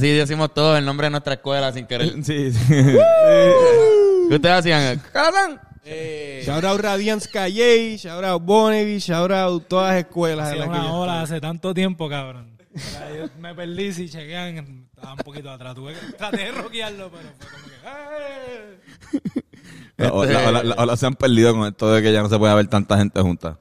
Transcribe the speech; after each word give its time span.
Casi 0.00 0.12
decimos 0.12 0.52
todo 0.54 0.76
el 0.76 0.84
nombre 0.84 1.06
de 1.06 1.10
nuestra 1.12 1.34
escuela 1.34 1.72
sin 1.72 1.86
querer. 1.86 2.12
Sí, 2.24 2.52
sí. 2.52 2.58
¿Qué 4.28 4.34
ustedes 4.34 4.56
hacían? 4.58 5.00
¡Cabrón! 5.12 5.60
Eh, 5.84 6.42
Shout 6.44 6.64
out 6.64 6.80
Radiance 6.80 7.28
Calle, 7.30 7.96
shout 7.96 8.22
out 8.22 8.42
Bonneville, 8.42 9.00
shout 9.00 9.30
out 9.32 9.66
todas 9.68 9.94
las 9.94 10.04
escuelas. 10.04 10.52
que 10.52 10.60
una 10.60 10.92
hora 10.92 11.22
hace 11.22 11.40
tanto 11.40 11.72
tiempo, 11.72 12.08
cabrón. 12.10 12.56
Yo 12.74 13.28
me 13.40 13.54
perdí 13.54 13.92
si 13.92 14.08
chequean, 14.08 14.86
estaba 14.94 15.14
un 15.14 15.18
poquito 15.20 15.50
atrás. 15.50 15.74
Tuve 15.74 15.94
que, 15.94 16.12
traté 16.12 16.36
de 16.44 16.52
rockearlo, 16.52 17.10
pero 17.10 17.28
fue 17.38 17.48
como 17.50 17.64
que... 17.66 19.22
¡eh! 19.24 19.42
La- 19.96 20.10
la- 20.10 20.52
la- 20.52 20.62
la- 20.62 20.74
Ahora 20.74 20.96
se 20.96 21.06
han 21.06 21.14
perdido 21.14 21.52
con 21.54 21.66
esto 21.66 21.90
de 21.90 22.00
que 22.02 22.12
ya 22.12 22.22
no 22.22 22.28
se 22.28 22.38
puede 22.38 22.54
ver 22.54 22.68
tanta 22.68 22.96
gente 22.98 23.20
junta. 23.20 23.58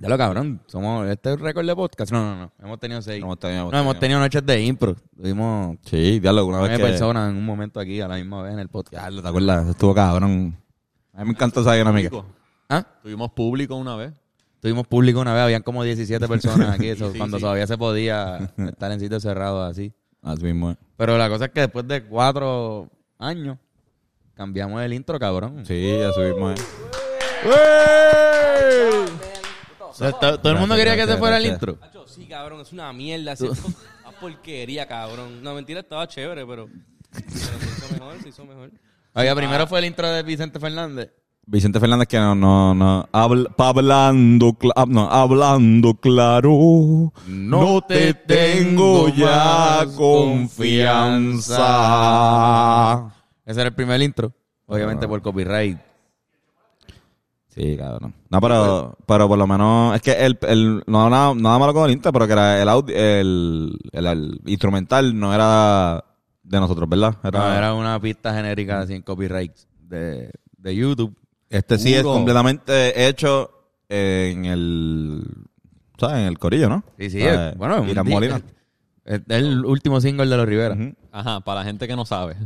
Ya 0.00 0.08
lo 0.08 0.16
cabrón. 0.16 0.62
Somos, 0.66 1.06
este 1.08 1.34
es 1.34 1.38
récord 1.40 1.66
de 1.66 1.76
podcast. 1.76 2.10
No, 2.10 2.22
no, 2.34 2.36
no. 2.44 2.52
Hemos 2.58 2.78
tenido 2.80 3.02
seis. 3.02 3.22
Hemos 3.22 3.38
tenido- 3.38 3.70
no, 3.70 3.78
hemos 3.78 3.98
tenido 3.98 4.18
noches 4.18 4.44
de 4.44 4.62
impro. 4.62 4.96
Tuvimos 5.14 5.76
Sí, 5.84 6.18
diablo, 6.20 6.40
alguna 6.40 6.60
vez 6.60 6.68
nueve 6.70 6.82
que... 6.84 6.90
personas 6.90 7.30
en 7.30 7.36
un 7.36 7.44
momento 7.44 7.78
aquí 7.78 8.00
a 8.00 8.08
la 8.08 8.16
misma 8.16 8.42
vez 8.42 8.54
en 8.54 8.60
el 8.60 8.68
podcast. 8.68 9.02
Diablo, 9.02 9.22
¿te 9.22 9.28
acuerdas? 9.28 9.68
Estuvo 9.68 9.94
cabrón. 9.94 10.56
A 11.12 11.18
mí 11.20 11.24
me 11.26 11.30
encantó 11.32 11.60
esa 11.60 11.74
dinámica. 11.74 12.10
¿Ah? 12.70 12.86
Tuvimos 13.02 13.30
público 13.32 13.76
una 13.76 13.94
vez. 13.96 14.12
Tuvimos 14.60 14.86
público 14.86 15.20
una 15.20 15.32
vez, 15.34 15.42
habían 15.42 15.62
como 15.62 15.82
17 15.84 16.26
personas 16.28 16.74
aquí, 16.74 16.88
eso, 16.90 17.12
Sí, 17.12 17.18
cuando 17.18 17.36
sí. 17.36 17.42
todavía 17.42 17.66
se 17.66 17.76
podía 17.76 18.50
estar 18.56 18.90
en 18.92 19.00
sitios 19.00 19.22
cerrados 19.22 19.70
así. 19.70 19.92
Así 20.22 20.44
mismo 20.44 20.70
es. 20.70 20.76
Pero 20.96 21.16
la 21.18 21.28
cosa 21.28 21.46
es 21.46 21.50
que 21.50 21.60
después 21.60 21.86
de 21.88 22.04
cuatro 22.04 22.88
años 23.18 23.58
cambiamos 24.34 24.80
el 24.82 24.92
intro, 24.94 25.18
cabrón. 25.18 25.64
Sí, 25.66 26.00
así 26.02 26.20
mismo 26.20 26.50
es. 26.52 26.60
Todo 29.98 30.52
el 30.52 30.58
mundo 30.58 30.76
quería 30.76 30.96
que 30.96 31.06
se 31.06 31.16
fuera 31.16 31.38
el 31.38 31.46
intro. 31.46 31.78
Sí, 32.06 32.26
cabrón, 32.26 32.60
es 32.60 32.72
una 32.72 32.92
mierda. 32.92 33.32
Es 33.32 33.40
una 33.40 33.56
porquería, 34.20 34.86
cabrón. 34.86 35.42
No, 35.42 35.54
mentira, 35.54 35.80
estaba 35.80 36.06
chévere, 36.06 36.46
pero, 36.46 36.68
pero 37.12 37.30
se 37.30 37.38
hizo 37.38 37.94
mejor, 37.94 38.22
se 38.22 38.28
hizo 38.28 38.44
mejor. 38.44 38.70
Oiga, 39.14 39.34
primero 39.34 39.66
fue 39.66 39.80
el 39.80 39.86
intro 39.86 40.08
de 40.08 40.22
Vicente 40.22 40.60
Fernández. 40.60 41.10
Vicente 41.46 41.80
Fernández 41.80 42.06
que 42.06 42.18
no, 42.18 42.34
no, 42.36 42.74
no. 42.74 43.08
Hablando, 43.10 44.56
ah, 44.76 44.84
no, 44.86 45.10
hablando 45.10 45.94
claro. 45.94 47.12
No 47.26 47.80
te 47.80 48.14
tengo 48.14 49.08
ya 49.08 49.84
confianza. 49.96 51.56
Ese 53.44 53.60
era 53.60 53.68
el 53.70 53.74
primer 53.74 54.00
intro. 54.00 54.32
Obviamente 54.66 55.08
por 55.08 55.20
copyright. 55.22 55.89
Sí, 57.60 57.76
cabrón. 57.76 58.14
No, 58.30 58.40
pero, 58.40 58.96
pero 59.06 59.28
por 59.28 59.36
lo 59.38 59.46
menos, 59.46 59.94
es 59.94 60.00
que 60.00 60.12
el, 60.12 60.38
el, 60.48 60.82
no 60.86 61.10
nada, 61.10 61.34
nada 61.34 61.58
malo 61.58 61.74
con 61.74 61.84
el 61.84 61.90
intro, 61.92 62.10
pero 62.12 62.26
que 62.26 62.32
era 62.32 62.62
el, 62.62 62.68
audio, 62.68 62.96
el, 62.96 63.78
el, 63.92 64.06
el 64.06 64.40
instrumental 64.46 65.18
no 65.18 65.34
era 65.34 66.02
de 66.42 66.58
nosotros, 66.58 66.88
¿verdad? 66.88 67.16
No, 67.22 67.54
era 67.54 67.74
una 67.74 68.00
pista 68.00 68.34
genérica 68.34 68.86
sin 68.86 69.02
copyright 69.02 69.52
de, 69.78 70.30
de 70.56 70.74
YouTube. 70.74 71.14
Este 71.50 71.76
sí 71.78 71.92
es 71.94 72.02
completamente 72.14 73.08
hecho 73.08 73.50
en 73.88 74.46
el, 74.46 75.22
¿sabes? 75.98 76.16
En 76.18 76.26
el 76.28 76.38
corillo, 76.38 76.68
¿no? 76.70 76.82
Sí, 76.98 77.10
sí. 77.10 77.20
Es- 77.20 77.56
bueno, 77.58 77.84
Molina. 78.14 78.40
Es 79.04 79.20
el 79.28 79.64
último 79.66 80.00
single 80.00 80.26
de 80.28 80.36
los 80.36 80.46
Rivera. 80.46 80.76
Ajá, 81.12 81.40
para 81.40 81.60
la 81.60 81.66
gente 81.66 81.86
que 81.88 81.96
no 81.96 82.06
sabe. 82.06 82.36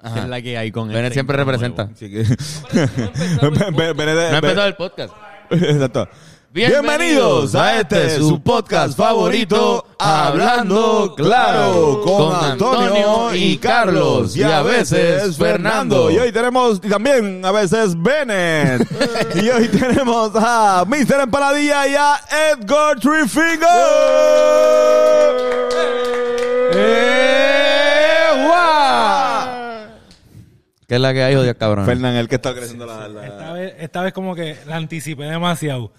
Ajá. 0.00 0.14
¿Qué 0.14 0.20
es 0.20 0.28
la 0.28 0.42
que 0.42 0.58
hay 0.58 0.70
con 0.70 0.88
Bennett 0.88 1.06
este 1.06 1.14
siempre 1.14 1.36
representa. 1.36 1.88
Así 1.92 2.10
que... 2.10 2.22
No 3.42 3.48
ha 3.48 4.36
empezado 4.36 4.66
el 4.66 4.76
podcast. 4.76 5.12
Exacto. 5.50 6.08
Bienvenidos 6.50 7.54
a 7.54 7.78
este, 7.78 8.16
su 8.16 8.42
podcast 8.42 8.96
favorito, 8.96 9.84
Hablando 9.98 11.14
Claro, 11.14 12.00
con 12.02 12.34
Antonio 12.34 13.34
y 13.34 13.58
Carlos, 13.58 14.34
y 14.34 14.42
a 14.44 14.62
veces 14.62 15.36
Fernando. 15.36 16.10
Y 16.10 16.18
hoy 16.18 16.32
tenemos 16.32 16.80
y 16.82 16.88
también 16.88 17.44
a 17.44 17.52
veces 17.52 17.94
Bennett. 18.02 18.80
y 19.34 19.50
hoy 19.50 19.68
tenemos 19.68 20.32
a 20.34 20.84
Mr. 20.86 21.20
Empaladilla 21.24 21.86
y 21.86 21.94
a 21.94 22.14
Edgar 22.50 22.98
Trifinger. 22.98 23.68
¡Eh, 26.72 28.28
guau! 28.46 29.58
¿Qué 30.88 30.94
es 30.94 31.00
la 31.02 31.12
que 31.12 31.22
hay, 31.22 31.34
jodido 31.34 31.54
cabrón? 31.54 31.84
Fernán, 31.84 32.14
el 32.16 32.28
que 32.28 32.36
está 32.36 32.54
creciendo 32.54 32.86
la... 32.86 33.06
la- 33.08 33.26
Esta 33.26 33.52
vez, 33.52 33.74
esta 33.78 34.00
vez 34.02 34.12
como 34.14 34.34
que 34.34 34.56
la 34.66 34.76
anticipé 34.76 35.24
demasiado. 35.24 35.92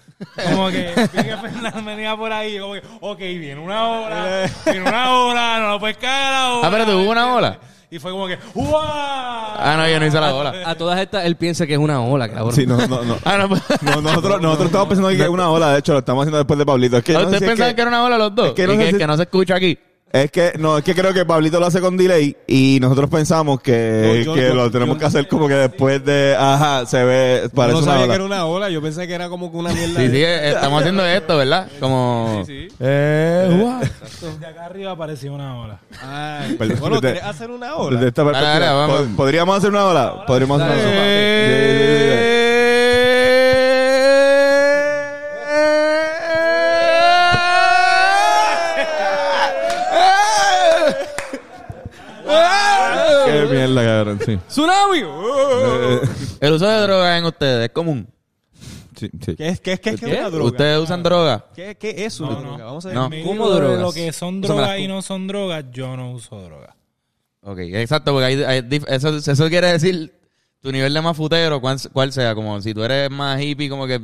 Como 0.50 0.68
que 0.68 0.92
vi 1.12 1.22
que 1.22 1.36
Fernández 1.36 1.84
venía 1.84 2.16
por 2.16 2.32
ahí, 2.32 2.58
como 2.58 2.74
que, 2.74 2.82
ok, 3.00 3.18
viene 3.18 3.60
una 3.60 3.88
ola, 3.88 4.50
viene 4.66 4.82
una 4.88 5.14
ola, 5.16 5.60
no 5.60 5.68
lo 5.70 5.78
puedes 5.80 5.96
caer 5.96 6.26
a 6.26 6.30
la 6.32 6.52
ola. 6.54 6.66
Ah, 6.66 6.70
pero 6.72 6.84
tuvo 6.86 7.08
una 7.10 7.34
ola. 7.36 7.58
Y 7.88 7.98
fue 8.00 8.10
como 8.10 8.26
que, 8.26 8.36
¡guau! 8.52 8.80
Ah, 8.82 9.74
no, 9.78 9.88
yo 9.88 10.00
no 10.00 10.06
hice 10.06 10.20
la 10.20 10.34
ola. 10.34 10.54
A 10.66 10.74
todas 10.74 10.98
estas, 11.00 11.24
él 11.24 11.36
piensa 11.36 11.66
que 11.68 11.74
es 11.74 11.78
una 11.78 12.00
ola, 12.00 12.28
cabrón. 12.28 12.52
Sí, 12.52 12.66
no, 12.66 12.76
no, 12.88 13.04
no. 13.04 13.16
Ah, 13.24 13.38
no, 13.38 13.48
pues. 13.48 13.62
No, 13.82 14.00
nosotros, 14.00 14.40
nosotros 14.40 14.66
estamos 14.66 14.88
pensando 14.88 15.08
que 15.10 15.22
es 15.22 15.28
una 15.28 15.50
ola, 15.50 15.72
de 15.72 15.78
hecho, 15.78 15.92
lo 15.92 16.00
estamos 16.00 16.22
haciendo 16.22 16.38
después 16.38 16.58
de 16.58 16.66
Pablito. 16.66 16.96
Es 16.96 17.04
que 17.04 17.12
no 17.12 17.20
sé 17.30 17.36
¿Ustedes 17.36 17.58
si 17.68 17.74
que... 17.76 17.80
era 17.80 17.88
una 17.88 18.02
ola 18.04 18.18
los 18.18 18.34
dos? 18.34 18.48
es 18.48 18.52
que 18.54 18.66
no 18.66 18.72
y 18.74 18.76
sé 18.76 18.84
que, 18.86 18.90
si- 18.92 18.98
que 18.98 19.06
no 19.06 19.16
se 19.16 19.22
escucha 19.22 19.54
aquí. 19.54 19.78
Es 20.12 20.28
que, 20.32 20.54
no, 20.58 20.76
es 20.78 20.82
que 20.82 20.92
creo 20.92 21.14
que 21.14 21.24
Pablito 21.24 21.60
lo 21.60 21.66
hace 21.66 21.80
con 21.80 21.96
delay 21.96 22.36
y 22.48 22.78
nosotros 22.80 23.08
pensamos 23.08 23.60
que, 23.60 24.02
No, 24.04 24.24
yo- 24.24 24.34
que 24.34 24.48
yo- 24.48 24.54
lo 24.54 24.68
tenemos 24.68 24.96
yo- 24.96 24.98
que 24.98 25.06
hacer 25.06 25.28
como 25.28 25.46
que 25.46 25.54
después 25.54 26.04
de, 26.04 26.34
ajá, 26.36 26.84
se 26.84 27.04
ve, 27.04 27.48
parece 27.54 27.74
no 27.74 27.78
una 27.84 27.86
sabía 27.92 28.04
ola. 28.06 28.12
que 28.12 28.14
era 28.16 28.24
una 28.24 28.44
ola, 28.46 28.70
yo 28.70 28.82
pensé 28.82 29.06
que 29.06 29.14
era 29.14 29.28
como 29.28 29.52
que 29.52 29.56
una 29.56 29.72
mierda. 29.72 30.00
Sí, 30.00 30.08
de- 30.08 30.10
sí, 30.16 30.22
eh, 30.24 30.48
estamos 30.50 30.80
haciendo 30.80 31.06
esto, 31.06 31.36
¿verdad? 31.36 31.68
Como... 31.78 32.42
Sí, 32.44 32.66
sí. 32.70 32.74
Eh, 32.80 33.56
guau. 33.60 33.80
De 34.40 34.46
acá 34.46 34.64
arriba 34.66 34.96
parecía 34.96 35.30
una 35.30 35.60
ola. 35.60 35.78
Ay, 36.02 36.56
bueno, 36.58 36.74
desde- 37.00 37.12
¿quieres 37.12 37.22
hacer 37.22 37.50
una 37.50 37.66
Desde 37.68 37.80
ola? 37.80 38.08
esta 38.08 38.24
Dale, 38.24 38.32
perspectiva, 38.36 38.66
dale, 38.66 38.88
vamos. 38.88 39.00
¿pod- 39.02 39.16
¿podríamos 39.16 39.58
hacer 39.58 39.70
una 39.70 39.84
ola? 39.86 40.24
Podríamos 40.26 40.60
hacer 40.60 40.74
una 40.76 40.90
ola. 40.90 42.59
Sí. 54.24 54.38
¡Tsunami! 54.48 55.00
El 56.40 56.52
uso 56.52 56.66
de 56.66 56.80
drogas 56.82 57.18
en 57.18 57.24
ustedes 57.24 57.64
es 57.68 57.72
común. 57.72 58.06
Sí, 58.96 59.10
sí. 59.24 59.34
¿Qué 59.36 59.48
es, 59.48 59.60
qué 59.60 59.72
es, 59.72 59.80
qué 59.80 59.90
es, 59.90 60.00
qué 60.00 60.12
es 60.12 60.18
una 60.20 60.30
droga? 60.30 60.44
¿Ustedes 60.44 60.78
usan 60.78 61.02
droga? 61.02 61.46
¿Qué, 61.54 61.76
qué 61.76 62.04
es 62.04 62.20
una 62.20 62.30
No, 62.32 62.40
no. 62.40 62.48
droga? 62.50 62.64
Vamos 62.64 62.84
a 62.84 62.88
ver. 62.88 62.96
No. 62.96 63.08
Me 63.08 63.22
¿Cómo 63.22 63.32
digo 63.32 63.50
de 63.54 63.60
drogas? 63.60 63.80
Lo 63.80 63.92
que 63.92 64.12
son 64.12 64.40
drogas 64.40 64.78
y 64.78 64.88
no 64.88 65.00
son 65.02 65.26
drogas, 65.26 65.64
yo 65.72 65.96
no 65.96 66.12
uso 66.12 66.40
drogas. 66.42 66.74
Ok, 67.42 67.58
exacto, 67.60 68.12
porque 68.12 68.26
hay, 68.26 68.42
hay 68.42 68.60
dif- 68.60 68.84
eso, 68.88 69.16
eso 69.16 69.48
quiere 69.48 69.68
decir 69.72 70.12
tu 70.60 70.70
nivel 70.70 70.92
de 70.92 71.00
más 71.00 71.16
futero, 71.16 71.58
cuál, 71.62 71.78
cuál 71.92 72.12
sea, 72.12 72.34
como 72.34 72.60
si 72.60 72.74
tú 72.74 72.82
eres 72.84 73.10
más 73.10 73.40
hippie, 73.40 73.70
como 73.70 73.86
que 73.86 73.98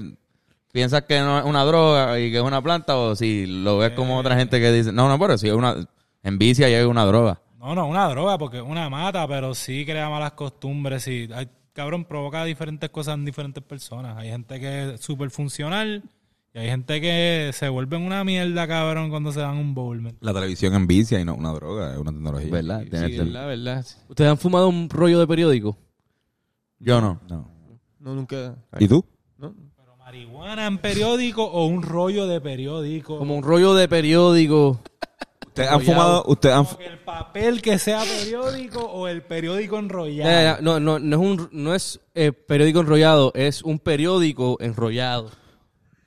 piensas 0.73 1.03
que 1.03 1.21
no 1.21 1.39
es 1.41 1.45
una 1.45 1.63
droga 1.65 2.19
y 2.19 2.31
que 2.31 2.39
es 2.39 2.43
una 2.43 2.63
planta, 2.63 2.97
o 2.97 3.15
si 3.15 3.45
lo 3.45 3.77
ves 3.77 3.91
como 3.91 4.17
otra 4.19 4.37
gente 4.37 4.59
que 4.59 4.73
dice, 4.73 4.91
no, 4.93 5.07
no, 5.09 5.19
pero 5.19 5.37
si 5.37 5.49
es 5.49 5.53
una, 5.55 5.87
en 6.23 6.39
vicia 6.39 6.71
ya 6.71 6.81
es 6.81 6.87
una 6.87 7.05
droga. 7.05 7.39
No, 7.67 7.75
no, 7.75 7.89
una 7.89 8.09
droga, 8.09 8.39
porque 8.39 8.61
una 8.63 8.89
mata, 8.89 9.27
pero 9.27 9.53
sí 9.53 9.85
crea 9.85 10.09
malas 10.09 10.33
costumbres. 10.35 11.09
Y, 11.09 11.29
ay, 11.35 11.49
cabrón, 11.73 12.05
provoca 12.05 12.45
diferentes 12.45 12.89
cosas 12.91 13.15
en 13.17 13.25
diferentes 13.25 13.61
personas. 13.61 14.17
Hay 14.17 14.29
gente 14.29 14.61
que 14.61 14.95
es 14.95 15.01
súper 15.01 15.31
funcional 15.33 16.05
y 16.55 16.59
hay 16.61 16.69
gente 16.69 17.01
que 17.01 17.51
se 17.53 17.69
vuelve 17.69 17.97
una 17.97 18.23
mierda, 18.23 18.69
cabrón, 18.69 19.11
cuando 19.11 19.33
se 19.33 19.41
dan 19.41 19.57
un 19.57 19.75
bowl. 19.75 20.15
La 20.21 20.33
televisión 20.33 20.75
en 20.75 20.87
vicia 20.87 21.19
y 21.19 21.25
no 21.25 21.35
una 21.35 21.51
droga, 21.55 21.93
es 21.95 21.99
una 21.99 22.13
tecnología. 22.13 22.53
¿Verdad? 22.53 22.83
Tienes 22.89 23.11
Sí, 23.11 23.17
el- 23.17 23.33
la 23.33 23.47
verdad. 23.47 23.85
¿Ustedes 24.09 24.31
han 24.31 24.39
fumado 24.39 24.69
un 24.69 24.89
rollo 24.89 25.19
de 25.19 25.27
periódico? 25.27 25.77
Yo 26.79 27.01
no. 27.01 27.21
No. 27.29 27.51
No, 27.99 28.15
nunca. 28.15 28.55
¿Y 28.79 28.87
tú? 28.87 29.05
No. 29.39 29.53
Pero 29.77 29.97
marihuana 29.97 30.69
en 30.69 30.79
periódico 30.79 31.43
o 31.45 31.67
un 31.67 31.83
rollo 31.83 32.29
de 32.29 32.41
periódico. 32.41 33.19
Como 33.19 33.35
un 33.35 33.43
rollo 33.43 33.75
de 33.75 33.89
periódico. 33.89 34.79
¿Ustedes 35.57 35.71
han 35.71 35.81
fumado? 35.81 36.25
¿Ustedes 36.27 36.55
han 36.55 36.65
Como 36.67 36.79
que 36.79 36.87
el 36.87 36.99
papel 36.99 37.63
que 37.63 37.79
sea 37.79 38.03
periódico 38.03 38.81
o 38.81 39.09
el 39.09 39.23
periódico 39.23 39.79
enrollado. 39.79 40.31
Ya, 40.31 40.43
ya, 40.43 40.59
No, 40.61 40.79
no, 40.81 40.99
no 40.99 41.17
es 41.17 41.23
un 41.23 41.49
no 41.51 41.75
es 41.75 41.99
eh, 42.15 42.33
periódico 42.33 42.81
enrollado, 42.81 43.33
es 43.35 43.63
un 43.63 43.79
periódico 43.79 44.59
enrollado. 44.61 45.31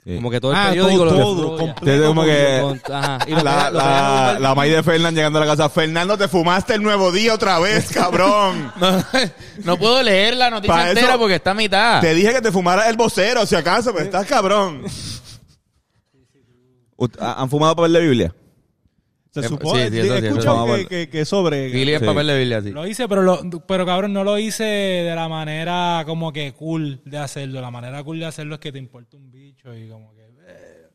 Sí. 0.03 0.15
Como 0.15 0.29
que 0.29 0.39
todo 0.39 0.51
el 0.51 0.57
Ah, 0.57 0.67
periódico 0.69 1.03
todo, 1.03 1.17
lo 1.17 1.19
todo, 1.23 1.57
completo. 1.57 1.85
Desde 1.85 2.05
como 2.05 2.23
que 2.23 2.59
Con- 2.61 2.93
ajá, 2.95 3.19
y 3.27 3.31
lo 3.31 3.41
la, 3.43 4.37
la. 4.39 4.53
May 4.55 4.69
de 4.69 4.83
Fernán 4.83 5.15
llegando 5.15 5.39
a 5.39 5.45
la 5.45 5.47
casa. 5.47 5.67
Fernando, 5.69 6.15
te 6.17 6.27
fumaste 6.27 6.75
el 6.75 6.83
nuevo 6.83 7.11
día 7.11 7.33
otra 7.33 7.57
vez, 7.59 7.89
cabrón. 7.93 8.71
No, 8.79 9.03
no 9.65 9.77
puedo 9.77 10.01
leer 10.03 10.37
la 10.37 10.51
noticia 10.51 10.89
entera 10.89 11.17
porque 11.17 11.35
está 11.35 11.51
a 11.51 11.55
mitad. 11.55 12.01
te 12.01 12.13
dije 12.13 12.33
que 12.33 12.41
te 12.41 12.51
fumaras 12.51 12.87
el 12.87 12.97
vocero, 12.97 13.45
si 13.47 13.55
acaso, 13.55 13.91
pero 13.93 14.05
estás 14.05 14.25
cabrón. 14.27 14.83
¿Han 17.19 17.49
fumado 17.49 17.75
papel 17.75 17.93
de 17.93 17.99
Biblia? 18.01 18.35
Se 19.31 19.41
Eh, 19.41 19.43
supone. 19.43 19.85
sí, 19.85 19.91
sí, 19.91 19.99
eso 19.99 20.15
he 20.17 20.21
sí, 20.21 20.83
que, 20.83 20.87
que, 20.87 21.09
que 21.09 21.25
sobre. 21.25 21.69
Gili 21.69 21.93
es 21.93 21.99
Sí. 21.99 22.05
papel 22.05 22.27
de 22.27 22.37
Biblia, 22.39 22.61
sí. 22.61 22.71
Lo 22.71 22.87
hice, 22.87 23.07
pero, 23.07 23.21
lo, 23.21 23.39
pero 23.67 23.85
cabrón, 23.85 24.11
no 24.13 24.23
lo 24.23 24.37
hice 24.39 24.63
de 24.63 25.13
la 25.15 25.27
manera 25.29 26.03
como 26.05 26.33
que 26.33 26.53
cool 26.53 27.01
de 27.05 27.17
hacerlo. 27.19 27.61
La 27.61 27.69
manera 27.71 28.03
cool 28.03 28.19
de 28.19 28.25
hacerlo 28.25 28.55
es 28.55 28.59
que 28.59 28.71
te 28.71 28.79
importa 28.79 29.17
un 29.17 29.29
bicho 29.31 29.75
y 29.75 29.87
como 29.87 30.13
que... 30.15 30.21
eh, 30.47 30.87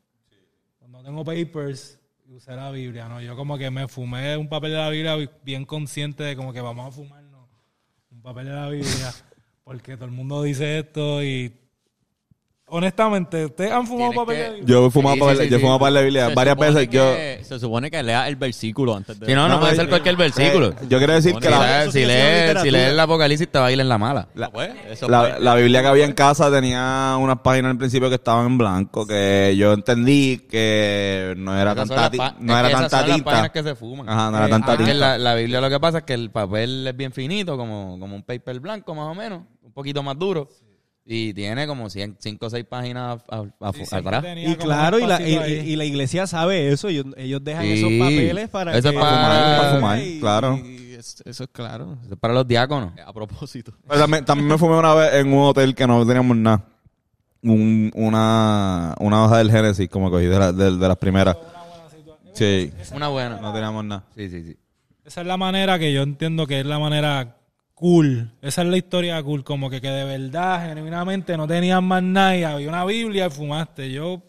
cuando 0.79 1.01
tengo 1.03 1.23
papers, 1.23 1.97
y 2.27 2.33
usé 2.33 2.55
la 2.55 2.71
Biblia, 2.71 3.07
¿no? 3.07 3.21
Yo 3.21 3.35
como 3.37 3.57
que 3.57 3.69
me 3.71 3.87
fumé 3.87 4.35
un 4.35 4.49
papel 4.49 4.71
de 4.71 4.77
la 4.77 4.89
Biblia 4.89 5.15
bien 5.43 5.63
consciente 5.65 6.23
de 6.23 6.35
como 6.35 6.51
que 6.51 6.59
vamos 6.61 6.87
a 6.87 6.91
fumarnos 6.91 7.47
un 8.11 8.21
papel 8.21 8.47
de 8.47 8.53
la 8.53 8.67
Biblia 8.69 9.13
porque 9.63 9.95
todo 9.95 10.05
el 10.05 10.11
mundo 10.11 10.41
dice 10.43 10.79
esto 10.79 11.23
y 11.23 11.53
honestamente, 12.67 13.45
¿ustedes 13.45 13.71
han 13.71 13.85
fumado 13.85 14.11
Tienes 14.11 14.25
papel 14.25 14.35
que- 14.35 14.41
de 14.43 14.47
la 14.49 14.55
Biblia? 14.55 14.73
Yo 14.75 14.85
he 14.87 14.91
fumado 14.91 15.15
Sí, 15.15 15.21
sí, 15.21 15.37
yo 15.37 15.43
he 15.43 15.47
sí. 15.49 15.59
fumado 15.59 15.79
para 15.79 15.91
la 15.91 16.01
Biblia 16.01 16.27
Se 16.29 16.33
varias 16.35 16.53
supone 16.55 16.71
veces. 16.73 16.89
Yo, 16.89 17.45
Se 17.45 17.59
supone 17.59 17.91
que 17.91 18.03
lea 18.03 18.27
el 18.27 18.35
versículo 18.35 18.95
antes 18.95 19.19
de... 19.19 19.25
Si 19.27 19.33
no, 19.33 19.47
no, 19.47 19.55
No, 19.55 19.59
puede 19.59 19.73
no, 19.73 19.75
ser 19.77 19.85
eh, 19.85 19.89
cualquier 19.89 20.15
versículo. 20.15 20.67
eh, 20.69 20.75
yo 20.89 20.97
quiero 20.97 21.13
decir 21.13 21.35
que 21.35 21.45
Si 21.45 21.51
la, 21.51 21.91
si 21.91 22.05
lees 22.05 22.33
literatura. 22.33 22.61
si 22.63 22.71
lees 22.71 22.89
el 22.89 22.99
Apocalipsis 22.99 23.47
te 23.51 23.59
va 23.59 23.65
a 23.67 23.71
ir 23.71 23.79
en 23.79 23.87
la 23.89 23.97
mala. 23.97 24.27
la, 24.33 24.49
Pues, 24.51 24.71
eso 24.89 25.07
la, 25.07 25.19
fue- 25.21 25.39
la 25.39 25.55
Biblia 25.55 25.81
que 25.81 25.87
había 25.87 26.05
en 26.05 26.13
casa 26.13 26.51
tenía 26.51 27.15
unas 27.19 27.39
páginas 27.39 27.71
al 27.71 27.77
principio 27.77 28.09
que 28.09 28.15
estaban 28.15 28.47
en 28.47 28.57
blanco, 28.57 29.05
que 29.05 29.55
yo 29.57 29.73
entendí 29.73 30.39
que 30.49 31.33
no 31.37 31.55
era 31.57 31.73
Esas 31.73 31.87
son 31.87 31.97
tanta, 31.97 32.01
las 32.01 32.11
ti- 32.11 32.17
pa- 32.17 32.35
no 32.39 32.53
es 32.53 32.59
era 32.59 32.67
que 32.67 32.73
esas 32.73 32.81
tanta 32.91 32.99
son 32.99 33.07
las 33.09 33.15
tinta. 33.17 33.31
páginas 33.31 33.51
que 33.51 33.63
se 33.63 33.75
fuman. 33.75 34.09
Ajá, 34.09 34.31
no 34.31 34.37
era 34.37 34.47
Eh, 34.47 34.49
tanta 34.49 34.77
tinta. 34.77 34.93
la, 34.93 35.17
la 35.17 35.35
Biblia 35.35 35.61
lo 35.61 35.69
que 35.69 35.79
pasa 35.79 35.99
es 35.99 36.03
que 36.03 36.13
el 36.13 36.31
papel 36.31 36.87
es 36.87 36.97
bien 36.97 37.11
finito, 37.11 37.57
como, 37.57 37.97
como 37.99 38.15
un 38.15 38.23
paper 38.23 38.59
blanco 38.59 38.95
más 38.95 39.05
o 39.07 39.13
menos, 39.15 39.41
un 39.63 39.71
poquito 39.71 40.01
más 40.03 40.17
duro. 40.17 40.47
Y 41.07 41.35
tiene 41.35 41.67
como 41.67 41.87
5 41.87 42.15
o 42.41 42.49
6 42.49 42.65
páginas 42.67 43.21
a- 43.29 43.43
a- 43.61 43.73
Sí, 43.73 43.83
atrás. 43.91 44.25
Y 44.37 44.55
claro, 44.55 44.97
y 44.99 45.05
la, 45.05 45.21
y, 45.21 45.75
la 45.75 45.85
iglesia 45.85 46.25
sabe 46.25 46.69
eso. 46.71 46.87
Ellos, 46.87 47.05
ellos 47.15 47.43
dejan 47.43 47.63
Sí. 47.63 47.73
esos 47.73 47.91
papeles 47.99 48.49
para 48.49 48.75
Eso 48.75 48.89
que... 48.89 48.95
es 48.95 49.01
para- 49.01 49.57
para 49.57 49.75
fumar, 49.75 49.99
y- 49.99 50.19
claro. 50.19 50.59
eso 50.97 51.43
es 51.43 51.49
claro. 51.51 51.97
Eso 52.03 52.13
es 52.15 52.19
para 52.19 52.33
los 52.33 52.47
diáconos. 52.47 52.91
A 53.05 53.13
propósito. 53.13 53.71
Pero 53.87 54.01
también, 54.01 54.25
también 54.25 54.47
me 54.47 54.57
fumé 54.57 54.77
una 54.77 54.95
vez 54.95 55.13
en 55.13 55.31
un 55.31 55.43
hotel 55.43 55.75
que 55.75 55.85
no 55.85 56.03
teníamos 56.07 56.37
nada. 56.37 56.65
Un, 57.43 57.91
una, 57.93 58.95
una 58.99 59.25
hoja 59.25 59.37
del 59.37 59.51
Génesis, 59.51 59.87
como 59.87 60.09
cogí 60.09 60.25
de, 60.25 60.39
la- 60.39 60.51
de, 60.51 60.75
de 60.75 60.87
las 60.87 60.97
primeras. 60.97 61.37
Sí, 62.33 62.71
Una 62.95 63.09
buena. 63.09 63.39
no 63.39 63.53
teníamos 63.53 63.85
nada. 63.85 64.03
Sí, 64.15 64.27
sí, 64.29 64.43
sí. 64.43 64.57
Esa 65.05 65.21
es 65.21 65.27
la 65.27 65.37
manera 65.37 65.77
que 65.77 65.93
yo 65.93 66.01
entiendo 66.01 66.47
que 66.47 66.61
es 66.61 66.65
la 66.65 66.79
manera 66.79 67.37
cool. 67.75 68.31
Esa 68.41 68.63
es 68.63 68.67
la 68.67 68.77
historia 68.77 69.21
cool. 69.21 69.43
Como 69.43 69.69
que, 69.69 69.79
que 69.79 69.89
de 69.89 70.03
verdad, 70.05 70.67
genuinamente, 70.67 71.37
no 71.37 71.47
tenían 71.47 71.83
más 71.83 72.01
nada 72.01 72.35
y 72.35 72.43
había 72.43 72.69
una 72.69 72.83
Biblia 72.85 73.27
y 73.27 73.29
fumaste. 73.29 73.91
Yo, 73.91 74.23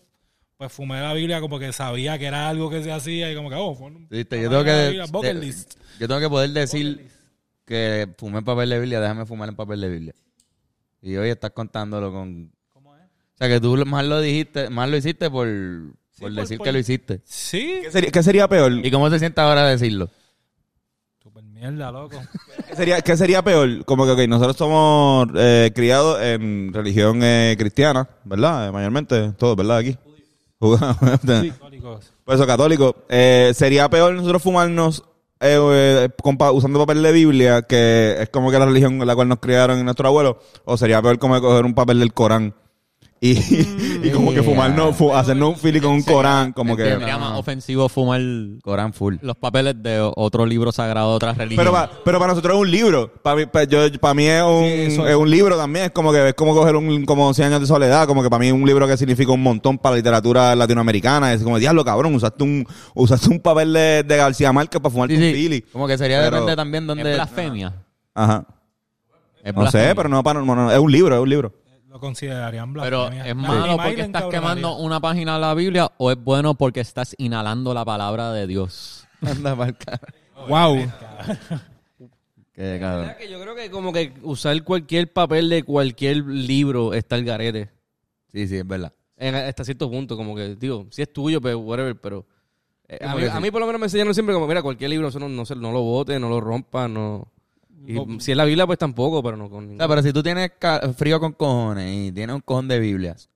pues 0.58 0.70
fumé 0.72 1.00
la 1.00 1.14
Biblia 1.14 1.40
como 1.40 1.58
que 1.58 1.72
sabía 1.72 2.19
que 2.19 2.26
era 2.26 2.48
algo 2.48 2.69
que 2.69 2.82
se 2.82 2.93
hacía 2.93 3.31
y 3.32 3.34
como 3.34 3.48
que, 3.48 3.56
oh, 3.56 3.75
fue 3.75 3.87
un- 3.87 4.08
yo 4.10 4.26
tengo 4.26 4.62
que, 4.64 4.88
Biblia, 4.90 5.06
de- 5.22 5.34
list. 5.34 5.75
yo 5.98 6.06
tengo 6.08 6.20
que 6.20 6.28
poder 6.28 6.50
decir 6.50 7.08
que 7.64 8.08
fumé 8.19 8.38
en 8.38 8.44
papel 8.44 8.69
de 8.70 8.78
Biblia, 8.81 9.00
déjame 9.00 9.25
fumar 9.26 9.49
en 9.49 9.56
papel 9.56 9.81
de 9.81 9.88
Biblia. 9.88 10.14
Y 11.02 11.16
hoy 11.16 11.31
estás 11.31 11.50
contándolo 11.52 12.12
con... 12.12 12.52
O 12.75 13.38
sea, 13.38 13.49
que 13.49 13.60
tú 13.60 13.76
más 13.84 14.04
lo 14.06 14.20
dijiste, 14.20 14.70
más 14.70 14.88
lo 14.88 14.96
hiciste 14.96 15.28
por, 15.31 15.46
por 15.46 15.94
por- 16.20 16.32
decir 16.32 16.56
por- 16.56 16.64
que 16.64 16.72
lo 16.72 16.78
hiciste. 16.78 17.20
Sí. 17.25 17.81
¿Qué 17.82 17.90
sería, 17.90 18.10
qué 18.10 18.22
sería 18.22 18.49
peor? 18.49 18.72
¿Y 18.84 18.90
cómo 18.90 19.10
te 19.10 19.19
sientes 19.19 19.38
ahora 19.42 19.66
decirlo? 19.69 20.08
Super 21.22 21.44
mierda, 21.44 21.92
loco. 21.92 22.19
¿Qué 22.76 22.82
sería, 22.82 23.00
qué 23.00 23.17
sería 23.17 23.43
peor? 23.43 23.87
Como 23.87 24.05
que, 24.14 24.28
nosotros 24.28 24.55
somos 24.55 25.28
eh, 25.34 25.73
criados 25.75 26.20
en 26.20 26.75
religión 26.75 27.20
eh, 27.23 27.56
cristiana, 27.58 28.06
¿verdad? 28.23 28.69
Eh, 28.69 28.70
mayormente, 28.70 29.32
todos, 29.38 29.56
¿verdad? 29.56 29.78
Aquí. 29.78 29.96
Católicos. 30.61 32.12
Por 32.23 32.34
eso, 32.34 32.46
católico. 32.46 32.94
Eh, 33.08 33.52
¿Sería 33.55 33.88
peor 33.88 34.12
nosotros 34.12 34.43
fumarnos 34.43 35.05
con 36.23 36.37
usando 36.52 36.78
papel 36.78 37.02
de 37.02 37.12
Biblia, 37.12 37.62
que 37.62 38.17
es 38.20 38.28
como 38.28 38.50
que 38.50 38.58
la 38.58 38.67
religión 38.67 39.00
en 39.00 39.06
la 39.06 39.14
cual 39.14 39.28
nos 39.28 39.38
criaron 39.38 39.82
nuestros 39.82 40.08
abuelos? 40.08 40.37
¿O 40.67 40.76
sería 40.76 41.00
peor 41.00 41.19
como 41.19 41.40
coger 41.40 41.64
un 41.64 41.75
papel 41.75 41.99
del 41.99 42.12
Corán? 42.12 42.55
Y, 43.18 43.30
y 44.06 44.10
como 44.12 44.30
que 44.34 44.42
fumarnos, 44.42 44.94
fu- 44.94 45.14
hacernos 45.14 45.48
un 45.48 45.56
fili 45.56 45.80
con 45.80 45.92
un 45.92 46.02
Corán, 46.02 46.52
como 46.52 46.76
que... 46.76 46.84
Sería 46.84 47.16
más 47.16 47.32
no. 47.32 47.38
ofensivo 47.38 47.88
fumar 47.88 48.20
Corán 48.62 48.92
full. 48.92 49.16
los 49.22 49.36
papeles 49.38 49.74
de 49.82 50.00
otro 50.16 50.44
libro 50.44 50.70
sagrado 50.70 51.10
de 51.10 51.16
otra 51.16 51.32
religión. 51.32 51.56
Pero, 51.64 51.72
pa- 51.72 51.90
pero 52.04 52.18
para 52.18 52.32
nosotros 52.32 52.54
es 52.56 52.60
un 52.60 52.70
libro. 52.70 53.10
Para 53.22 53.36
mí, 53.36 53.46
pa- 53.46 53.64
yo, 53.64 53.78
para 54.00 54.12
mí 54.12 54.26
es, 54.26 54.42
un, 54.42 54.64
eso 54.64 55.08
es 55.08 55.16
un 55.16 55.30
libro 55.30 55.56
también. 55.56 55.86
Es 55.86 55.90
como 55.92 56.12
que 56.12 56.28
es 56.28 56.34
como 56.34 56.54
coger 56.54 56.76
un 56.76 57.06
como 57.06 57.32
100 57.32 57.48
años 57.48 57.60
de 57.62 57.66
soledad. 57.66 58.06
Como 58.06 58.22
que 58.22 58.28
para 58.28 58.40
mí 58.40 58.48
es 58.48 58.52
un 58.52 58.66
libro 58.66 58.86
que 58.86 58.96
significa 58.98 59.32
un 59.32 59.42
montón 59.42 59.78
para 59.78 59.94
la 59.94 59.96
literatura 59.96 60.54
latinoamericana. 60.54 61.32
Es 61.32 61.42
como, 61.42 61.58
diablo, 61.58 61.84
cabrón, 61.86 62.14
usaste 62.14 62.44
un, 62.44 62.66
usaste 62.94 63.30
un 63.30 63.40
papel 63.40 63.72
de, 63.72 64.02
de 64.02 64.16
García 64.18 64.52
Márquez 64.52 64.78
para 64.80 64.92
fumarte 64.92 65.16
Sí, 65.16 65.26
un 65.26 65.32
fili. 65.34 65.62
Como 65.62 65.86
que 65.88 65.96
sería 65.96 66.18
Pero- 66.20 66.36
depende 66.36 66.54
también 66.54 66.84
es 66.84 66.88
donde... 66.88 67.14
blasfemia. 67.14 67.72
Ajá. 68.14 68.44
Es 69.42 69.54
No 69.54 69.70
sé, 69.70 69.94
pero 69.96 70.08
no, 70.10 70.22
para, 70.22 70.40
no, 70.42 70.54
no, 70.54 70.70
es 70.70 70.78
un 70.78 70.92
libro, 70.92 71.14
es 71.14 71.22
un 71.22 71.30
libro. 71.30 71.52
Lo 71.96 72.00
considerarían 72.00 72.75
Pero 72.75 73.06
blasfemia. 73.08 73.22
es 73.26 73.28
La 73.28 73.43
malo 73.43 73.76
porque 73.78 74.02
estás 74.02 74.25
quemando 74.25 74.76
una 74.76 75.00
página 75.00 75.34
de 75.37 75.40
la 75.40 75.54
Biblia 75.54 75.90
o 75.96 76.10
es 76.10 76.19
bueno 76.22 76.52
porque 76.54 76.81
estás 76.81 77.14
inhalando 77.16 77.72
la 77.72 77.87
palabra 77.87 78.32
de 78.32 78.46
Dios. 78.46 79.08
Anda 79.22 79.56
cara. 79.72 80.00
Wow. 80.46 80.76
Qué 82.52 82.76
cabrón. 82.81 83.00
¿Verdad 83.06 83.16
que 83.16 83.31
yo 83.31 83.40
creo 83.40 83.54
que 83.54 83.70
como 83.70 83.94
que 83.94 84.12
usar 84.20 84.62
cualquier 84.62 85.10
papel 85.10 85.48
de 85.48 85.62
cualquier 85.62 86.19
libro 86.19 86.93
está 86.93 87.16
el 87.16 87.25
garete. 87.25 87.70
Sí, 88.31 88.46
sí, 88.46 88.58
es 88.58 88.66
verdad. 88.66 88.92
En, 89.16 89.34
hasta 89.34 89.64
cierto 89.64 89.90
punto, 89.90 90.19
como 90.19 90.37
que, 90.37 90.54
digo, 90.56 90.87
si 90.90 91.00
es 91.00 91.10
tuyo, 91.10 91.40
pues 91.40 91.54
whatever, 91.56 91.99
pero... 91.99 92.26
eh, 92.88 92.99
a, 93.02 93.14
mí, 93.14 93.25
a 93.25 93.40
mí 93.40 93.50
por 93.50 93.60
lo 93.62 93.66
menos 93.66 93.81
me 93.81 93.87
enseñaron 93.87 94.12
siempre 94.12 94.34
como, 94.34 94.46
mira, 94.46 94.60
cualquier 94.60 94.90
libro, 94.90 95.08
eso 95.08 95.19
no, 95.19 95.31
no, 95.31 95.46
se- 95.46 95.56
no 95.56 95.72
lo 95.72 95.81
bote, 95.81 96.20
no 96.20 96.28
lo 96.28 96.42
rompa, 96.42 96.88
no... 96.88 97.26
Y 97.84 98.20
si 98.20 98.31
es 98.32 98.37
la 98.37 98.44
Biblia, 98.44 98.67
pues 98.67 98.78
tampoco, 98.78 99.23
pero 99.23 99.37
no 99.37 99.49
con 99.49 99.58
O 99.58 99.61
ningún... 99.62 99.76
sea, 99.78 99.88
pero 99.88 100.02
si 100.02 100.12
tú 100.12 100.23
tienes 100.23 100.50
frío 100.96 101.20
con 101.20 101.32
cojones 101.32 102.08
y 102.08 102.12
tienes 102.12 102.34
un 102.34 102.40
cojón 102.43 102.69
de 102.69 102.78
Biblias, 102.78 103.28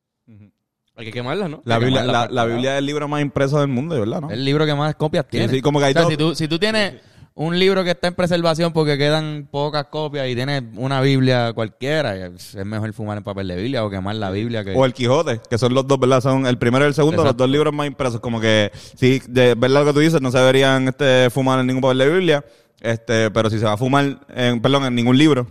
Hay 0.97 1.07
que 1.07 1.13
quemarlas, 1.13 1.49
¿no? 1.49 1.63
La 1.65 1.79
Biblia, 1.79 2.01
quemarla 2.03 2.29
la. 2.31 2.45
Biblia 2.47 2.73
es 2.75 2.79
el 2.79 2.87
libro 2.87 3.09
más 3.09 3.23
impreso 3.23 3.59
del 3.61 3.69
mundo, 3.69 3.99
¿verdad? 3.99 4.21
¿no? 4.21 4.31
el 4.31 4.45
libro 4.45 4.67
que 4.67 4.75
más 4.75 4.95
copias 4.97 5.27
tiene. 5.29 5.49
sí, 5.49 5.63
como 5.63 5.79
que 5.79 5.87
hay 5.87 5.91
o 5.93 5.95
sea, 5.95 6.03
dos- 6.03 6.11
si 6.11 6.17
tú, 6.17 6.35
si 6.35 6.49
tú 6.49 6.59
tienes 6.59 6.95
un 7.33 7.59
libro 7.59 7.83
que 7.85 7.93
está 7.93 8.09
en 8.09 8.15
preservación 8.15 8.73
porque 8.73 8.99
quedan 8.99 9.49
pocas 9.51 9.87
copias 9.87 10.29
y 10.29 10.35
tienes 10.35 10.63
una 10.77 11.01
Biblia 11.01 11.53
cualquiera, 11.55 12.27
es 12.27 12.55
mejor 12.67 12.93
fumar 12.93 13.17
en 13.17 13.25
papel 13.25 13.49
de 13.49 13.57
Biblia 13.57 13.83
o 13.85 13.89
quemar 13.89 14.17
la 14.17 14.31
Biblia 14.31 14.63
que... 14.63 14.75
O 14.75 14.85
el 14.85 14.93
Quijote, 14.93 15.41
que 15.49 15.57
son 15.57 15.73
los 15.73 15.87
dos, 15.87 15.99
¿verdad? 15.99 16.21
Son 16.21 16.45
el 16.47 16.59
primero 16.59 16.85
y 16.85 16.89
el 16.89 16.95
segundo, 16.95 17.23
Exacto. 17.23 17.45
los 17.45 17.49
dos 17.49 17.51
libros 17.53 17.73
más 17.73 17.87
impresos. 17.87 18.21
Como 18.21 18.41
que, 18.41 18.71
sí, 18.75 19.23
de 19.29 19.55
verdad 19.55 19.81
lo 19.81 19.87
que 19.87 19.93
tú 19.95 20.01
dices, 20.01 20.21
no 20.21 20.31
se 20.31 20.39
deberían 20.39 20.89
este, 20.89 21.31
fumar 21.31 21.61
en 21.61 21.69
ningún 21.69 21.81
papel 21.83 21.99
de 21.99 22.11
Biblia. 22.13 22.45
Este, 22.81 23.31
pero 23.31 23.51
si 23.51 23.58
se 23.58 23.65
va 23.65 23.75
a 23.75 23.77
fumar, 23.77 24.20
en, 24.34 24.60
perdón, 24.60 24.84
en 24.87 24.94
ningún 24.94 25.17
libro. 25.19 25.46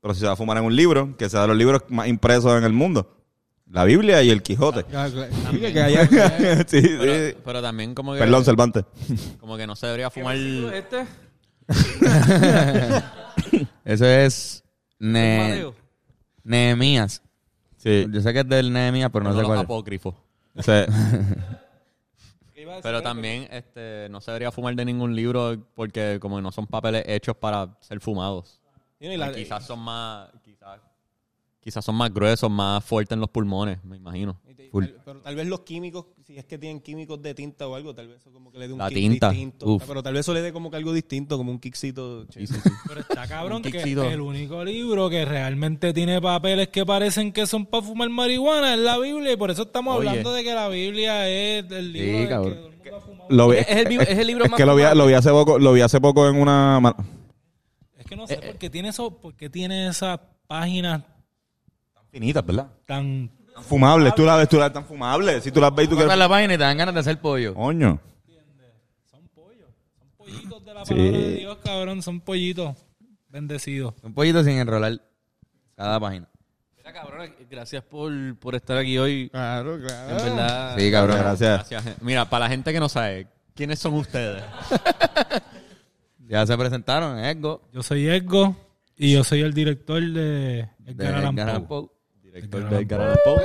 Pero 0.00 0.14
si 0.14 0.20
se 0.20 0.26
va 0.26 0.32
a 0.32 0.36
fumar 0.36 0.56
en 0.58 0.64
un 0.64 0.74
libro, 0.76 1.16
que 1.16 1.28
sea 1.28 1.42
de 1.42 1.48
los 1.48 1.56
libros 1.56 1.82
más 1.88 2.06
impresos 2.08 2.56
en 2.56 2.64
el 2.64 2.72
mundo. 2.72 3.16
La 3.70 3.84
Biblia 3.84 4.22
y 4.22 4.30
el 4.30 4.42
Quijote. 4.42 4.84
Sí, 5.50 5.58
que 5.58 5.82
haya- 5.82 6.06
sí, 6.66 6.80
sí. 6.80 6.88
Pero, 6.98 7.38
pero 7.44 7.60
también 7.62 7.94
como 7.94 8.14
que, 8.14 8.20
Perdón, 8.20 8.44
Cervantes. 8.44 8.84
como 9.40 9.56
que 9.58 9.66
no 9.66 9.76
se 9.76 9.86
debería 9.86 10.08
fumar... 10.08 10.36
Este, 10.36 11.04
Eso 13.84 14.06
es 14.06 14.64
Ne- 14.98 15.48
Mateo. 15.50 15.74
Nehemías. 16.44 17.22
Sí. 17.76 18.06
Yo 18.10 18.20
sé 18.22 18.32
que 18.32 18.40
es 18.40 18.48
del 18.48 18.72
Nehemías, 18.72 19.10
pero 19.12 19.24
no, 19.24 19.32
sé 19.32 19.38
los 19.38 19.46
cuál 19.46 19.58
es. 19.58 19.64
apócrifos. 19.64 20.14
Ese- 20.54 20.86
Pero 22.82 23.02
también 23.02 23.48
este, 23.50 24.08
no 24.10 24.20
se 24.20 24.30
debería 24.30 24.50
fumar 24.52 24.74
de 24.74 24.84
ningún 24.84 25.14
libro 25.14 25.56
porque 25.74 26.18
como 26.20 26.40
no 26.40 26.50
son 26.52 26.66
papeles 26.66 27.04
hechos 27.06 27.36
para 27.36 27.76
ser 27.80 28.00
fumados. 28.00 28.60
Y 29.00 29.16
la- 29.16 29.32
quizás 29.32 29.66
son 29.66 29.78
más... 29.80 30.30
Quizás, 30.44 30.80
quizás 31.68 31.84
son 31.84 31.94
más 31.96 32.12
gruesos, 32.12 32.50
más 32.50 32.82
fuertes 32.84 33.14
en 33.14 33.20
los 33.20 33.28
pulmones, 33.30 33.82
me 33.84 33.96
imagino. 33.96 34.40
te- 34.56 34.68
tal- 34.70 34.94
pero 35.04 35.20
tal 35.20 35.34
vez 35.36 35.46
los 35.46 35.60
químicos, 35.60 36.06
si 36.26 36.36
es 36.38 36.44
que 36.44 36.58
tienen 36.58 36.80
químicos 36.80 37.20
de 37.22 37.34
tinta 37.34 37.66
o 37.68 37.74
algo, 37.74 37.94
tal 37.94 38.08
vez 38.08 38.18
eso 38.20 38.30
como 38.32 38.50
que 38.52 38.58
le 38.58 38.66
dé 38.68 38.72
un 38.74 38.78
La 38.78 38.88
kick 38.88 38.96
tinta. 38.98 39.30
distinto. 39.30 39.66
Uf. 39.66 39.84
Pero 39.86 40.02
tal 40.02 40.12
vez 40.14 40.20
eso 40.20 40.34
le 40.34 40.42
dé 40.42 40.52
como 40.52 40.70
que 40.70 40.76
algo 40.76 40.92
distinto, 40.92 41.36
como 41.38 41.50
un 41.52 41.58
kickcito. 41.58 42.24
Sí, 42.30 42.46
sí, 42.46 42.54
sí. 42.62 42.70
Pero 42.86 43.00
está 43.00 43.26
cabrón 43.26 43.62
que 43.62 43.70
kickcito. 43.72 44.04
el 44.04 44.20
único 44.20 44.62
libro 44.64 45.08
que 45.10 45.24
realmente 45.24 45.92
tiene 45.94 46.20
papeles 46.20 46.68
que 46.68 46.84
parecen 46.86 47.32
que 47.32 47.46
son 47.46 47.64
para 47.66 47.82
fumar 47.82 48.08
marihuana 48.10 48.74
es 48.74 48.80
la 48.80 48.98
Biblia 48.98 49.32
y 49.32 49.36
por 49.36 49.50
eso 49.50 49.62
estamos 49.62 49.96
Oye. 49.98 50.08
hablando 50.08 50.32
de 50.32 50.44
que 50.44 50.54
la 50.54 50.68
Biblia 50.68 51.28
es 51.28 51.70
el 51.70 51.92
libro 51.92 52.18
del 52.18 52.28
que 52.28 52.34
todo 52.34 52.46
el 52.48 52.54
mundo 52.72 52.96
ha 52.96 53.00
fumado. 53.00 53.26
lo 53.30 53.48
vi- 53.48 53.56
Es 53.58 53.68
el 53.68 53.88
vi- 53.88 53.96
es 53.96 54.18
el 54.18 54.26
libro 54.26 54.44
es 54.44 54.50
más 54.50 54.58
que 54.58 54.66
lo 54.66 54.74
vi, 54.74 54.82
fumado. 54.82 54.94
lo 54.96 55.06
vi 55.06 55.12
hace 55.14 55.30
poco, 55.30 55.58
lo 55.58 55.72
vi 55.72 55.80
hace 55.82 56.00
poco 56.00 56.28
en 56.28 56.36
una... 56.36 56.78
ma- 56.80 56.96
Es 57.96 58.04
que 58.06 58.16
no 58.16 58.26
sé 58.26 58.36
por 58.36 58.56
qué 58.58 58.68
tiene 58.70 58.88
eso, 58.88 59.18
por 59.18 59.34
qué 59.34 59.48
tiene 59.50 59.88
esas 59.88 60.20
páginas 60.46 61.02
Finitas, 62.10 62.44
¿verdad? 62.44 62.68
tan 62.86 63.30
fumables. 63.62 64.14
Tú 64.14 64.24
las 64.24 64.38
ves, 64.38 64.48
tú 64.48 64.56
las 64.58 64.72
tan 64.72 64.84
fumables. 64.84 65.42
Si 65.44 65.50
tú 65.52 65.60
las 65.60 65.74
ves 65.74 65.86
y 65.86 65.88
tú 65.88 65.96
quieres... 65.96 66.16
la 66.16 66.28
página 66.28 66.54
y 66.54 66.58
te 66.58 66.62
dan 66.64 66.76
ganas 66.78 66.94
de 66.94 67.00
hacer 67.00 67.20
pollo. 67.20 67.54
Coño. 67.54 68.00
son 69.10 69.28
pollos, 69.28 69.68
son 69.98 70.08
pollitos 70.16 70.64
de 70.64 70.74
la 70.74 70.84
Sí. 70.84 70.94
palabra 70.94 71.18
de 71.18 71.34
Dios, 71.34 71.58
cabrón, 71.64 72.02
son 72.02 72.20
pollitos 72.20 72.76
bendecidos. 73.28 73.94
Un 74.02 74.14
pollito 74.14 74.42
sin 74.44 74.58
enrolar 74.58 75.00
cada 75.76 75.98
página. 76.00 76.28
Mira, 76.76 76.92
cabrón, 76.92 77.34
gracias 77.50 77.82
por, 77.84 78.12
por 78.38 78.54
estar 78.54 78.78
aquí 78.78 78.96
hoy. 78.96 79.28
Claro, 79.30 79.78
claro. 79.78 80.10
En 80.10 80.16
verdad. 80.16 80.76
Sí, 80.78 80.90
cabrón. 80.90 81.18
Gracias. 81.18 81.68
Gracias. 81.70 82.02
Mira, 82.02 82.30
para 82.30 82.44
la 82.46 82.50
gente 82.50 82.72
que 82.72 82.80
no 82.80 82.88
sabe, 82.88 83.26
¿quiénes 83.54 83.78
son 83.78 83.94
ustedes? 83.94 84.42
Ya 86.30 86.46
se 86.46 86.58
presentaron, 86.58 87.18
Edgo. 87.18 87.62
Yo 87.72 87.82
soy 87.82 88.06
Edgo 88.06 88.54
y 88.96 89.14
yo 89.14 89.24
soy 89.24 89.40
el 89.40 89.54
director 89.54 89.98
de 90.02 90.10
de 90.12 90.68
Edgar 90.86 91.14
Allan 91.14 91.32
Edgar 91.34 91.48
Allan 91.48 91.66
Poe. 91.66 91.88
De 92.46 92.78
Edgar 92.80 93.00
Allan 93.00 93.16
Poe. 93.24 93.42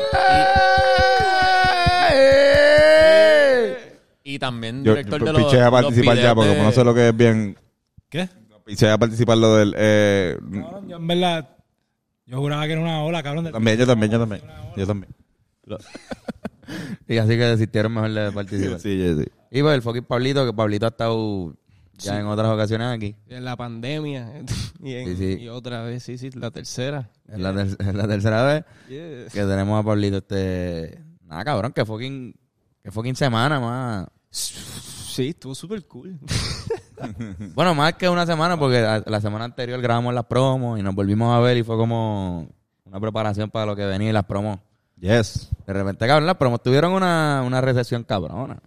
Y 4.25 4.39
también 4.39 4.83
Yo, 4.83 4.93
director 4.95 5.19
yo 5.19 5.25
de 5.25 5.33
los, 5.33 5.43
piché 5.43 5.59
a 5.59 5.69
los 5.69 5.81
participar 5.81 6.17
ya 6.17 6.33
porque 6.33 6.49
de- 6.51 6.55
como 6.57 6.69
no 6.69 6.73
sé 6.73 6.83
lo 6.83 6.93
que 6.93 7.09
es 7.09 7.17
bien. 7.17 7.57
¿Qué? 8.09 8.29
Piché 8.65 8.89
a 8.89 8.97
participar 8.97 9.37
lo 9.37 9.57
del. 9.57 9.75
Eh, 9.77 10.37
Cabrón, 10.39 10.87
yo 10.87 10.95
en 10.95 11.07
verdad, 11.07 11.49
yo 12.25 12.37
juraba 12.37 12.65
que 12.65 12.71
era 12.71 12.81
una 12.81 13.03
ola, 13.03 13.21
cabrón. 13.21 13.43
del- 13.43 13.53
también, 13.53 13.77
yo 13.77 13.85
también, 13.85 14.11
yo 14.11 14.19
también. 14.19 14.41
Yo 14.77 14.87
también. 14.87 15.13
Y 17.07 17.17
así 17.17 17.29
que 17.31 17.43
desistieron 17.43 17.93
mejor 17.93 18.11
de 18.11 18.31
participar. 18.31 18.79
Sí, 18.79 18.97
sí, 18.97 19.23
sí. 19.23 19.29
Y 19.51 19.61
pues 19.61 19.75
el 19.75 19.81
fucking 19.81 20.05
Pablito, 20.05 20.45
que 20.45 20.53
Pablito 20.53 20.85
ha 20.85 20.89
estado 20.89 21.53
ya 21.97 22.19
en 22.19 22.25
otras 22.27 22.49
ocasiones 22.51 22.87
aquí. 22.87 23.15
En 23.27 23.45
la 23.45 23.55
pandemia. 23.55 24.43
y, 24.83 24.93
en- 24.93 25.07
Sí, 25.07 25.15
sí. 25.37 25.43
y 25.43 25.47
otra 25.49 25.83
vez, 25.83 26.03
sí, 26.03 26.17
sí, 26.17 26.29
la 26.31 26.51
tercera. 26.51 27.09
Es 27.27 27.39
la, 27.39 27.53
ter- 27.53 27.77
es 27.87 27.95
la 27.95 28.07
tercera 28.07 28.43
vez 28.43 28.65
que 28.87 29.41
tenemos 29.41 29.79
a 29.79 29.83
Pablito 29.85 30.17
este... 30.17 30.99
Nada, 31.25 31.43
cabrón, 31.45 31.71
que 31.73 31.85
fucking... 31.85 32.35
Que 32.83 32.91
fucking 32.91 33.15
semana 33.15 33.59
más... 33.59 34.07
Sí, 34.29 35.29
estuvo 35.29 35.53
súper 35.55 35.85
cool. 35.87 36.19
Bueno, 37.53 37.75
más 37.75 37.93
que 37.95 38.07
una 38.07 38.25
semana, 38.25 38.57
porque 38.57 38.79
la, 38.81 39.03
la 39.05 39.19
semana 39.19 39.43
anterior 39.45 39.81
grabamos 39.81 40.13
las 40.13 40.25
promos 40.25 40.79
y 40.79 40.83
nos 40.83 40.95
volvimos 40.95 41.35
a 41.35 41.39
ver 41.39 41.57
y 41.57 41.63
fue 41.63 41.75
como 41.75 42.47
una 42.85 42.99
preparación 42.99 43.49
para 43.49 43.65
lo 43.65 43.75
que 43.75 43.85
venía 43.85 44.09
y 44.09 44.13
las 44.13 44.23
promos. 44.23 44.59
Yes. 44.99 45.49
De 45.67 45.73
repente, 45.73 46.07
cabrón, 46.07 46.27
las 46.27 46.37
promos 46.37 46.61
tuvieron 46.63 46.93
una, 46.93 47.43
una 47.45 47.59
recepción 47.59 48.03
cabrona. 48.03 48.59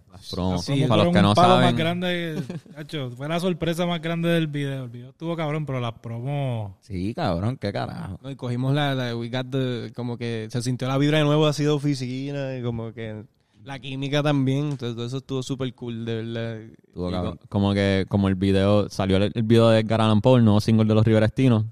Sí, 0.61 0.85
para 0.87 1.03
los 1.05 1.13
que 1.13 1.21
no 1.21 1.33
saben, 1.35 1.65
más 1.65 1.75
grande, 1.75 2.41
Hacho, 2.75 3.11
fue 3.11 3.27
la 3.27 3.39
sorpresa 3.39 3.85
más 3.85 4.01
grande 4.01 4.29
del 4.29 4.47
video. 4.47 4.83
El 4.83 4.89
video 4.89 5.09
estuvo 5.09 5.35
cabrón, 5.35 5.65
pero 5.65 5.79
las 5.79 5.93
promos... 5.93 6.73
Sí, 6.81 7.13
cabrón, 7.13 7.57
qué 7.57 7.71
carajo. 7.71 8.19
No, 8.21 8.29
y 8.29 8.35
cogimos 8.35 8.73
la, 8.73 8.93
la 8.93 9.15
we 9.15 9.29
got 9.29 9.49
the- 9.49 9.91
como 9.95 10.17
que 10.17 10.47
se 10.51 10.61
sintió 10.61 10.87
la 10.87 10.97
vibra 10.97 11.19
de 11.19 11.23
nuevo 11.23 11.47
así 11.47 11.63
de 11.63 11.69
oficina 11.69 12.57
y 12.57 12.61
como 12.61 12.93
que 12.93 13.23
la 13.63 13.79
química 13.79 14.21
también. 14.23 14.71
Entonces 14.71 14.95
todo 14.95 15.05
eso 15.05 15.17
estuvo 15.17 15.43
súper 15.43 15.73
cool, 15.73 16.05
de 16.05 16.15
verdad. 16.15 16.61
Estuvo 16.87 17.11
cabrón. 17.11 17.39
como 17.49 17.73
que 17.73 18.05
como 18.07 18.27
el 18.27 18.35
video 18.35 18.89
salió 18.89 19.17
el, 19.17 19.31
el 19.33 19.43
video 19.43 19.69
de 19.69 19.79
Edgar 19.79 20.01
Allan 20.01 20.21
el 20.23 20.43
nuevo 20.45 20.61
single 20.61 20.85
de 20.85 20.95
los 20.95 21.05
Riverestinos. 21.05 21.65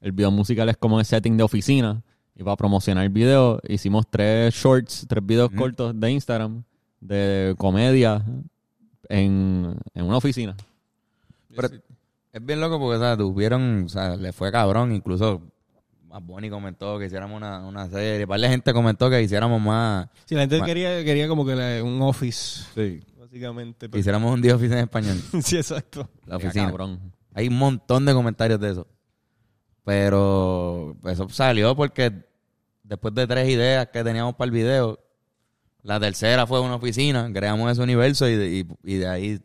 El 0.00 0.12
video 0.12 0.30
musical 0.30 0.68
es 0.68 0.76
como 0.76 0.98
el 1.00 1.06
setting 1.06 1.36
de 1.36 1.42
oficina. 1.42 2.02
Y 2.36 2.42
para 2.42 2.56
promocionar 2.56 3.04
el 3.04 3.10
video 3.10 3.60
hicimos 3.68 4.06
tres 4.10 4.52
shorts, 4.54 5.06
tres 5.08 5.24
videos 5.24 5.50
cortos 5.50 5.98
de 5.98 6.10
Instagram 6.10 6.64
de 7.00 7.54
comedia 7.58 8.24
en, 9.08 9.76
en 9.94 10.04
una 10.04 10.16
oficina. 10.16 10.56
Pero 11.54 11.68
es 12.32 12.44
bien 12.44 12.60
loco 12.60 12.78
porque, 12.78 12.96
o 12.96 13.00
sea, 13.00 13.16
tuvieron, 13.16 13.84
o 13.84 13.88
sea, 13.88 14.16
le 14.16 14.32
fue 14.32 14.50
cabrón, 14.50 14.92
incluso 14.92 15.40
más 16.08 16.24
Bonnie 16.24 16.50
comentó 16.50 16.98
que 16.98 17.06
hiciéramos 17.06 17.36
una, 17.36 17.64
una 17.66 17.88
serie, 17.88 18.26
par 18.26 18.40
de 18.40 18.48
gente 18.48 18.72
comentó 18.72 19.08
que 19.10 19.22
hiciéramos 19.22 19.60
más, 19.60 20.08
Sí, 20.26 20.34
la 20.34 20.42
gente 20.42 20.60
quería, 20.62 21.04
quería 21.04 21.28
como 21.28 21.44
que 21.46 21.54
la- 21.54 21.82
un 21.84 22.00
office, 22.02 22.64
Sí. 22.74 23.02
básicamente. 23.18 23.88
pero- 23.88 24.00
hiciéramos 24.00 24.32
un 24.32 24.40
día 24.42 24.54
oficina 24.56 24.78
en 24.78 24.84
español, 24.84 25.16
sí, 25.42 25.56
exacto. 25.56 26.08
la 26.26 26.36
oficina. 26.36 26.66
cabrón. 26.66 27.12
Hay 27.34 27.48
un 27.48 27.58
montón 27.58 28.04
de 28.06 28.12
comentarios 28.14 28.60
de 28.60 28.70
eso. 28.72 28.86
Pero 29.84 30.96
eso 31.04 31.28
salió 31.28 31.76
porque 31.76 32.10
después 32.82 33.12
de 33.14 33.26
tres 33.26 33.48
ideas 33.48 33.88
que 33.88 34.02
teníamos 34.02 34.34
para 34.34 34.46
el 34.46 34.50
video, 34.52 34.98
la 35.84 36.00
tercera 36.00 36.46
fue 36.46 36.60
una 36.60 36.76
oficina, 36.76 37.30
creamos 37.32 37.70
ese 37.70 37.82
universo 37.82 38.26
y 38.26 38.34
de, 38.36 38.48
y, 38.48 38.66
y 38.84 38.96
de 38.96 39.06
ahí 39.06 39.40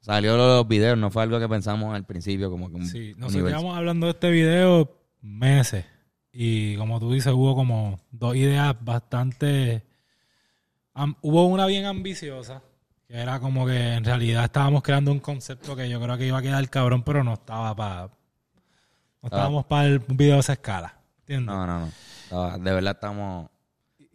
salió 0.00 0.36
los 0.36 0.66
videos. 0.66 0.98
No 0.98 1.10
fue 1.10 1.22
algo 1.22 1.38
que 1.38 1.48
pensamos 1.48 1.94
al 1.94 2.04
principio 2.04 2.50
como 2.50 2.68
que 2.68 2.74
un 2.74 2.86
Sí, 2.86 3.14
nosotros 3.16 3.48
llevamos 3.48 3.76
hablando 3.76 4.06
de 4.06 4.12
este 4.12 4.30
video 4.30 4.92
meses. 5.22 5.86
Y 6.32 6.76
como 6.76 6.98
tú 6.98 7.12
dices, 7.12 7.32
hubo 7.32 7.54
como 7.54 8.00
dos 8.10 8.34
ideas 8.34 8.76
bastante... 8.80 9.84
hubo 11.20 11.46
una 11.46 11.66
bien 11.66 11.84
ambiciosa, 11.84 12.62
que 13.06 13.14
era 13.14 13.38
como 13.38 13.64
que 13.64 13.94
en 13.94 14.04
realidad 14.04 14.44
estábamos 14.44 14.82
creando 14.82 15.12
un 15.12 15.20
concepto 15.20 15.76
que 15.76 15.88
yo 15.88 16.00
creo 16.00 16.18
que 16.18 16.26
iba 16.26 16.38
a 16.38 16.42
quedar 16.42 16.68
cabrón, 16.68 17.04
pero 17.04 17.22
no 17.22 17.34
estaba 17.34 17.74
para... 17.76 18.02
No 19.22 19.26
estábamos 19.26 19.66
para 19.66 19.86
el 19.86 20.00
video 20.00 20.34
de 20.34 20.40
esa 20.40 20.54
escala. 20.54 20.96
¿Entiendes? 21.20 21.54
No, 21.54 21.66
no, 21.66 21.88
no. 22.32 22.58
De 22.58 22.72
verdad 22.72 22.94
estamos, 22.94 23.50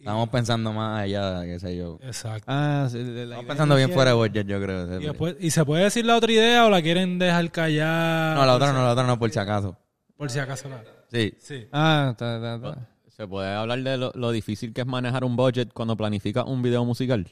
estamos 0.06 0.30
pensando 0.30 0.72
más 0.72 1.02
allá, 1.02 1.44
qué 1.46 1.60
sé 1.60 1.76
yo. 1.76 1.98
Exacto. 2.04 2.46
Ah, 2.48 2.88
sí, 2.92 3.00
de 3.00 3.26
la 3.26 3.36
Estamos 3.36 3.46
pensando 3.46 3.76
bien 3.76 3.92
fuera 3.92 4.12
de 4.12 4.16
budget, 4.18 4.46
yo 4.48 4.62
creo. 4.62 5.02
Y, 5.02 5.06
después, 5.06 5.36
¿Y 5.40 5.50
se 5.52 5.66
puede 5.66 5.84
decir 5.86 6.06
la 6.06 6.16
otra 6.16 6.32
idea 6.32 6.66
o 6.66 6.70
la 6.70 6.82
quieren 6.82 7.18
dejar 7.18 7.52
callar? 7.52 8.38
No, 8.38 8.46
la 8.46 8.56
otra 8.56 8.72
no, 8.72 8.84
la 8.84 8.92
otra 8.92 9.04
no, 9.06 9.18
por 9.18 9.32
si 9.32 9.40
acaso. 9.40 9.76
Por 10.16 10.30
si 10.30 10.40
acaso 10.40 10.70
la... 10.70 10.84
Sí. 11.12 11.34
Sí. 11.40 11.68
Ah, 11.72 12.10
está, 12.12 12.36
está, 12.36 12.56
está. 12.56 12.88
¿Se 13.10 13.28
puede 13.28 13.54
hablar 13.54 13.82
de 13.82 13.98
lo, 13.98 14.12
lo 14.16 14.32
difícil 14.32 14.74
que 14.74 14.82
es 14.82 14.88
manejar 14.88 15.24
un 15.24 15.36
budget 15.36 15.72
cuando 15.74 15.96
planifica 15.98 16.44
un 16.44 16.62
video 16.62 16.84
musical? 16.86 17.28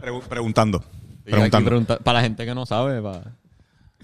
Pregu- 0.00 0.22
preguntando. 0.22 0.82
Preguntando. 1.24 1.68
pregunta- 1.70 1.98
para 1.98 2.18
la 2.18 2.24
gente 2.24 2.44
que 2.44 2.54
no 2.54 2.66
sabe, 2.66 3.00
para- 3.00 3.36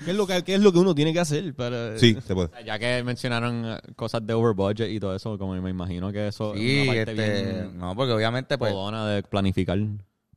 ¿Qué 0.04 0.11
es, 0.12 0.16
lo 0.16 0.26
que, 0.26 0.42
¿Qué 0.42 0.54
es 0.54 0.61
lo 0.61 0.73
que 0.73 0.78
uno 0.78 0.95
tiene 0.95 1.12
que 1.12 1.21
hacer 1.21 1.54
para...? 1.54 1.99
Sí, 1.99 2.16
se 2.26 2.35
puede. 2.35 2.49
ya 2.64 2.78
que 2.78 3.02
mencionaron 3.02 3.64
eh, 3.66 3.78
cosas 3.97 4.26
de 4.26 4.33
over 4.33 4.54
budget 4.54 4.90
y 4.90 4.99
todo 4.99 5.14
eso, 5.14 5.38
como 5.38 5.54
me 5.61 5.71
imagino 5.71 6.11
que 6.11 6.28
eso 6.28 6.54
Sí, 6.54 6.80
es 6.80 6.88
una 6.88 6.95
parte 6.95 7.11
este, 7.12 7.52
bien 7.52 7.78
no, 7.78 7.95
porque 7.95 8.12
obviamente 8.12 8.57
pues 8.57 8.73
de 8.73 9.23
planificar. 9.28 9.78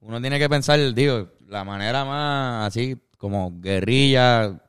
uno 0.02 0.22
tiene 0.22 0.38
que 0.38 0.50
pensar, 0.50 0.94
digo, 0.94 1.30
la 1.48 1.64
manera 1.64 2.04
más 2.04 2.68
así 2.68 2.98
como 3.18 3.54
guerrilla 3.62 4.60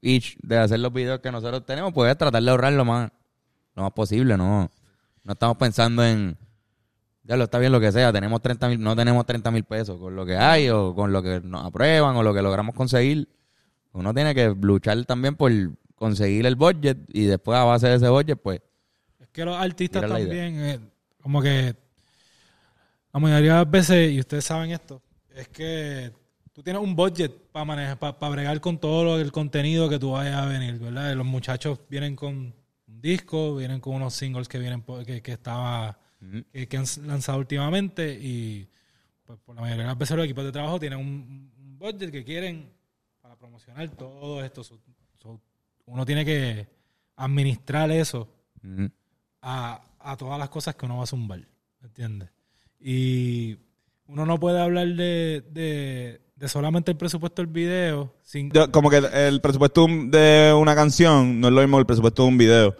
each 0.00 0.36
de 0.42 0.58
hacer 0.58 0.80
los 0.80 0.92
videos 0.92 1.20
que 1.20 1.30
nosotros 1.30 1.66
tenemos, 1.66 1.92
pues 1.92 2.10
es 2.10 2.16
tratar 2.16 2.42
de 2.42 2.50
ahorrar 2.50 2.72
lo 2.72 2.84
más, 2.84 3.10
lo 3.74 3.82
más 3.82 3.92
posible, 3.92 4.36
¿no? 4.36 4.70
No 5.24 5.32
estamos 5.32 5.56
pensando 5.58 6.04
en, 6.04 6.38
ya 7.22 7.36
lo 7.36 7.44
está 7.44 7.58
bien 7.58 7.72
lo 7.72 7.80
que 7.80 7.92
sea, 7.92 8.12
tenemos 8.12 8.40
30 8.40 8.68
mil, 8.68 8.80
no 8.80 8.96
tenemos 8.96 9.26
30 9.26 9.50
mil 9.50 9.64
pesos 9.64 9.98
con 9.98 10.16
lo 10.16 10.24
que 10.24 10.36
hay 10.36 10.70
o 10.70 10.94
con 10.94 11.12
lo 11.12 11.22
que 11.22 11.40
nos 11.42 11.66
aprueban 11.66 12.16
o 12.16 12.22
lo 12.22 12.32
que 12.32 12.40
logramos 12.40 12.74
conseguir. 12.74 13.28
Uno 13.98 14.14
tiene 14.14 14.34
que 14.34 14.54
luchar 14.60 15.04
también 15.04 15.34
por 15.36 15.50
conseguir 15.94 16.46
el 16.46 16.54
budget 16.56 16.98
y 17.12 17.24
después 17.24 17.58
a 17.58 17.64
base 17.64 17.88
de 17.88 17.96
ese 17.96 18.08
budget, 18.08 18.38
pues 18.40 18.60
Es 19.20 19.28
que 19.28 19.44
los 19.44 19.56
artistas 19.56 20.02
también, 20.28 20.64
eh, 20.64 20.78
como 21.20 21.42
que 21.42 21.74
la 23.12 23.20
mayoría 23.20 23.52
de 23.54 23.58
las 23.60 23.70
veces, 23.70 24.12
y 24.12 24.20
ustedes 24.20 24.44
saben 24.44 24.70
esto, 24.70 25.02
es 25.34 25.48
que 25.48 26.12
tú 26.52 26.62
tienes 26.62 26.82
un 26.82 26.94
budget 26.94 27.32
para 27.52 27.64
manejar, 27.64 27.98
para 27.98 28.28
bregar 28.30 28.60
con 28.60 28.78
todo 28.78 29.04
lo, 29.04 29.18
el 29.18 29.32
contenido 29.32 29.88
que 29.88 29.98
tú 29.98 30.12
vayas 30.12 30.36
a 30.36 30.46
venir, 30.46 30.78
¿verdad? 30.78 31.14
Los 31.14 31.26
muchachos 31.26 31.80
vienen 31.88 32.14
con 32.16 32.34
un 32.86 33.00
disco, 33.00 33.56
vienen 33.56 33.80
con 33.80 33.94
unos 33.94 34.14
singles 34.14 34.48
que 34.48 34.58
vienen 34.58 34.82
por- 34.82 35.04
que, 35.04 35.22
que 35.22 35.32
estaba 35.32 35.98
que, 36.52 36.66
que 36.66 36.76
han 36.76 36.84
lanzado 37.06 37.38
últimamente 37.38 38.12
y 38.20 38.68
pues 39.24 39.38
por 39.44 39.54
la 39.54 39.60
mayoría 39.62 39.84
de 39.84 39.88
las 39.88 39.98
veces 39.98 40.16
los 40.16 40.24
equipos 40.24 40.44
de 40.44 40.50
trabajo 40.52 40.80
tienen 40.80 40.98
un, 40.98 41.52
un 41.58 41.78
budget 41.78 42.10
que 42.10 42.24
quieren 42.24 42.68
para 42.68 42.77
promocionar 43.48 43.88
todo 43.96 44.44
esto. 44.44 44.62
So- 44.62 44.78
so, 45.22 45.40
uno 45.86 46.04
tiene 46.04 46.24
que 46.24 46.68
administrar 47.16 47.90
eso 47.90 48.28
ujú. 48.62 48.90
a, 49.42 49.80
a 49.98 50.16
todas 50.16 50.38
las 50.38 50.50
cosas 50.50 50.74
que 50.76 50.84
uno 50.86 50.98
va 50.98 51.04
a 51.04 51.06
zumbar, 51.06 51.40
¿entiendes? 51.82 52.28
Y 52.78 53.56
uno 54.06 54.26
no 54.26 54.38
puede 54.38 54.60
hablar 54.60 54.86
de, 54.88 55.42
de, 55.50 56.20
de 56.36 56.48
solamente 56.48 56.90
el 56.90 56.96
presupuesto 56.98 57.40
del 57.42 57.50
video 57.50 58.14
sin... 58.22 58.50
Yo- 58.52 58.70
como 58.70 58.90
que 58.90 58.98
el 58.98 59.40
presupuesto 59.40 59.86
de 59.88 60.54
una 60.56 60.74
canción 60.74 61.40
no 61.40 61.48
es 61.48 61.54
lo 61.54 61.62
mismo 61.62 61.78
que 61.78 61.80
el 61.80 61.86
presupuesto 61.86 62.22
de 62.24 62.28
un 62.28 62.38
video. 62.38 62.76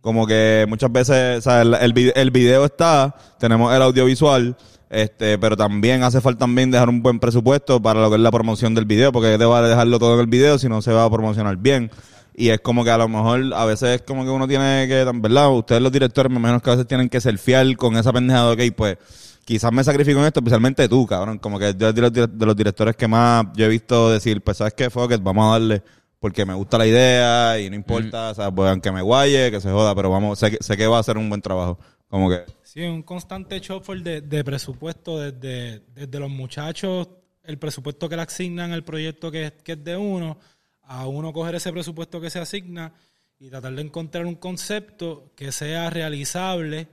Como 0.00 0.26
que 0.26 0.64
muchas 0.68 0.90
veces, 0.90 1.38
o 1.38 1.42
sea, 1.42 1.60
el, 1.62 1.74
el, 1.74 2.12
el 2.16 2.30
video 2.30 2.64
está, 2.64 3.14
tenemos 3.38 3.72
el 3.74 3.82
audiovisual, 3.82 4.56
este, 4.90 5.38
pero 5.38 5.56
también 5.56 6.02
hace 6.02 6.20
falta 6.20 6.40
también 6.40 6.70
dejar 6.70 6.88
un 6.88 7.00
buen 7.02 7.18
presupuesto 7.20 7.80
para 7.80 8.00
lo 8.00 8.10
que 8.10 8.16
es 8.16 8.22
la 8.22 8.30
promoción 8.30 8.74
del 8.74 8.84
video, 8.84 9.12
porque 9.12 9.38
te 9.38 9.44
vale 9.44 9.68
dejarlo 9.68 9.98
todo 9.98 10.14
en 10.14 10.20
el 10.20 10.26
video 10.26 10.58
si 10.58 10.68
no 10.68 10.82
se 10.82 10.92
va 10.92 11.04
a 11.04 11.10
promocionar 11.10 11.56
bien. 11.56 11.90
Y 12.34 12.48
es 12.48 12.60
como 12.60 12.84
que 12.84 12.90
a 12.90 12.98
lo 12.98 13.08
mejor 13.08 13.52
a 13.54 13.64
veces 13.64 13.96
es 13.96 14.02
como 14.02 14.24
que 14.24 14.30
uno 14.30 14.48
tiene 14.48 14.86
que, 14.88 15.04
¿verdad? 15.14 15.50
Ustedes 15.52 15.80
los 15.82 15.92
directores, 15.92 16.30
me 16.30 16.38
imagino 16.38 16.60
que 16.60 16.70
a 16.70 16.74
veces 16.74 16.86
tienen 16.88 17.08
que 17.08 17.20
ser 17.20 17.38
fiel 17.38 17.76
con 17.76 17.96
esa 17.96 18.12
pendejada, 18.12 18.52
ok, 18.52 18.60
pues 18.76 18.96
quizás 19.44 19.72
me 19.72 19.84
sacrifico 19.84 20.20
en 20.20 20.26
esto, 20.26 20.40
especialmente 20.40 20.88
tú, 20.88 21.06
cabrón. 21.06 21.38
Como 21.38 21.58
que 21.58 21.74
yo 21.76 21.92
de 21.92 22.00
los, 22.00 22.12
de 22.12 22.46
los 22.46 22.56
directores 22.56 22.96
que 22.96 23.06
más 23.08 23.46
yo 23.54 23.66
he 23.66 23.68
visto 23.68 24.10
decir, 24.10 24.42
pues 24.42 24.56
sabes 24.56 24.74
qué, 24.74 24.90
fuck 24.90 25.12
it, 25.12 25.22
vamos 25.22 25.46
a 25.48 25.52
darle 25.58 25.82
porque 26.18 26.44
me 26.44 26.52
gusta 26.54 26.76
la 26.78 26.86
idea 26.86 27.58
y 27.60 27.68
no 27.70 27.76
importa, 27.76 28.30
o 28.30 28.34
sea, 28.34 28.50
pues 28.50 28.68
aunque 28.70 28.92
me 28.92 29.00
guaye, 29.02 29.50
que 29.50 29.60
se 29.60 29.70
joda, 29.70 29.94
pero 29.94 30.10
vamos, 30.10 30.38
sé, 30.38 30.50
que- 30.50 30.58
sé 30.60 30.76
que 30.76 30.86
va 30.86 30.98
a 30.98 31.02
ser 31.02 31.16
un 31.18 31.28
buen 31.30 31.40
trabajo. 31.40 31.78
Como 32.10 32.28
que, 32.28 32.44
Sí, 32.64 32.82
un 32.82 33.02
constante 33.02 33.60
shuffle 33.60 34.02
de, 34.02 34.20
de 34.20 34.44
presupuesto 34.44 35.18
desde, 35.18 35.80
desde 35.94 36.18
los 36.18 36.28
muchachos, 36.28 37.08
el 37.44 37.56
presupuesto 37.56 38.08
que 38.08 38.16
le 38.16 38.22
asignan 38.22 38.72
al 38.72 38.84
proyecto 38.84 39.30
que 39.30 39.52
que 39.64 39.72
es 39.72 39.84
de 39.84 39.96
uno, 39.96 40.38
a 40.82 41.06
uno 41.06 41.32
coger 41.32 41.54
ese 41.54 41.72
presupuesto 41.72 42.20
que 42.20 42.30
se 42.30 42.40
asigna 42.40 42.92
y 43.38 43.48
tratar 43.48 43.74
de 43.74 43.82
encontrar 43.82 44.26
un 44.26 44.34
concepto 44.34 45.32
que 45.34 45.52
sea 45.52 45.88
realizable 45.88 46.88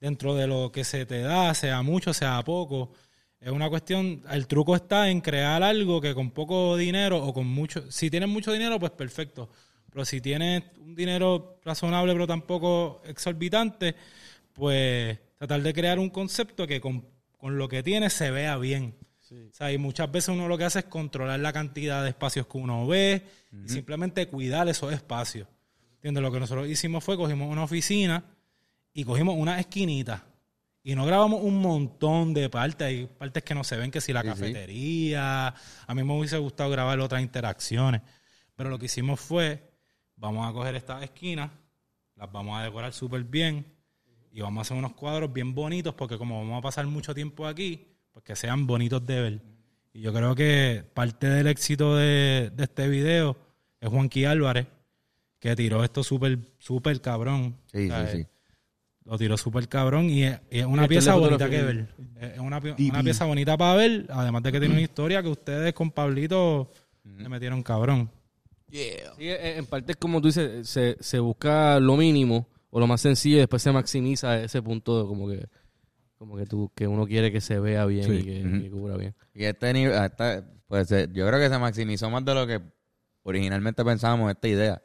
dentro 0.00 0.34
de 0.34 0.46
lo 0.46 0.72
que 0.72 0.84
se 0.84 1.04
te 1.04 1.20
da, 1.20 1.52
sea 1.52 1.82
mucho, 1.82 2.14
sea 2.14 2.42
poco. 2.42 2.92
Es 3.40 3.50
una 3.50 3.68
cuestión, 3.68 4.22
el 4.30 4.46
truco 4.46 4.76
está 4.76 5.10
en 5.10 5.20
crear 5.20 5.62
algo 5.62 6.00
que 6.00 6.14
con 6.14 6.30
poco 6.30 6.76
dinero 6.76 7.22
o 7.24 7.34
con 7.34 7.46
mucho, 7.46 7.90
si 7.90 8.08
tienes 8.08 8.28
mucho 8.28 8.52
dinero, 8.52 8.78
pues 8.78 8.92
perfecto. 8.92 9.50
Pero 9.90 10.04
si 10.04 10.20
tienes 10.20 10.62
un 10.78 10.94
dinero 10.94 11.58
razonable 11.64 12.12
pero 12.12 12.26
tampoco 12.26 13.02
exorbitante, 13.04 13.94
pues 14.60 15.18
tratar 15.38 15.62
de 15.62 15.72
crear 15.72 15.98
un 15.98 16.10
concepto 16.10 16.66
que 16.66 16.80
con, 16.80 17.08
con 17.38 17.56
lo 17.56 17.66
que 17.68 17.82
tienes 17.82 18.12
se 18.12 18.30
vea 18.30 18.58
bien. 18.58 18.94
O 19.32 19.54
sea, 19.54 19.72
y 19.72 19.78
muchas 19.78 20.10
veces 20.10 20.28
uno 20.28 20.48
lo 20.48 20.58
que 20.58 20.64
hace 20.64 20.80
es 20.80 20.84
controlar 20.84 21.40
la 21.40 21.52
cantidad 21.52 22.02
de 22.02 22.10
espacios 22.10 22.46
que 22.46 22.58
uno 22.58 22.86
ve 22.86 23.22
y 23.64 23.68
simplemente 23.68 24.26
cuidar 24.28 24.68
esos 24.68 24.92
espacios. 24.92 25.48
¿Entiendes? 25.94 26.22
Lo 26.22 26.30
que 26.30 26.40
nosotros 26.40 26.68
hicimos 26.68 27.02
fue 27.02 27.16
cogimos 27.16 27.50
una 27.50 27.62
oficina 27.62 28.24
y 28.92 29.04
cogimos 29.04 29.36
una 29.36 29.58
esquinita. 29.58 30.26
Y 30.82 30.94
no 30.94 31.06
grabamos 31.06 31.42
un 31.42 31.60
montón 31.60 32.34
de 32.34 32.50
partes. 32.50 32.86
Hay 32.86 33.06
partes 33.06 33.42
que 33.42 33.54
no 33.54 33.64
se 33.64 33.76
ven, 33.76 33.90
que 33.90 34.00
si 34.00 34.12
la 34.12 34.24
cafetería. 34.24 35.54
A 35.86 35.94
mí 35.94 36.02
me 36.02 36.18
hubiese 36.18 36.38
gustado 36.38 36.70
grabar 36.70 36.98
otras 37.00 37.22
interacciones. 37.22 38.02
Pero 38.56 38.68
lo 38.68 38.78
que 38.78 38.86
hicimos 38.86 39.20
fue, 39.20 39.62
vamos 40.16 40.48
a 40.48 40.52
coger 40.52 40.74
estas 40.74 41.02
esquinas, 41.02 41.50
las 42.16 42.30
vamos 42.30 42.58
a 42.58 42.64
decorar 42.64 42.92
súper 42.92 43.24
bien 43.24 43.79
y 44.32 44.40
vamos 44.40 44.58
a 44.58 44.62
hacer 44.62 44.76
unos 44.76 44.92
cuadros 44.92 45.32
bien 45.32 45.54
bonitos 45.54 45.94
porque 45.94 46.16
como 46.18 46.38
vamos 46.38 46.58
a 46.58 46.62
pasar 46.62 46.86
mucho 46.86 47.14
tiempo 47.14 47.46
aquí, 47.46 47.86
pues 48.12 48.24
que 48.24 48.36
sean 48.36 48.66
bonitos 48.66 49.04
de 49.06 49.20
ver. 49.20 49.42
Y 49.92 50.02
yo 50.02 50.12
creo 50.12 50.34
que 50.34 50.84
parte 50.94 51.28
del 51.28 51.46
éxito 51.48 51.96
de, 51.96 52.50
de 52.54 52.64
este 52.64 52.88
video 52.88 53.36
es 53.80 53.88
Juanqui 53.88 54.24
Álvarez, 54.24 54.66
que 55.40 55.56
tiró 55.56 55.82
esto 55.82 56.04
súper, 56.04 56.38
súper 56.58 57.00
cabrón. 57.00 57.56
Sí, 57.72 57.86
O 57.86 57.88
sea, 57.88 58.08
sí, 58.08 58.18
sí. 58.18 58.26
Lo 59.04 59.18
tiró 59.18 59.36
súper 59.36 59.66
cabrón 59.66 60.10
y 60.10 60.24
es, 60.24 60.38
y 60.50 60.58
es 60.60 60.66
una 60.66 60.82
Este 60.82 60.94
pieza 60.94 61.14
bonita 61.14 61.50
que 61.50 61.62
ver. 61.62 61.88
Es 62.20 62.38
una, 62.38 62.58
una 62.58 63.02
pieza 63.02 63.24
bonita 63.24 63.56
para 63.56 63.74
ver, 63.74 64.06
además 64.10 64.42
de 64.42 64.52
que 64.52 64.60
tiene 64.60 64.74
una 64.74 64.82
historia 64.82 65.22
que 65.22 65.28
ustedes 65.28 65.72
con 65.72 65.90
Pablito 65.90 66.70
le 67.04 67.28
metieron 67.28 67.62
cabrón. 67.62 68.10
Sí, 68.70 68.78
eh, 69.18 69.54
en 69.56 69.66
parte 69.66 69.92
es 69.92 69.96
como 69.96 70.20
tú 70.20 70.28
dices, 70.28 70.68
se, 70.68 70.96
se 71.00 71.18
busca 71.18 71.80
lo 71.80 71.96
mínimo 71.96 72.46
o 72.70 72.80
lo 72.80 72.86
más 72.86 73.00
sencillo 73.00 73.36
y 73.36 73.40
después 73.40 73.62
se 73.62 73.72
maximiza 73.72 74.42
ese 74.42 74.62
punto 74.62 75.02
de 75.02 75.08
como 75.08 75.28
que 75.28 75.48
como 76.18 76.36
que 76.36 76.44
tú 76.44 76.70
que 76.74 76.86
uno 76.86 77.06
quiere 77.06 77.32
que 77.32 77.40
se 77.40 77.58
vea 77.58 77.86
bien 77.86 78.12
y 78.12 78.22
que, 78.22 78.70
cubra 78.70 78.96
bien. 78.96 79.14
Y 79.32 79.44
este 79.44 79.72
nivel, 79.72 79.96
hasta, 79.96 80.44
pues 80.68 80.92
eh, 80.92 81.08
yo 81.12 81.26
creo 81.26 81.40
que 81.40 81.48
se 81.48 81.58
maximizó 81.58 82.10
más 82.10 82.24
de 82.24 82.34
lo 82.34 82.46
que 82.46 82.60
originalmente 83.22 83.82
pensábamos 83.84 84.30
esta 84.30 84.46
idea. 84.46 84.82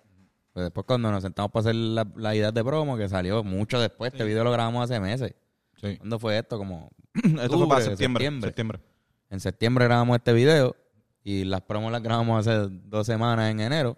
Pues 0.53 0.67
después 0.67 0.85
cuando 0.85 1.11
nos 1.11 1.23
sentamos 1.23 1.51
para 1.51 1.61
hacer 1.61 1.75
la, 1.75 2.07
la 2.15 2.33
idea 2.33 2.53
de 2.53 2.63
promo, 2.63 2.95
que 2.95 3.09
salió 3.09 3.43
mucho 3.43 3.81
después, 3.81 4.13
este 4.13 4.23
video 4.23 4.45
lo 4.45 4.51
grabamos 4.51 4.89
hace 4.89 5.01
meses. 5.01 5.35
Sí. 5.75 5.97
¿Cuándo 5.97 6.19
fue 6.19 6.37
esto? 6.37 6.57
Como 6.57 6.89
Esto 7.13 7.57
fue 7.57 7.67
para 7.67 7.81
septiembre. 7.81 8.23
septiembre. 8.23 8.47
septiembre. 8.47 8.79
en 9.29 9.39
septiembre 9.41 9.85
grabamos 9.85 10.15
este 10.15 10.31
video 10.31 10.75
y 11.21 11.43
las 11.43 11.61
promos 11.61 11.91
las 11.91 12.01
grabamos 12.01 12.47
hace 12.47 12.69
dos 12.85 13.05
semanas 13.05 13.51
en 13.51 13.59
enero. 13.59 13.97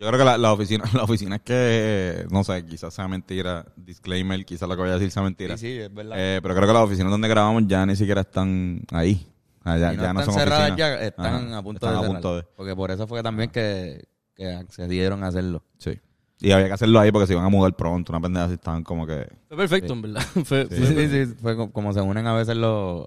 Yo 0.00 0.06
creo 0.08 0.18
que 0.18 0.24
la, 0.24 0.38
la 0.38 0.52
oficina, 0.52 0.84
la 0.94 1.04
oficina 1.04 1.36
es 1.36 1.42
que, 1.42 2.26
no 2.30 2.42
sé, 2.42 2.64
quizás 2.64 2.94
sea 2.94 3.06
mentira, 3.06 3.66
disclaimer, 3.76 4.44
quizás 4.46 4.68
lo 4.68 4.74
que 4.74 4.80
voy 4.82 4.90
a 4.90 4.94
decir 4.94 5.10
sea 5.10 5.22
mentira. 5.22 5.56
Sí, 5.58 5.66
sí, 5.66 5.78
es 5.78 5.92
verdad. 5.94 6.16
Eh, 6.18 6.40
pero 6.42 6.54
creo 6.54 6.66
que 6.66 6.72
las 6.72 6.82
oficinas 6.84 7.10
donde 7.10 7.28
grabamos 7.28 7.64
ya 7.66 7.84
ni 7.84 7.94
siquiera 7.96 8.22
están 8.22 8.82
ahí. 8.92 9.26
Ah, 9.62 9.76
ya, 9.76 9.92
Y 9.92 9.96
no 9.98 10.02
ya 10.04 10.12
no 10.14 10.20
están 10.20 10.34
son 10.34 10.42
cerradas 10.42 10.70
oficinas. 10.70 10.78
ya, 11.00 11.04
están 11.06 11.26
Ajá, 11.48 11.58
a 11.58 11.62
punto 11.62 11.86
están 11.86 11.90
de 11.90 11.96
a 11.96 12.00
cerrar. 12.00 12.12
punto 12.22 12.36
de. 12.36 12.42
Porque 12.56 12.74
por 12.74 12.90
eso 12.90 13.06
fue 13.06 13.22
también 13.22 13.50
que, 13.50 14.04
que 14.34 14.46
accedieron 14.54 15.22
a 15.22 15.26
hacerlo. 15.26 15.62
Sí. 15.76 16.00
Y 16.40 16.52
había 16.52 16.68
que 16.68 16.72
hacerlo 16.72 16.98
ahí 16.98 17.12
porque 17.12 17.26
se 17.26 17.34
iban 17.34 17.44
a 17.44 17.50
mudar 17.50 17.76
pronto. 17.76 18.10
Una 18.10 18.22
pendeja 18.22 18.46
así 18.46 18.54
estaban 18.54 18.82
como 18.82 19.06
que. 19.06 19.28
Fue 19.48 19.56
perfecto, 19.58 19.92
en 19.92 20.00
verdad. 20.00 20.22
Fue, 20.46 20.66
Sí, 20.70 20.76
fue 20.76 20.86
sí, 20.86 21.26
sí, 21.26 21.34
Fue 21.42 21.54
co- 21.54 21.70
como 21.70 21.92
se 21.92 22.00
unen 22.00 22.26
a 22.26 22.32
veces 22.32 22.56
los... 22.56 23.04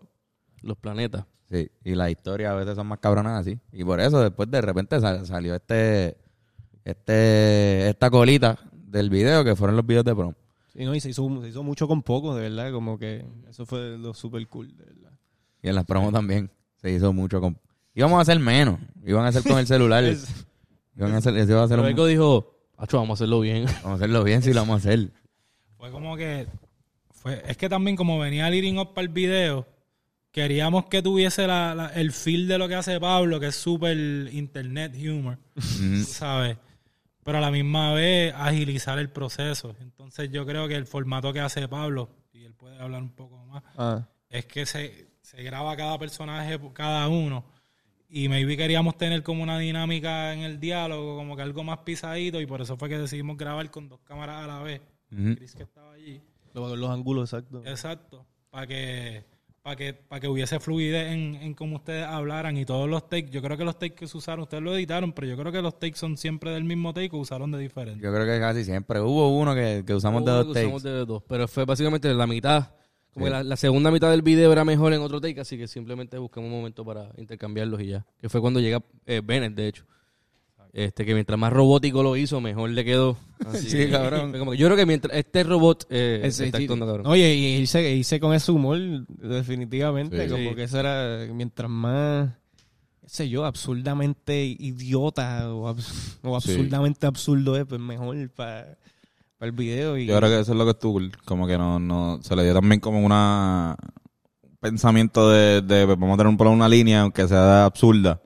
los 0.61 0.77
planetas. 0.77 1.25
Sí, 1.49 1.71
y 1.83 1.95
las 1.95 2.11
historias 2.11 2.51
a 2.51 2.55
veces 2.55 2.75
son 2.75 2.85
más 2.85 2.99
cabronas 2.99 3.41
así. 3.41 3.59
Y 3.71 3.83
por 3.83 3.99
eso 3.99 4.21
después 4.21 4.49
de 4.51 4.61
repente 4.61 4.99
sal- 5.01 5.25
salió 5.25 5.55
este, 5.55 6.17
este, 6.83 7.89
esta 7.89 8.09
colita 8.09 8.57
del 8.71 9.09
video 9.09 9.43
que 9.43 9.55
fueron 9.55 9.75
los 9.75 9.85
videos 9.85 10.05
de 10.05 10.15
prom. 10.15 10.33
Sí, 10.73 10.85
no, 10.85 10.95
y 10.95 10.99
se 10.99 11.09
hizo, 11.09 11.41
se 11.41 11.49
hizo 11.49 11.63
mucho 11.63 11.87
con 11.87 12.01
poco, 12.01 12.35
de 12.35 12.49
verdad. 12.49 12.71
Como 12.71 12.97
que 12.97 13.25
eso 13.49 13.65
fue 13.65 13.97
lo 13.97 14.13
super 14.13 14.45
cool, 14.47 14.75
de 14.75 14.85
verdad. 14.85 15.11
Y 15.61 15.69
en 15.69 15.75
las 15.75 15.85
promos 15.85 16.11
también 16.11 16.49
se 16.81 16.91
hizo 16.91 17.13
mucho 17.13 17.39
con... 17.39 17.57
Íbamos 17.93 18.17
a 18.17 18.21
hacer 18.21 18.39
menos. 18.39 18.79
Iban 19.05 19.25
a 19.25 19.27
hacer 19.29 19.43
con 19.43 19.59
el 19.59 19.67
celular. 19.67 20.03
Iban 20.97 21.13
a 21.13 21.17
hacer, 21.17 21.35
eso 21.37 21.51
iba 21.51 21.61
a 21.61 21.65
hacer 21.65 21.79
un- 21.79 22.07
dijo, 22.07 22.49
Acho, 22.77 22.97
vamos 22.97 23.11
a 23.11 23.23
hacerlo 23.23 23.39
bien. 23.39 23.65
Vamos 23.83 23.91
a 23.91 23.93
hacerlo 23.95 24.23
bien 24.23 24.41
si 24.41 24.51
lo 24.51 24.61
vamos 24.61 24.73
a 24.85 24.89
hacer. 24.89 25.09
Fue 25.77 25.91
como 25.91 26.17
que. 26.17 26.47
Fue, 27.11 27.41
es 27.47 27.55
que 27.55 27.69
también, 27.69 27.95
como 27.95 28.19
venía 28.19 28.49
leading 28.49 28.77
up 28.79 28.93
para 28.93 29.03
el 29.03 29.09
video, 29.13 29.65
queríamos 30.31 30.85
que 30.87 31.01
tuviese 31.01 31.45
la, 31.47 31.73
la- 31.75 31.87
el 31.89 32.11
feel 32.11 32.47
de 32.47 32.57
lo 32.57 32.67
que 32.67 32.75
hace 32.75 32.99
Pablo, 32.99 33.39
que 33.39 33.47
es 33.47 33.55
súper 33.55 33.95
internet 34.33 34.93
humor, 35.07 35.37
¿sabes? 36.05 36.57
Pero 37.23 37.37
a 37.37 37.41
la 37.41 37.51
misma 37.51 37.93
vez 37.93 38.33
agilizar 38.35 38.99
el 38.99 39.09
proceso. 39.09 39.75
Entonces, 39.79 40.29
yo 40.31 40.45
creo 40.45 40.67
que 40.67 40.75
el 40.75 40.85
formato 40.85 41.31
que 41.33 41.39
hace 41.39 41.67
Pablo, 41.67 42.09
y 42.33 42.43
él 42.43 42.53
puede 42.53 42.79
hablar 42.79 43.01
un 43.01 43.11
poco 43.15 43.45
más, 43.45 43.63
Ah. 43.77 44.07
es 44.29 44.45
que 44.45 44.65
se, 44.65 45.07
se 45.21 45.41
graba 45.43 45.75
cada 45.77 45.97
personaje, 45.97 46.59
cada 46.73 47.07
uno. 47.07 47.45
Y 48.09 48.29
maybe 48.29 48.55
queríamos 48.57 48.97
tener 48.97 49.23
como 49.23 49.41
una 49.41 49.57
dinámica 49.57 50.33
en 50.33 50.41
el 50.41 50.59
diálogo, 50.59 51.15
como 51.15 51.35
que 51.35 51.41
algo 51.41 51.63
más 51.63 51.79
pisadito, 51.79 52.39
y 52.41 52.45
por 52.45 52.61
eso 52.61 52.77
fue 52.77 52.89
que 52.89 52.97
decidimos 52.99 53.37
grabar 53.37 53.71
con 53.71 53.89
dos 53.89 54.01
cámaras 54.01 54.43
a 54.43 54.47
la 54.47 54.59
vez. 54.59 54.81
Ujú. 55.11 55.35
Chris 55.35 55.55
que 55.55 55.63
estaba 55.63 55.93
allí. 55.93 56.21
Los, 56.53 56.77
los 56.77 56.89
ángulos 56.91 57.31
exactos. 57.33 57.65
Exacto. 57.65 58.25
Para 58.51 58.67
que, 58.67 59.23
para 59.63 59.75
que, 59.77 59.93
para 59.93 60.19
que 60.19 60.27
hubiese 60.27 60.59
fluidez 60.59 61.11
en, 61.13 61.35
en 61.35 61.53
cómo 61.53 61.77
ustedes 61.77 62.05
hablaran 62.05 62.57
y 62.57 62.65
todos 62.65 62.89
los 62.89 63.07
takes. 63.07 63.29
Yo 63.29 63.41
creo 63.41 63.57
que 63.57 63.63
los 63.63 63.79
takes 63.79 63.95
que 63.95 64.07
se 64.07 64.17
usaron, 64.17 64.41
ustedes 64.43 64.61
lo 64.61 64.75
editaron, 64.75 65.13
pero 65.13 65.25
yo 65.27 65.37
creo 65.37 65.51
que 65.53 65.61
los 65.61 65.79
takes 65.79 65.95
son 65.97 66.17
siempre 66.17 66.51
del 66.51 66.65
mismo 66.65 66.93
take 66.93 67.09
o 67.13 67.19
usaron 67.19 67.49
de 67.51 67.59
diferente. 67.59 68.03
Yo 68.03 68.13
creo 68.13 68.25
que 68.25 68.39
casi 68.39 68.65
siempre. 68.65 68.99
Hubo 68.99 69.37
uno 69.39 69.55
que, 69.55 69.83
que 69.87 69.93
usamos 69.95 70.25
de 70.25 70.31
dos 70.31 70.47
que 70.47 70.53
takes. 70.53 70.65
usamos 70.67 70.83
de 70.83 71.05
dos, 71.05 71.23
pero 71.27 71.47
fue 71.47 71.63
básicamente 71.65 72.13
la 72.13 72.27
mitad. 72.27 72.71
Como 73.13 73.25
Sí. 73.27 73.31
que 73.31 73.37
la, 73.37 73.43
la 73.43 73.55
segunda 73.57 73.91
mitad 73.91 74.09
del 74.09 74.23
video 74.23 74.51
era 74.51 74.65
mejor 74.65 74.91
en 74.91 74.99
otro 75.01 75.21
take, 75.21 75.39
así 75.39 75.55
que 75.57 75.67
simplemente 75.67 76.17
buscamos 76.17 76.49
un 76.49 76.57
momento 76.57 76.83
para 76.83 77.11
intercambiarlos 77.17 77.79
y 77.81 77.87
ya. 77.87 78.05
Que 78.19 78.27
fue 78.27 78.41
cuando 78.41 78.59
llega 78.59 78.81
eh, 79.05 79.21
Bennett, 79.23 79.53
de 79.53 79.67
hecho. 79.67 79.85
Este, 80.75 81.05
que 81.05 81.13
mientras 81.13 81.37
más 81.39 81.53
robótico 81.53 82.01
lo 82.01 82.17
hizo, 82.17 82.41
mejor 82.41 82.71
le 82.71 82.83
quedó. 82.83 83.15
Así 83.45 83.69
Sí, 83.69 83.77
que- 83.77 83.91
cabrón. 83.91 84.31
fue 84.31 84.39
como 84.39 84.51
que 84.51 84.57
yo 84.57 84.65
creo 84.65 84.75
que 84.77 84.85
mientras 84.87 85.15
este 85.15 85.43
robot 85.43 85.85
eh, 85.91 86.21
Ese, 86.23 86.45
está 86.47 86.57
sí. 86.57 86.63
actuando 86.63 86.87
cabrón. 86.87 87.05
Oye, 87.05 87.33
y 87.35 87.45
irse 87.57 88.19
con 88.19 88.33
ese 88.33 88.51
humor, 88.51 88.79
definitivamente. 89.07 90.23
Sí. 90.25 90.31
como 90.31 90.49
Sí. 90.49 90.55
que 90.55 90.63
eso 90.63 90.79
era 90.79 91.31
mientras 91.31 91.69
más, 91.69 92.29
qué 93.01 93.07
sé 93.09 93.29
yo, 93.29 93.45
absurdamente 93.45 94.43
idiota 94.45 95.53
o, 95.53 95.69
abs- 95.69 96.17
o 96.23 96.41
Sí. 96.41 96.51
absurdamente 96.51 97.05
absurdo 97.05 97.55
es, 97.55 97.65
pues 97.65 97.79
mejor 97.79 98.17
para 98.31 98.75
el 99.41 99.51
video. 99.51 99.95
Y, 99.97 100.07
Yo 100.07 100.17
creo 100.17 100.29
que 100.29 100.39
eso 100.39 100.53
es 100.53 100.57
lo 100.57 100.63
que 100.65 100.71
estuvo. 100.71 100.99
Como 101.25 101.45
que 101.45 101.57
no, 101.57 101.77
no, 101.79 102.19
se 102.23 102.35
le 102.35 102.43
dio 102.45 102.53
también 102.55 102.79
como 102.79 102.99
una 103.05 103.75
un 104.41 104.57
pensamiento 104.57 105.29
de, 105.29 105.61
de 105.61 105.85
pues, 105.85 105.99
vamos 105.99 106.15
a 106.15 106.23
tener 106.23 106.33
un- 106.33 106.47
una 106.47 106.67
línea, 106.69 107.01
aunque 107.01 107.27
sea 107.27 107.65
absurda. 107.65 108.19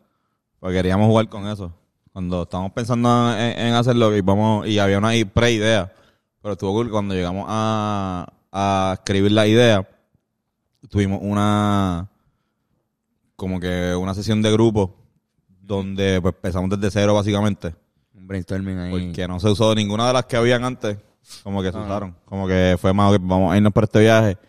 Porque 0.60 0.76
queríamos 0.78 1.08
jugar 1.08 1.28
con 1.28 1.46
eso. 1.48 1.74
Cuando 2.18 2.42
estábamos 2.42 2.72
pensando 2.72 3.32
en, 3.38 3.60
en 3.60 3.74
hacerlo 3.76 4.16
y 4.18 4.22
vamos, 4.22 4.66
y 4.66 4.80
había 4.80 4.98
una 4.98 5.12
pre-idea. 5.32 5.94
Pero 6.42 6.54
estuvo 6.54 6.74
cool 6.74 6.90
cuando 6.90 7.14
llegamos 7.14 7.46
a, 7.48 8.28
a 8.52 8.94
escribir 8.96 9.32
la 9.34 9.46
idea. 9.46 9.88
Tuvimos 10.90 11.20
una 11.22 12.10
como 13.36 13.60
que 13.60 13.94
una 13.96 14.16
sesión 14.16 14.42
de 14.42 14.52
grupo 14.52 14.96
donde 15.62 16.20
pues 16.20 16.34
empezamos 16.34 16.72
desde 16.72 16.90
cero 16.90 17.14
básicamente. 17.14 17.76
Un 18.16 18.26
brainstorming 18.28 18.80
ahí. 18.80 18.92
Porque 19.10 19.28
no 19.28 19.40
se 19.40 19.50
usó 19.50 19.76
ninguna 19.76 20.08
de 20.08 20.14
las 20.14 20.26
que 20.26 20.38
habían 20.38 20.64
antes. 20.64 20.98
Como 21.44 21.62
que 21.62 21.72
se 21.72 21.78
usaron. 21.78 22.16
Como 22.26 22.48
que 22.48 22.78
fue 22.82 22.94
más, 22.94 23.14
ok, 23.14 23.20
vamos 23.22 23.54
a 23.54 23.58
irnos 23.58 23.72
por 23.74 23.84
este 23.84 24.00
viaje. 24.00 24.40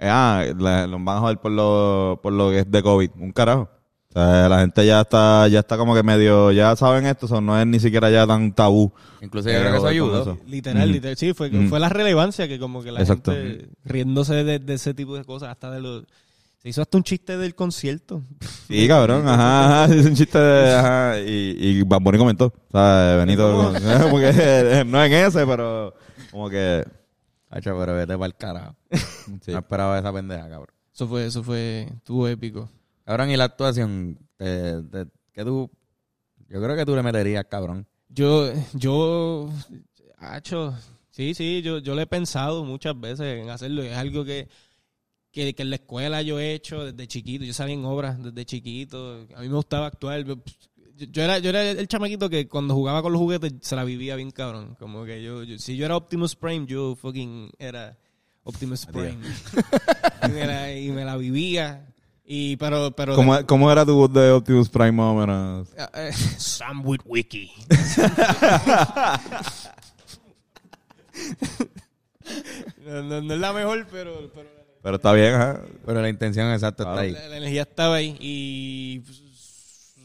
Eh, 0.00 0.08
ah, 0.10 0.44
la- 0.58 0.88
los 0.88 1.04
van 1.04 1.18
a 1.18 1.20
joder 1.20 1.38
por 1.38 1.52
lo, 1.52 2.18
por 2.20 2.32
lo 2.32 2.50
que 2.50 2.58
es 2.58 2.68
de 2.68 2.82
COVID. 2.82 3.10
Un 3.20 3.30
carajo. 3.30 3.68
O 4.14 4.20
sea, 4.20 4.46
la 4.46 4.60
gente 4.60 4.84
ya 4.84 5.00
está, 5.00 5.48
ya 5.48 5.60
está 5.60 5.78
como 5.78 5.94
que 5.94 6.02
medio, 6.02 6.52
ya 6.52 6.76
saben 6.76 7.06
esto, 7.06 7.26
sea, 7.26 7.40
no 7.40 7.58
es 7.58 7.66
ni 7.66 7.80
siquiera 7.80 8.10
ya 8.10 8.26
tan 8.26 8.52
tabú. 8.52 8.92
Incluso 9.22 9.48
yo 9.48 9.58
creo 9.58 9.70
que 9.72 9.78
eso 9.78 9.86
ayudó. 9.86 10.20
eso. 10.20 10.38
Literal, 10.46 10.92
literal. 10.92 11.16
Sí, 11.16 11.32
fue, 11.32 11.50
fue 11.68 11.80
la 11.80 11.88
relevancia 11.88 12.46
que 12.46 12.58
como 12.58 12.82
que 12.82 12.92
la 12.92 13.00
Exacto. 13.00 13.32
gente 13.32 13.68
riéndose 13.84 14.44
de, 14.44 14.58
de 14.58 14.74
ese 14.74 14.92
tipo 14.92 15.16
de 15.16 15.24
cosas, 15.24 15.48
hasta 15.48 15.70
de 15.70 15.80
los... 15.80 16.04
Se 16.58 16.68
hizo 16.68 16.82
hasta 16.82 16.96
un 16.98 17.02
chiste 17.04 17.38
del 17.38 17.54
concierto. 17.54 18.22
Sí, 18.68 18.86
cabrón, 18.86 19.26
ajá, 19.26 19.84
ajá, 19.84 19.94
es 19.94 20.04
un 20.06 20.14
chiste 20.14 20.38
de, 20.38 20.74
ajá, 20.74 21.18
y, 21.20 21.56
y 21.58 21.82
Bad 21.82 22.00
Bunny 22.02 22.18
comentó, 22.18 22.46
o 22.46 22.70
sea, 22.70 23.16
Benito, 23.16 23.72
como 24.02 24.18
que 24.18 24.84
no 24.86 25.02
en 25.02 25.12
ese, 25.12 25.46
pero 25.46 25.94
como 26.30 26.50
que, 26.50 26.84
Hacho, 27.50 27.76
pero 27.78 27.94
vete 27.94 28.14
para 28.14 28.26
el 28.26 28.34
carajo. 28.34 28.76
sí. 28.90 29.52
No 29.52 29.58
esperaba 29.58 29.98
esa 29.98 30.12
pendeja, 30.12 30.48
cabrón. 30.48 30.74
Eso 30.94 31.06
fue, 31.08 31.26
eso 31.26 31.42
fue, 31.42 31.88
estuvo 31.96 32.26
épico. 32.28 32.68
Cabrón, 33.04 33.30
y 33.30 33.36
la 33.36 33.44
actuación, 33.44 34.18
te, 34.36 34.82
te- 34.84 35.06
que 35.32 35.44
tú, 35.44 35.70
yo 36.48 36.62
creo 36.62 36.76
que 36.76 36.84
tú 36.86 36.94
le 36.94 37.02
meterías, 37.02 37.44
cabrón. 37.46 37.86
Yo, 38.08 38.52
yo, 38.74 39.50
hacho, 40.18 40.74
sí, 41.10 41.34
sí, 41.34 41.62
yo, 41.62 41.78
yo 41.78 41.94
le 41.94 42.02
he 42.02 42.06
pensado 42.06 42.64
muchas 42.64 42.98
veces 43.00 43.42
en 43.42 43.50
hacerlo. 43.50 43.82
Es 43.82 43.96
algo 43.96 44.24
que, 44.24 44.48
que, 45.30 45.54
que 45.54 45.62
en 45.62 45.70
la 45.70 45.76
escuela 45.76 46.20
yo 46.22 46.38
he 46.38 46.52
hecho 46.52 46.84
desde 46.84 47.06
chiquito. 47.08 47.44
Yo 47.44 47.54
salí 47.54 47.72
en 47.72 47.84
obras 47.84 48.22
desde 48.22 48.44
chiquito. 48.44 49.26
A 49.34 49.40
mí 49.40 49.48
me 49.48 49.54
gustaba 49.56 49.86
actuar. 49.86 50.24
Yo, 50.24 50.36
yo 50.94 51.22
era, 51.22 51.38
yo 51.38 51.48
era 51.50 51.70
el 51.70 51.88
chamaquito 51.88 52.28
que 52.28 52.46
cuando 52.48 52.74
jugaba 52.74 53.02
con 53.02 53.12
los 53.12 53.20
juguetes 53.20 53.54
se 53.62 53.74
la 53.74 53.82
vivía 53.84 54.14
bien 54.14 54.30
cabrón. 54.30 54.76
Como 54.78 55.04
que 55.04 55.22
yo, 55.22 55.42
yo- 55.42 55.58
si 55.58 55.76
yo 55.76 55.86
era 55.86 55.96
Optimus 55.96 56.36
Prime, 56.36 56.66
yo 56.66 56.94
fucking 56.94 57.50
era 57.58 57.96
Optimus 58.44 58.84
Prime. 58.86 59.18
y, 60.28 60.28
me 60.28 60.46
la, 60.46 60.72
y 60.78 60.90
me 60.90 61.04
la 61.06 61.16
vivía. 61.16 61.88
Y, 62.24 62.56
pero, 62.56 62.90
pero... 62.92 63.14
¿Cómo, 63.16 63.44
cómo 63.46 63.70
era 63.70 63.84
tu 63.84 63.94
voz 63.96 64.12
de 64.12 64.30
Optimus 64.30 64.68
Prime 64.68 64.92
más 64.92 65.06
o 65.06 65.14
menos? 65.14 65.68
Eh, 65.94 66.12
Sam 66.38 66.86
Witwicky. 66.86 67.50
no, 72.86 73.02
no- 73.02 73.20
no 73.22 73.34
es 73.34 73.40
la 73.40 73.52
mejor, 73.52 73.86
pero, 73.90 74.30
pero 74.34 74.48
Pero 74.82 74.96
está 74.96 75.12
bien, 75.12 75.34
ajá. 75.34 75.60
Pero 75.84 76.00
la 76.02 76.08
intención 76.08 76.50
exacta 76.52 76.84
Claro. 76.84 77.00
está 77.02 77.18
ahí. 77.18 77.24
la, 77.24 77.28
la 77.28 77.36
energía 77.38 77.62
estaba 77.62 77.96
ahí. 77.96 78.16
Y 78.20 79.00
pues, 79.00 79.22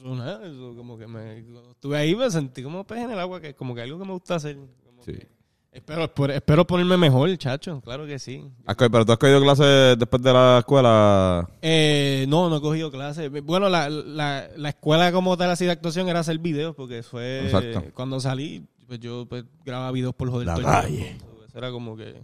nada, 0.03 0.45
eso 0.47 0.73
como 0.75 0.97
que 0.97 1.07
me, 1.07 1.43
cuando 1.43 1.71
estuve 1.71 1.97
ahí 1.97 2.15
me 2.15 2.29
sentí 2.29 2.63
como 2.63 2.85
pez 2.85 2.99
en 2.99 3.11
el 3.11 3.19
agua, 3.19 3.39
que 3.41 3.53
como 3.55 3.73
que 3.75 3.81
algo 3.81 3.99
que 3.99 4.05
me 4.05 4.13
gusta 4.13 4.35
hacer. 4.35 4.55
Como 4.85 5.03
Sí. 5.03 5.13
que- 5.13 5.36
espero, 5.77 6.03
espero, 6.05 6.33
espero 6.33 6.67
ponerme 6.67 6.97
mejor, 6.97 7.35
chacho. 7.37 7.81
Claro 7.81 8.05
que 8.05 8.19
sí. 8.19 8.43
Co- 8.65 8.89
Pero 8.89 9.05
tú 9.05 9.11
has 9.11 9.17
cogido 9.17 9.41
clases 9.41 9.97
después 9.97 10.21
de 10.21 10.33
la 10.33 10.57
escuela. 10.59 11.49
Eh, 11.61 12.25
no, 12.27 12.49
no 12.49 12.57
he 12.57 12.61
cogido 12.61 12.91
clases. 12.91 13.31
Bueno, 13.43 13.69
la, 13.69 13.89
la, 13.89 14.47
la 14.55 14.69
escuela 14.69 15.11
como 15.11 15.35
tal 15.37 15.49
así 15.51 15.65
de 15.65 15.71
actuación 15.71 16.07
era 16.09 16.19
hacer 16.19 16.37
videos, 16.39 16.75
porque 16.75 17.03
fue 17.03 17.45
Exacto. 17.45 17.83
cuando 17.93 18.19
salí, 18.19 18.65
pues 18.87 18.99
yo 18.99 19.25
pues, 19.27 19.43
grababa 19.65 19.91
videos 19.91 20.13
por 20.15 20.29
joder 20.29 20.47
La 20.47 20.55
calle. 20.61 21.17
Eso 21.47 21.57
era 21.57 21.71
como 21.71 21.95
que 21.95 22.21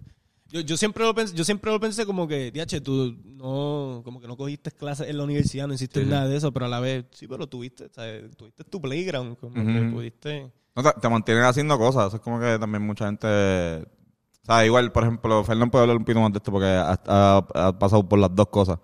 yo, 0.49 0.61
yo 0.61 0.77
siempre 0.77 1.03
lo 1.03 1.15
pensé, 1.15 1.35
yo 1.35 1.43
siempre 1.43 1.71
lo 1.71 1.79
pensé 1.79 2.05
como 2.05 2.27
que, 2.27 2.51
diache, 2.51 2.79
tú 2.79 3.17
no, 3.25 4.01
como 4.03 4.21
que 4.21 4.27
no 4.27 4.37
cogiste 4.37 4.69
clases 4.69 5.09
en 5.09 5.17
la 5.17 5.23
universidad, 5.23 5.67
no 5.67 5.73
hiciste 5.73 6.03
Sí, 6.03 6.09
nada 6.09 6.27
de 6.27 6.37
eso, 6.37 6.51
pero 6.51 6.67
a 6.67 6.69
la 6.69 6.79
vez, 6.79 7.05
sí, 7.11 7.27
pero 7.27 7.47
tuviste, 7.47 7.89
¿sabes? 7.89 8.37
tuviste 8.37 8.63
tu 8.63 8.79
playground, 8.79 9.35
como 9.39 9.55
que 9.65 9.81
Ujú. 9.81 9.89
pudiste. 9.95 10.51
No, 10.75 10.83
te, 10.83 10.91
te 10.99 11.09
mantienen 11.09 11.43
haciendo 11.43 11.77
cosas. 11.77 12.07
Eso 12.07 12.15
es 12.17 12.21
como 12.21 12.39
que 12.39 12.57
también 12.59 12.85
mucha 12.85 13.05
gente. 13.05 13.27
O 13.27 14.45
sea, 14.45 14.65
igual, 14.65 14.91
por 14.91 15.03
ejemplo, 15.03 15.43
Fernando 15.43 15.71
puede 15.71 15.83
hablar 15.83 15.97
un 15.97 16.03
poquito 16.03 16.19
más 16.21 16.31
de 16.33 16.37
esto 16.37 16.51
porque 16.51 16.67
ha, 16.67 16.99
ha- 17.07 17.45
ha 17.67 17.79
pasado 17.79 18.07
por 18.07 18.19
las 18.19 18.33
dos 18.35 18.47
cosas. 18.47 18.79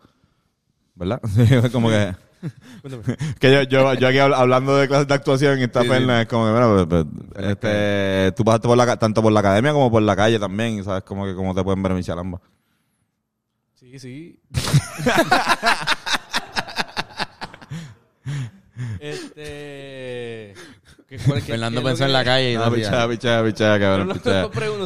¿Verdad? 0.96 1.20
Sí, 1.36 1.44
es 1.50 1.70
como 1.72 1.90
que. 1.90 2.16
que 3.40 3.52
yo, 3.52 3.64
yo, 3.64 3.94
yo 3.96 4.08
aquí 4.08 4.18
habl- 4.18 4.34
hablando 4.36 4.78
de 4.78 4.88
clases 4.88 5.08
de 5.08 5.14
actuación 5.14 5.60
y 5.60 5.64
está 5.64 5.82
Sí, 5.82 5.88
sí. 5.88 5.94
Fernan, 5.94 6.22
es 6.22 6.28
como 6.28 6.46
que, 6.46 6.52
bueno, 6.52 6.88
pues, 6.88 7.06
pues, 7.34 7.48
este, 7.50 8.32
tú 8.38 8.46
pasaste 8.46 8.68
por 8.70 8.78
la, 8.78 8.96
tanto 8.98 9.22
por 9.22 9.32
la 9.34 9.42
academia 9.42 9.74
como 9.74 9.92
por 9.92 10.02
la 10.02 10.16
calle 10.16 10.40
también, 10.40 10.80
y 10.80 10.84
sabes 10.84 11.04
como 11.04 11.26
que 11.26 11.36
cómo 11.36 11.54
te 11.54 11.62
pueden 11.64 11.84
beneficiar 11.84 12.18
ambas. 12.18 12.40
Sí, 13.74 14.00
sí. 14.00 14.40
este. 19.00 19.99
¿Qué- 21.10 21.18
cuál- 21.18 21.40
qué- 21.44 21.52
Fernando 21.52 21.84
pensó 21.84 22.06
en 22.06 22.14
la 22.14 22.24
calle 22.24 22.54
y 22.54 22.56
No, 22.56 22.70
decía, 22.70 22.90
pichea, 23.08 23.08
pichea, 23.10 23.44
pichea, 23.44 23.80
cabrón, 23.80 24.08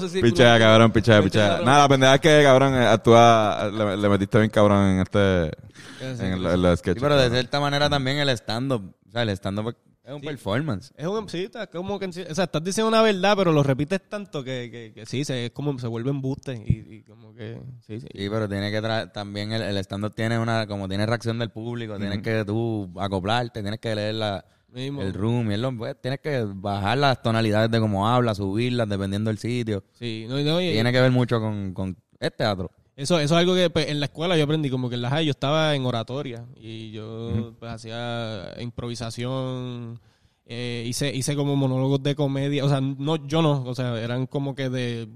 si- 0.09 0.21
Pichea, 0.21 0.59
cabrón, 0.59 0.91
pichea. 0.91 1.17
entiendo, 1.19 1.65
Nada, 1.65 1.79
la 1.83 1.88
pendeja 1.89 2.15
es 2.15 2.21
que, 2.21 2.41
cabrón, 2.43 2.73
eh, 2.75 2.86
actúa, 2.88 3.69
le, 3.71 3.97
le 3.97 4.09
metiste 4.09 4.38
bien 4.39 4.49
cabrón 4.49 4.88
en 4.89 4.99
este, 5.01 5.51
en, 5.99 6.33
el- 6.45 6.71
Sí, 6.71 6.77
sketches. 6.77 7.01
pero 7.03 7.17
de 7.17 7.29
cierta 7.29 7.59
manera 7.59 7.89
también 7.89 8.17
el 8.17 8.29
stand-up. 8.29 8.95
O 9.07 9.12
sea, 9.12 9.21
el 9.23 9.29
stand-up 9.29 9.75
es 10.05 10.13
un 10.13 10.21
performance. 10.21 10.91
Es 10.97 11.07
un, 11.07 11.29
sí, 11.29 11.43
está 11.45 11.67
como 11.67 11.97
que, 11.99 12.07
o 12.07 12.12
sea, 12.12 12.43
estás 12.45 12.63
diciendo 12.63 12.88
una 12.89 13.01
verdad, 13.01 13.36
pero 13.38 13.51
lo 13.53 13.63
repites 13.63 14.01
tanto 14.09 14.43
que, 14.43 14.69
que, 14.71 14.91
que 14.93 15.05
sí, 15.05 15.23
se, 15.23 15.45
es 15.45 15.51
como 15.51 15.77
se 15.79 15.88
vuelve 15.88 16.09
embuste 16.09 16.53
y, 16.55 16.95
y 16.95 17.03
como 17.03 17.33
que, 17.33 17.57
sí, 17.88 17.99
sí. 18.01 18.07
Sí, 18.13 18.29
pero 18.29 18.49
tiene 18.49 18.69
que 18.71 18.81
tra- 18.81 19.12
también 19.12 19.53
el, 19.53 19.62
el 19.62 19.77
stand-up 19.77 20.13
tiene 20.15 20.38
una, 20.39 20.67
como 20.67 20.88
tiene 20.89 21.05
reacción 21.05 21.39
del 21.39 21.51
público, 21.51 21.97
tienes 21.97 22.21
que 22.21 22.43
tú 22.43 22.91
acoplarte, 22.99 23.62
tienes 23.62 23.79
que 23.79 23.95
leer 23.95 24.15
la, 24.15 24.45
Mismo. 24.73 25.01
el 25.03 25.13
room 25.13 25.51
y 25.51 25.53
es 25.53 25.59
lo- 25.59 25.77
pues, 25.77 25.95
tienes 26.01 26.19
que 26.19 26.43
bajar 26.47 26.97
las 26.97 27.21
tonalidades 27.21 27.69
de 27.69 27.79
cómo 27.79 28.07
habla, 28.09 28.33
subirlas 28.33 28.89
dependiendo 28.89 29.29
del 29.29 29.38
sitio. 29.38 29.83
Sí, 29.93 30.25
no, 30.27 30.39
no, 30.39 30.59
y- 30.62 30.71
Tiene 30.71 30.91
que 30.91 30.99
ver 30.99 31.12
mucho 31.12 31.39
con, 31.39 31.73
con 31.73 31.95
es 32.19 32.36
teatro. 32.36 32.71
Eso, 32.95 33.19
eso 33.19 33.33
es 33.36 33.39
algo 33.39 33.55
que 33.55 33.69
pues, 33.69 33.88
en 33.89 33.99
la 33.99 34.05
escuela 34.07 34.38
yo 34.38 34.43
aprendí, 34.43 34.69
como 34.69 34.88
que 34.89 34.95
en 34.95 35.01
la 35.01 35.09
high 35.09 35.25
yo 35.25 35.31
estaba 35.31 35.75
en 35.75 35.86
oratoria 35.86 36.45
y 36.59 36.91
yo 36.91 37.53
pues 37.59 37.71
hacía 37.71 38.53
improvisación, 38.59 39.99
eh, 40.45 40.83
hice, 40.88 41.13
hice 41.13 41.36
como 41.36 41.55
monólogos 41.55 42.01
de 42.03 42.15
comedia, 42.15 42.63
o 42.65 42.69
sea, 42.69 42.81
no, 42.81 43.15
yo 43.27 43.41
no, 43.41 43.63
o 43.63 43.73
sea, 43.75 43.99
eran 44.01 44.27
como 44.27 44.53
que 44.55 44.69
de, 44.69 45.07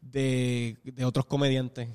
de, 0.00 0.76
de 0.84 1.04
otros 1.04 1.26
comediantes. 1.26 1.88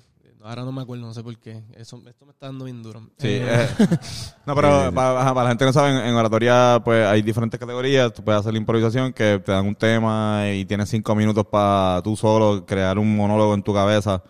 Ahora 0.47 0.63
no 0.63 0.71
me 0.71 0.81
acuerdo, 0.81 1.05
no 1.05 1.13
sé 1.13 1.21
por 1.23 1.37
qué. 1.37 1.61
Eso, 1.75 2.01
esto 2.07 2.25
me 2.25 2.31
está 2.31 2.45
dando 2.45 2.63
bien 2.63 2.81
duro. 2.81 3.01
Sí, 3.17 3.27
Eh, 3.27 3.43
eh, 3.45 3.67
no, 4.45 4.55
pero 4.55 4.93
Para, 4.93 5.21
ajá, 5.21 5.33
para 5.33 5.43
la 5.43 5.49
gente 5.49 5.63
que 5.63 5.65
no 5.65 5.73
sabe, 5.73 5.91
en, 5.91 5.97
en 5.97 6.15
oratoria 6.15 6.81
pues 6.85 7.05
hay 7.05 7.21
diferentes 7.21 7.59
categorías. 7.59 8.13
Tú 8.13 8.23
puedes 8.23 8.39
hacer 8.39 8.53
la 8.53 8.59
improvisación 8.59 9.11
que 9.11 9.41
te 9.43 9.51
dan 9.51 9.67
un 9.67 9.75
tema 9.75 10.49
y 10.53 10.63
tienes 10.63 10.87
cinco 10.87 11.13
minutos 11.15 11.45
para 11.51 12.01
tú 12.01 12.15
solo 12.15 12.65
crear 12.65 12.97
un 12.97 13.13
monólogo 13.13 13.53
en 13.55 13.61
tu 13.61 13.73
cabeza 13.73 14.23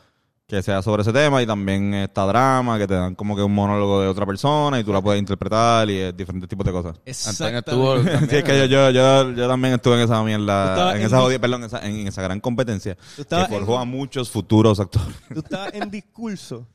que 0.48 0.62
sea 0.64 0.82
sobre 0.82 1.02
ese 1.02 1.12
tema 1.12 1.42
y 1.42 1.46
también 1.46 1.94
está 1.94 2.26
drama 2.26 2.78
que 2.78 2.88
te 2.88 2.94
dan 2.94 3.16
como 3.16 3.36
que 3.36 3.44
un 3.44 3.54
monólogo 3.54 4.00
de 4.02 4.08
otra 4.08 4.26
persona 4.26 4.80
y 4.80 4.84
tú 4.86 4.94
la 4.94 5.02
puedes 5.02 5.20
interpretar 5.20 5.90
y 5.90 5.98
es 5.98 6.16
diferentes 6.16 6.48
tipos 6.48 6.66
de 6.66 6.72
cosas. 6.72 6.96
Antonio 7.28 7.60
estuvo 7.60 7.96
exactamente. 7.98 8.12
también, 8.12 8.30
Sí, 8.30 8.36
es 8.38 8.44
que 8.46 8.58
yo, 8.60 8.66
yo, 8.66 8.90
yo, 8.92 9.32
yo 9.34 9.48
también 9.50 9.74
estuve 9.74 9.96
en 9.96 10.00
esa 10.04 10.24
mierda, 10.24 10.92
en 10.96 11.02
en 11.02 11.08
esa 11.08 11.20
jodida- 11.20 11.40
perdón, 11.42 11.64
en 11.64 11.66
esa, 11.68 11.86
en 11.86 12.08
esa 12.08 12.22
gran 12.22 12.40
competencia 12.40 12.96
que 13.18 13.46
forjó 13.50 13.76
en- 13.76 13.82
a 13.82 13.84
muchos 13.84 14.32
futuros 14.32 14.80
actores. 14.80 15.14
Tú 15.34 15.40
estabas 15.42 15.74
en 15.74 15.92
discurso. 15.92 16.66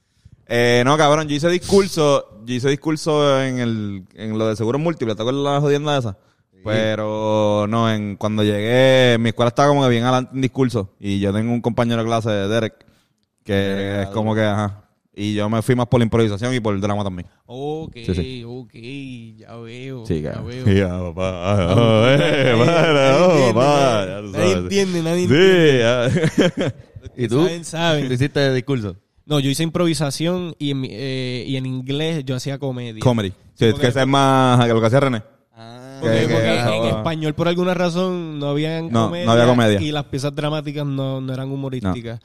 Eh, 0.47 0.83
no, 0.85 0.99
cabrón, 0.99 1.27
yo 1.27 1.35
hice 1.35 1.49
discurso, 1.49 2.43
yo 2.45 2.55
hice 2.55 2.69
discurso 2.69 3.41
en 3.41 3.59
el, 3.59 4.05
en 4.17 4.37
lo 4.37 4.49
de 4.49 4.57
seguros 4.57 4.83
múltiples, 4.83 5.17
¿te 5.17 5.23
acuerdas 5.23 5.43
la 5.45 5.61
jodienda 5.63 5.97
esa? 5.97 6.19
Pero 6.63 7.65
no, 7.71 7.91
en 7.91 8.17
cuando 8.17 8.45
llegué, 8.45 9.17
mi 9.19 9.31
escuela 9.31 9.49
estaba 9.49 9.69
como 9.71 9.83
que 9.83 9.89
bien 9.89 10.03
adelante 10.05 10.33
en 10.35 10.43
discurso 10.43 10.91
y 11.01 11.21
yo 11.21 11.33
tengo 11.33 11.51
un 11.55 11.63
compañero 11.63 12.03
de 12.03 12.07
clase, 12.07 12.29
Derek, 12.31 12.85
que 13.45 14.03
es 14.03 14.09
como 14.09 14.35
que, 14.35 14.43
ajá, 14.43 14.79
y 15.15 15.35
yo 15.35 15.49
me 15.51 15.61
fui 15.63 15.75
más 15.75 15.87
por 15.89 16.01
la 16.01 16.05
improvisación 16.05 16.55
y 16.55 16.61
por 16.61 16.75
el 16.75 16.81
drama 16.81 17.05
también. 17.05 17.27
Ok, 17.47 17.93
Sí, 18.07 18.15
sí. 18.15 18.45
ok, 18.47 18.73
ya 19.37 19.57
veo. 19.57 20.07
Sí, 20.07 20.21
ya 20.23 20.41
veo. 20.41 20.65
Ya, 20.75 20.89
papá. 21.13 21.75
Oh, 21.77 22.07
eh, 22.09 22.55
para, 23.55 24.21
oh, 24.21 24.23
Nadie 24.33 24.53
entiende, 24.53 25.03
nadie 25.03 25.29
Sí, 25.29 25.35
entiende. 25.35 25.79
ya. 25.79 26.73
¿Y 27.17 27.29
tú? 27.29 27.43
Saben, 27.45 27.65
saben. 27.65 28.09
¿Tú 28.09 28.15
hiciste 28.15 28.55
discurso? 28.55 28.97
No, 29.27 29.39
yo 29.39 29.51
hice 29.51 29.63
improvisación 29.63 30.55
y 30.59 30.71
en, 30.71 30.85
eh, 30.89 31.45
y 31.47 31.57
en 31.57 31.67
inglés 31.67 32.25
yo 32.25 32.35
hacía 32.35 32.59
comedia. 32.59 33.01
Comedy. 33.01 33.33
Sí, 33.55 33.67
es 33.67 33.75
que 33.75 33.87
es 33.89 34.07
más 34.07 34.65
que 34.67 34.73
lo 34.73 34.81
que 34.81 34.87
hacía 34.87 35.01
René. 35.01 35.23
Porque, 36.01 36.19
que- 36.21 36.29
porque 36.29 36.43
que- 36.47 36.89
en 36.89 36.97
español, 36.97 37.35
por 37.35 37.47
alguna 37.47 37.75
razón, 37.75 38.41
no 38.41 38.49
había 38.49 38.81
No, 38.83 39.05
comedia. 39.07 39.27
no 39.27 39.33
había 39.33 39.47
comedia. 39.47 39.81
Y 39.81 39.93
las 39.93 40.05
piezas 40.07 40.35
dramáticas 40.35 40.85
no, 40.85 41.21
no 41.21 41.33
eran 41.33 41.51
humorísticas. 41.53 42.19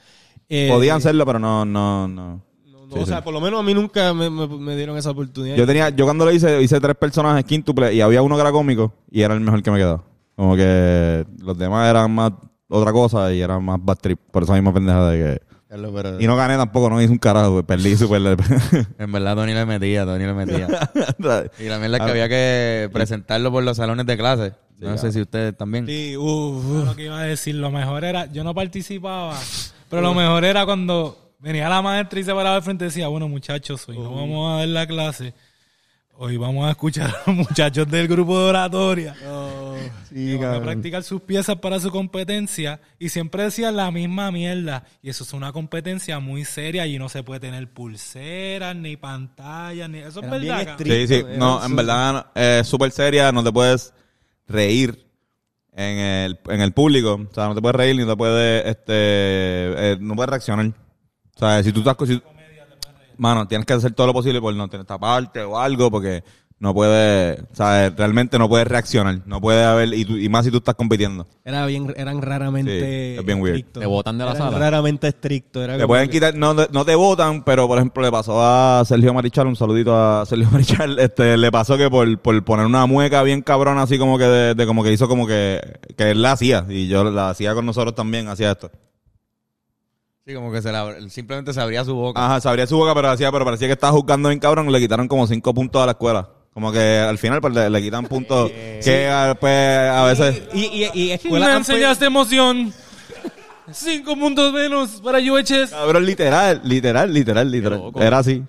Eh, 0.48 0.68
Podían 0.70 1.00
serlo, 1.00 1.26
pero 1.26 1.38
no, 1.38 1.64
no, 1.64 2.08
no. 2.08 2.42
no, 2.66 2.86
no, 2.86 2.94
Sí, 2.94 2.98
o 3.00 3.06
sea, 3.06 3.18
sí. 3.18 3.22
por 3.24 3.34
lo 3.34 3.40
menos 3.40 3.60
a 3.60 3.62
mí 3.62 3.74
nunca 3.74 4.14
me, 4.14 4.30
me- 4.30 4.46
me 4.48 4.76
dieron 4.76 4.96
esa 4.96 5.10
oportunidad. 5.10 5.56
Yo 5.56 5.66
tenía, 5.66 5.90
yo 5.90 6.04
cuando 6.04 6.24
lo 6.24 6.32
hice, 6.32 6.62
hice 6.62 6.80
tres 6.80 6.96
personajes 6.96 7.44
quíntuple 7.44 7.92
y 7.92 8.00
había 8.00 8.22
uno 8.22 8.34
que 8.36 8.40
era 8.40 8.52
cómico 8.52 8.92
y 9.10 9.20
era 9.22 9.34
el 9.34 9.40
mejor 9.40 9.62
que 9.62 9.70
me 9.70 9.78
quedó. 9.78 10.04
Como 10.36 10.56
que 10.56 11.26
los 11.40 11.58
demás 11.58 11.90
eran 11.90 12.10
más 12.12 12.32
otra 12.68 12.92
cosa 12.92 13.32
y 13.32 13.40
eran 13.40 13.62
más 13.64 13.78
bad 13.82 13.96
trip. 13.96 14.18
Por 14.30 14.44
esa 14.44 14.54
misma 14.54 14.72
pendeja 14.72 15.10
de 15.10 15.18
que. 15.18 15.48
Carlos, 15.68 15.92
pero 15.94 16.18
Y 16.18 16.26
no 16.26 16.34
gané 16.34 16.56
tampoco, 16.56 16.88
no 16.88 17.02
hice 17.02 17.12
un 17.12 17.18
carajo, 17.18 17.50
güey. 17.52 17.62
perdí 17.64 17.94
súper. 17.98 18.22
en 18.98 19.12
verdad 19.12 19.34
Tony 19.36 19.52
le 19.52 19.66
metía, 19.66 20.06
Tony 20.06 20.24
le 20.24 20.32
metía. 20.32 20.66
Y 21.58 21.64
la 21.64 21.78
mierda 21.78 21.98
es 21.98 22.02
que 22.04 22.10
había 22.10 22.28
que 22.28 22.88
presentarlo 22.90 23.50
por 23.52 23.62
los 23.64 23.76
salones 23.76 24.06
de 24.06 24.16
clase. 24.16 24.52
No 24.78 24.96
sé 24.96 25.12
si 25.12 25.20
ustedes 25.20 25.54
también. 25.56 25.86
Sí, 25.86 26.16
uf, 26.16 26.64
uf. 26.64 26.84
Lo 26.86 26.96
que 26.96 27.04
iba 27.04 27.18
a 27.18 27.24
decir, 27.24 27.56
lo 27.56 27.70
mejor 27.70 28.04
era, 28.04 28.32
yo 28.32 28.44
no 28.44 28.54
participaba, 28.54 29.36
pero 29.88 30.02
lo 30.02 30.14
mejor 30.14 30.44
era 30.44 30.64
cuando 30.64 31.34
venía 31.38 31.68
la 31.68 31.82
maestra 31.82 32.20
y 32.20 32.24
se 32.24 32.34
paraba 32.34 32.56
al 32.56 32.62
frente 32.62 32.84
y 32.84 32.88
decía, 32.88 33.08
bueno 33.08 33.28
muchachos, 33.28 33.88
hoy 33.88 33.98
no 33.98 34.14
vamos 34.14 34.52
a 34.52 34.58
dar 34.58 34.68
la 34.68 34.86
clase, 34.86 35.34
hoy 36.16 36.36
vamos 36.36 36.66
a 36.66 36.70
escuchar 36.70 37.08
a 37.10 37.30
los 37.30 37.36
muchachos 37.36 37.88
del 37.88 38.08
grupo 38.08 38.38
de 38.38 38.44
oratoria. 38.46 39.14
van 39.22 40.54
a 40.54 40.60
practicar 40.60 41.02
sus 41.04 41.22
piezas 41.22 41.56
para 41.56 41.78
su 41.78 41.90
competencia 41.90 42.80
y 42.98 43.10
siempre 43.10 43.44
decían 43.44 43.76
la 43.76 43.90
misma 43.92 44.32
mierda. 44.32 44.84
Y 45.00 45.10
eso 45.10 45.22
es 45.24 45.32
una 45.32 45.52
competencia 45.52 46.18
muy 46.18 46.44
seria 46.44 46.86
y 46.86 46.98
no 46.98 47.08
se 47.08 47.22
puede 47.22 47.40
tener 47.40 47.70
pulseras, 47.72 48.74
ni 48.74 48.96
pantallas, 48.96 49.88
ni... 49.88 49.98
Eso 49.98 50.20
es 50.20 50.26
Eran 50.26 50.40
bien 50.40 50.56
verdad. 50.56 50.76
cabrón? 50.76 50.88
estrictos. 50.88 51.16
Sí, 51.28 51.32
sí. 51.34 51.38
No, 51.38 51.64
en 51.64 51.76
verdad 51.76 52.26
es 52.34 52.66
súper 52.66 52.90
seria. 52.90 53.30
No 53.30 53.44
te 53.44 53.52
puedes 53.52 53.94
reír 54.48 55.07
en 55.78 55.98
el, 55.98 56.38
en 56.48 56.60
el 56.60 56.72
público. 56.72 57.14
O 57.30 57.34
sea, 57.34 57.46
no 57.46 57.54
te 57.54 57.62
puedes 57.62 57.76
reír 57.76 57.94
ni 57.96 58.04
te 58.04 58.16
puedes, 58.16 58.66
este, 58.66 58.92
eh, 59.92 59.96
no 60.00 60.16
puedes 60.16 60.28
reaccionar. 60.30 60.66
O 60.66 61.38
sea, 61.38 61.62
si 61.62 61.72
tú 61.72 61.80
estás... 61.80 61.96
si- 62.06 62.20
mano, 63.16 63.46
tienes 63.46 63.64
que 63.64 63.72
hacer 63.72 63.92
todo 63.92 64.08
lo 64.08 64.12
posible 64.12 64.40
por 64.40 64.54
no 64.54 64.68
tener 64.68 64.82
esta 64.82 64.98
parte 64.98 65.40
o 65.42 65.58
algo 65.58 65.90
porque 65.90 66.22
no 66.60 66.74
puedes, 66.74 67.40
o 67.52 67.54
sea, 67.54 67.88
realmente 67.90 68.36
no 68.38 68.48
puedes 68.48 68.66
reaccionar. 68.66 69.20
No 69.26 69.40
puede 69.40 69.62
haber, 69.62 69.94
y, 69.94 70.04
tú- 70.04 70.16
y 70.16 70.28
más 70.28 70.44
si 70.44 70.50
tú 70.50 70.56
estás 70.56 70.74
compitiendo. 70.74 71.24
Era 71.44 71.64
bien, 71.66 71.94
eran 71.96 72.20
raramente 72.20 72.80
Sí, 72.80 73.18
es 73.20 73.24
bien 73.24 73.40
weird. 73.40 73.56
estrictos. 73.58 73.80
Te 73.80 73.86
botan 73.86 74.18
de 74.18 74.24
la 74.24 74.32
Eran 74.32 74.42
sala. 74.50 74.58
raramente 74.58 75.06
estrictos. 75.08 75.62
Era 75.62 75.78
Te 75.78 75.86
pueden 75.86 76.06
que- 76.08 76.12
quitar, 76.14 76.34
no, 76.34 76.54
no 76.54 76.84
te 76.84 76.94
votan, 76.96 77.44
pero 77.44 77.68
por 77.68 77.78
ejemplo 77.78 78.02
le 78.02 78.10
pasó 78.10 78.42
a 78.42 78.82
Sergio 78.84 79.14
Marichal, 79.14 79.46
un 79.46 79.54
saludito 79.56 79.96
a 79.96 80.26
Sergio 80.26 80.48
Marichal, 80.52 80.98
este, 80.98 81.36
le 81.36 81.52
pasó 81.52 81.76
que 81.76 81.88
por, 81.88 82.18
por 82.18 82.44
poner 82.44 82.66
una 82.66 82.86
mueca 82.86 83.22
bien 83.22 83.40
cabrona 83.42 83.82
así 83.82 83.96
como 83.98 84.18
que 84.18 84.24
de, 84.24 84.54
de 84.56 84.66
como 84.66 84.82
que 84.82 84.92
hizo 84.92 85.06
como 85.08 85.26
que, 85.28 85.60
que 85.96 86.10
él 86.10 86.22
la 86.22 86.32
hacía, 86.32 86.66
y 86.68 86.88
yo 86.88 87.04
la 87.04 87.30
hacía 87.30 87.54
con 87.54 87.66
nosotros 87.66 87.94
también, 87.94 88.26
hacía 88.26 88.50
esto. 88.50 88.70
Sí, 90.26 90.34
como 90.34 90.52
que 90.52 90.60
se 90.60 90.70
la- 90.72 90.94
simplemente 91.08 91.54
se 91.54 91.60
abría 91.60 91.84
su 91.84 91.94
boca. 91.94 92.22
Ajá, 92.22 92.40
se 92.40 92.48
abría 92.48 92.66
su 92.66 92.76
boca, 92.76 92.94
pero 92.94 93.08
hacía, 93.10 93.32
pero 93.32 93.44
parecía 93.46 93.66
que 93.68 93.72
estaba 93.72 93.92
jugando 93.94 94.28
bien 94.28 94.38
cabrón. 94.40 94.70
Le 94.70 94.78
quitaron 94.80 95.08
como 95.08 95.26
cinco 95.26 95.54
puntos 95.54 95.80
a 95.82 95.86
la 95.86 95.92
escuela. 95.92 96.28
Como 96.54 96.72
que 96.72 96.98
al 96.98 97.18
final 97.18 97.40
pues, 97.40 97.54
le, 97.54 97.70
le 97.70 97.82
quitan 97.82 98.06
puntos 98.06 98.50
que 98.84 99.08
ah, 99.10 99.36
pues, 99.38 99.52
a 99.90 100.04
veces... 100.04 100.42
Y, 100.52 100.64
y, 100.64 100.90
y 100.92 101.06
Me 101.08 101.14
escuela 101.14 101.56
enseñaste 101.56 102.06
emoción. 102.06 102.72
Cinco 103.70 104.16
puntos 104.16 104.52
menos 104.52 105.00
para 105.02 105.18
UHS. 105.18 105.70
Cabrón, 105.70 106.06
literal, 106.06 106.60
literal, 106.64 107.12
literal, 107.12 107.50
literal. 107.50 107.82
Era 108.00 108.18
así. 108.18 108.42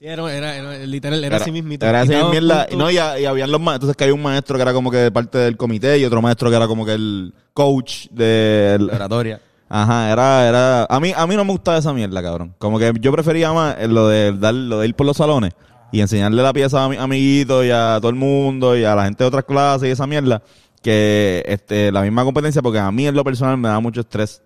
Era, 0.00 0.32
era, 0.34 0.56
era- 0.56 0.78
literal, 0.86 1.22
era, 1.22 1.36
así 1.36 1.50
mismito. 1.50 1.86
Era 1.86 2.00
así 2.02 2.10
Quitaban 2.10 2.30
mierda. 2.30 2.66
puntos. 2.68 2.78
No, 2.78 2.90
y, 2.90 2.94
y 2.94 3.24
habían 3.26 3.50
los 3.52 3.60
maestros. 3.60 3.74
Entonces 3.90 3.96
que 3.96 4.04
había 4.04 4.14
un 4.14 4.22
maestro 4.22 4.56
que 4.56 4.62
era 4.62 4.72
como 4.72 4.90
que 4.90 5.10
parte 5.10 5.38
del 5.38 5.56
comité 5.56 5.98
y 5.98 6.04
otro 6.04 6.22
maestro 6.22 6.48
que 6.50 6.56
era 6.56 6.66
como 6.66 6.84
que 6.86 6.92
el 6.94 7.34
coach 7.52 8.06
del... 8.10 8.86
La 8.86 8.94
oratoria. 8.94 9.40
Ajá, 9.68 10.12
era, 10.12 10.48
era, 10.48 10.84
a 10.84 11.00
mí, 11.00 11.12
a 11.16 11.26
mí 11.26 11.34
no 11.34 11.44
me 11.44 11.52
gustaba 11.52 11.78
esa 11.78 11.92
mierda, 11.92 12.22
cabrón. 12.22 12.54
Como 12.58 12.78
que 12.78 12.92
yo 13.00 13.10
prefería 13.10 13.52
más 13.52 13.76
eh, 13.78 13.88
lo 13.88 14.06
de 14.08 14.32
dar, 14.32 14.52
lo 14.54 14.80
de 14.80 14.88
ir 14.88 14.94
por 14.94 15.06
los 15.06 15.16
salones 15.16 15.52
y 15.92 16.00
enseñarle 16.00 16.42
la 16.42 16.52
pieza 16.52 16.82
a 16.82 16.88
mi 16.88 16.96
amiguito 16.96 17.62
y 17.64 17.70
a 17.70 17.98
todo 18.00 18.08
el 18.08 18.16
mundo 18.16 18.76
y 18.76 18.84
a 18.84 18.94
la 18.94 19.04
gente 19.04 19.22
de 19.22 19.28
otras 19.28 19.44
clases 19.44 19.88
y 19.88 19.92
esa 19.92 20.06
mierda 20.06 20.42
que 20.82 21.44
este 21.46 21.92
la 21.92 22.02
misma 22.02 22.24
competencia 22.24 22.60
porque 22.60 22.80
a 22.80 22.90
mí 22.90 23.06
en 23.06 23.14
lo 23.14 23.22
personal 23.22 23.56
me 23.58 23.68
da 23.68 23.78
mucho 23.78 24.00
estrés 24.00 24.42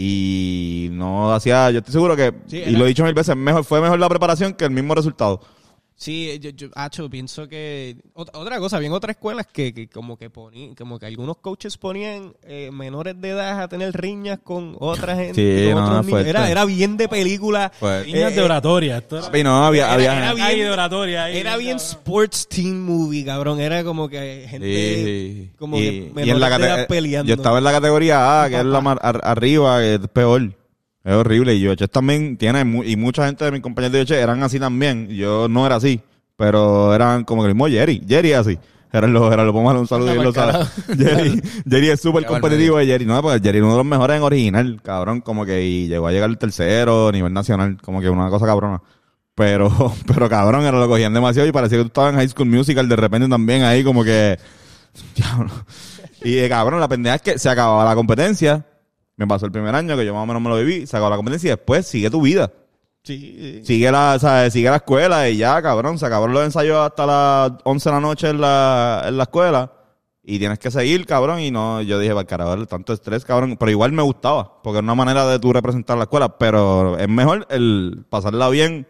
y 0.00 0.90
no 0.92 1.34
hacía, 1.34 1.72
yo 1.72 1.78
estoy 1.78 1.92
seguro 1.92 2.14
que 2.14 2.32
Sí, 2.46 2.62
y 2.64 2.70
lo 2.70 2.84
he 2.84 2.88
dicho 2.88 3.02
mil 3.02 3.14
veces, 3.14 3.34
mejor 3.34 3.64
fue 3.64 3.80
mejor 3.80 3.98
la 3.98 4.08
preparación 4.08 4.54
que 4.54 4.64
el 4.64 4.70
mismo 4.70 4.94
resultado. 4.94 5.40
Sí, 6.00 6.38
yo, 6.40 6.50
yo 6.50 6.68
acho, 6.76 7.10
pienso 7.10 7.48
que 7.48 7.96
ot- 8.14 8.30
otra 8.32 8.60
cosa, 8.60 8.78
bien 8.78 8.92
otras 8.92 9.16
escuelas 9.16 9.48
que, 9.52 9.74
que 9.74 9.88
como 9.88 10.16
que 10.16 10.30
ponían, 10.30 10.76
como 10.76 10.96
que 10.96 11.06
algunos 11.06 11.38
coaches 11.38 11.76
ponían 11.76 12.34
eh, 12.44 12.70
menores 12.72 13.20
de 13.20 13.30
edad 13.30 13.60
a 13.60 13.66
tener 13.66 13.92
riñas 14.00 14.38
con 14.44 14.76
otra 14.78 15.16
gente, 15.16 15.34
Sí, 15.66 15.72
con 15.72 15.82
no, 15.82 15.86
otros 15.88 15.96
niños. 16.06 16.10
fuerte. 16.10 16.30
Era, 16.30 16.48
era 16.52 16.64
bien 16.66 16.96
de 16.96 17.08
película. 17.08 17.72
Pues, 17.80 18.06
Eh, 18.06 18.12
de 18.12 18.32
eh, 18.36 18.40
oratoria. 18.42 18.98
Esto 18.98 19.18
era, 19.32 19.42
no, 19.42 19.66
había, 19.66 19.86
Era- 19.86 19.92
había, 19.94 20.16
era 20.18 20.34
bien- 20.34 20.46
Ahí 20.46 20.60
de 20.60 20.70
oratoria. 20.70 21.24
ahí, 21.24 21.36
Era 21.38 21.56
bien 21.56 21.78
cabrón. 21.78 21.90
sports 21.98 22.46
teen 22.48 22.80
movie, 22.80 23.24
cabrón. 23.24 23.60
Era 23.60 23.82
como 23.82 24.08
que 24.08 24.46
gente 24.48 24.66
Sí, 24.68 25.04
sí. 25.04 25.50
como 25.58 25.78
y, 25.78 25.80
que 25.80 25.86
y 25.96 26.00
menores 26.12 26.28
en 26.28 26.40
la 26.40 26.58
de 26.58 26.64
edad 26.64 26.86
peleando. 26.86 27.28
Yo 27.28 27.34
estaba 27.34 27.58
en 27.58 27.64
la 27.64 27.72
categoría 27.72 28.44
A, 28.44 28.48
que 28.48 28.56
es 28.60 28.64
la 28.64 28.80
más 28.80 28.98
ar- 29.02 29.20
arriba, 29.24 29.80
que 29.80 29.94
es 29.94 30.00
peor. 30.12 30.52
Es 31.04 31.14
horrible. 31.14 31.54
Y 31.54 31.60
yo 31.60 31.76
también 31.88 32.36
tiene, 32.36 32.60
y 32.84 32.96
mucha 32.96 33.26
gente 33.26 33.44
de 33.44 33.52
mis 33.52 33.60
compañeros 33.60 33.92
de 33.92 33.98
Yoche 34.00 34.20
eran 34.20 34.42
así 34.42 34.58
también. 34.58 35.08
Yo 35.08 35.48
no 35.48 35.66
era 35.66 35.76
así, 35.76 36.00
pero 36.36 36.94
eran 36.94 37.24
como 37.24 37.42
que 37.42 37.48
el 37.48 37.54
mismo 37.54 37.68
Jerry. 37.68 38.02
Jerry 38.06 38.32
es 38.32 38.38
así. 38.38 38.58
Eran 38.90 39.12
los, 39.12 39.30
eran 39.30 39.44
los, 39.44 39.54
vamos 39.54 39.70
a 39.70 39.72
darle 39.74 39.80
un 39.80 39.88
saludo 39.88 40.14
y 40.14 40.24
lo 40.24 40.32
sabe. 40.32 40.64
Jerry, 40.96 41.42
Jerry 41.68 41.90
es 41.90 42.00
súper 42.00 42.24
competitivo. 42.24 42.78
Jerry, 42.78 43.04
no, 43.04 43.20
porque 43.20 43.40
Jerry 43.40 43.58
es 43.58 43.64
uno 43.64 43.72
de 43.72 43.78
los 43.78 43.86
mejores 43.86 44.16
en 44.16 44.22
original, 44.22 44.80
cabrón. 44.82 45.20
Como 45.20 45.44
que 45.44 45.62
y 45.62 45.88
llegó 45.88 46.06
a 46.06 46.12
llegar 46.12 46.30
al 46.30 46.38
tercero, 46.38 47.08
a 47.08 47.12
nivel 47.12 47.32
nacional. 47.32 47.78
Como 47.82 48.00
que 48.00 48.08
una 48.08 48.30
cosa 48.30 48.46
cabrona. 48.46 48.80
Pero, 49.34 49.70
pero 50.06 50.28
cabrón, 50.28 50.64
era 50.64 50.78
lo 50.78 50.88
cogían 50.88 51.12
demasiado 51.12 51.48
y 51.48 51.52
parecía 51.52 51.78
que 51.78 51.84
tú 51.84 51.88
estabas 51.88 52.12
en 52.12 52.18
High 52.18 52.28
School 52.30 52.48
Musical 52.48 52.88
de 52.88 52.96
repente 52.96 53.28
también 53.28 53.62
ahí 53.62 53.84
como 53.84 54.02
que... 54.02 54.38
Diablo. 55.14 55.50
Y 56.24 56.38
eh, 56.38 56.48
cabrón, 56.48 56.80
la 56.80 56.88
pendeja 56.88 57.16
es 57.16 57.22
que 57.22 57.38
se 57.38 57.48
acababa 57.48 57.84
la 57.84 57.94
competencia. 57.94 58.66
Me 59.18 59.26
pasó 59.26 59.46
el 59.46 59.52
primer 59.52 59.74
año 59.74 59.96
que 59.96 60.06
yo 60.06 60.14
más 60.14 60.22
o 60.22 60.26
menos 60.26 60.40
me 60.40 60.48
lo 60.48 60.56
viví. 60.56 60.86
Se 60.86 60.96
acabó 60.96 61.10
la 61.10 61.16
competencia 61.16 61.48
y 61.48 61.50
después 61.50 61.84
sigue 61.86 62.08
tu 62.08 62.22
vida. 62.22 62.52
Sí, 63.02 63.62
Sigue 63.64 63.90
la, 63.90 64.16
¿sabes? 64.20 64.52
Sigue 64.52 64.70
la 64.70 64.76
escuela 64.76 65.28
y 65.28 65.36
ya, 65.38 65.60
cabrón. 65.60 65.98
Se 65.98 66.06
acabaron 66.06 66.32
los 66.32 66.44
ensayos 66.44 66.78
hasta 66.78 67.04
las 67.04 67.52
11 67.64 67.88
de 67.88 67.94
la 67.94 68.00
noche 68.00 68.28
en 68.28 68.40
la, 68.40 69.04
en 69.08 69.16
la 69.16 69.24
escuela. 69.24 69.72
Y 70.22 70.38
tienes 70.38 70.60
que 70.60 70.70
seguir, 70.70 71.04
cabrón. 71.04 71.40
Y 71.40 71.50
no, 71.50 71.82
yo 71.82 71.98
dije, 71.98 72.14
para 72.14 72.26
carajo, 72.28 72.64
tanto 72.66 72.92
estrés, 72.92 73.24
cabrón. 73.24 73.56
Pero 73.58 73.72
igual 73.72 73.90
me 73.90 74.02
gustaba, 74.02 74.62
porque 74.62 74.78
es 74.78 74.82
una 74.84 74.94
manera 74.94 75.26
de 75.26 75.40
tú 75.40 75.52
representar 75.52 75.96
la 75.96 76.04
escuela. 76.04 76.38
Pero 76.38 76.96
es 76.96 77.08
mejor 77.08 77.44
el 77.50 78.04
pasarla 78.08 78.48
bien. 78.50 78.86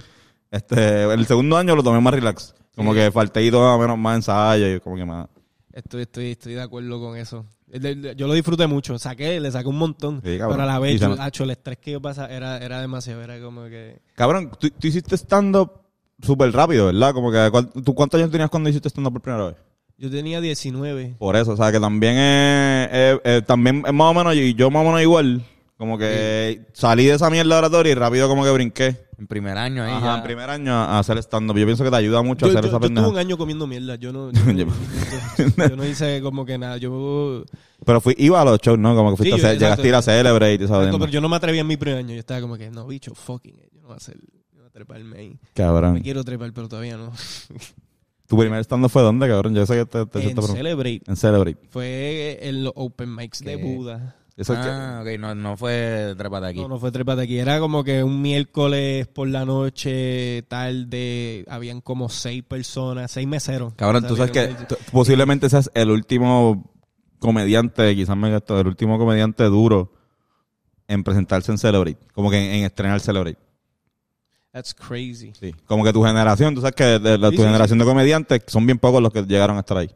Este, 0.51 1.05
el 1.05 1.27
segundo 1.27 1.57
año 1.57 1.75
lo 1.75 1.83
tomé 1.83 2.03
más 2.03 2.12
relax. 2.12 2.55
Como 2.77 2.93
que 2.93 3.11
falté 3.11 3.43
y 3.45 3.51
todo 3.51 3.79
menos 3.79 3.97
más 3.97 4.17
ensayo 4.17 4.75
y 4.75 4.81
como 4.81 4.97
que 4.97 5.07
más. 5.07 5.27
Estoy, 5.73 6.03
estoy, 6.03 6.33
estoy 6.33 6.53
de 6.53 6.62
acuerdo 6.62 7.01
con 7.01 7.17
eso. 7.17 7.47
De- 7.71 8.15
Yo 8.17 8.27
lo 8.27 8.35
disfruté 8.35 8.67
mucho. 8.67 8.99
Saqué, 8.99 9.39
le 9.41 9.51
saqué 9.51 9.69
un 9.69 9.77
montón. 9.79 10.17
Sí, 10.25 10.39
pero 10.39 10.63
a 10.63 10.67
la 10.67 10.79
vez, 10.79 11.01
yo, 11.01 11.13
acho, 11.21 11.45
el 11.45 11.51
estrés 11.51 11.79
que 11.79 11.93
yo 11.93 12.01
pasaba 12.01 12.29
era, 12.29 12.59
era 12.59 12.81
demasiado. 12.81 13.23
Era 13.23 13.39
como 13.41 13.65
que... 13.65 14.01
Cabrón, 14.15 14.51
tú, 14.59 14.71
tú 14.71 14.87
hiciste 14.87 15.17
stand-up 15.17 15.71
súper 16.23 16.53
rápido, 16.53 16.87
¿verdad? 16.87 17.13
Como 17.13 17.31
que, 17.31 17.49
¿cuál- 17.51 17.71
¿tú 17.71 17.95
cuántos 17.95 18.19
años 18.21 18.31
tenías 18.31 18.51
cuando 18.51 18.71
hiciste 18.71 18.89
stand-up 18.89 19.13
por 19.13 19.23
primera 19.23 19.47
vez? 19.47 19.57
Yo 19.99 20.11
tenía 20.11 20.41
19. 20.41 21.17
Por 21.19 21.35
eso, 21.37 21.53
o 21.53 21.57
sea, 21.57 21.73
que 21.73 21.81
también 21.81 22.17
es, 22.17 23.19
es- 23.25 23.47
también 23.47 23.83
es 23.87 23.93
más 23.93 24.11
o 24.11 24.15
menos, 24.15 24.35
y 24.35 24.55
yo 24.55 24.71
más 24.71 24.83
o 24.83 24.87
menos 24.87 25.03
igual, 25.03 25.43
como 25.77 25.99
que 25.99 26.67
salí 26.73 27.05
de 27.07 27.15
esa 27.15 27.29
mierda 27.31 27.55
de 27.55 27.59
oratoria 27.59 27.93
y 27.93 27.95
rápido 27.95 28.29
como 28.29 28.45
que 28.45 28.51
brinqué. 28.51 29.08
En 29.19 29.27
primer 29.27 29.59
año 29.59 29.83
ahí 29.83 29.91
Ajá, 29.91 30.07
ya. 30.07 30.17
en 30.19 30.23
primer 30.23 30.49
año 30.49 30.73
a 30.73 30.99
hacer 31.01 31.19
stand-up. 31.19 31.57
Yo 31.59 31.65
pienso 31.67 31.83
que 31.83 31.91
te 31.91 31.97
ayuda 31.97 32.23
mucho 32.23 32.47
Yo, 32.47 32.53
a 32.57 32.59
hacer 32.61 32.63
yo- 32.63 32.69
esa 32.69 32.73
yo 32.73 32.77
estuve 32.77 32.89
pendeja. 32.89 33.09
un 33.09 33.19
año 33.19 33.37
comiendo 33.37 33.67
mierda. 33.67 33.97
Yo 33.97 34.13
no, 34.13 34.31
yo, 34.33 34.45
no- 34.45 34.53
yo- 34.53 34.67
yo 35.69 35.77
no 35.77 35.85
hice 35.85 36.21
como 36.23 36.45
que 36.47 36.57
nada. 36.57 36.77
Yo, 36.77 37.45
Pero 37.85 38.01
fui, 38.01 38.15
iba 38.19 38.41
a 38.41 38.45
los 38.45 38.59
shows, 38.61 38.79
¿no? 38.79 38.95
Como 38.95 39.11
que 39.11 39.17
fuiste 39.17 39.39
Sí, 39.41 39.45
a 39.47 39.53
llegaste 39.55 39.83
a 39.87 39.89
ir 39.89 39.95
a. 39.97 40.03
Celebrate 40.03 40.55
Exacto, 40.55 40.77
vaina. 40.83 40.99
pero 40.99 41.11
yo 41.11 41.21
no 41.21 41.29
me 41.29 41.37
atreví 41.37 41.59
en 41.59 41.67
mi 41.67 41.77
primer 41.77 41.99
año. 41.99 42.15
Yo 42.15 42.21
estaba 42.21 42.41
como 42.41 42.57
que, 42.57 42.71
no, 42.71 42.87
bicho, 42.87 43.13
fucking. 43.15 43.55
it, 43.55 43.73
Yo 43.75 43.81
no 43.81 43.89
voy 43.89 43.95
a 43.95 43.97
hacer, 43.97 44.15
yo 44.17 44.29
no 44.55 44.59
voy 44.61 44.67
a 44.67 44.71
treparme 44.71 45.19
ahí. 45.19 45.29
Me 45.31 45.39
Cabrón. 45.55 46.01
quiero 46.01 46.23
trepar, 46.23 46.53
pero 46.53 46.69
todavía 46.69 46.97
no. 46.97 47.11
¿Tu 48.29 48.37
primer 48.37 48.61
stand-up 48.63 48.91
fue 48.91 49.03
dónde, 49.03 49.27
cabrón? 49.27 49.55
Yo 49.55 49.65
sé 49.67 49.75
que 49.75 49.85
te, 49.87 50.05
te, 50.07 50.31
en. 50.31 50.43
Celebrate. 50.43 51.01
En 51.07 51.17
Celebrate. 51.17 51.59
Fue 51.71 52.39
en 52.43 52.63
los 52.65 52.73
open 52.77 53.17
mics 53.17 53.41
de 53.43 53.57
¿Qué? 53.57 53.65
Buda. 53.65 54.15
Eso 54.38 54.53
es 54.55 54.61
que- 54.61 54.68
Ah, 54.70 55.01
ok, 55.03 55.18
no, 55.18 55.35
no 55.35 55.57
fue 55.57 56.14
trépate 56.16 56.46
aquí. 56.46 56.61
No, 56.61 56.68
no 56.68 56.79
fue 56.79 56.92
trepate 56.92 57.22
aquí. 57.22 57.38
Era 57.38 57.59
como 57.59 57.83
que 57.83 58.05
un 58.05 58.22
miércoles 58.22 59.09
por 59.09 59.27
la 59.29 59.44
noche, 59.44 60.42
tarde, 60.48 61.44
habían 61.48 61.81
como 61.81 62.09
seis 62.09 62.44
personas, 62.44 63.11
seis 63.11 63.27
meseros. 63.27 63.74
Cabrón, 63.74 64.07
tú 64.07 64.14
sabes 64.16 64.31
que 64.31 64.55
posiblemente 64.92 65.51
seas 65.51 65.70
el 65.74 65.90
último 65.90 66.72
comediante, 67.18 67.94
quizás 67.96 68.16
me 68.16 68.31
gasto, 68.31 68.61
el 68.61 68.68
último 68.68 68.96
comediante 68.96 69.42
duro 69.44 69.92
en 70.87 71.03
presentarse 71.03 71.51
en 71.51 71.59
Celebrate. 71.59 71.98
Como 72.14 72.31
que 72.31 72.38
en, 72.38 72.61
en 72.61 72.64
estrenar 72.64 73.01
Celebrate. 73.01 73.38
That's 74.53 74.72
crazy. 74.72 75.33
Sí. 75.38 75.53
Como 75.66 75.83
que 75.85 75.92
tu 75.92 76.03
generación, 76.05 76.55
tú 76.55 76.61
sabes 76.61 76.74
que 76.77 76.85
de, 76.85 76.98
de 77.01 77.18
la- 77.18 77.31
tu 77.31 77.37
sí, 77.38 77.42
generación 77.42 77.79
de 77.81 77.85
comediantes 77.85 78.42
son 78.46 78.64
bien 78.66 78.79
pocos 78.79 79.03
los 79.03 79.12
que 79.12 79.22
llegaron 79.24 79.57
a 79.57 79.61
estar 79.61 79.77
ahí. 79.79 79.90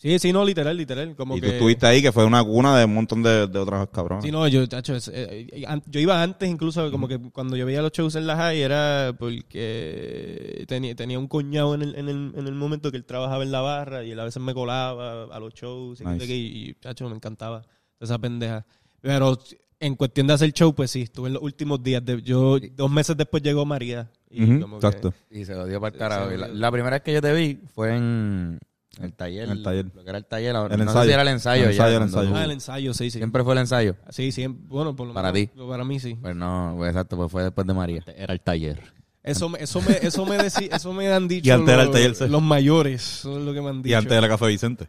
Sí, 0.00 0.16
sí, 0.20 0.32
no, 0.32 0.44
literal, 0.44 0.76
literal. 0.76 1.16
Como 1.16 1.36
y 1.36 1.40
que... 1.40 1.46
tú 1.48 1.52
estuviste 1.54 1.84
ahí, 1.86 2.00
que 2.00 2.12
fue 2.12 2.24
una 2.24 2.42
cuna 2.44 2.78
de 2.78 2.84
un 2.84 2.94
montón 2.94 3.20
de, 3.20 3.48
de 3.48 3.58
otros 3.58 3.88
cabrones. 3.90 4.24
Sí, 4.24 4.30
no, 4.30 4.46
yo, 4.46 4.64
chacho, 4.68 4.94
es- 4.94 5.10
eh, 5.12 5.48
yo 5.86 5.98
iba 6.00 6.22
antes 6.22 6.48
incluso, 6.48 6.88
como 6.92 7.08
que 7.08 7.18
cuando 7.32 7.56
yo 7.56 7.66
veía 7.66 7.82
los 7.82 7.90
shows 7.90 8.14
en 8.14 8.28
la 8.28 8.36
high 8.36 8.60
era 8.62 9.12
porque 9.18 10.64
tenía, 10.68 10.94
tenía 10.94 11.18
un 11.18 11.26
cuñado 11.26 11.74
en 11.74 11.82
el, 11.82 11.94
en, 11.96 12.08
el, 12.08 12.32
en 12.36 12.46
el 12.46 12.54
momento 12.54 12.90
que 12.90 12.96
él 12.96 13.04
trabajaba 13.04 13.42
en 13.42 13.50
la 13.52 13.60
barra 13.60 14.04
y 14.04 14.12
él 14.12 14.20
a 14.20 14.24
veces 14.24 14.40
me 14.42 14.54
colaba 14.54 15.24
a 15.24 15.40
los 15.40 15.52
shows 15.54 16.00
y, 16.00 16.04
Nice. 16.04 16.26
y, 16.26 16.68
y, 16.70 16.74
chacho, 16.80 17.08
me 17.08 17.16
encantaba 17.16 17.62
esa 18.00 18.18
pendeja. 18.18 18.64
Pero 19.00 19.36
en 19.80 19.94
cuestión 19.96 20.26
de 20.28 20.32
hacer 20.34 20.52
show, 20.52 20.74
pues 20.74 20.90
sí, 20.90 21.02
estuve 21.02 21.28
en 21.28 21.34
los 21.34 21.42
últimos 21.42 21.82
días. 21.82 22.04
De, 22.04 22.20
yo 22.22 22.58
Dos 22.72 22.90
meses 22.90 23.16
después 23.16 23.42
llegó 23.42 23.64
María. 23.64 24.10
Y 24.30 24.44
que- 24.44 24.64
exacto. 24.76 25.12
Y 25.30 25.44
se 25.44 25.54
lo 25.54 25.66
dio 25.66 25.80
para 25.80 25.92
el 25.94 25.98
carajo. 25.98 26.30
La, 26.30 26.48
la 26.48 26.70
primera 26.70 26.96
vez 26.96 27.02
que 27.02 27.12
yo 27.14 27.20
te 27.20 27.32
vi 27.32 27.58
fue 27.74 27.96
en 27.96 28.58
el 29.04 29.12
taller. 29.14 29.44
En 29.44 29.50
el 29.50 29.62
taller. 29.62 29.86
Lo 29.94 30.02
que 30.04 30.08
era 30.10 30.18
el 30.18 30.24
taller. 30.26 30.48
El 30.54 30.54
no 30.54 30.74
ensayo. 30.84 31.00
sé 31.00 31.06
si 31.06 31.12
era 31.12 31.22
el 31.22 31.28
ensayo. 31.28 31.62
El 31.64 31.70
ensayo, 31.70 31.90
ya, 31.90 31.96
el 31.96 32.02
ensayo. 32.02 32.30
Ah, 32.36 32.44
el 32.44 32.50
ensayo, 32.50 32.94
sí, 32.94 33.10
sí. 33.10 33.18
Siempre 33.18 33.42
fue 33.44 33.52
el 33.54 33.58
ensayo. 33.60 33.94
Sí, 34.10 34.32
siempre. 34.32 34.64
Bueno, 34.68 34.94
por 34.96 35.06
lo 35.08 35.14
Para 35.14 35.32
menos- 35.32 35.52
ti. 35.54 35.60
Para 35.68 35.84
mí, 35.84 36.00
sí. 36.00 36.14
Pues 36.20 36.34
no, 36.36 36.74
pues 36.76 36.90
exacto, 36.90 37.16
pues 37.16 37.30
fue 37.30 37.42
después 37.44 37.66
de 37.66 37.74
María. 37.74 38.02
Era 38.16 38.32
el 38.32 38.40
taller. 38.40 38.80
Eso, 39.22 39.48
me- 39.48 39.58
eso, 39.62 39.80
me, 39.82 39.92
eso, 40.00 40.24
me 40.26 40.38
deci- 40.38 40.68
eso 40.74 40.92
me 40.92 41.12
han 41.12 41.28
dicho 41.28 41.48
Y 41.48 41.50
antes 41.50 41.72
era 41.72 41.82
el 41.82 41.88
los, 41.88 41.94
taller 41.96 42.14
C. 42.14 42.28
los 42.28 42.42
mayores. 42.42 43.02
Eso 43.20 43.38
es 43.38 43.44
lo 43.44 43.52
que 43.52 43.60
me 43.60 43.68
han 43.68 43.82
dicho. 43.82 43.90
Y 43.90 43.94
antes 43.94 44.12
de 44.12 44.20
la 44.20 44.28
Café 44.28 44.46
Vicente. 44.46 44.84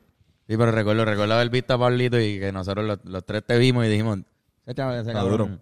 Sí, 0.47 0.57
pero 0.57 0.71
recuerdo, 0.71 1.05
recuerdo 1.05 1.33
haber 1.35 1.49
visto 1.49 1.73
a 1.73 1.77
Pablito 1.77 2.19
y 2.19 2.39
que 2.39 2.51
nosotros 2.51 2.85
los, 2.85 2.99
los 3.03 3.23
tres 3.25 3.43
te 3.45 3.57
vimos 3.59 3.85
y 3.85 3.89
dijimos, 3.89 4.19
ese, 4.65 4.75
cabrón, 4.75 5.59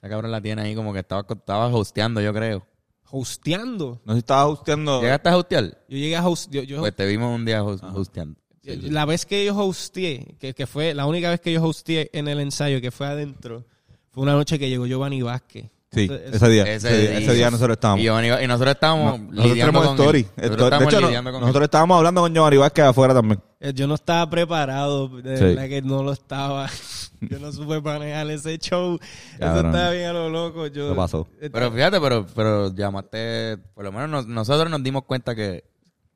ese 0.00 0.08
cabrón 0.08 0.30
la 0.30 0.40
tiene 0.40 0.62
ahí 0.62 0.74
como 0.74 0.92
que 0.94 1.00
estaba, 1.00 1.26
estaba 1.28 1.66
hosteando, 1.68 2.20
yo 2.22 2.32
creo. 2.32 2.66
Hosteando. 3.10 4.00
No 4.04 4.12
si 4.14 4.18
estaba 4.18 4.46
hosteando. 4.46 5.00
¿Llegaste 5.00 5.28
a 5.28 5.36
hostear? 5.36 5.64
Yo 5.88 5.96
llegué 5.98 6.16
a 6.16 6.26
host, 6.26 6.50
yo, 6.50 6.62
yo- 6.62 6.80
Pues 6.80 6.94
te 6.96 7.06
vimos 7.06 7.34
un 7.34 7.44
día 7.44 7.62
host- 7.62 7.84
hosteando. 7.94 8.38
La 8.64 9.04
vez 9.04 9.26
que 9.26 9.44
yo 9.44 9.54
hosteé, 9.56 10.36
que, 10.40 10.54
que 10.54 10.66
fue 10.66 10.94
la 10.94 11.06
única 11.06 11.28
vez 11.30 11.40
que 11.40 11.52
yo 11.52 11.62
hosteé 11.62 12.08
en 12.14 12.28
el 12.28 12.40
ensayo, 12.40 12.80
que 12.80 12.90
fue 12.90 13.06
adentro, 13.06 13.64
fue 14.10 14.22
una 14.22 14.32
noche 14.32 14.58
que 14.58 14.68
llegó 14.70 14.86
Giovanni 14.86 15.20
Vázquez. 15.22 15.66
Sí, 15.92 16.10
ese 16.10 16.48
día. 16.48 16.64
Ese, 16.64 16.88
día, 16.98 17.18
ese 17.18 17.34
día 17.34 17.50
nosotros 17.52 17.76
estábamos. 17.76 18.00
Y, 18.02 18.06
Giovanni- 18.08 18.42
y 18.42 18.46
nosotros 18.48 18.74
estábamos 18.74 19.04
No, 19.20 19.26
nosotros 19.26 19.44
lidiando 19.52 19.72
tenemos 19.72 19.86
con 19.86 20.00
story. 20.00 20.18
él. 20.18 20.26
Story. 20.26 20.48
Nosotros 20.56 20.80
De 20.80 20.84
hecho, 20.86 21.00
no- 21.00 21.08
él. 21.30 21.40
nosotros 21.40 21.64
estábamos 21.64 21.96
hablando 21.98 22.20
con 22.22 22.34
Giovanni 22.34 22.56
Vázquez 22.56 22.84
afuera 22.86 23.14
también. 23.14 23.40
Eh, 23.60 23.72
Yo 23.74 23.86
no 23.86 23.94
estaba 23.94 24.28
preparado, 24.28 25.08
de 25.08 25.36
Sí. 25.38 25.44
verdad 25.44 25.68
que 25.68 25.82
no 25.82 26.02
lo 26.02 26.12
estaba. 26.12 26.68
Yo 27.30 27.38
no 27.38 27.52
supe 27.52 27.80
manejar 27.80 28.30
ese 28.30 28.58
show. 28.58 28.98
Eso 29.38 29.56
estaba 29.56 29.90
bien 29.90 30.06
a 30.06 30.12
lo 30.12 30.28
loco. 30.30 30.66
Yo, 30.68 30.88
Lo 30.90 30.96
pasó. 30.96 31.26
Pero 31.40 31.70
fíjate, 31.72 32.00
pero, 32.00 32.26
pero 32.34 32.74
llamaste, 32.74 33.58
por 33.74 33.84
lo 33.84 33.92
menos 33.92 34.08
nos- 34.10 34.26
nosotros 34.26 34.70
nos 34.70 34.82
dimos 34.82 35.04
cuenta 35.04 35.34
que, 35.34 35.64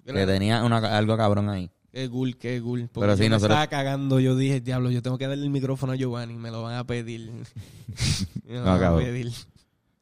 que 0.04 0.26
tenía 0.26 0.62
una, 0.64 0.78
algo 0.96 1.16
cabrón 1.16 1.48
ahí. 1.48 1.70
Qué 1.92 2.08
cool, 2.10 2.36
qué 2.36 2.60
cool. 2.60 2.88
Porque 2.92 3.00
Pero 3.06 3.16
sí, 3.16 3.22
yo 3.24 3.24
me 3.24 3.36
nosotros- 3.36 3.58
estaba 3.58 3.66
cagando. 3.66 4.20
Yo 4.20 4.36
dije, 4.36 4.60
diablo, 4.60 4.90
yo 4.90 5.02
tengo 5.02 5.18
que 5.18 5.26
darle 5.26 5.42
el 5.44 5.50
micrófono 5.50 5.92
a 5.92 5.96
Giovanni. 5.96 6.34
Me 6.34 6.50
lo 6.50 6.62
van 6.62 6.74
a 6.76 6.84
pedir. 6.86 7.30
me 8.44 8.54
lo 8.54 8.64
No, 8.64 8.78
van 8.78 8.84
a 8.84 8.96
pedir. 8.96 9.28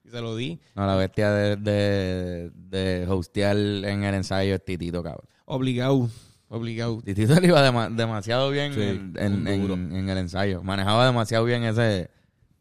Y 0.04 0.10
se 0.10 0.20
lo 0.20 0.36
di. 0.36 0.58
No, 0.74 0.86
la 0.86 0.94
bestia 0.96 1.30
de, 1.30 1.56
de, 1.56 2.50
de 2.54 3.06
hostear 3.08 3.56
en 3.56 4.04
el 4.04 4.14
ensayo 4.14 4.54
es 4.54 4.64
Titito, 4.64 5.02
cabrón. 5.02 5.26
Obligado. 5.46 6.08
Obligado. 6.48 7.00
Titito 7.02 7.38
le 7.40 7.48
iba 7.48 7.60
dema- 7.60 7.90
demasiado 7.90 8.50
bien 8.50 8.72
Sí, 8.72 8.80
en, 8.80 9.14
en- 9.18 9.48
un 9.48 9.60
duro. 9.62 9.74
en- 9.74 9.96
en 9.96 10.08
el 10.08 10.18
ensayo. 10.18 10.62
Manejaba 10.62 11.04
demasiado 11.06 11.44
bien 11.44 11.64
ese, 11.64 12.08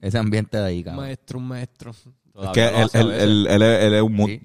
ese 0.02 0.18
ambiente 0.18 0.58
de 0.58 0.64
ahí, 0.66 0.78
Un 0.80 0.84
cabrón. 0.84 1.06
maestro, 1.06 1.40
un 1.40 1.48
maestro. 1.48 1.92
Es 1.92 1.98
Todavía 2.34 2.54
que 2.54 2.72
lo 2.72 2.78
él, 3.14 3.48
es, 3.48 3.62
él 3.84 3.94
es 3.94 4.02
un 4.02 4.14
mood 4.14 4.28
Sí. 4.30 4.42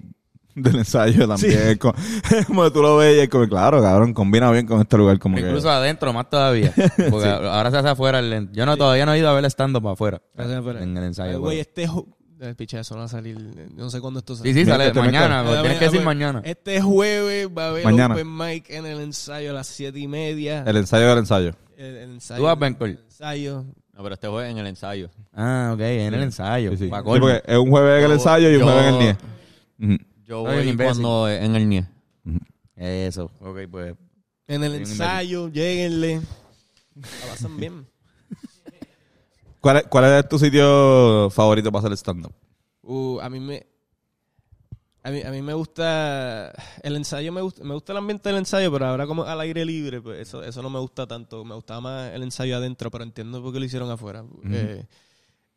del 0.55 0.75
ensayo 0.77 1.27
también. 1.27 1.77
Como, 1.79 1.93
como 2.47 2.71
tú 2.71 2.81
lo 2.83 2.97
ves 2.97 3.17
y 3.17 3.19
es 3.21 3.29
como, 3.29 3.47
claro, 3.49 3.81
cabrón, 3.81 4.13
combina 4.13 4.51
bien 4.51 4.67
con 4.67 4.79
este 4.79 4.95
lugar. 4.97 5.17
Como 5.17 5.35
que, 5.37 5.41
Incluso 5.41 5.69
adentro, 5.71 6.13
más 6.13 6.29
todavía. 6.29 6.71
Porque 7.09 7.27
ahora 7.27 7.71
se 7.71 7.77
hace 7.77 7.89
afuera. 7.89 8.19
el- 8.19 8.49
yo 8.51 8.65
no 8.67 8.77
todavía 8.77 9.05
no 9.07 9.13
he 9.13 9.19
ido 9.19 9.27
a 9.29 9.33
ver 9.33 9.45
stand 9.45 9.75
para 9.81 9.93
afuera. 9.93 10.21
Hace 10.37 10.55
afuera. 10.55 10.83
En 10.83 10.91
el 10.95 11.03
Ay, 11.03 11.07
ensayo. 11.07 11.39
Güey, 11.41 11.59
este... 11.61 11.87
El 12.41 12.55
pichazo 12.55 12.97
va 12.97 13.03
a 13.03 13.07
salir. 13.07 13.37
Yo 13.37 13.83
no 13.83 13.89
sé 13.91 14.01
cuándo 14.01 14.19
esto 14.19 14.35
sale. 14.35 14.49
Sí, 14.49 14.53
sí, 14.59 14.65
Mira, 14.65 14.73
sale 14.77 14.87
este 14.87 14.99
mañana. 14.99 15.43
pero 15.47 15.61
Tienes 15.61 15.77
que 15.77 15.85
decir 15.85 15.99
ver, 15.99 16.05
mañana. 16.05 16.41
Este 16.43 16.81
jueves 16.81 17.47
va 17.55 17.65
a 17.65 17.69
haber 17.69 17.83
Mañana. 17.85 18.15
open 18.15 18.35
mic 18.35 18.69
en 18.71 18.85
el 18.87 18.99
ensayo 18.99 19.51
a 19.51 19.53
las 19.53 19.67
siete 19.67 19.99
y 19.99 20.07
media. 20.07 20.63
el 20.65 20.75
ensayo 20.77 21.07
del 21.09 21.19
ensayo. 21.19 21.51
El, 21.77 21.85
el 21.97 22.11
ensayo. 22.13 22.39
¿Tú 22.39 22.43
vas, 22.45 22.57
Bencol? 22.57 22.89
el 22.89 22.99
ensayo. 23.05 23.63
No, 23.93 24.01
pero 24.03 24.15
este 24.15 24.27
fue 24.27 24.49
en 24.49 24.57
el 24.57 24.65
ensayo. 24.65 25.09
Ah, 25.33 25.71
ok, 25.75 25.81
en 25.81 26.13
el 26.15 26.23
ensayo. 26.23 26.71
Sí, 26.71 26.77
sí. 26.77 26.89
Porque 26.89 27.43
es 27.45 27.57
un 27.57 27.69
jueves 27.69 27.97
en 27.99 28.03
el 28.05 28.07
Yo- 28.09 28.13
ensayo 28.15 28.49
y 28.49 28.53
un 28.55 28.59
yo- 28.61 28.65
jueves 28.65 28.85
en 28.85 28.93
el 28.95 28.99
NIE. 29.87 29.97
Yo 30.25 30.39
voy 30.41 30.75
cuando 30.77 31.29
en 31.29 31.55
el 31.55 31.69
NIE. 31.69 31.85
Eso, 32.75 33.29
ok, 33.39 33.59
pues. 33.69 33.95
En 34.47 34.63
el 34.63 34.73
ensayo, 34.75 35.47
lleguenle. 35.49 36.21
La 36.95 37.27
pasan 37.29 37.57
bien. 37.57 37.85
¿Cuál, 39.61 39.77
es, 39.77 39.83
¿Cuál 39.87 40.05
es 40.05 40.27
tu 40.27 40.39
sitio 40.39 41.29
favorito 41.29 41.71
para 41.71 41.85
hacer 41.85 41.97
stand-up? 41.97 42.33
Uh, 42.83 43.19
a 43.21 43.29
mí 43.29 43.39
me. 43.39 43.65
A 45.03 45.09
mí, 45.09 45.21
a 45.23 45.31
mí 45.31 45.41
me 45.41 45.53
gusta. 45.53 46.51
El 46.83 46.95
ensayo 46.95 47.31
me 47.31 47.41
gusta. 47.41 47.63
Me 47.63 47.73
gusta 47.73 47.91
el 47.93 47.97
ambiente 47.99 48.29
del 48.29 48.37
ensayo, 48.39 48.71
pero 48.71 48.85
ahora 48.87 49.07
como 49.07 49.23
al 49.23 49.39
aire 49.41 49.63
libre, 49.65 50.01
pues 50.01 50.19
eso, 50.27 50.43
eso 50.43 50.61
no 50.61 50.69
me 50.69 50.79
gusta 50.79 51.07
tanto. 51.07 51.43
Me 51.45 51.55
gustaba 51.55 51.81
más 51.81 52.11
el 52.13 52.23
ensayo 52.23 52.55
adentro, 52.57 52.91
pero 52.91 53.03
entiendo 53.03 53.41
por 53.41 53.53
qué 53.53 53.59
lo 53.59 53.65
hicieron 53.65 53.89
afuera. 53.89 54.23
Eh, 54.51 54.85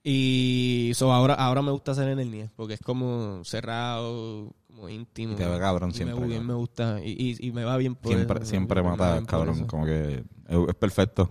y 0.02 0.92
so, 0.94 1.12
ahora, 1.12 1.34
ahora 1.34 1.62
me 1.62 1.70
gusta 1.72 1.92
hacer 1.92 2.08
en 2.08 2.18
el 2.20 2.30
NIE, 2.30 2.50
porque 2.56 2.74
es 2.74 2.80
como 2.80 3.42
cerrado, 3.44 4.52
como 4.66 4.88
íntimo. 4.88 5.32
Y 5.32 5.36
te 5.36 5.46
va 5.46 5.58
cabrón 5.58 5.90
Y 5.90 5.94
siempre, 5.94 6.14
Me, 6.16 6.28
cabrón. 6.28 6.46
me 6.46 6.54
gusta. 6.54 7.00
Y, 7.02 7.10
y, 7.40 7.48
y 7.48 7.52
me 7.52 7.64
va 7.64 7.76
bien 7.78 7.94
por 7.94 8.12
Siempre, 8.12 8.38
eso. 8.40 8.46
siempre 8.50 8.82
mata, 8.82 9.12
bien 9.12 9.24
cabrón. 9.24 9.66
Como 9.66 9.86
que 9.86 10.24
es 10.48 10.74
perfecto. 10.78 11.30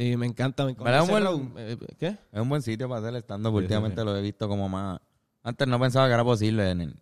Sí, 0.00 0.16
me 0.16 0.24
encanta. 0.26 0.64
Me 0.64 0.72
¿Verdad? 0.72 1.02
encanta. 1.04 1.30
Un 1.30 1.52
buen-. 1.52 1.68
Eh, 1.72 1.76
¿Qué? 1.98 2.06
Es 2.32 2.40
un 2.40 2.48
buen 2.48 2.62
sitio 2.62 2.88
para 2.88 3.06
hacer 3.06 3.14
stand-up. 3.22 3.54
Últimamente 3.54 4.00
sí. 4.00 4.04
lo 4.06 4.16
he 4.16 4.22
visto 4.22 4.48
como 4.48 4.66
más. 4.68 4.98
Antes 5.42 5.68
no 5.68 5.78
pensaba 5.78 6.06
que 6.08 6.14
era 6.14 6.24
posible 6.24 6.70
en 6.70 6.80
el. 6.80 6.94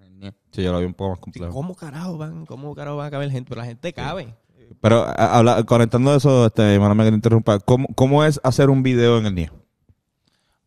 en 0.00 0.22
el. 0.24 0.34
Sí, 0.50 0.62
yo 0.62 0.72
lo 0.72 0.80
vi 0.80 0.86
un 0.86 0.94
poco 0.94 1.10
más 1.10 1.18
Sí, 1.18 1.22
complejo. 1.22 1.52
¿Cómo 1.52 1.74
carajo 1.76 2.18
van? 2.18 2.44
¿Cómo 2.46 2.74
carajo 2.74 2.96
va 2.96 3.06
a 3.06 3.10
caber 3.12 3.30
gente? 3.30 3.48
Pero 3.48 3.60
la 3.60 3.66
gente 3.66 3.92
cabe. 3.92 4.34
Pero 4.80 5.02
a- 5.02 5.38
habla, 5.38 5.62
conectando 5.64 6.14
eso, 6.16 6.46
este, 6.46 6.74
hermano, 6.74 6.94
me 6.96 7.04
que 7.04 7.10
te 7.10 7.14
interrumpa. 7.16 7.60
¿Cómo, 7.60 7.86
¿Cómo 7.94 8.24
es 8.24 8.40
hacer 8.42 8.70
un 8.70 8.82
video 8.82 9.18
en 9.18 9.26
el 9.26 9.34
NIE? 9.36 9.50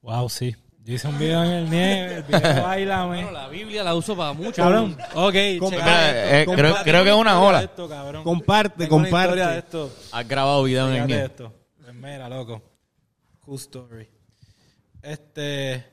Wow, 0.01 0.29
sí. 0.29 0.55
Yo 0.83 0.93
hice 0.93 1.07
un 1.07 1.17
video 1.17 1.43
en 1.43 1.49
el 1.51 1.69
nieve, 1.69 2.15
el 2.17 2.23
video 2.23 2.39
Bailame. 2.63 3.31
la 3.31 3.47
Biblia 3.47 3.83
la 3.83 3.95
uso 3.95 4.15
para 4.15 4.33
mucho. 4.33 4.61
Cabrón, 4.61 4.95
ok, 5.15 5.33
checa 5.33 6.11
Eh, 6.11 6.41
esto. 6.41 6.51
eh, 6.53 6.55
creo, 6.55 6.75
creo 6.83 7.03
que 7.03 7.09
es 7.09 7.15
una 7.15 7.31
historia 7.31 7.47
ola. 7.49 7.59
de 7.59 7.65
esto, 7.65 7.89
cabrón. 7.89 8.23
Comparte, 8.23 8.83
Tengo 8.83 8.97
una 8.97 9.05
comparte. 9.05 9.27
historia 9.29 9.47
de 9.49 9.57
esto. 9.59 9.91
¿Has 10.11 10.27
grabado 10.27 10.63
video 10.63 10.87
en 10.87 10.93
el 10.93 11.05
Fíjate 11.07 11.13
NIE? 11.15 11.25
esto. 11.25 11.53
Mira, 12.05 12.29
loco. 12.29 12.61
Cool 13.39 13.55
story. 13.57 14.07
Este. 15.01 15.83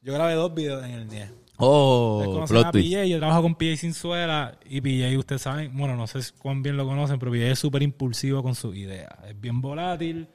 Yo 0.00 0.14
grabé 0.14 0.34
dos 0.34 0.54
videos 0.54 0.84
en 0.84 0.90
el 0.92 1.08
NIE. 1.08 1.22
Ustedes 1.22 1.32
Oh, 1.58 2.22
conocen 2.24 2.46
plot 2.56 2.66
a 2.66 2.70
twist. 2.72 2.88
PJ, 2.88 3.08
yo 3.08 3.18
trabajo 3.18 3.42
con 3.42 3.54
PJ 3.54 3.76
Sinzuela 3.76 4.58
y 4.68 4.80
PJ, 4.80 5.16
ustedes 5.18 5.42
saben, 5.42 5.76
bueno, 5.76 5.96
no 5.96 6.06
sé 6.06 6.18
cuán 6.38 6.62
bien 6.62 6.76
lo 6.76 6.86
conocen, 6.86 7.18
pero 7.18 7.30
PJ 7.30 7.52
es 7.52 7.58
súper 7.58 7.82
impulsivo 7.82 8.42
con 8.42 8.54
sus 8.54 8.74
ideas. 8.76 9.12
Es 9.28 9.40
bien 9.40 9.60
volátil 9.60 10.28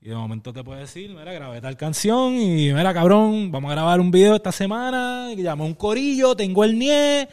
y 0.00 0.08
de 0.08 0.14
momento 0.16 0.52
te 0.52 0.64
puede 0.64 0.80
decir, 0.80 1.10
mira, 1.10 1.32
grabé 1.32 1.60
tal 1.60 1.76
canción 1.76 2.34
y 2.34 2.72
mira, 2.72 2.92
cabrón, 2.94 3.52
vamos 3.52 3.70
a 3.70 3.74
grabar 3.74 4.00
un 4.00 4.10
video 4.10 4.34
esta 4.36 4.50
semana, 4.50 5.32
llamé 5.34 5.62
a 5.62 5.66
un 5.66 5.74
corillo, 5.74 6.34
tengo 6.34 6.64
el 6.64 6.76
NIE, 6.78 7.28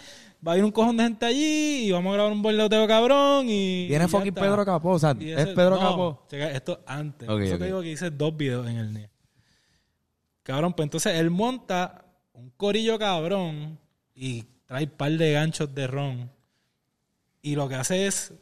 va 0.46 0.54
a 0.54 0.58
ir 0.58 0.64
un 0.64 0.72
cojón 0.72 0.98
de 0.98 1.04
gente 1.04 1.26
allí 1.26 1.88
y 1.88 1.92
vamos 1.92 2.12
a 2.12 2.14
grabar 2.16 2.34
un 2.34 2.42
boloteo 2.42 2.88
cabrón 2.88 3.48
y... 3.50 3.88
Viene 3.88 4.06
y 4.06 4.08
fucking. 4.08 4.34
Pedro 4.34 4.66
Capó, 4.66 4.92
o 4.92 5.00
sea, 5.00 5.12
es 5.12 5.48
Pedro 5.48 5.72
no, 5.72 5.80
Capó. 5.80 6.26
checa, 6.28 6.52
esto 6.52 6.82
antes. 6.86 7.30
Ok, 7.30 7.36
Por 7.36 7.44
eso 7.44 7.54
ok. 7.56 7.60
te 7.60 7.66
digo 7.66 7.82
que 7.82 7.92
hice 7.92 8.12
dos 8.12 8.36
videos 8.36 8.68
en 8.68 8.78
el 8.78 8.94
NIE. 8.94 9.10
Cabrón, 10.44 10.74
pues 10.74 10.86
entonces 10.86 11.16
él 11.16 11.30
monta 11.30 12.06
un 12.34 12.50
corillo 12.58 13.00
cabrón 13.00 13.80
y 14.14 14.44
trae 14.66 14.84
un 14.84 14.90
par 14.92 15.12
de 15.12 15.32
ganchos 15.32 15.74
de 15.74 15.88
ron. 15.88 16.32
Y 17.42 17.56
lo 17.56 17.70
que 17.70 17.76
hace 17.76 18.08
es 18.08 18.34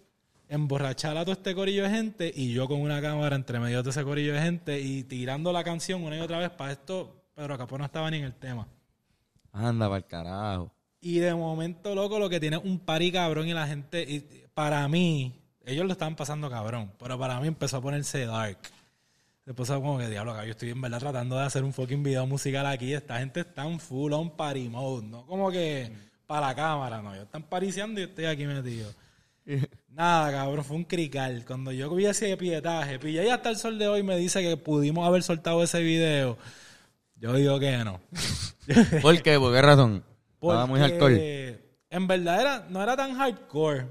emborrachar 0.50 1.18
a 1.18 1.22
todo 1.24 1.34
este 1.34 1.56
corillo 1.56 1.84
de 1.84 1.90
gente 1.90 2.32
y 2.36 2.54
yo 2.54 2.68
con 2.68 2.82
una 2.82 3.02
cámara 3.02 3.36
entre 3.36 3.60
medio 3.60 3.84
de 3.84 3.90
ese 3.90 4.04
corillo 4.04 4.34
de 4.34 4.42
gente 4.42 4.82
y 4.82 5.04
tirando 5.04 5.54
la 5.54 5.64
canción 5.64 6.04
una 6.04 6.18
y 6.18 6.20
otra 6.20 6.40
vez 6.40 6.50
para 6.50 6.72
esto. 6.72 7.24
Pedro 7.36 7.58
Capó 7.58 7.78
no 7.78 7.86
estaba 7.86 8.10
ni 8.12 8.18
en 8.18 8.26
el 8.26 8.36
tema. 8.36 8.68
Anda, 9.54 9.88
para 9.88 9.98
el 9.98 10.06
carajo. 10.06 10.72
Y 11.02 11.18
de 11.18 11.34
momento, 11.34 11.96
loco, 11.96 12.20
lo 12.20 12.30
que 12.30 12.40
tiene 12.40 12.58
es 12.58 12.64
un 12.64 12.80
party 12.80 13.12
cabrón 13.12 13.48
y 13.48 13.54
la 13.54 13.68
gente, 13.68 14.04
y 14.04 14.46
para 14.54 14.88
mí, 14.88 15.34
ellos 15.66 15.86
lo 15.86 15.94
estaban 15.94 16.16
pasando 16.16 16.50
cabrón, 16.50 16.92
pero 17.00 17.18
para 17.18 17.40
mí 17.40 17.48
empezó 17.48 17.78
a 17.78 17.82
ponerse 17.82 18.26
dark. 18.26 18.60
Puso 19.56 19.82
como 19.82 19.98
que, 19.98 20.08
diablo, 20.08 20.32
cabrón, 20.32 20.48
yo 20.48 20.52
estoy 20.52 20.70
en 20.70 20.80
verdad 20.80 21.00
tratando 21.00 21.38
de 21.38 21.44
hacer 21.44 21.64
un 21.64 21.74
fucking 21.74 22.04
video 22.04 22.26
musical 22.28 22.68
aquí. 22.68 22.94
Esta 22.94 23.20
gente 23.20 23.42
está 23.42 23.68
en 23.68 23.80
full 23.80 24.14
on 24.14 24.38
party 24.38 24.70
mode, 24.70 25.08
no 25.08 25.26
como 25.26 25.52
que 25.52 25.92
para 26.28 26.48
la 26.48 26.56
cámara, 26.56 27.02
no. 27.02 27.14
Ellos 27.14 27.26
están 27.26 27.44
pariciando 27.44 28.00
y 28.00 28.04
yo 28.04 28.10
estoy 28.10 28.26
aquí 28.26 28.46
metido. 28.46 28.94
Nada, 29.90 30.32
cabrón, 30.32 30.64
fue 30.64 30.78
un 30.78 30.84
crical. 30.84 31.44
Cuando 31.46 31.72
yo 31.72 31.94
vi 31.94 32.06
ese 32.06 32.38
pietaje, 32.38 33.00
pillé 33.00 33.26
y 33.26 33.30
hasta 33.30 33.50
el 33.50 33.58
sol 33.58 33.78
de 33.78 33.88
hoy 33.88 34.04
me 34.04 34.16
dice 34.16 34.42
que 34.42 34.56
pudimos 34.56 35.06
haber 35.06 35.24
soltado 35.24 35.64
ese 35.64 35.82
video. 35.82 36.38
Yo 37.16 37.34
digo 37.34 37.60
que 37.60 37.78
no. 37.84 38.00
¿Por 39.02 39.22
qué? 39.22 39.38
¿Por 39.40 39.54
qué 39.54 39.62
razón? 39.62 40.04
Estaba 40.42 40.66
muy 40.66 40.80
Porque 40.80 40.94
hardcore. 40.94 41.72
En 41.90 42.08
verdad 42.08 42.42
era, 42.42 42.66
no 42.70 42.82
era 42.82 42.96
tan 42.96 43.16
hardcore. 43.16 43.88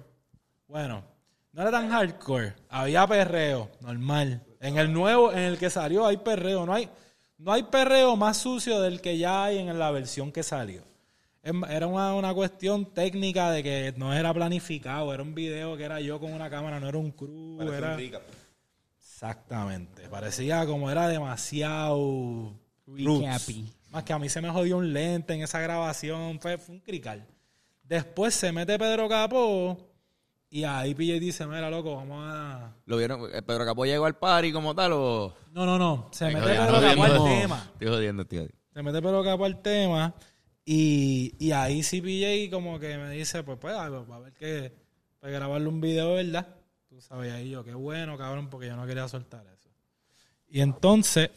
Bueno, 0.66 1.04
no 1.52 1.62
era 1.62 1.70
tan 1.70 1.90
hardcore. 1.90 2.54
Había 2.68 3.06
perreo, 3.06 3.70
normal. 3.80 4.42
En 4.60 4.78
el 4.78 4.92
nuevo, 4.92 5.32
en 5.32 5.38
el 5.40 5.58
que 5.58 5.70
salió, 5.70 6.06
hay 6.06 6.16
perreo. 6.16 6.66
No 6.66 6.74
hay, 6.74 6.88
no 7.38 7.52
hay 7.52 7.62
perreo 7.64 8.16
más 8.16 8.38
sucio 8.38 8.80
del 8.80 9.00
que 9.00 9.16
ya 9.18 9.44
hay 9.44 9.58
en 9.58 9.78
la 9.78 9.90
versión 9.90 10.32
que 10.32 10.42
salió. 10.42 10.82
Em- 11.42 11.64
Era 11.64 11.86
una, 11.86 12.14
una 12.14 12.34
cuestión 12.34 12.86
técnica 12.92 13.50
de 13.50 13.62
que 13.62 13.94
no 13.96 14.12
era 14.12 14.32
planificado. 14.34 15.12
Era 15.14 15.22
un 15.22 15.34
video 15.34 15.76
que 15.76 15.84
era 15.84 16.00
yo 16.00 16.20
con 16.20 16.32
una 16.32 16.50
cámara, 16.50 16.80
no 16.80 16.88
era 16.88 16.98
un 16.98 17.10
crew. 17.12 17.60
era... 17.62 17.96
Exactamente. 18.98 20.08
Parecía 20.08 20.64
como 20.66 20.90
era 20.90 21.08
demasiado. 21.08 22.54
roots. 22.86 23.20
Más 23.90 24.04
que 24.04 24.12
a 24.12 24.18
mí 24.18 24.28
se 24.28 24.40
me 24.40 24.50
jodió 24.50 24.76
un 24.78 24.92
lente 24.92 25.34
en 25.34 25.42
esa 25.42 25.60
grabación. 25.60 26.40
Fue, 26.40 26.58
fue 26.58 26.76
un 26.76 26.80
crical. 26.80 27.26
Después 27.82 28.34
se 28.34 28.52
mete 28.52 28.78
Pedro 28.78 29.08
Capó 29.08 29.76
y 30.48 30.64
ahí 30.64 30.94
PJ 30.94 31.18
dice: 31.18 31.46
Mira, 31.46 31.70
loco, 31.70 31.96
vamos 31.96 32.24
a. 32.24 32.72
¿Lo 32.86 32.96
vieron? 32.96 33.28
Eh, 33.34 33.42
¿Pedro 33.42 33.64
Capó 33.64 33.84
llegó 33.84 34.06
al 34.06 34.16
party 34.16 34.52
como 34.52 34.74
tal 34.74 34.92
o...? 34.92 35.34
No, 35.52 35.66
no, 35.66 35.78
no. 35.78 36.08
Se 36.12 36.26
mete 36.26 36.38
Estoy 36.38 36.56
Pedro 36.56 36.80
Capó 36.80 37.04
al 37.04 37.16
jodiendo. 37.18 37.24
tema. 37.40 37.70
Estoy 37.72 37.88
jodiendo, 37.88 38.24
tío. 38.26 38.46
Se 38.72 38.82
mete 38.82 39.02
Pedro 39.02 39.24
Capó 39.24 39.44
al 39.44 39.60
tema. 39.60 40.14
Y, 40.64 41.34
y 41.40 41.50
ahí 41.52 41.82
sí 41.82 42.00
PJ 42.00 42.54
como 42.54 42.78
que 42.78 42.96
me 42.96 43.10
dice: 43.10 43.42
Pues, 43.42 43.58
pues, 43.60 43.74
a 43.74 43.88
ver, 43.88 44.02
a 44.10 44.18
ver 44.18 44.32
que. 44.34 44.72
Para 45.18 45.32
grabarle 45.34 45.68
un 45.68 45.80
video, 45.80 46.14
¿verdad? 46.14 46.48
Tú 46.88 47.00
sabes, 47.00 47.30
ahí 47.32 47.50
yo, 47.50 47.62
qué 47.62 47.74
bueno, 47.74 48.16
cabrón, 48.16 48.48
porque 48.48 48.68
yo 48.68 48.76
no 48.76 48.86
quería 48.86 49.06
soltar 49.06 49.44
eso. 49.46 49.68
Y 50.48 50.60
entonces, 50.62 51.30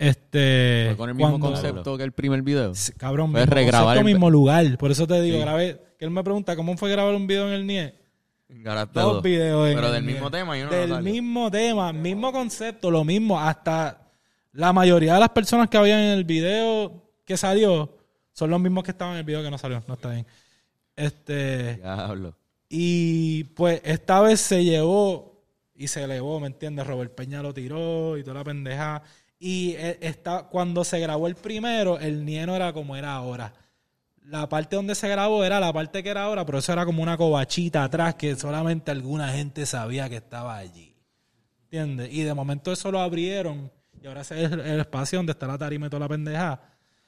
este. 0.00 0.86
Fue 0.88 0.96
con 0.96 1.08
el 1.10 1.14
mismo 1.14 1.38
cuando- 1.38 1.46
concepto 1.52 1.96
que 1.96 2.04
el 2.04 2.12
primer 2.12 2.42
video. 2.42 2.72
Cabrón, 2.96 3.32
Puedes 3.32 3.46
mismo 3.46 3.54
regrabar 3.54 3.84
concepto, 3.96 4.08
el- 4.08 4.14
mismo 4.14 4.30
lugar. 4.30 4.78
Por 4.78 4.90
eso 4.90 5.06
te 5.06 5.20
digo, 5.20 5.36
Sí. 5.36 5.42
grabé. 5.42 5.80
Que 5.98 6.04
él 6.06 6.10
me 6.10 6.24
pregunta, 6.24 6.56
¿cómo 6.56 6.76
fue 6.76 6.90
grabar 6.90 7.14
un 7.14 7.26
video 7.26 7.46
en 7.48 7.52
el 7.54 7.66
NIE? 7.66 7.94
Ganaste 8.48 8.98
Dos 8.98 9.22
videos 9.22 9.68
en 9.68 9.74
Pero 9.76 9.86
el 9.88 9.92
del 9.92 10.04
NIE. 10.06 10.12
mismo 10.14 10.30
tema 10.30 10.58
y 10.58 10.62
uno 10.62 10.70
no 10.70 10.76
Del 10.76 11.02
mismo 11.02 11.50
tema, 11.50 11.92
mismo 11.92 12.32
concepto, 12.32 12.90
lo 12.90 13.04
mismo. 13.04 13.38
Hasta 13.38 14.08
la 14.52 14.72
mayoría 14.72 15.14
de 15.14 15.20
las 15.20 15.28
personas 15.28 15.68
que 15.68 15.76
habían 15.76 16.00
en 16.00 16.10
el 16.18 16.24
video 16.24 17.04
que 17.24 17.36
salió 17.36 17.96
son 18.32 18.50
los 18.50 18.60
mismos 18.60 18.82
que 18.82 18.90
estaban 18.92 19.12
en 19.14 19.18
el 19.20 19.24
video 19.24 19.42
que 19.42 19.50
no 19.50 19.58
salió. 19.58 19.84
No 19.86 19.94
está 19.94 20.10
bien. 20.10 20.26
Este. 20.96 21.76
Diablo. 21.76 22.36
Y 22.68 23.44
pues 23.54 23.80
esta 23.84 24.20
vez 24.20 24.40
se 24.40 24.64
llevó 24.64 25.42
y 25.74 25.88
se 25.88 26.02
elevó, 26.02 26.40
¿me 26.40 26.46
entiendes? 26.46 26.86
Robert 26.86 27.14
Peña 27.14 27.42
lo 27.42 27.52
tiró 27.54 28.16
y 28.16 28.22
toda 28.22 28.34
la 28.38 28.44
pendeja. 28.44 29.02
Y 29.42 29.72
eh, 29.78 29.96
está, 30.02 30.42
cuando 30.44 30.84
se 30.84 31.00
grabó 31.00 31.26
el 31.26 31.34
primero, 31.34 31.98
el 31.98 32.24
nieno 32.26 32.54
era 32.54 32.72
como 32.74 32.94
era 32.94 33.14
ahora. 33.14 33.52
la 34.26 34.48
parte 34.48 34.76
donde 34.76 34.94
se 34.94 35.08
grabó 35.08 35.42
era 35.44 35.58
la 35.58 35.72
parte 35.72 36.02
que 36.02 36.10
era 36.10 36.24
ahora, 36.24 36.44
pero 36.46 36.58
eso 36.58 36.72
era 36.72 36.84
como 36.84 37.02
una 37.02 37.16
covachita 37.16 37.82
atrás 37.84 38.14
que 38.16 38.36
solamente 38.36 38.90
alguna 38.92 39.30
gente 39.32 39.64
sabía 39.66 40.08
que 40.08 40.16
estaba 40.16 40.56
allí. 40.56 40.94
¿Entiendes? 41.64 42.12
Y 42.12 42.22
de 42.22 42.34
momento 42.34 42.70
eso 42.70 42.92
lo 42.92 43.00
abrieron 43.00 43.70
y 44.02 44.06
ahora 44.06 44.20
ese 44.22 44.44
es 44.44 44.52
el, 44.52 44.60
el 44.60 44.80
espacio 44.80 45.18
donde 45.18 45.32
está 45.32 45.46
la 45.46 45.56
tarima 45.58 45.86
y 45.86 45.90
toda 45.90 46.00
la 46.00 46.08
pendeja. 46.08 46.60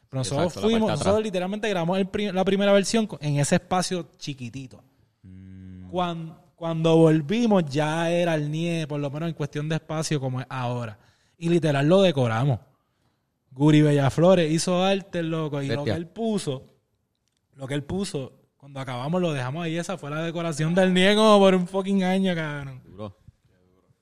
Pero 0.08 0.20
nosotros 0.20 0.46
Exacto, 0.48 0.68
fuimos, 0.68 0.90
nosotros 0.90 1.22
literalmente 1.22 1.68
grabamos 1.68 1.98
el 1.98 2.06
pri- 2.08 2.32
la 2.32 2.44
primera 2.44 2.72
versión 2.72 3.08
en 3.20 3.38
ese 3.40 3.56
espacio 3.56 4.08
chiquitito. 4.18 4.82
Cuando, 5.90 6.40
cuando 6.56 6.96
volvimos 6.96 7.64
ya 7.66 8.10
era 8.10 8.34
el 8.34 8.50
NIE, 8.50 8.86
por 8.86 9.00
lo 9.00 9.10
menos 9.10 9.28
en 9.28 9.34
cuestión 9.34 9.68
de 9.68 9.76
espacio 9.76 10.20
como 10.20 10.40
es 10.40 10.46
ahora. 10.48 10.98
Y 11.42 11.48
literal 11.48 11.88
lo 11.88 12.02
decoramos. 12.02 12.60
Guri 13.50 13.82
Bellaflores 13.82 14.48
hizo 14.48 14.84
arte, 14.84 15.24
loco, 15.24 15.60
y 15.60 15.66
lo 15.66 15.82
que 15.82 15.90
él 15.90 16.06
puso, 16.06 16.62
lo 17.56 17.66
que 17.66 17.74
él 17.74 17.82
puso, 17.82 18.32
cuando 18.56 18.78
acabamos 18.78 19.20
lo 19.20 19.32
dejamos 19.32 19.64
ahí, 19.64 19.76
esa 19.76 19.98
fue 19.98 20.08
la 20.10 20.22
decoración 20.22 20.72
del 20.72 20.94
NIE 20.94 21.16
como 21.16 21.40
por 21.40 21.56
un 21.56 21.66
fucking 21.66 22.04
año, 22.04 22.32
cabrón. 22.36 22.80
Duro. 22.84 23.18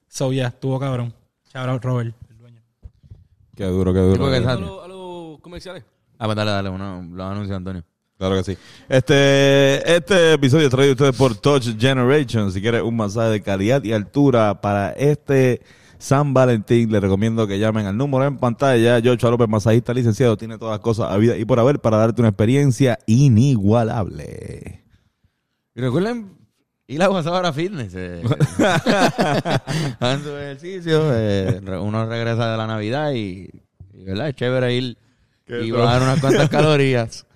So, 0.07 0.30
ya, 0.34 0.49
estuvo 0.49 0.78
cabrón. 0.78 1.14
Out, 1.55 1.82
Robert, 1.82 2.14
el 2.28 2.36
dueño. 2.36 2.61
Qué 3.57 3.64
duro, 3.64 3.95
qué 3.95 4.01
duro. 4.01 4.30
qué 4.30 4.36
A 4.36 4.55
los, 4.57 4.84
a 4.84 4.88
los 4.88 5.41
comerciales. 5.41 5.82
Ah, 6.18 6.26
pues 6.26 6.36
dale, 6.36 6.51
dale, 6.51 6.68
uno, 6.68 7.09
lo 7.11 7.24
anunció 7.24 7.57
Antonio. 7.57 7.82
Claro 8.18 8.36
que 8.36 8.45
sí. 8.45 8.59
Este, 8.86 9.97
este 9.97 10.34
episodio 10.34 10.66
es 10.66 10.70
traído 10.70 10.91
a 10.91 10.93
ustedes 10.93 11.16
por 11.16 11.34
Touch 11.36 11.74
Generation. 11.78 12.53
Si 12.53 12.61
quieres 12.61 12.82
un 12.82 12.97
masaje 12.97 13.30
de 13.30 13.41
calidad 13.41 13.82
y 13.82 13.95
altura 13.95 14.61
para 14.61 14.91
este 14.91 15.62
San 16.01 16.34
Valentín, 16.34 16.90
les 16.90 17.01
recomiendo 17.01 17.46
que 17.46 17.59
llamen 17.59 17.86
al 17.86 17.96
número 17.96 18.24
en 18.26 18.38
pantalla. 18.38 19.01
Joshua 19.05 19.30
López, 19.30 19.48
masajista 19.48 19.94
licenciado, 19.94 20.36
tiene 20.36 20.59
todas 20.59 20.72
las 20.72 20.80
cosas 20.80 21.12
a 21.12 21.16
vida 21.18 21.36
y 21.36 21.44
por 21.44 21.61
haber 21.61 21.78
para 21.78 21.98
darte 21.98 22.22
una 22.22 22.30
experiencia 22.30 22.98
inigualable. 23.07 24.82
Y 25.74 25.80
recuerden 25.80 26.32
ir 26.88 27.03
a 27.03 27.07
Guasabara 27.07 27.53
Fitness. 27.53 27.92
Eh. 27.94 28.22
Su 30.22 30.36
ejercicio. 30.36 31.03
eh, 31.14 31.61
uno 31.80 32.07
regresa 32.07 32.51
de 32.51 32.57
la 32.57 32.66
Navidad 32.66 33.12
y, 33.12 33.48
y, 33.92 34.05
¿verdad? 34.05 34.28
Es 34.30 34.34
chévere 34.36 34.74
ir 34.74 34.96
Qué 35.46 35.62
y 35.64 35.70
tro- 35.70 35.78
bajar 35.84 36.03
unas 36.03 36.20
cuantas 36.20 36.48
calorías 36.48 37.26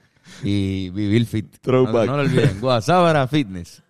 y 0.43 0.91
vivir 0.91 1.27
fit. 1.27 1.55
No, 1.67 1.83
no 1.87 2.17
lo 2.17 2.23
olviden. 2.23 2.61
Guasabara 2.61 3.27
Fitness. 3.29 3.83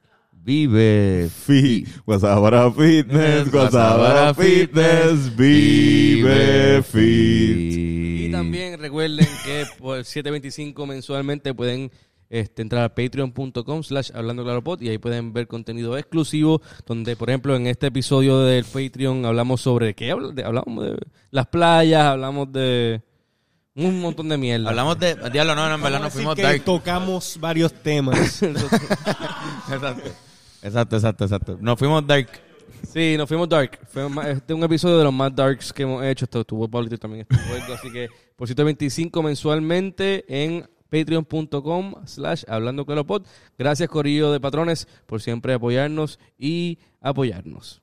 Vive 0.45 1.31
Fit, 1.31 1.89
Guasabara 2.05 2.71
Fitness, 2.71 3.51
Guasabara 3.51 4.35
Fitness, 4.35 5.35
vive 5.35 6.83
fit. 6.83 7.57
Y 8.27 8.31
también 8.31 8.79
recuerden 8.79 9.27
que 9.43 9.65
por 9.79 10.01
7.25 10.01 10.87
mensualmente 10.87 11.55
pueden 11.55 11.91
este, 12.29 12.61
entrar 12.61 12.85
a 12.85 12.95
patreon.com 12.95 13.83
slash 13.83 14.11
hablando 14.15 14.45
claro 14.45 14.63
pod 14.63 14.83
y 14.83 14.91
ahí 14.91 14.99
pueden 14.99 15.33
ver 15.33 15.47
contenido 15.47 15.97
exclusivo 15.97 16.61
donde 16.87 17.17
por 17.17 17.31
ejemplo 17.31 17.57
en 17.57 17.67
este 17.67 17.87
episodio 17.87 18.41
del 18.41 18.67
Patreon 18.67 19.25
hablamos 19.25 19.63
sobre 19.63 19.95
qué 19.95 20.11
hablamos 20.11 20.85
de 20.85 20.99
las 21.31 21.47
playas 21.47 22.05
hablamos 22.05 22.53
de 22.53 23.01
un 23.77 24.01
montón 24.01 24.29
de 24.29 24.37
mierda 24.37 24.71
Hablamos 24.71 24.99
de. 25.01 25.15
Diablo, 25.33 25.55
no, 25.55 25.69
no, 25.69 25.75
en 25.75 25.83
verdad 25.83 26.01
nos 26.01 26.13
fuimos 26.13 26.37
que 26.37 26.43
dark. 26.43 26.65
tocamos 26.65 27.39
varios 27.41 27.73
temas. 27.73 28.43
Exacto. 28.43 30.11
Exacto, 30.65 30.97
exacto, 30.97 31.25
exacto. 31.25 31.59
Nos 31.61 31.79
fuimos 31.79 32.07
dark. 32.07 32.29
Sí, 32.89 33.17
nos 33.19 33.29
fuimos 33.29 33.49
dark. 33.49 33.79
Fue 33.89 34.07
este 34.31 34.53
es 34.53 34.57
un 34.59 34.65
episodio 34.65 34.99
de 34.99 35.05
los 35.05 35.13
más 35.13 35.35
darks 35.35 35.73
que 35.73 35.83
hemos 35.83 36.03
hecho. 36.05 36.25
Esto 36.25 36.41
estuvo 36.41 36.67
Pablito 36.69 36.95
y 36.95 36.99
también 36.99 37.27
estuvo. 37.29 37.75
Así 37.75 37.93
que 37.93 38.09
por 38.35 38.49
125 38.49 39.23
mensualmente 39.23 40.25
en 40.29 40.69
patreon.com 40.91 41.95
slash 42.07 42.45
hablando 42.49 42.87
claro 42.87 43.05
pod. 43.07 43.25
Gracias 43.59 43.89
Corillo 43.89 44.33
de 44.33 44.41
Patrones 44.41 44.87
por 45.07 45.21
siempre 45.21 45.53
apoyarnos 45.55 46.19
y 46.39 46.79
apoyarnos. 47.01 47.83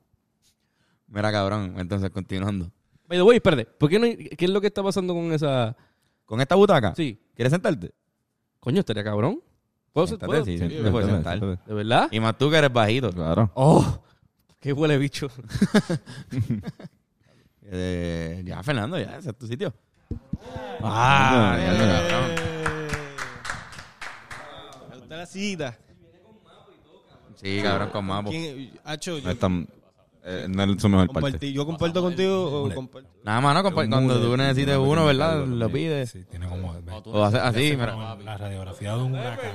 Mira, 1.07 1.31
cabrón. 1.31 1.75
Entonces, 1.77 2.09
continuando. 2.09 2.71
By 3.07 3.17
the 3.17 3.23
way, 3.23 3.35
espérate. 3.37 3.65
¿Por 3.65 3.89
qué, 3.89 3.99
no 3.99 4.05
hay- 4.05 4.15
¿Qué 4.15 4.45
es 4.45 4.51
lo 4.51 4.61
que 4.61 4.67
está 4.67 4.81
pasando 4.81 5.13
con 5.13 5.31
esa...? 5.33 5.75
¿Con 6.25 6.39
esta 6.39 6.55
butaca? 6.55 6.95
Sí. 6.95 7.19
¿Quieres 7.35 7.51
sentarte? 7.51 7.91
Coño, 8.61 8.79
estaría 8.79 9.03
cabrón. 9.03 9.41
¿Puedo, 9.93 10.07
Siéntate, 10.07 10.25
puedo? 10.27 10.45
sí, 10.45 10.51
Sí, 10.53 10.57
siéntate, 10.69 10.91
¿De 11.05 11.05
sentar. 11.05 11.59
verdad? 11.67 12.07
Y 12.11 12.19
más 12.19 12.37
tú 12.37 12.49
que 12.49 12.57
eres 12.57 12.71
bajito. 12.71 13.09
Claro. 13.11 13.51
Oh, 13.55 14.01
qué 14.59 14.71
huele 14.73 14.97
bicho. 14.97 15.27
Eh, 17.73 18.41
ya, 18.45 18.61
Fernando, 18.63 18.97
ya, 18.99 19.17
ese 19.17 19.29
es 19.29 19.37
tu 19.37 19.47
sitio. 19.47 19.73
Ah, 20.83 21.55
ya, 21.57 21.73
ya, 21.73 22.07
cabrón. 22.09 22.31
Me 24.89 24.97
gusta 24.97 25.15
la 25.15 25.25
cita. 25.25 25.77
Sí, 27.35 27.59
cabrón, 27.63 27.89
con 27.91 28.05
mapo. 28.05 28.29
¿Quién- 28.29 28.73
Hacho, 28.83 29.17
yo, 29.19 29.23
No 29.25 29.31
es 29.31 29.39
tan- 29.39 29.67
eh, 30.23 30.45
no 30.49 30.63
es 30.63 30.81
su 30.81 30.87
mejor 30.89 31.09
parte. 31.11 31.51
yo 31.51 31.65
comparto 31.65 32.01
contigo 32.01 32.63
o 32.63 32.73
comparto. 32.73 33.09
Nada 33.23 33.41
más, 33.41 33.55
¿no? 33.55 33.63
Compa- 33.63 33.89
Cuando 33.89 34.19
tú 34.21 34.37
necesites 34.37 34.77
uno, 34.77 35.05
¿verdad? 35.05 35.45
Lo 35.45 35.69
pides. 35.71 36.11
Sí, 36.11 36.23
tiene 36.29 36.47
como... 36.47 36.75
O 37.05 37.23
haces 37.23 37.39
así, 37.41 37.71
mira. 37.77 37.93
como 37.93 38.15
la 38.23 38.37
radiografía 38.37 38.95
de 38.95 39.01
un 39.01 39.13
huracán. 39.13 39.51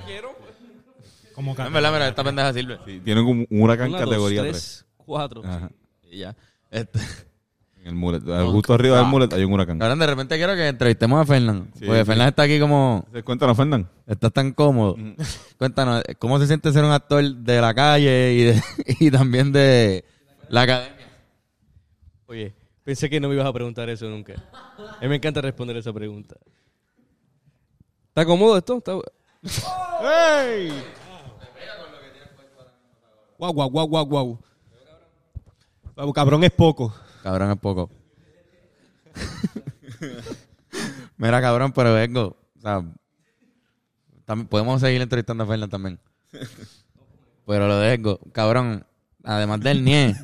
Como 1.35 1.51
En 1.59 1.73
verdad, 1.73 1.93
mira, 1.93 2.09
esta 2.09 2.25
pendeja 2.25 2.53
sirve. 2.53 2.79
Sí, 2.87 3.01
tiene 3.05 3.23
como 3.23 3.45
un 3.49 3.61
huracán 3.63 3.91
Una, 3.91 3.99
categoría 3.99 4.41
dos, 4.43 4.51
3. 4.51 4.63
tres, 4.63 4.87
cuatro. 4.97 5.43
Ajá. 5.45 5.71
Y 6.11 6.19
ya. 6.19 6.35
Este, 6.71 6.99
En 7.83 7.91
el 7.91 7.95
mulet. 7.95 8.23
Justo 8.51 8.75
arriba 8.75 8.97
del 8.99 9.07
mulet 9.07 9.33
hay 9.33 9.45
un 9.45 9.53
huracán. 9.53 9.79
cabrón, 9.79 9.99
de 10.01 10.07
repente 10.09 10.37
quiero 10.39 10.57
que 10.57 10.67
entrevistemos 10.67 11.21
a 11.21 11.25
Fernando. 11.25 11.67
Sí, 11.79 11.85
porque 11.87 12.01
sí. 12.01 12.05
Fernando 12.07 12.31
está 12.31 12.43
aquí 12.43 12.59
como... 12.59 13.07
Cuéntanos, 13.25 13.57
Fernán. 13.57 13.89
Estás 14.09 14.33
tan 14.33 14.53
cómodo. 14.53 14.97
Cuéntanos, 15.59 16.03
¿cómo 16.19 16.41
se 16.41 16.49
siente 16.49 16.73
ser 16.73 16.83
un 16.85 16.91
actor 16.91 17.23
de 17.25 17.61
la 17.61 17.73
calle 17.75 18.33
y, 18.33 18.43
de- 18.43 18.63
y 18.99 19.11
también 19.13 19.53
de 19.53 20.05
la 20.49 20.63
academia? 20.63 21.07
Oye, 22.27 22.55
pensé 22.85 23.09
que 23.09 23.21
no 23.21 23.29
me 23.29 23.35
ibas 23.35 23.47
a 23.47 23.53
preguntar 23.53 23.89
eso 23.89 24.09
nunca. 24.09 24.35
A 24.53 24.99
mí 25.03 25.09
me 25.09 25.17
encanta 25.17 25.41
responder 25.41 25.77
esa 25.77 25.93
pregunta. 25.93 26.37
¿Está 28.09 28.25
cómodo 28.25 28.57
esto? 28.57 28.79
¿Está... 28.79 28.99
¡Ey! 30.43 30.73
Guau, 33.39 33.53
guau, 33.53 33.71
guau, 33.71 33.87
guau, 33.87 34.07
guau. 34.07 34.39
Guau, 35.95 36.13
Cabrón 36.13 36.45
es 36.45 36.53
poco. 36.53 36.95
Cabrón, 37.23 37.51
es 37.51 37.59
poco. 37.59 37.91
Mira, 41.17 41.41
cabrón, 41.41 41.73
pero 41.73 41.95
vengo. 41.95 42.37
O 42.57 42.61
sea, 42.61 42.85
también, 44.25 44.49
podemos 44.49 44.81
seguir 44.81 45.01
entrevistando 45.01 45.45
a 45.45 45.47
Fernando 45.47 45.69
también. 45.69 46.01
Pero 47.47 47.69
lo 47.69 47.79
dejo. 47.79 48.19
Cabrón, 48.33 48.85
además 49.27 49.61
del 49.61 49.85
NIE, 49.85 50.15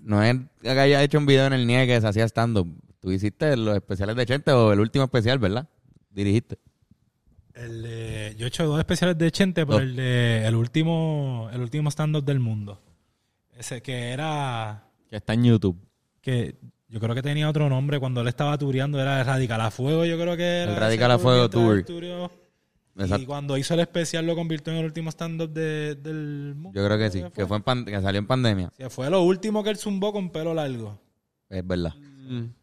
no 0.00 0.22
es 0.22 0.36
que 0.62 0.70
haya 0.70 1.02
hecho 1.02 1.18
un 1.18 1.26
video 1.26 1.46
en 1.46 1.52
el 1.52 1.66
NIE 1.66 1.86
que 1.86 2.00
se 2.00 2.06
hacía 2.06 2.24
estando. 2.24 2.66
Tú 3.00 3.12
hiciste 3.12 3.56
los 3.56 3.76
especiales 3.76 4.16
de 4.16 4.26
Chente 4.26 4.50
o 4.52 4.72
el 4.72 4.80
último 4.80 5.04
especial, 5.04 5.38
¿verdad? 5.38 5.68
Dirigiste. 6.10 6.58
El 7.54 7.82
de- 7.82 8.34
yo 8.38 8.44
he 8.46 8.48
hecho 8.48 8.66
dos 8.66 8.78
especiales 8.78 9.16
de 9.16 9.30
Chente, 9.30 9.64
pero 9.64 9.78
el 9.78 9.96
de 9.96 10.46
el 10.46 10.54
último, 10.54 11.48
el 11.52 11.60
último 11.60 11.90
stand-up 11.90 12.24
del 12.24 12.40
mundo. 12.40 12.80
Ese 13.56 13.80
que 13.80 14.10
era 14.10 14.84
Que 15.08 15.16
está 15.16 15.32
en 15.34 15.44
YouTube. 15.44 15.78
que 16.20 16.56
yo 16.88 17.00
creo 17.00 17.14
que 17.14 17.22
tenía 17.22 17.48
otro 17.48 17.68
nombre 17.70 17.98
cuando 17.98 18.20
él 18.20 18.28
estaba 18.28 18.58
tureando, 18.58 19.00
era 19.00 19.22
Radical 19.24 19.60
a 19.60 19.70
Fuego, 19.70 20.04
yo 20.04 20.18
creo 20.18 20.36
que 20.36 20.62
era. 20.62 20.72
El 20.72 20.78
Radical 20.78 21.10
a 21.12 21.18
Fuego 21.18 21.48
Tour. 21.48 21.84
Y 22.98 23.26
cuando 23.26 23.58
hizo 23.58 23.74
el 23.74 23.80
especial 23.80 24.24
lo 24.26 24.34
convirtió 24.34 24.72
en 24.72 24.78
el 24.78 24.86
último 24.86 25.10
stand-up 25.10 25.50
de- 25.52 25.96
del 25.96 26.54
mundo. 26.56 26.70
Yo 26.80 26.86
creo 26.86 26.96
que 26.98 27.10
sí, 27.10 27.22
que, 27.34 27.46
fue 27.46 27.58
en 27.58 27.62
pan- 27.62 27.84
que 27.84 28.00
salió 28.00 28.18
en 28.18 28.26
pandemia. 28.26 28.72
Sí, 28.76 28.84
fue 28.88 29.10
lo 29.10 29.22
último 29.22 29.62
que 29.62 29.70
él 29.70 29.76
zumbó 29.76 30.12
con 30.12 30.30
pelo 30.30 30.54
largo. 30.54 30.98
Es 31.50 31.66
verdad. 31.66 31.92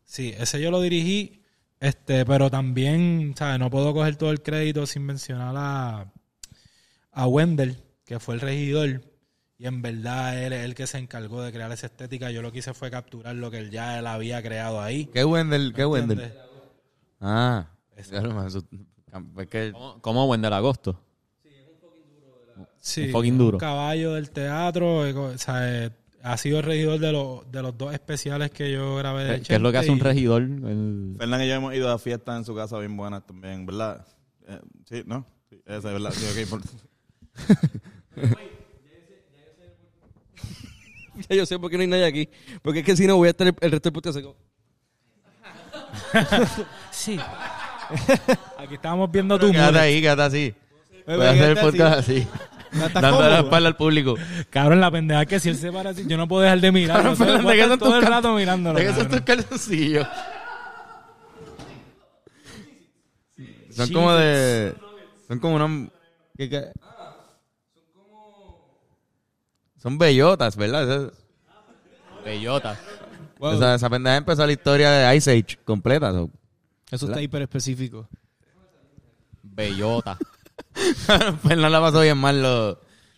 Sí, 0.04 0.34
ese 0.38 0.60
yo 0.62 0.72
lo 0.72 0.82
dirigí, 0.82 1.42
este, 1.80 2.26
pero 2.26 2.50
también, 2.50 3.34
¿sabes? 3.38 3.60
No 3.60 3.70
puedo 3.70 3.94
coger 3.94 4.16
todo 4.16 4.32
el 4.32 4.42
crédito 4.42 4.86
sin 4.88 5.04
mencionar 5.04 5.54
a, 5.56 6.12
a 7.12 7.28
Wendell, 7.28 7.78
que 8.06 8.20
fue 8.20 8.36
el 8.36 8.42
regidor. 8.42 9.02
Y 9.60 9.68
en 9.68 9.82
verdad 9.82 10.44
él 10.44 10.52
es 10.52 10.66
el 10.66 10.74
que 10.76 10.88
se 10.88 10.98
encargó 10.98 11.42
de 11.44 11.52
crear 11.54 11.72
esa 11.72 11.86
estética. 11.86 12.32
Yo 12.32 12.42
lo 12.42 12.52
que 12.52 12.60
hice 12.60 12.74
fue 12.74 12.90
capturar 12.92 13.36
lo 13.36 13.50
que 13.52 13.60
él 13.60 13.70
ya 13.70 14.00
él 14.00 14.08
había 14.08 14.42
creado 14.42 14.82
ahí. 14.82 15.06
¿Qué 15.06 15.24
Wendell? 15.24 15.74
¿Qué 15.74 15.86
Wendell? 15.86 16.34
Ah, 17.22 17.68
claro, 18.10 18.34
me 18.34 18.50
es 19.39 19.47
que 19.47 19.72
¿Cómo, 19.72 20.01
cómo 20.01 20.26
Wendell 20.28 20.53
Agosto? 20.53 20.99
Sí, 22.80 23.05
Un 23.05 23.11
fucking 23.11 23.38
duro. 23.38 23.55
un 23.55 23.59
caballo 23.59 24.14
del 24.14 24.30
teatro. 24.32 25.05
eh, 25.07 25.14
o 25.14 25.38
sea, 25.38 25.86
eh, 25.86 25.91
ha 26.22 26.38
sido 26.38 26.59
el 26.59 26.66
regidor 26.66 26.99
de, 26.99 27.11
los 27.14 27.49
de 27.51 27.61
los 27.61 27.78
dos 27.78 27.93
especiales 27.93 28.51
que 28.51 28.72
yo 28.72 28.95
grabé 28.97 29.24
de 29.24 29.36
¿Qué, 29.38 29.43
qué 29.47 29.55
es 29.55 29.61
lo 29.61 29.72
que 29.72 29.78
hace 29.78 29.91
un 29.91 29.99
regidor? 29.99 30.41
El- 30.41 31.16
Fernán 31.18 31.41
y 31.43 31.47
yo 31.47 31.53
hemos 31.55 31.74
ido 31.74 31.89
a 31.91 31.97
fiestas 31.99 32.38
en 32.39 32.45
su 32.45 32.53
casa 32.55 32.78
bien 32.80 32.95
buenas 32.97 33.26
también, 33.26 33.66
¿verdad? 33.66 34.05
Eh, 34.47 34.59
sí, 34.89 35.03
¿no? 35.05 35.26
Sí, 35.49 35.61
esa 35.66 35.78
es 35.78 35.84
verdad. 35.84 36.11
Sí, 36.11 36.43
ok, 36.43 36.49
por- 36.49 36.61
Ya 41.30 41.36
yo 41.36 41.45
sé 41.45 41.59
por 41.59 41.70
qué 41.70 41.78
no 41.78 41.82
hay 41.84 41.88
nadie 41.88 42.05
aquí. 42.05 42.30
Porque 42.61 42.80
es 42.80 42.86
que 42.86 42.95
si 42.97 43.05
no 43.07 43.18
voy 43.18 43.28
a 43.28 43.32
estar 43.32 43.47
el, 43.47 43.55
el 43.61 43.72
resto 43.72 43.91
del 43.91 44.09
así 44.09 44.22
como- 44.24 44.36
Sí. 46.91 47.20
Aquí 48.58 48.76
estábamos 48.76 49.12
viendo 49.12 49.38
tu 49.40 49.52
Quédate 49.52 49.80
ahí, 49.80 50.02
quédate 50.02 50.22
así. 50.24 50.56
Puede 51.06 51.30
hacer 51.30 51.50
el 51.52 51.58
podcast 51.58 52.00
así. 52.00 52.28
¿Estás 52.72 52.94
Dando 52.94 53.20
la 53.22 53.28
cómodo? 53.28 53.44
espalda 53.44 53.68
al 53.70 53.76
público. 53.76 54.16
Cabrón, 54.50 54.82
la 54.82 54.90
pendeja 54.90 55.26
que 55.26 55.40
si 55.40 55.50
él 55.50 55.58
se 55.58 55.72
para 55.72 55.92
así, 55.92 56.06
yo 56.08 56.18
no 56.18 56.28
puedo 56.28 56.42
dejar 56.42 56.60
de 56.60 56.72
mirarlo. 56.72 57.16
Cabrón, 57.16 57.44
Voy 57.44 57.52
a 57.54 57.56
¿de 57.56 57.62
qué 57.62 57.68
son 57.68 57.80
todo 57.80 57.90
tus 57.90 57.98
el 58.00 58.04
cal- 58.04 58.12
rato 58.14 58.34
mirándolo. 58.36 58.80
¿De 58.80 58.86
qué 58.86 58.92
son 58.94 59.04
cabrón. 59.04 59.24
tus 59.26 59.36
calzoncillos? 59.36 60.08
Son 63.72 63.92
como 63.92 64.14
de... 64.14 64.74
Son 65.28 65.40
como 65.40 65.56
una... 65.56 65.90
¿Qué- 66.38 66.50
qué? 66.50 66.72
Son 69.82 69.98
bellotas, 69.98 70.56
¿verdad? 70.56 70.84
Esa, 70.84 71.12
Bellota. 72.24 72.80
Wow, 73.38 73.54
esa, 73.56 73.76
esa 73.76 73.90
pendeja 73.90 74.16
empezó 74.16 74.46
la 74.46 74.52
historia 74.54 74.90
de 74.92 75.16
Ice 75.18 75.30
Age 75.32 75.58
completa. 75.66 76.12
so. 76.12 76.30
Eso 76.96 77.06
está 77.08 77.22
hiper 77.22 77.41
específico. 77.44 78.08
Bellota. 79.41 80.18
pues 81.44 81.58
no 81.58 81.70
la 81.70 81.80
pasó 81.82 82.02
bien 82.02 82.18
mal 82.18 82.41
los, 82.41 82.78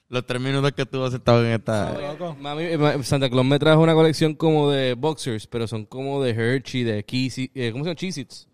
los 0.09 0.25
tres 0.25 0.41
minutos 0.41 0.71
que 0.73 0.81
estuvo 0.83 1.09
sentado 1.09 1.45
en 1.45 1.51
esta... 1.53 1.97
Mami, 2.39 2.63
eh, 2.63 2.77
ma- 2.77 3.01
Santa 3.03 3.29
Claus 3.29 3.45
me 3.45 3.59
trajo 3.59 3.81
una 3.81 3.93
colección 3.93 4.35
como 4.35 4.69
de 4.71 4.93
boxers, 4.93 5.47
pero 5.47 5.67
son 5.67 5.85
como 5.85 6.21
de 6.23 6.31
Hershey, 6.31 6.83
de 6.83 7.03
Kissy, 7.03 7.51
eh, 7.55 7.71
¿cómo 7.71 7.83
se 7.83 7.89
llama? 7.89 7.95
Cheez-Its. 7.99 8.47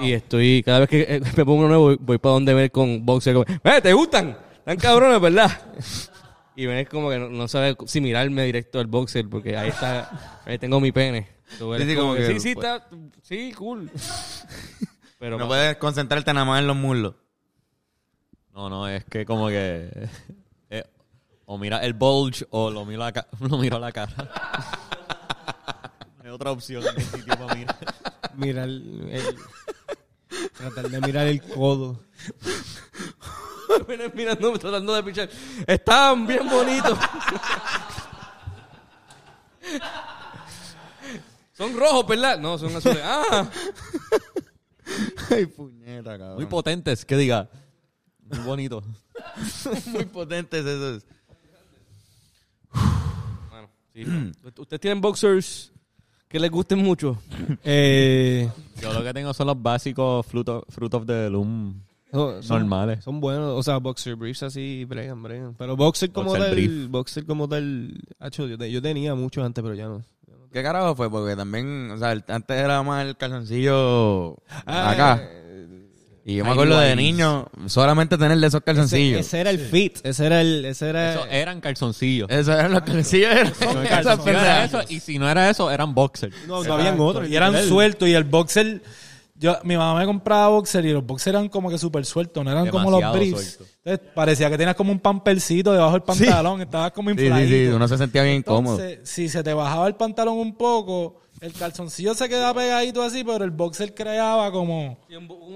Y 0.00 0.12
estoy, 0.12 0.62
cada 0.64 0.80
vez 0.80 0.88
que 0.88 1.02
eh, 1.02 1.20
me 1.36 1.44
pongo 1.44 1.60
uno 1.60 1.68
nuevo, 1.68 1.84
voy, 1.84 1.96
voy 2.00 2.18
para 2.18 2.32
donde 2.34 2.54
ver 2.54 2.70
con 2.70 3.04
boxers. 3.04 3.34
Como, 3.34 3.58
"Eh, 3.64 3.80
¿Te 3.82 3.92
gustan? 3.92 4.36
Están 4.58 4.76
cabrones, 4.78 5.20
¿verdad? 5.20 5.50
Y 6.56 6.66
ven 6.66 6.84
como 6.88 7.10
que 7.10 7.18
no, 7.18 7.28
no 7.28 7.48
sabe 7.48 7.76
si 7.86 8.00
mirarme 8.00 8.44
directo 8.44 8.78
al 8.78 8.86
boxer, 8.86 9.28
porque 9.28 9.56
ahí 9.56 9.70
está, 9.70 10.40
ahí 10.46 10.56
tengo 10.56 10.78
mi 10.78 10.92
pene. 10.92 11.26
Sí, 11.58 11.84
sí, 11.90 11.96
como 11.96 12.14
que- 12.14 12.26
sí, 12.26 12.40
sí, 12.40 12.50
está, 12.50 12.86
sí, 13.22 13.52
cool. 13.52 13.90
Pero 15.18 15.38
No 15.38 15.46
puedes 15.48 15.76
concentrarte 15.76 16.32
nada 16.34 16.44
más 16.44 16.60
en 16.60 16.66
los 16.66 16.76
muslos. 16.76 17.14
No, 18.52 18.68
no, 18.68 18.86
es 18.88 19.04
que 19.06 19.24
como 19.24 19.48
que... 19.48 20.08
eh, 20.70 20.84
o 21.46 21.58
mira 21.58 21.78
el 21.78 21.94
bulge 21.94 22.46
o 22.50 22.70
lo 22.70 22.84
miro 22.84 23.02
a 23.02 23.06
la, 23.06 23.12
ca- 23.12 23.26
lo 23.40 23.58
miro 23.58 23.76
a 23.76 23.80
la 23.80 23.92
cara. 23.92 24.12
Hay 26.22 26.30
otra 26.30 26.50
opción 26.52 26.82
en 26.86 26.96
el 26.96 27.02
sitio 27.04 27.36
para 27.38 27.54
mirar. 27.54 27.76
Mirar 28.34 28.64
el, 28.68 29.08
el- 29.10 29.36
tratar 30.56 30.88
de 30.88 31.00
mirar 31.00 31.26
el 31.26 31.42
codo. 31.42 32.00
Vienes 33.88 34.14
mirando, 34.14 34.56
tratando 34.58 34.94
de 34.94 35.02
pichar. 35.02 35.28
Estaban 35.66 36.26
bien 36.26 36.48
bonitos. 36.48 36.98
Son 41.54 41.76
rojos, 41.76 42.06
¿verdad? 42.06 42.38
No, 42.38 42.58
son 42.58 42.74
azules. 42.76 43.00
Ah, 43.02 43.48
Ay, 45.30 45.46
puñeta, 45.46 46.18
cabrón. 46.18 46.36
Muy 46.36 46.46
potentes, 46.46 47.04
que 47.04 47.16
diga. 47.16 47.48
Muy 48.28 48.38
bonito. 48.40 48.82
muy 49.92 50.04
potentes 50.06 50.64
esos. 50.64 51.04
bueno, 53.50 53.68
sí. 53.92 54.04
¿Ustedes 54.58 54.80
tienen 54.80 55.00
boxers 55.00 55.72
que 56.28 56.38
les 56.38 56.50
gusten 56.50 56.78
mucho? 56.80 57.18
Eh, 57.64 58.50
Yo 58.80 58.92
lo 58.92 59.02
que 59.02 59.12
tengo 59.14 59.32
son 59.32 59.46
los 59.46 59.60
básicos 59.62 60.26
fruit 60.26 60.48
of, 60.48 60.64
fruit 60.68 60.92
of 60.94 61.06
the 61.06 61.30
loom 61.30 61.80
son, 62.10 62.42
son- 62.42 62.58
normales. 62.60 63.02
son 63.04 63.20
buenos, 63.20 63.50
o 63.58 63.62
sea, 63.62 63.78
boxer 63.78 64.14
briefs 64.16 64.42
así, 64.42 64.84
bregan, 64.84 65.22
bregan. 65.22 65.54
Pero 65.54 65.76
boxer 65.76 66.12
como 66.12 66.30
Boxer 66.30 66.44
tal, 66.46 66.54
brief. 66.54 66.88
boxer 66.90 67.26
como 67.26 67.48
tal, 67.48 68.00
hacho, 68.18 68.46
yo, 68.46 68.56
te- 68.58 68.70
yo 68.70 68.80
tenía 68.82 69.14
muchos 69.14 69.44
antes, 69.44 69.62
pero 69.62 69.74
ya 69.74 69.88
no. 69.88 70.04
¿Qué 70.54 70.62
carajo 70.62 70.94
fue? 70.94 71.10
Porque 71.10 71.34
también, 71.36 71.90
o 71.90 71.98
sea, 71.98 72.10
antes 72.28 72.56
era 72.56 72.80
más 72.84 73.04
el 73.04 73.16
calzoncillo 73.16 74.36
Ah, 74.64 74.90
acá. 74.90 75.20
eh, 75.20 75.66
Y 76.24 76.36
yo 76.36 76.44
me 76.44 76.52
acuerdo 76.52 76.78
de 76.78 76.94
niño 76.94 77.48
solamente 77.66 78.16
tenerle 78.16 78.46
esos 78.46 78.60
calzoncillos. 78.62 79.18
ese 79.20 79.40
era 79.40 79.50
el 79.50 79.58
fit, 79.58 79.98
ese 80.04 80.24
era 80.26 80.40
el, 80.40 80.64
ese 80.64 80.88
era... 80.90 81.12
Eso 81.12 81.26
eran 81.26 81.60
calzoncillos. 81.60 82.30
Esos 82.30 82.54
eran 82.54 82.72
los 82.72 82.82
calzoncillos. 82.82 83.30
eran- 83.32 84.64
eso, 84.64 84.80
y 84.88 85.00
si 85.00 85.18
no 85.18 85.28
era 85.28 85.50
eso, 85.50 85.70
eran 85.72 85.92
boxers. 85.92 86.32
no, 86.46 86.62
no 86.62 86.74
habían 86.74 87.00
otros. 87.00 87.28
Y 87.28 87.34
eran 87.34 87.60
sueltos 87.66 88.08
y 88.08 88.14
el 88.14 88.22
boxer... 88.24 88.80
Yo, 89.36 89.56
mi 89.64 89.76
mamá 89.76 89.98
me 89.98 90.06
compraba 90.06 90.48
boxer 90.48 90.84
y 90.86 90.92
los 90.92 91.04
boxers 91.04 91.34
eran 91.34 91.48
como 91.48 91.68
que 91.68 91.76
súper 91.76 92.04
sueltos, 92.04 92.44
no 92.44 92.50
eran 92.52 92.68
como 92.68 92.88
los 92.90 93.12
briefs. 93.12 93.58
Entonces 93.84 94.08
parecía 94.14 94.48
que 94.48 94.56
tenías 94.56 94.76
como 94.76 94.92
un 94.92 95.00
pampercito 95.00 95.72
debajo 95.72 95.92
del 95.92 96.02
pantalón, 96.02 96.60
estabas 96.62 96.92
como 96.92 97.10
Sí, 97.10 97.16
sí, 97.18 97.24
infladito. 97.24 97.70
sí, 97.70 97.74
uno 97.76 97.88
se 97.88 97.98
sentía 97.98 98.22
bien 98.22 98.36
incómodo. 98.36 98.78
Entonces, 98.80 99.08
si 99.10 99.28
se 99.28 99.42
te 99.42 99.52
bajaba 99.52 99.88
el 99.88 99.96
pantalón 99.96 100.38
un 100.38 100.54
poco, 100.56 101.20
el 101.40 101.52
calzoncillo 101.52 102.14
se 102.14 102.28
quedaba 102.28 102.54
pegadito 102.60 103.02
así, 103.02 103.24
pero 103.24 103.44
el 103.44 103.50
boxer 103.50 103.92
creaba 103.92 104.52
como, 104.52 104.98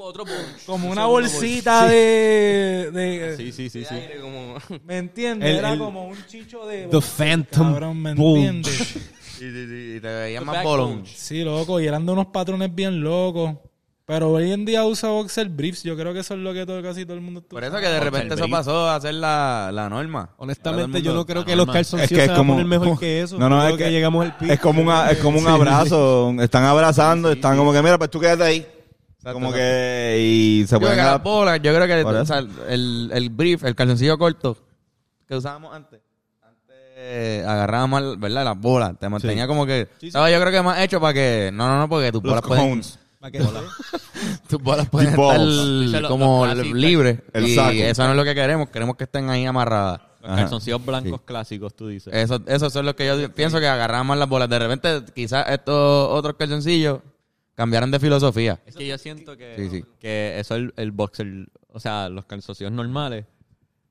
otro 0.00 0.24
como 0.66 0.90
una 0.90 1.06
bolsita 1.06 1.86
de, 1.86 2.90
de- 2.92 3.36
Sí, 3.36 3.52
sí, 3.52 3.70
sí, 3.70 3.84
sí. 3.84 3.94
como... 4.20 4.56
¿Me 4.84 4.98
entiendes? 4.98 5.48
El- 5.50 5.56
Era 5.60 5.72
el- 5.74 5.78
como 5.78 6.04
un 6.08 6.16
chicho 6.26 6.66
de... 6.66 6.88
The 6.88 7.00
Phantom 7.00 7.68
Cabrón, 7.68 8.02
¿me 8.02 8.10
entiendes? 8.10 8.76
Sí, 9.38 9.52
sí, 9.52 9.66
sí, 9.68 9.94
y 9.96 10.00
te 10.00 10.08
veías 10.08 10.40
The 10.40 10.46
más 10.46 10.64
bolón. 10.64 11.04
Sí, 11.06 11.44
loco, 11.44 11.78
y 11.80 11.86
eran 11.86 12.04
de 12.04 12.10
unos 12.10 12.26
patrones 12.26 12.74
bien 12.74 13.00
locos. 13.00 13.54
Pero 14.08 14.30
hoy 14.30 14.50
en 14.52 14.64
día 14.64 14.86
usa 14.86 15.10
boxer 15.10 15.50
briefs. 15.50 15.82
Yo 15.82 15.94
creo 15.94 16.14
que 16.14 16.20
eso 16.20 16.32
es 16.32 16.40
lo 16.40 16.54
que 16.54 16.64
todo, 16.64 16.82
casi 16.82 17.04
todo 17.04 17.14
el 17.18 17.20
mundo... 17.20 17.42
Por 17.42 17.62
eso 17.62 17.76
que 17.76 17.88
de 17.88 18.00
repente 18.00 18.36
eso 18.36 18.48
pasó 18.48 18.88
a 18.88 18.98
ser 19.02 19.12
la, 19.12 19.68
la 19.70 19.90
norma. 19.90 20.30
Honestamente, 20.38 21.02
yo 21.02 21.12
no 21.12 21.26
creo 21.26 21.44
que 21.44 21.54
los 21.54 21.66
calzoncillos 21.66 22.10
Es 22.10 22.16
que 22.16 22.24
es 22.24 22.30
se 22.30 22.38
van 22.38 22.40
a 22.40 22.52
poner 22.54 22.64
mejor 22.64 22.98
que 22.98 23.20
eso. 23.20 23.38
No, 23.38 23.50
no, 23.50 23.60
es 23.60 23.74
creo 23.74 23.76
que- 23.76 23.90
llegamos 23.92 24.24
al 24.24 24.34
pico. 24.38 24.50
Es 24.50 24.60
como, 24.60 24.80
una, 24.80 25.10
es 25.10 25.18
como 25.18 25.38
un 25.38 25.46
abrazo. 25.46 26.34
Están 26.40 26.64
abrazando, 26.64 27.30
están 27.30 27.58
como 27.58 27.70
que, 27.70 27.82
mira, 27.82 27.98
pues 27.98 28.08
tú 28.08 28.18
quédate 28.18 28.44
ahí. 28.44 28.66
como 29.30 29.52
que, 29.52 30.16
y 30.18 30.64
se 30.66 30.76
Yo 30.76 30.78
creo 30.78 30.90
pueden 30.96 31.04
que 31.12 31.22
bolas, 31.22 31.60
yo 31.62 31.74
creo 31.74 31.86
que 31.86 32.02
o 32.02 32.24
sea, 32.24 32.38
el, 32.38 33.10
el 33.12 33.28
brief, 33.28 33.62
el 33.64 33.74
calzoncillo 33.74 34.16
corto 34.16 34.56
que 35.26 35.36
usábamos 35.36 35.74
antes, 35.74 36.00
antes 36.42 37.46
agarrábamos, 37.46 38.00
mal, 38.00 38.16
¿verdad? 38.16 38.42
Las 38.46 38.58
bolas, 38.58 38.98
te 38.98 39.06
mantenía 39.10 39.46
como 39.46 39.66
que, 39.66 39.86
estaba 40.00 40.30
yo 40.30 40.40
creo 40.40 40.50
que 40.50 40.62
más 40.62 40.80
hecho 40.80 40.98
para 40.98 41.12
que, 41.12 41.50
no, 41.52 41.68
no, 41.68 41.78
no, 41.80 41.88
porque 41.90 42.10
tus 42.10 42.22
los 42.22 42.30
bolas 42.32 42.46
pueden, 42.46 42.70
cones. 42.70 42.92
¿Para 42.92 42.97
qué? 43.32 43.40
tus 44.48 44.62
bolas 44.62 44.88
pueden 44.88 45.10
estar 45.10 46.02
como 46.08 46.46
los 46.46 46.54
clásicos. 46.54 46.78
libres 46.78 47.18
y 47.34 47.58
eso 47.82 48.04
no 48.04 48.10
es 48.12 48.16
lo 48.16 48.24
que 48.24 48.34
queremos, 48.34 48.68
queremos 48.70 48.96
que 48.96 49.04
estén 49.04 49.28
ahí 49.30 49.44
amarradas. 49.44 50.00
Los 50.20 50.30
Ajá. 50.32 50.40
calzoncillos 50.42 50.84
blancos 50.84 51.20
clásicos, 51.22 51.74
tú 51.74 51.88
dices. 51.88 52.12
Eso, 52.12 52.40
eso 52.46 52.70
son 52.70 52.86
los 52.86 52.94
que 52.94 53.06
yo 53.06 53.32
pienso 53.32 53.60
que 53.60 53.68
agarramos 53.68 54.16
las 54.18 54.28
bolas. 54.28 54.48
De 54.48 54.58
repente, 54.58 55.02
quizás 55.14 55.48
estos 55.48 56.08
otros 56.10 56.34
calzoncillos 56.36 57.00
cambiaron 57.54 57.90
de 57.90 58.00
filosofía. 58.00 58.60
Es 58.66 58.74
que 58.74 58.86
yo 58.86 58.98
siento 58.98 59.36
que, 59.36 59.54
Sí, 59.56 59.68
sí. 59.70 59.84
que 60.00 60.38
eso 60.40 60.56
el, 60.56 60.72
el 60.76 60.90
boxer, 60.90 61.48
o 61.72 61.78
sea, 61.80 62.08
los 62.08 62.24
calzoncillos 62.24 62.72
normales, 62.72 63.26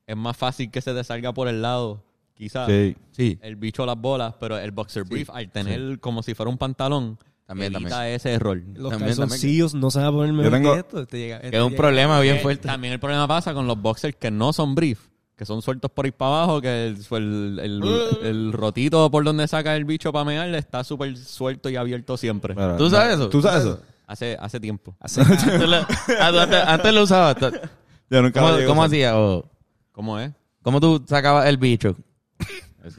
es 0.05 0.15
más 0.17 0.35
fácil 0.35 0.69
que 0.69 0.81
se 0.81 0.93
te 0.93 1.03
salga 1.03 1.33
por 1.33 1.47
el 1.47 1.61
lado, 1.61 2.03
quizás. 2.33 2.67
Sí. 2.67 2.95
Sí. 3.11 3.39
El 3.41 3.55
bicho 3.55 3.85
las 3.85 3.97
bolas, 3.97 4.35
pero 4.39 4.57
el 4.57 4.71
boxer 4.71 5.03
brief, 5.05 5.29
al 5.29 5.49
tener 5.49 5.99
como 6.01 6.23
si 6.23 6.33
fuera 6.33 6.49
un 6.49 6.57
pantalón, 6.57 7.17
También, 7.47 7.73
evita 7.73 7.89
también. 7.89 8.13
ese 8.15 8.33
error. 8.33 8.61
Los 8.75 8.91
También, 8.91 9.15
calzoncillos 9.15 9.73
no 9.73 9.89
se 9.89 9.99
van 9.99 10.07
a 10.09 10.11
poner 10.11 10.33
mejor 10.33 10.51
tengo- 10.51 10.73
que 10.73 10.79
esto. 10.79 11.01
Este 11.01 11.17
llega- 11.17 11.35
este 11.37 11.51
Que 11.51 11.57
es 11.57 11.63
un 11.63 11.69
llega- 11.69 11.77
problema 11.81 12.19
bien 12.19 12.35
Eh, 12.35 12.39
fuerte. 12.39 12.67
También 12.67 12.93
el 12.93 12.99
problema 12.99 13.27
pasa 13.27 13.53
con 13.53 13.65
los 13.67 13.81
boxers 13.81 14.15
que 14.17 14.29
no 14.31 14.51
son 14.53 14.75
brief, 14.75 14.99
que 15.35 15.45
son 15.45 15.61
sueltos 15.61 15.89
por 15.89 16.05
ahí 16.05 16.11
para 16.11 16.31
abajo, 16.43 16.59
que 16.61 16.87
el, 16.87 16.97
el, 17.09 17.59
el- 17.63 17.81
el 18.23 18.53
rotito 18.53 19.09
por 19.09 19.23
donde 19.23 19.47
saca 19.47 19.75
el 19.77 19.85
bicho 19.85 20.11
para 20.11 20.25
mear 20.25 20.53
está 20.55 20.83
súper 20.83 21.15
suelto 21.17 21.69
y 21.69 21.77
abierto 21.77 22.17
siempre. 22.17 22.53
Pero- 22.53 22.75
¿Tú 22.75 22.89
sabes 22.89 23.15
eso? 23.15 23.29
¿Tú 23.29 23.41
sabes 23.41 23.63
eso? 23.63 23.81
Hace, 24.07 24.37
hace 24.39 24.59
tiempo. 24.59 24.95
Tú 25.15 25.67
lo- 25.67 25.85
antes, 26.19 26.59
antes 26.65 26.93
lo 26.93 27.03
usabas. 27.03 27.35
tú- 27.37 27.51
Yo 28.09 28.21
nunca 28.21 28.39
¿Cómo, 28.41 28.53
cómo 28.65 28.81
usar. 28.81 28.85
hacías? 28.87 29.13
O, 29.15 29.49
¿Cómo 29.93 30.19
es? 30.19 30.31
¿Cómo 30.61 30.79
tú 30.81 31.01
sacabas 31.07 31.47
el 31.47 31.57
bicho? 31.57 31.95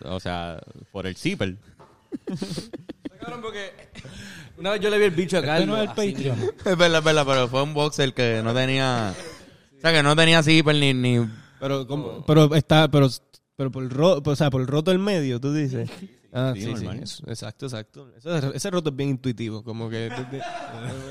O 0.04 0.18
sea, 0.20 0.58
por 0.90 1.06
el 1.06 1.16
zipper. 1.16 1.56
Cabrón, 3.20 3.40
porque 3.42 3.72
una 4.58 4.70
vez 4.72 4.80
yo 4.80 4.90
le 4.90 4.98
vi 4.98 5.04
el 5.04 5.10
bicho 5.12 5.38
acá. 5.38 5.54
Este 5.56 5.66
no 5.66 5.76
es 5.76 5.82
el 5.82 5.88
Patreon. 5.88 6.38
Es 6.64 6.76
verdad, 6.76 6.98
es 6.98 7.04
verdad, 7.04 7.24
pero 7.26 7.48
fue 7.48 7.62
un 7.62 7.74
boxer 7.74 8.12
que 8.14 8.40
no 8.42 8.52
tenía... 8.54 9.14
O 9.76 9.80
sea, 9.80 9.92
que 9.92 10.02
no 10.02 10.16
tenía 10.16 10.42
zipper 10.42 10.74
ni... 10.76 10.92
ni 10.94 11.26
Pero, 11.60 11.86
¿cómo? 11.86 12.24
pero 12.26 12.54
está, 12.54 12.88
pero, 12.88 13.08
pero 13.56 13.70
por 13.70 13.82
el 13.84 13.90
roto, 13.90 14.30
o 14.30 14.36
sea, 14.36 14.50
por 14.50 14.60
el 14.60 14.66
roto 14.66 14.90
del 14.90 14.98
medio, 15.00 15.40
tú 15.40 15.52
dices. 15.54 15.88
Ah, 16.32 16.52
sí, 16.54 16.62
sí, 16.62 16.66
normal. 16.72 17.02
eso- 17.02 17.24
exacto, 17.28 17.66
exacto. 17.66 18.08
Ese 18.52 18.70
roto 18.70 18.90
es 18.90 18.96
bien 18.96 19.10
intuitivo, 19.10 19.62
como 19.64 19.88
que 19.88 20.10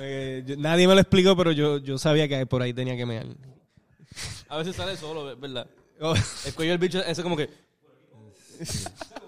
eh, 0.01 0.43
yo- 0.45 0.57
nadie 0.57 0.87
me 0.87 0.93
lo 0.93 1.01
explicó, 1.01 1.35
pero 1.35 1.51
yo, 1.53 1.77
yo 1.79 1.97
sabía 1.97 2.27
que 2.27 2.45
por 2.45 2.61
ahí 2.61 2.73
tenía 2.73 2.95
que 2.95 3.05
mear. 3.05 3.25
A 4.49 4.57
veces 4.57 4.75
sale 4.75 4.95
solo, 4.97 5.35
¿verdad? 5.37 5.67
Oh, 5.99 6.13
El 6.45 6.53
cuello 6.53 6.71
del 6.73 6.79
bicho, 6.79 7.03
ese 7.03 7.23
como 7.23 7.35
que... 7.37 7.49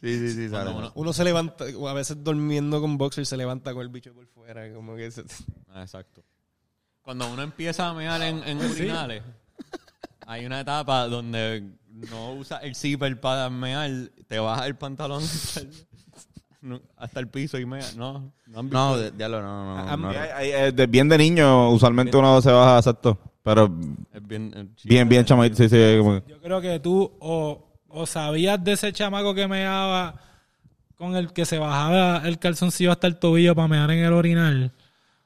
Sí, 0.00 0.18
sí, 0.18 0.32
sí, 0.32 0.48
sale. 0.48 0.70
Uno 0.94 1.12
se 1.12 1.24
levanta, 1.24 1.64
a 1.88 1.92
veces 1.92 2.22
durmiendo 2.24 2.80
con 2.80 2.96
boxer 2.96 3.26
se 3.26 3.36
levanta 3.36 3.72
con 3.74 3.82
el 3.82 3.88
bicho 3.90 4.12
por 4.14 4.26
fuera, 4.26 4.72
como 4.72 4.96
que 4.96 5.10
se- 5.10 5.24
Ah, 5.68 5.82
exacto. 5.82 6.22
Cuando 7.02 7.30
uno 7.30 7.42
empieza 7.42 7.88
a 7.88 7.92
mear 7.94 8.20
en, 8.22 8.42
en 8.44 8.58
urinales, 8.58 9.22
hay 10.26 10.46
una 10.46 10.60
etapa 10.60 11.06
donde 11.06 11.70
no 12.10 12.32
usa 12.34 12.58
el 12.58 12.74
zipper 12.74 13.20
para 13.20 13.50
mear, 13.50 13.90
te 14.26 14.38
baja 14.38 14.66
el 14.66 14.76
pantalón 14.76 15.22
hasta 15.22 15.60
el, 15.60 15.70
no, 16.62 16.80
hasta 16.96 17.20
el 17.20 17.28
piso 17.28 17.58
y 17.58 17.66
mea. 17.66 17.84
No, 17.96 18.32
no 18.46 18.58
han 18.58 18.66
visto. 18.66 18.78
No, 18.78 18.96
de- 18.96 19.10
diablo, 19.10 19.42
no, 19.42 19.64
no, 19.64 19.78
Ah, 19.92 19.96
no. 19.96 20.08
Hay- 20.10 20.52
hay- 20.52 20.72
de- 20.72 20.86
bien 20.86 21.08
de 21.08 21.18
niño, 21.18 21.70
usualmente 21.70 22.16
uno 22.16 22.40
se 22.40 22.50
baja 22.50 22.78
exacto. 22.78 23.18
Pero 23.42 23.74
Es 24.12 24.26
bien, 24.26 24.52
eh, 24.54 24.66
bien, 24.84 25.08
bien 25.08 25.24
chamaquito. 25.24 25.56
Sí, 25.56 25.68
sí, 25.68 25.76
como 25.98 26.24
Yo 26.26 26.38
creo 26.40 26.60
que 26.60 26.78
tú 26.80 27.10
o, 27.20 27.69
o 27.90 28.06
sabías 28.06 28.62
de 28.62 28.72
ese 28.72 28.92
chamaco 28.92 29.34
que 29.34 29.46
me 29.48 29.62
daba 29.62 30.14
con 30.96 31.16
el 31.16 31.32
que 31.32 31.44
se 31.44 31.58
bajaba 31.58 32.22
el 32.26 32.38
calzoncillo 32.38 32.92
hasta 32.92 33.06
el 33.06 33.16
tobillo 33.18 33.54
para 33.54 33.68
mear 33.68 33.90
en 33.90 34.04
el 34.04 34.12
orinal, 34.12 34.72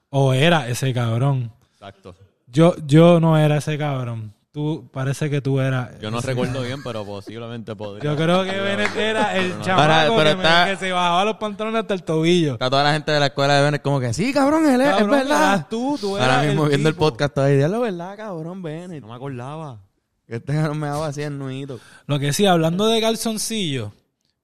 o 0.09 0.33
era 0.33 0.67
ese 0.69 0.93
cabrón. 0.93 1.51
Exacto. 1.73 2.15
Yo, 2.47 2.75
yo 2.85 3.19
no 3.19 3.37
era 3.37 3.57
ese 3.57 3.77
cabrón. 3.77 4.33
Tú, 4.53 4.89
parece 4.93 5.29
que 5.29 5.41
tú 5.41 5.59
eras. 5.59 5.99
Yo 5.99 6.09
no 6.09 6.21
recuerdo 6.21 6.61
bien, 6.61 6.81
pero 6.81 7.03
posiblemente 7.05 7.75
podría. 7.75 8.09
Yo 8.09 8.15
creo 8.15 8.45
que 8.45 8.57
Bennett 8.57 8.95
era 8.95 9.35
el 9.35 9.51
Ahora, 9.51 9.63
chamaco 9.65 10.15
pero 10.15 10.29
que, 10.29 10.35
me- 10.37 10.43
está- 10.43 10.65
que 10.67 10.75
se 10.77 10.91
bajaba 10.93 11.25
los 11.25 11.35
pantalones 11.35 11.81
hasta 11.81 11.93
el 11.93 12.03
tobillo. 12.03 12.53
Está 12.53 12.69
toda 12.69 12.83
la 12.85 12.93
gente 12.93 13.11
de 13.11 13.19
la 13.19 13.25
escuela 13.25 13.55
de 13.55 13.63
Bennett 13.63 13.81
como 13.81 13.99
que, 13.99 14.13
sí, 14.13 14.31
cabrón, 14.31 14.65
él 14.69 14.79
es, 14.79 14.87
es 14.87 14.93
Cabrón, 14.93 15.09
verdad. 15.11 15.53
eras 15.55 15.67
tú, 15.69 15.97
tú 15.99 16.11
Ahora 16.15 16.25
eras 16.35 16.45
mismo 16.47 16.63
el 16.63 16.69
viendo 16.69 16.87
el 16.87 16.95
podcast 16.95 17.33
todavía, 17.35 17.67
lo 17.67 17.81
verdad, 17.81 18.15
cabrón, 18.15 18.61
Bennett. 18.61 19.01
No 19.01 19.09
me 19.09 19.15
acordaba. 19.15 19.79
Que 20.27 20.37
este 20.37 20.53
no 20.53 20.73
me 20.75 20.87
daba 20.87 21.07
así 21.07 21.21
el 21.21 21.37
nuito. 21.37 21.79
Lo 22.07 22.19
que 22.19 22.33
sí, 22.33 22.45
hablando 22.45 22.87
de 22.87 23.01
calzoncillo, 23.01 23.93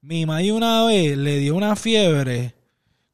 mi 0.00 0.26
maíz 0.26 0.52
una 0.52 0.84
vez 0.84 1.16
le 1.16 1.38
dio 1.38 1.54
una 1.54 1.76
fiebre. 1.76 2.54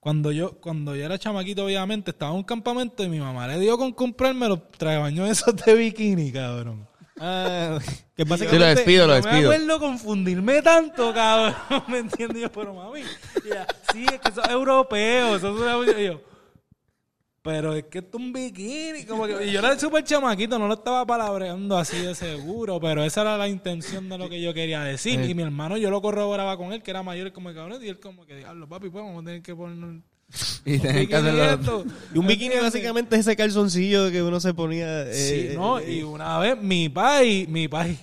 Cuando 0.01 0.31
yo, 0.33 0.53
cuando 0.61 0.95
yo 0.95 1.05
era 1.05 1.19
chamaquito, 1.19 1.64
obviamente, 1.64 2.12
estaba 2.12 2.31
en 2.31 2.39
un 2.39 2.45
campamento 2.45 3.03
y 3.03 3.09
mi 3.09 3.19
mamá 3.21 3.47
le 3.49 3.59
dio 3.59 3.77
con 3.77 3.93
comprarme 3.93 4.49
los 4.49 4.71
trabaños 4.73 5.29
esos 5.31 5.55
de 5.57 5.75
bikini, 5.75 6.33
cabrón. 6.33 6.87
Ah, 7.21 7.79
que 8.16 8.25
Sí, 8.25 8.59
lo 8.59 8.66
despido, 8.66 9.07
lo 9.09 9.16
Yo 9.16 9.23
me 9.25 9.29
despido. 9.31 9.53
acuerdo 9.53 9.81
confundirme 9.81 10.62
tanto, 10.62 11.12
cabrón. 11.12 11.55
¿Me 11.89 11.99
entiendes? 11.99 12.43
Yo, 12.43 12.53
pero 12.53 12.73
mami, 12.73 13.01
y 13.01 13.49
ella, 13.49 13.66
sí, 13.93 14.07
es 14.12 14.21
que 14.21 14.31
son 14.33 14.49
europeos. 14.51 15.41
Son 15.41 15.57
europeos". 15.57 15.97
Y 15.99 16.05
yo, 16.07 16.21
pero 17.43 17.74
es 17.74 17.84
que 17.84 17.99
esto 17.99 18.18
es 18.18 18.24
un 18.24 18.32
bikini. 18.32 19.05
Como 19.05 19.26
que, 19.26 19.47
y 19.47 19.53
yo 19.53 19.61
era 19.61 19.78
súper 19.78 20.05
chamaquito, 20.05 20.59
no 20.59 20.66
lo 20.68 20.74
estaba 20.74 21.07
palabreando 21.07 21.78
así 21.78 21.97
de 21.99 22.14
seguro, 22.14 22.78
pero 22.80 23.05
esa 23.05 23.22
era 23.22 23.39
la 23.39 23.49
intención 23.49 24.09
de 24.09 24.18
lo 24.18 24.28
que 24.28 24.41
yo 24.43 24.53
quería 24.53 24.82
decir. 24.82 25.20
Y 25.24 25.34
mi 25.34 25.43
hermano, 25.43 25.76
yo 25.76 25.91
lo 25.91 26.03
corroboraba 26.03 26.57
con 26.57 26.72
él, 26.72 26.82
que 26.82 26.91
era 26.91 27.03
mayor 27.03 27.32
como 27.32 27.49
el 27.51 27.55
cabrón, 27.55 27.82
y 27.82 27.89
él 27.89 28.01
como 28.01 28.26
que, 28.26 28.36
diablo, 28.36 28.68
papi, 28.68 28.91
pues 28.91 29.05
vamos 29.05 29.22
a 29.22 29.24
tener 29.26 29.43
que 29.43 29.55
poner... 29.55 30.01
Y 30.66 30.78
tenés 30.78 31.09
que 31.09 31.16
hacerlo. 31.16 31.45
esto". 31.45 31.84
Y 32.14 32.18
un 32.18 32.26
bikini 32.26 32.57
básicamente 32.57 33.14
es 33.16 33.20
ese 33.20 33.34
calzoncillo 33.34 34.11
que 34.11 34.22
uno 34.22 34.41
se 34.41 34.53
ponía... 34.53 35.05
eh, 35.09 35.14
Sí, 35.14 35.34
eh, 35.53 35.55
no, 35.57 35.78
eh, 35.78 35.91
y 35.91 36.03
una 36.03 36.39
vez 36.39 36.61
mi 36.61 36.91
pai, 36.91 37.47
mi 37.49 37.66
pai, 37.66 37.97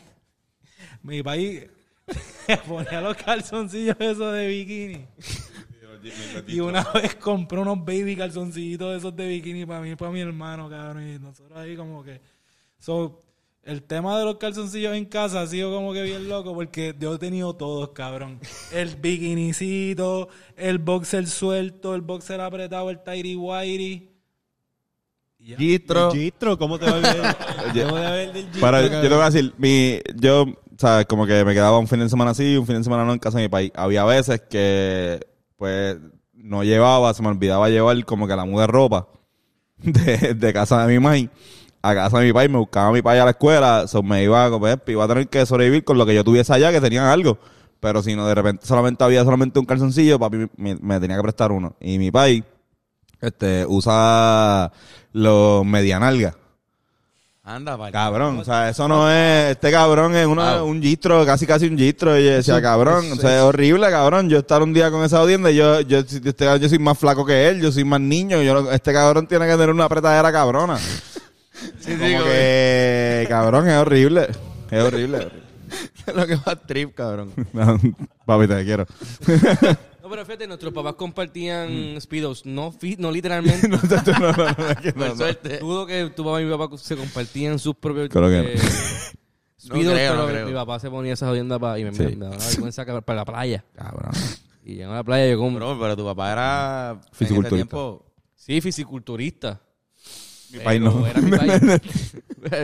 mi 1.03 1.21
pai 1.21 1.67
ponía 2.67 3.01
los 3.01 3.15
calzoncillos 3.17 3.95
esos 3.99 4.33
de 4.33 4.47
bikini. 4.47 5.05
Y 6.47 6.59
una 6.59 6.83
vez 6.93 7.15
compró 7.15 7.61
unos 7.61 7.79
baby 7.79 8.15
calzoncillitos 8.15 8.97
esos 8.97 9.15
de 9.15 9.27
bikini 9.27 9.65
para 9.65 9.81
mí 9.81 9.91
y 9.91 9.95
para 9.95 10.11
mi 10.11 10.21
hermano, 10.21 10.69
cabrón. 10.69 11.07
Y 11.07 11.19
nosotros 11.19 11.57
ahí 11.57 11.75
como 11.75 12.03
que... 12.03 12.21
So, 12.79 13.21
el 13.65 13.81
tema 13.81 14.17
de 14.19 14.25
los 14.25 14.35
calzoncillos 14.37 14.95
en 14.95 15.05
casa 15.05 15.41
ha 15.41 15.47
sido 15.47 15.73
como 15.73 15.91
que 15.91 16.03
bien 16.03 16.29
loco 16.29 16.53
porque 16.53 16.95
yo 16.99 17.15
he 17.15 17.17
tenido 17.17 17.55
todos, 17.55 17.89
cabrón. 17.89 18.39
El 18.71 18.95
bikinicito, 18.95 20.29
el 20.55 20.77
boxer 20.77 21.25
suelto, 21.25 21.95
el 21.95 22.01
boxer 22.01 22.39
apretado, 22.41 22.91
el 22.91 22.99
tighty 22.99 23.35
whitey. 23.35 24.11
Y 25.39 25.47
ya. 25.47 25.57
Gistro. 25.57 26.11
Gistro, 26.11 26.57
¿cómo 26.59 26.77
te 26.77 26.85
va 26.85 26.97
a 26.97 26.99
ver? 26.99 27.35
Oye, 27.71 27.83
¿Cómo 27.83 27.95
te 27.95 28.01
va 28.01 28.07
a 28.07 28.11
ver 28.11 28.33
del 28.33 28.43
gistro? 28.43 28.61
Para, 28.61 28.81
yo 28.83 29.01
te 29.01 29.09
voy 29.09 29.21
a 29.21 29.29
decir, 29.31 29.53
mi, 29.57 29.99
yo, 30.15 30.45
sabes, 30.77 31.07
como 31.07 31.25
que 31.25 31.43
me 31.43 31.55
quedaba 31.55 31.79
un 31.79 31.87
fin 31.87 31.99
de 31.99 32.09
semana 32.09 32.31
así, 32.31 32.57
un 32.57 32.67
fin 32.67 32.77
de 32.77 32.83
semana 32.83 33.03
no 33.03 33.13
en 33.13 33.19
casa 33.19 33.39
de 33.39 33.45
mi 33.45 33.49
país. 33.49 33.71
Había 33.73 34.05
veces 34.05 34.41
que, 34.47 35.25
pues, 35.57 35.97
no 36.33 36.63
llevaba, 36.63 37.13
se 37.13 37.21
me 37.21 37.29
olvidaba 37.29 37.69
llevar 37.69 38.03
como 38.05 38.27
que 38.27 38.35
la 38.35 38.45
muda 38.45 38.63
de 38.63 38.67
ropa 38.67 39.07
de, 39.77 40.33
de 40.33 40.53
casa 40.53 40.85
de 40.85 40.93
mi 40.93 40.99
maíz 40.99 41.29
a 41.85 41.93
casa 41.93 42.19
de 42.19 42.25
mi 42.25 42.33
país, 42.33 42.49
me 42.49 42.57
buscaba 42.57 42.87
a 42.87 42.91
mi 42.91 43.01
país 43.01 43.21
a 43.21 43.25
la 43.25 43.31
escuela, 43.31 43.87
so, 43.87 44.01
me 44.01 44.23
iba, 44.23 44.59
pues, 44.59 44.77
iba 44.87 45.03
a 45.03 45.07
tener 45.07 45.27
que 45.27 45.45
sobrevivir 45.45 45.83
con 45.83 45.97
lo 45.97 46.05
que 46.05 46.15
yo 46.15 46.23
tuviese 46.23 46.51
allá, 46.51 46.71
que 46.71 46.81
tenían 46.81 47.05
algo. 47.05 47.37
Pero 47.79 48.01
si 48.01 48.15
no, 48.15 48.25
de 48.25 48.33
repente 48.33 48.65
solamente 48.65 49.03
había 49.03 49.23
solamente 49.23 49.59
un 49.59 49.65
calzoncillo, 49.65 50.17
papi 50.17 50.47
me, 50.57 50.75
me 50.75 50.99
tenía 50.99 51.17
que 51.17 51.21
prestar 51.21 51.51
uno. 51.51 51.75
Y 51.79 51.99
mi 51.99 52.09
país, 52.09 52.43
este, 53.21 53.65
usa 53.67 54.71
los 55.11 55.63
medianalgas. 55.63 56.35
Anda, 57.47 57.77
pa'l- 57.77 57.91
Cabrón, 57.91 58.39
o 58.39 58.43
sea, 58.43 58.69
eso 58.69 58.87
no 58.87 59.07
es, 59.11 59.51
este 59.51 59.69
cabrón 59.69 60.15
es 60.15 60.25
una- 60.25 60.57
Wow. 60.61 60.67
un 60.67 60.81
gistro, 60.81 61.23
casi 61.27 61.45
casi 61.45 61.67
un 61.67 61.77
gistro, 61.77 62.17
y 62.19 62.25
yo 62.25 62.31
decía, 62.31 62.59
cabrón, 62.59 63.05
o 63.11 63.15
sea, 63.17 63.35
es 63.37 63.41
horrible, 63.43 63.87
cabrón, 63.91 64.27
yo 64.29 64.39
estar 64.39 64.63
un 64.63 64.73
día 64.73 64.89
con 64.89 65.03
esa 65.03 65.19
audiencia, 65.19 65.51
yo, 65.51 65.81
yo, 65.81 65.99
este, 65.99 66.59
yo 66.59 66.69
soy 66.69 66.79
más 66.79 66.97
flaco 66.97 67.23
que 67.23 67.47
él, 67.49 67.61
yo 67.61 67.71
soy 67.71 67.83
más 67.83 68.01
niño, 68.01 68.41
yo 68.41 68.71
este 68.71 68.91
cabrón 68.91 69.27
tiene 69.27 69.45
que 69.45 69.51
tener 69.51 69.69
una 69.69 69.85
apretadera 69.85 70.31
cabrona. 70.31 70.79
como 71.85 72.23
que, 72.23 73.25
cabrón, 73.29 73.69
es 73.69 73.77
horrible, 73.77 74.27
es 74.71 74.83
horrible. 74.83 75.27
lo 76.15 76.25
que 76.25 76.35
va 76.37 76.51
a 76.53 76.55
trip, 76.55 76.95
cabrón. 76.95 77.31
Papi, 78.25 78.47
te 78.47 78.65
quiero. 78.65 78.87
No, 80.05 80.11
pero 80.11 80.23
fíjate, 80.23 80.45
nuestros 80.47 80.71
papás 80.71 80.93
compartían 80.93 81.99
Speedos, 81.99 82.45
no, 82.45 82.71
fi- 82.71 82.95
no 82.99 83.11
literalmente. 83.11 83.67
no, 83.67 83.77
no, 83.77 84.31
no, 84.31 84.55
no, 84.55 84.69
es 84.69 84.77
que 84.77 84.87
no, 84.93 84.93
Por 84.93 85.07
no. 85.09 85.15
suerte. 85.15 85.57
Dudo 85.57 85.87
que 85.87 86.11
tu 86.15 86.23
papá 86.23 86.41
y 86.41 86.45
mi 86.45 86.55
papá 86.55 86.77
se 86.77 86.95
compartían 86.95 87.57
sus 87.57 87.73
propios 87.75 88.09
Creo 88.09 88.29
que 88.29 88.37
no. 88.37 88.49
eh, 88.49 88.57
Speedos, 89.59 89.85
No 89.85 89.91
creo, 89.93 90.11
pero 90.11 90.15
no 90.21 90.27
creo. 90.27 90.45
mi 90.47 90.53
papá 90.53 90.79
se 90.79 90.91
ponía 90.91 91.13
esa 91.13 91.25
jodienda 91.27 91.57
pa- 91.57 91.79
y 91.79 91.85
me, 91.85 91.91
Sí. 91.95 92.03
me 92.03 92.25
daba 92.25 92.37
vergüenza 92.37 92.85
que- 92.85 93.01
para 93.01 93.15
la 93.15 93.25
playa. 93.25 93.65
Cabrón. 93.73 94.11
Y 94.63 94.75
llegó 94.75 94.91
a 94.91 94.95
la 94.97 95.03
playa 95.03 95.27
yo 95.31 95.39
como... 95.39 95.55
Bro, 95.57 95.79
pero 95.79 95.97
tu 95.97 96.05
papá 96.05 96.31
era... 96.31 96.91
en 96.91 96.99
ese 96.99 97.09
Fisiculturista. 97.15 97.55
tiempo- 97.55 98.05
Sí, 98.35 98.61
fisiculturista. 98.61 99.59
Mi 100.51 100.59
país 100.59 100.79
no. 100.81 101.05
Era 101.07 101.19
mi 101.19 101.31
país. 101.31 101.61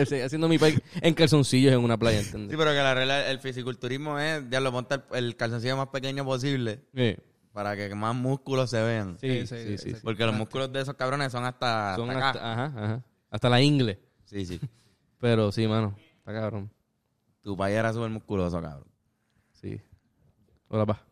Seguía 0.08 0.26
haciendo 0.26 0.48
mi 0.48 0.58
país 0.58 0.80
en 1.00 1.12
calzoncillos 1.12 1.72
en 1.72 1.80
una 1.80 1.98
playa, 1.98 2.20
Sí, 2.20 2.26
¿entiendes? 2.26 2.56
pero 2.56 2.70
que 2.70 2.76
la 2.76 2.94
regla, 2.94 3.28
el 3.28 3.40
fisiculturismo 3.40 4.16
es, 4.20 4.44
ya 4.48 4.60
lo 4.60 4.70
monta 4.70 5.04
el, 5.12 5.24
el 5.24 5.36
calzoncillo 5.36 5.76
más 5.76 5.88
pequeño 5.88 6.24
posible 6.24 6.82
Sí, 6.94 7.16
para 7.52 7.76
que 7.76 7.94
más 7.94 8.14
músculos 8.14 8.70
se 8.70 8.82
vean. 8.82 9.16
sí, 9.20 9.46
sí. 9.46 9.76
sí, 9.76 9.78
sí. 9.78 9.94
Porque 10.02 10.24
los 10.24 10.34
músculos 10.34 10.72
de 10.72 10.80
esos 10.80 10.94
cabrones 10.94 11.30
son 11.32 11.44
hasta, 11.44 11.96
Son 11.96 12.10
hasta 12.10 12.18
acá. 12.18 12.28
hasta, 12.30 12.52
ajá, 12.52 12.84
ajá. 12.84 13.04
Hasta 13.30 13.48
la 13.48 13.60
ingle. 13.60 14.00
Sí, 14.24 14.44
sí. 14.46 14.60
Pero 15.18 15.52
sí, 15.52 15.66
mano. 15.68 15.94
Está 16.18 16.32
cabrón. 16.32 16.70
Tu 17.42 17.56
país 17.56 17.76
era 17.76 17.92
súper 17.92 18.10
musculoso, 18.10 18.60
cabrón. 18.60 18.86
Sí. 19.52 19.80
Hola, 20.68 20.86
pa. 20.86 21.02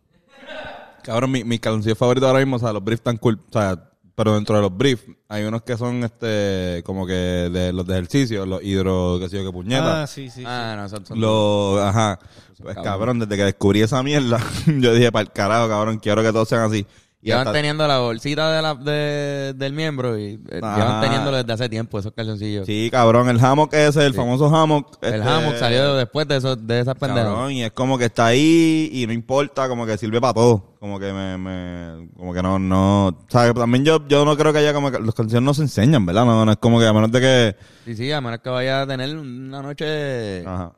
Cabrón, 1.03 1.31
mi, 1.33 1.45
mi 1.45 1.59
calzoncillo 1.59 1.97
favorito 1.97 2.27
ahora 2.27 2.41
mismo, 2.41 2.57
o 2.57 2.59
sea, 2.59 2.73
los 2.73 2.85
briefs 2.85 3.03
tan 3.03 3.17
cool, 3.17 3.41
o 3.49 3.53
sea, 3.53 3.90
pero 4.23 4.35
dentro 4.35 4.55
de 4.57 4.61
los 4.61 4.77
briefs 4.77 5.03
hay 5.31 5.45
unos 5.45 5.63
que 5.63 5.79
son, 5.79 6.05
este, 6.05 6.83
como 6.85 7.07
que 7.07 7.15
de 7.15 7.73
los 7.73 7.87
de 7.87 7.95
ejercicio, 7.95 8.45
los 8.45 8.63
hidro, 8.63 9.17
qué 9.19 9.31
sé 9.31 9.39
yo, 9.39 9.45
qué 9.47 9.51
puñeta. 9.51 10.03
Ah, 10.03 10.07
sí, 10.07 10.29
sí. 10.29 10.43
ah, 10.47 10.75
no, 10.77 10.87
son, 10.91 11.07
son- 11.07 11.19
Los, 11.19 11.81
ajá. 11.81 12.19
Pues 12.63 12.77
cabrón, 12.77 13.19
desde 13.21 13.35
que 13.35 13.45
descubrí 13.45 13.81
esa 13.81 14.03
mierda, 14.03 14.39
yo 14.67 14.93
dije, 14.93 15.11
para 15.11 15.23
el 15.23 15.33
carajo, 15.33 15.69
cabrón, 15.71 15.99
quiero 16.01 16.23
que 16.23 16.33
todos 16.33 16.51
sean 16.51 16.65
así. 16.65 16.87
Y 17.23 17.27
Llevan 17.27 17.41
hasta- 17.49 17.53
teniendo 17.53 17.87
la 17.87 17.99
bolsita 17.99 18.51
de 18.51 18.63
la, 18.63 18.75
de, 18.75 19.53
del 19.55 19.75
miembro 19.75 20.19
y 20.19 20.35
eh, 20.35 20.41
llevan 20.55 21.03
teniéndolo 21.03 21.37
desde 21.37 21.53
hace 21.53 21.69
tiempo 21.69 21.99
esos 21.99 22.13
calzoncillos. 22.13 22.65
Sí, 22.65 22.89
cabrón, 22.91 23.29
el 23.29 23.39
hammock 23.45 23.75
ese, 23.75 24.07
el 24.07 24.15
famoso 24.15 24.47
hammock. 24.47 24.97
El 25.03 25.17
este, 25.17 25.29
hammock 25.29 25.57
salió 25.57 25.95
después 25.97 26.27
de, 26.27 26.37
esos, 26.37 26.67
de 26.67 26.81
esas 26.81 26.95
pendejas. 26.95 27.27
Cabrón, 27.31 27.53
y 27.53 27.63
es 27.63 27.73
como 27.73 27.99
que 27.99 28.07
está 28.07 28.25
ahí 28.27 28.89
y 28.91 29.07
no 29.07 29.13
importa, 29.13 29.69
como 29.69 29.85
que 29.85 29.99
sirve 29.99 30.19
para 30.19 30.33
todo. 30.33 30.77
Como 30.81 30.99
que 30.99 31.13
me, 31.13 31.37
me 31.37 32.09
como 32.17 32.33
que 32.33 32.43
no, 32.43 32.59
no, 32.59 33.09
o 33.09 33.27
sea, 33.29 33.53
también 33.53 33.85
yo, 33.85 34.09
yo 34.09 34.25
no 34.25 34.35
creo 34.35 34.51
que 34.55 34.61
haya 34.61 34.73
como 34.73 34.91
que 34.91 34.99
los 34.99 35.15
calzoncillos 35.15 35.43
no 35.43 35.53
se 35.53 35.61
enseñan, 35.61 36.07
¿verdad? 36.07 36.25
No, 36.25 36.47
no 36.47 36.53
es 36.53 36.57
como 36.59 36.81
que 36.81 36.87
a 36.87 36.93
menos 36.95 37.13
de 37.13 37.21
que, 37.21 37.57
Sí, 37.85 37.97
sí, 37.97 38.11
a 38.13 38.23
menos 38.23 38.41
que 38.41 38.49
vaya 38.49 38.81
a 38.81 38.87
tener 38.87 39.15
una 39.15 39.61
noche... 39.61 40.41
ajá. 40.47 40.73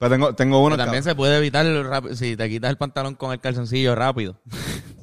Pero 0.00 0.10
tengo, 0.12 0.34
tengo 0.34 0.62
uno, 0.62 0.76
Que 0.76 0.82
también 0.82 1.02
se 1.02 1.14
puede 1.14 1.38
evitar 1.38 1.66
si 2.14 2.36
te 2.36 2.48
quitas 2.48 2.70
el 2.70 2.76
pantalón 2.78 3.14
con 3.14 3.32
el 3.32 3.40
calzoncillo 3.40 3.94
rápido. 3.94 4.36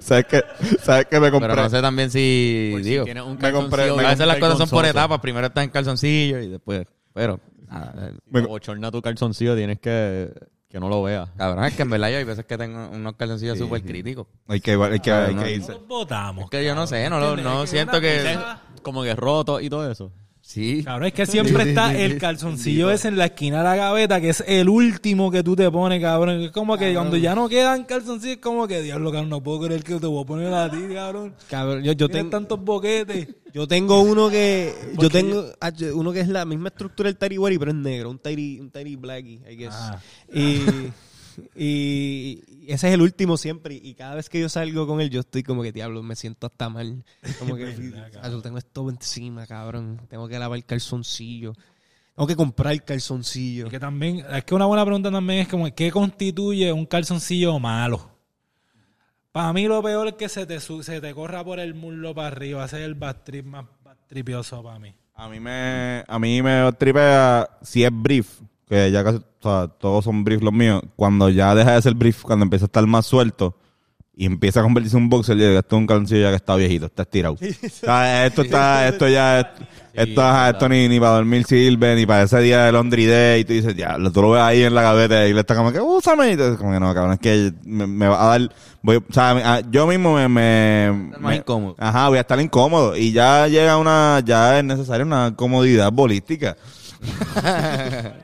¿sabes 0.00 0.26
qué? 0.26 0.42
¿Sabes 0.82 1.06
qué 1.10 1.20
me 1.20 1.30
compré? 1.30 1.50
Pero 1.50 1.62
no 1.62 1.70
sé 1.70 1.80
también 1.80 2.10
si... 2.10 2.72
Si 2.76 2.82
digo, 2.82 3.04
tienes 3.04 3.24
un 3.24 3.38
me 3.40 3.52
compré- 3.52 3.94
me 3.96 4.04
a 4.04 4.10
veces 4.10 4.26
las 4.26 4.38
cosas 4.38 4.58
son 4.58 4.68
por 4.68 4.84
etapas. 4.84 5.20
Primero 5.20 5.46
estás 5.46 5.64
en 5.64 5.70
calzoncillo 5.70 6.40
y 6.40 6.48
después... 6.48 6.86
Pero... 7.12 7.38
nada, 7.68 8.08
eh, 8.08 8.18
Me- 8.30 8.40
O 8.40 8.48
bochorna 8.48 8.90
tu 8.90 9.00
calzoncillo, 9.02 9.54
tienes 9.56 9.78
que 9.80 10.32
que 10.68 10.80
no 10.80 10.88
lo 10.88 11.04
veas. 11.04 11.30
cabrón, 11.36 11.64
es 11.66 11.74
que 11.74 11.82
en 11.82 11.90
verdad 11.90 12.10
yo 12.10 12.16
hay 12.18 12.24
veces 12.24 12.44
que 12.46 12.58
tengo 12.58 12.88
unos 12.88 13.14
calzoncillos 13.14 13.56
súper 13.56 13.82
críticos. 13.82 14.26
Hay 14.48 14.60
que, 14.60 14.72
hay 14.72 14.98
que, 14.98 15.12
hay 15.12 15.32
no. 15.32 15.44
que 15.44 15.52
irse. 15.52 15.70
Nos 15.70 15.86
votamos. 15.86 16.44
Es 16.44 16.50
que 16.50 16.64
yo 16.64 16.74
no 16.74 16.88
sé, 16.88 17.08
no, 17.08 17.36
no 17.36 17.60
que 17.60 17.66
siento 17.68 18.00
que... 18.00 18.36
Como 18.82 19.04
que 19.04 19.14
roto 19.14 19.60
y 19.60 19.70
todo 19.70 19.88
eso. 19.88 20.10
Sí. 20.46 20.82
Cabrón, 20.84 21.08
es 21.08 21.14
que 21.14 21.24
siempre 21.24 21.70
está 21.70 21.98
el 21.98 22.18
calzoncillo 22.18 22.90
ese 22.90 23.08
en 23.08 23.16
la 23.16 23.24
esquina 23.24 23.58
de 23.58 23.64
la 23.64 23.76
gaveta, 23.76 24.20
que 24.20 24.28
es 24.28 24.44
el 24.46 24.68
último 24.68 25.30
que 25.30 25.42
tú 25.42 25.56
te 25.56 25.70
pones, 25.70 26.02
cabrón. 26.02 26.42
Es 26.42 26.50
como 26.50 26.76
que 26.76 26.92
cuando 26.92 27.16
ya 27.16 27.34
no 27.34 27.48
quedan 27.48 27.84
calzoncillos, 27.84 28.36
es 28.36 28.42
como 28.42 28.68
que, 28.68 28.82
diablo, 28.82 29.10
cabrón, 29.10 29.30
no 29.30 29.42
puedo 29.42 29.62
creer 29.62 29.82
que 29.82 29.98
te 29.98 30.06
voy 30.06 30.22
a 30.22 30.26
poner 30.26 30.52
a 30.52 30.70
ti, 30.70 30.76
cabrón. 30.92 31.34
Cabrón, 31.48 31.82
yo, 31.82 31.92
yo, 31.92 32.10
tengo 32.10 32.28
tantos 32.28 32.62
boquetes. 32.62 33.26
yo 33.54 33.66
tengo 33.66 34.02
uno 34.02 34.28
que... 34.28 34.74
Yo 34.98 35.08
tengo 35.08 35.46
ah, 35.60 35.70
yo- 35.70 35.96
uno 35.96 36.12
que 36.12 36.20
es 36.20 36.28
la 36.28 36.44
misma 36.44 36.68
estructura 36.68 37.08
del 37.08 37.16
Tari 37.16 37.38
Wari, 37.38 37.58
pero 37.58 37.70
es 37.70 37.76
negro. 37.78 38.10
Un 38.10 38.18
Tari, 38.18 38.60
un 38.60 38.70
tari 38.70 38.96
Blackie, 38.96 39.40
I 39.50 39.56
guess. 39.56 39.74
Ah. 39.74 39.98
Y... 40.30 40.40
Y 40.40 40.92
y 41.56 42.42
ese 42.66 42.88
es 42.88 42.94
el 42.94 43.02
último 43.02 43.36
siempre. 43.36 43.74
Y 43.74 43.94
cada 43.94 44.14
vez 44.14 44.28
que 44.28 44.40
yo 44.40 44.48
salgo 44.48 44.86
con 44.86 45.00
él, 45.00 45.10
yo 45.10 45.20
estoy 45.20 45.42
como 45.42 45.62
que, 45.62 45.72
diablo, 45.72 46.02
me 46.02 46.16
siento 46.16 46.46
hasta 46.46 46.68
mal. 46.68 47.04
Como 47.38 47.56
que, 47.56 47.92
"Ah, 48.22 48.28
yo 48.28 48.40
tengo 48.42 48.58
esto 48.58 48.88
encima, 48.90 49.46
cabrón. 49.46 50.00
Tengo 50.08 50.28
que 50.28 50.38
lavar 50.38 50.56
el 50.56 50.64
calzoncillo. 50.64 51.52
Tengo 52.14 52.26
que 52.26 52.36
comprar 52.36 52.84
calzoncillo. 52.84 53.66
Y 53.66 53.70
que 53.70 53.80
también, 53.80 54.24
es 54.30 54.44
que 54.44 54.54
una 54.54 54.66
buena 54.66 54.84
pregunta 54.84 55.10
también 55.10 55.40
es 55.40 55.48
como, 55.48 55.72
¿qué 55.74 55.90
constituye 55.90 56.72
un 56.72 56.86
calzoncillo 56.86 57.58
malo? 57.58 58.10
Para 59.32 59.52
mí 59.52 59.66
lo 59.66 59.82
peor 59.82 60.06
es 60.06 60.14
que 60.14 60.28
se 60.28 60.46
te, 60.46 60.60
se 60.60 61.00
te 61.00 61.12
corra 61.12 61.42
por 61.44 61.58
el 61.58 61.74
muslo 61.74 62.14
para 62.14 62.28
arriba. 62.28 62.64
Ese 62.64 62.78
es 62.78 62.84
el 62.84 62.94
bad 62.94 63.16
trip 63.24 63.44
más 63.44 63.64
bad 63.82 63.96
tripioso 64.06 64.62
para 64.62 64.78
mí. 64.78 64.94
A 65.16 65.28
mí 65.28 65.40
me, 65.40 66.04
a 66.06 66.18
mí 66.18 66.40
me 66.42 66.72
tripea 66.72 67.48
si 67.62 67.82
es 67.84 67.90
brief, 67.92 68.40
que 68.68 68.90
ya 68.90 69.02
casi, 69.02 69.18
o 69.44 69.60
sea, 69.66 69.68
todos 69.68 70.04
son 70.04 70.24
brief 70.24 70.42
los 70.42 70.52
míos. 70.52 70.82
Cuando 70.96 71.28
ya 71.30 71.54
deja 71.54 71.72
de 71.74 71.82
ser 71.82 71.94
brief, 71.94 72.22
cuando 72.22 72.44
empieza 72.44 72.64
a 72.64 72.66
estar 72.68 72.86
más 72.86 73.06
suelto 73.06 73.56
y 74.16 74.26
empieza 74.26 74.60
a 74.60 74.62
convertirse 74.62 74.96
en 74.96 75.02
un 75.04 75.08
boxer, 75.08 75.36
yo 75.36 75.46
digo, 75.48 75.58
esto 75.58 75.74
es 75.76 75.80
un 75.80 75.86
calzoncillo 75.88 76.22
ya 76.22 76.30
que 76.30 76.36
está 76.36 76.54
viejito, 76.54 76.86
está 76.86 77.02
estirado. 77.02 77.34
O 77.34 77.68
sea, 77.68 78.26
esto 78.26 78.42
está, 78.42 78.86
esto 78.88 79.08
ya, 79.08 79.54
esto, 79.92 80.22
ajá, 80.22 80.50
esto 80.50 80.68
ni, 80.68 80.88
ni 80.88 81.00
para 81.00 81.14
dormir 81.16 81.44
sirve, 81.44 81.96
ni 81.96 82.06
para 82.06 82.22
ese 82.22 82.38
día 82.38 82.64
de 82.64 82.70
Laundry 82.72 83.06
Day, 83.06 83.40
y 83.40 83.44
tú 83.44 83.52
dices, 83.54 83.74
ya, 83.74 83.96
tú 84.12 84.22
lo 84.22 84.30
ves 84.30 84.42
ahí 84.42 84.62
en 84.62 84.72
la 84.72 84.82
gaveta 84.82 85.26
y 85.26 85.32
le 85.32 85.40
está 85.40 85.56
como 85.56 85.72
que, 85.72 85.80
úsame, 85.80 86.30
y 86.32 86.36
tú, 86.36 86.56
como 86.58 86.72
que 86.72 86.78
no, 86.78 86.94
cabrón, 86.94 87.14
es 87.14 87.18
que 87.18 87.52
me, 87.64 87.88
me 87.88 88.06
va 88.06 88.22
a 88.22 88.38
dar, 88.38 88.50
voy, 88.82 88.96
o 88.98 89.12
sea, 89.12 89.60
yo 89.68 89.86
mismo 89.88 90.14
me, 90.14 90.28
me, 90.28 91.10
más 91.18 91.20
me- 91.20 91.36
incómodo. 91.36 91.74
Ajá, 91.80 92.08
voy 92.08 92.18
a 92.18 92.20
estar 92.20 92.40
incómodo. 92.40 92.96
Y 92.96 93.10
ya 93.10 93.48
llega 93.48 93.76
una, 93.78 94.20
ya 94.24 94.58
es 94.60 94.64
necesaria 94.64 95.04
una 95.04 95.34
comodidad 95.34 95.90
bolística. 95.90 96.56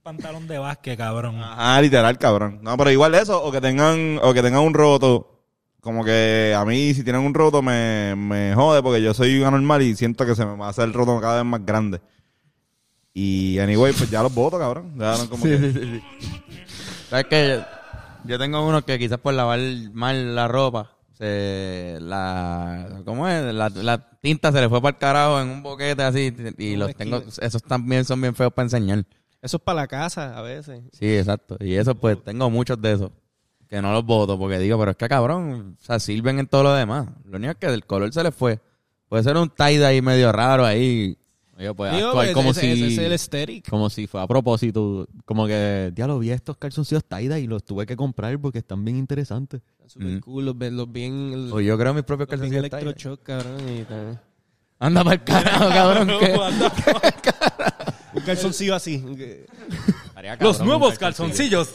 Un 0.00 0.16
pantalón 0.16 0.48
de 0.48 0.58
básquet, 0.58 0.96
cabrón. 0.96 1.36
Ajá, 1.42 1.80
literal, 1.82 2.16
cabrón. 2.16 2.60
No, 2.62 2.74
pero 2.78 2.90
igual 2.90 3.14
eso, 3.14 3.42
o 3.42 3.52
que 3.52 3.60
tengan, 3.60 4.18
o 4.22 4.32
que 4.32 4.40
tengan 4.42 4.62
un 4.62 4.72
roto. 4.72 5.36
Como 5.82 6.04
que 6.04 6.54
a 6.56 6.64
mí, 6.64 6.94
si 6.94 7.04
tienen 7.04 7.20
un 7.22 7.34
roto, 7.34 7.60
me, 7.62 8.14
me 8.16 8.54
jode 8.54 8.82
porque 8.82 9.02
yo 9.02 9.12
soy 9.12 9.42
anormal 9.44 9.82
y 9.82 9.94
siento 9.94 10.24
que 10.24 10.34
se 10.34 10.44
me 10.46 10.56
va 10.56 10.66
a 10.66 10.70
hacer 10.70 10.84
el 10.84 10.94
roto 10.94 11.20
cada 11.20 11.36
vez 11.36 11.44
más 11.44 11.64
grande. 11.66 12.00
Y 13.12 13.58
anyway, 13.58 13.92
pues 13.92 14.10
ya 14.10 14.22
los 14.22 14.32
voto, 14.34 14.58
cabrón. 14.58 14.94
Ya 14.98 15.18
no 15.18 15.28
como 15.28 15.44
que- 15.44 16.00
¿Sabes 17.10 17.26
qué? 17.28 17.60
Yo 18.24 18.38
tengo 18.38 18.66
unos 18.66 18.84
que 18.84 18.98
quizás 18.98 19.18
por 19.18 19.34
lavar 19.34 19.58
mal 19.92 20.34
la 20.34 20.48
ropa, 20.48 20.92
se, 21.12 21.98
la, 22.00 23.00
¿cómo 23.04 23.28
es? 23.28 23.52
La, 23.54 23.68
la 23.68 24.10
tinta 24.20 24.50
se 24.52 24.60
le 24.62 24.68
fue 24.70 24.80
para 24.80 24.94
el 24.94 24.98
carajo 24.98 25.40
en 25.40 25.48
un 25.48 25.62
boquete 25.62 26.02
así 26.02 26.34
y 26.58 26.76
los 26.76 26.94
tengo, 26.94 27.22
esos 27.40 27.62
también 27.62 28.04
son 28.06 28.20
bien 28.20 28.34
feos 28.34 28.52
para 28.52 28.64
enseñar. 28.66 29.04
Eso 29.42 29.56
es 29.56 29.62
para 29.62 29.80
la 29.82 29.86
casa 29.86 30.36
a 30.36 30.42
veces. 30.42 30.82
Sí, 30.92 31.16
exacto. 31.16 31.56
Y 31.60 31.74
eso 31.74 31.94
pues 31.94 32.22
tengo 32.22 32.50
muchos 32.50 32.80
de 32.80 32.92
esos 32.92 33.10
que 33.68 33.80
no 33.80 33.92
los 33.92 34.04
voto 34.04 34.38
porque 34.38 34.58
digo, 34.58 34.78
pero 34.78 34.90
es 34.90 34.96
que 34.96 35.08
cabrón, 35.08 35.76
o 35.80 35.84
sea, 35.84 35.98
sirven 36.00 36.38
en 36.40 36.46
todo 36.46 36.64
lo 36.64 36.74
demás. 36.74 37.08
Lo 37.24 37.36
único 37.38 37.52
es 37.52 37.56
que 37.58 37.66
el 37.66 37.84
color 37.86 38.12
se 38.12 38.22
le 38.22 38.32
fue. 38.32 38.60
Puede 39.08 39.22
ser 39.22 39.36
un 39.36 39.48
tie 39.48 39.84
ahí 39.84 40.02
medio 40.02 40.30
raro 40.32 40.64
ahí. 40.64 41.16
Oye, 41.56 41.74
pues 41.74 41.92
Digo, 41.94 42.08
actuar 42.08 42.24
ese- 42.26 42.34
como 42.34 42.50
ese- 42.52 42.60
si... 42.60 42.84
ese 42.94 43.14
es 43.14 43.28
el. 43.32 43.62
Como 43.68 43.90
si 43.90 44.06
fue 44.06 44.20
a 44.22 44.26
propósito. 44.26 45.06
Como 45.24 45.46
que, 45.46 45.92
ya 45.94 46.06
lo 46.06 46.18
vi 46.18 46.30
estos 46.30 46.56
calzoncillos 46.56 47.04
Taida 47.04 47.38
y 47.38 47.46
los 47.46 47.64
tuve 47.64 47.86
que 47.86 47.96
comprar 47.96 48.38
porque 48.40 48.58
están 48.58 48.84
bien 48.84 48.96
interesantes. 48.96 49.60
Súper 49.86 50.08
Mm. 50.08 50.20
cool, 50.20 50.44
los, 50.46 50.56
los 50.56 50.90
bien... 50.92 51.50
O 51.52 51.60
yo 51.60 51.76
creo 51.78 51.92
mis 51.92 52.04
propios 52.04 52.28
calzoncillos 52.28 52.68
cabrón. 53.22 53.56
y 53.68 53.82
tal. 53.84 54.20
Anda 54.78 55.04
para 55.04 55.14
el 55.16 55.24
carajo, 55.24 55.68
cabrón. 55.68 56.08
que- 56.20 56.34
Un 58.12 58.22
calzoncillo 58.22 58.74
así. 58.74 59.04
Los 60.40 60.60
nuevos 60.60 60.92
un 60.92 60.96
calzoncillos. 60.98 61.74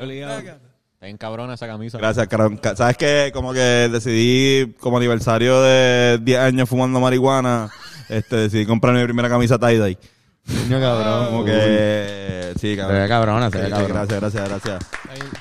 obligado. 0.00 0.38
Está 0.40 1.06
bien 1.06 1.16
cabrona 1.18 1.54
esa 1.54 1.66
camisa. 1.66 1.98
Gracias, 1.98 2.26
cabrón. 2.28 2.56
Ca- 2.56 2.74
¿Sabes 2.76 2.96
qué? 2.96 3.30
Como 3.32 3.52
que 3.52 3.60
decidí, 3.60 4.72
como 4.80 4.96
aniversario 4.98 5.60
de 5.62 6.18
10 6.22 6.38
años 6.40 6.68
fumando 6.68 6.98
marihuana, 7.00 7.70
este, 8.08 8.36
decidí 8.36 8.64
comprar 8.66 8.94
mi 8.94 9.02
primera 9.04 9.28
camisa 9.28 9.58
tie-dye. 9.58 9.98
Coño, 10.46 10.80
cabrón. 10.80 11.26
Como 11.26 11.44
que, 11.44 12.52
sí, 12.60 12.70
Se 12.72 12.76
cabrón. 12.76 13.02
ve 13.02 13.08
cabrona, 13.08 13.50
se 13.50 13.58
ve 13.58 13.70
cabrón. 13.70 13.88
Gracias, 13.88 14.20
gracias, 14.20 14.48
gracias. 14.48 14.84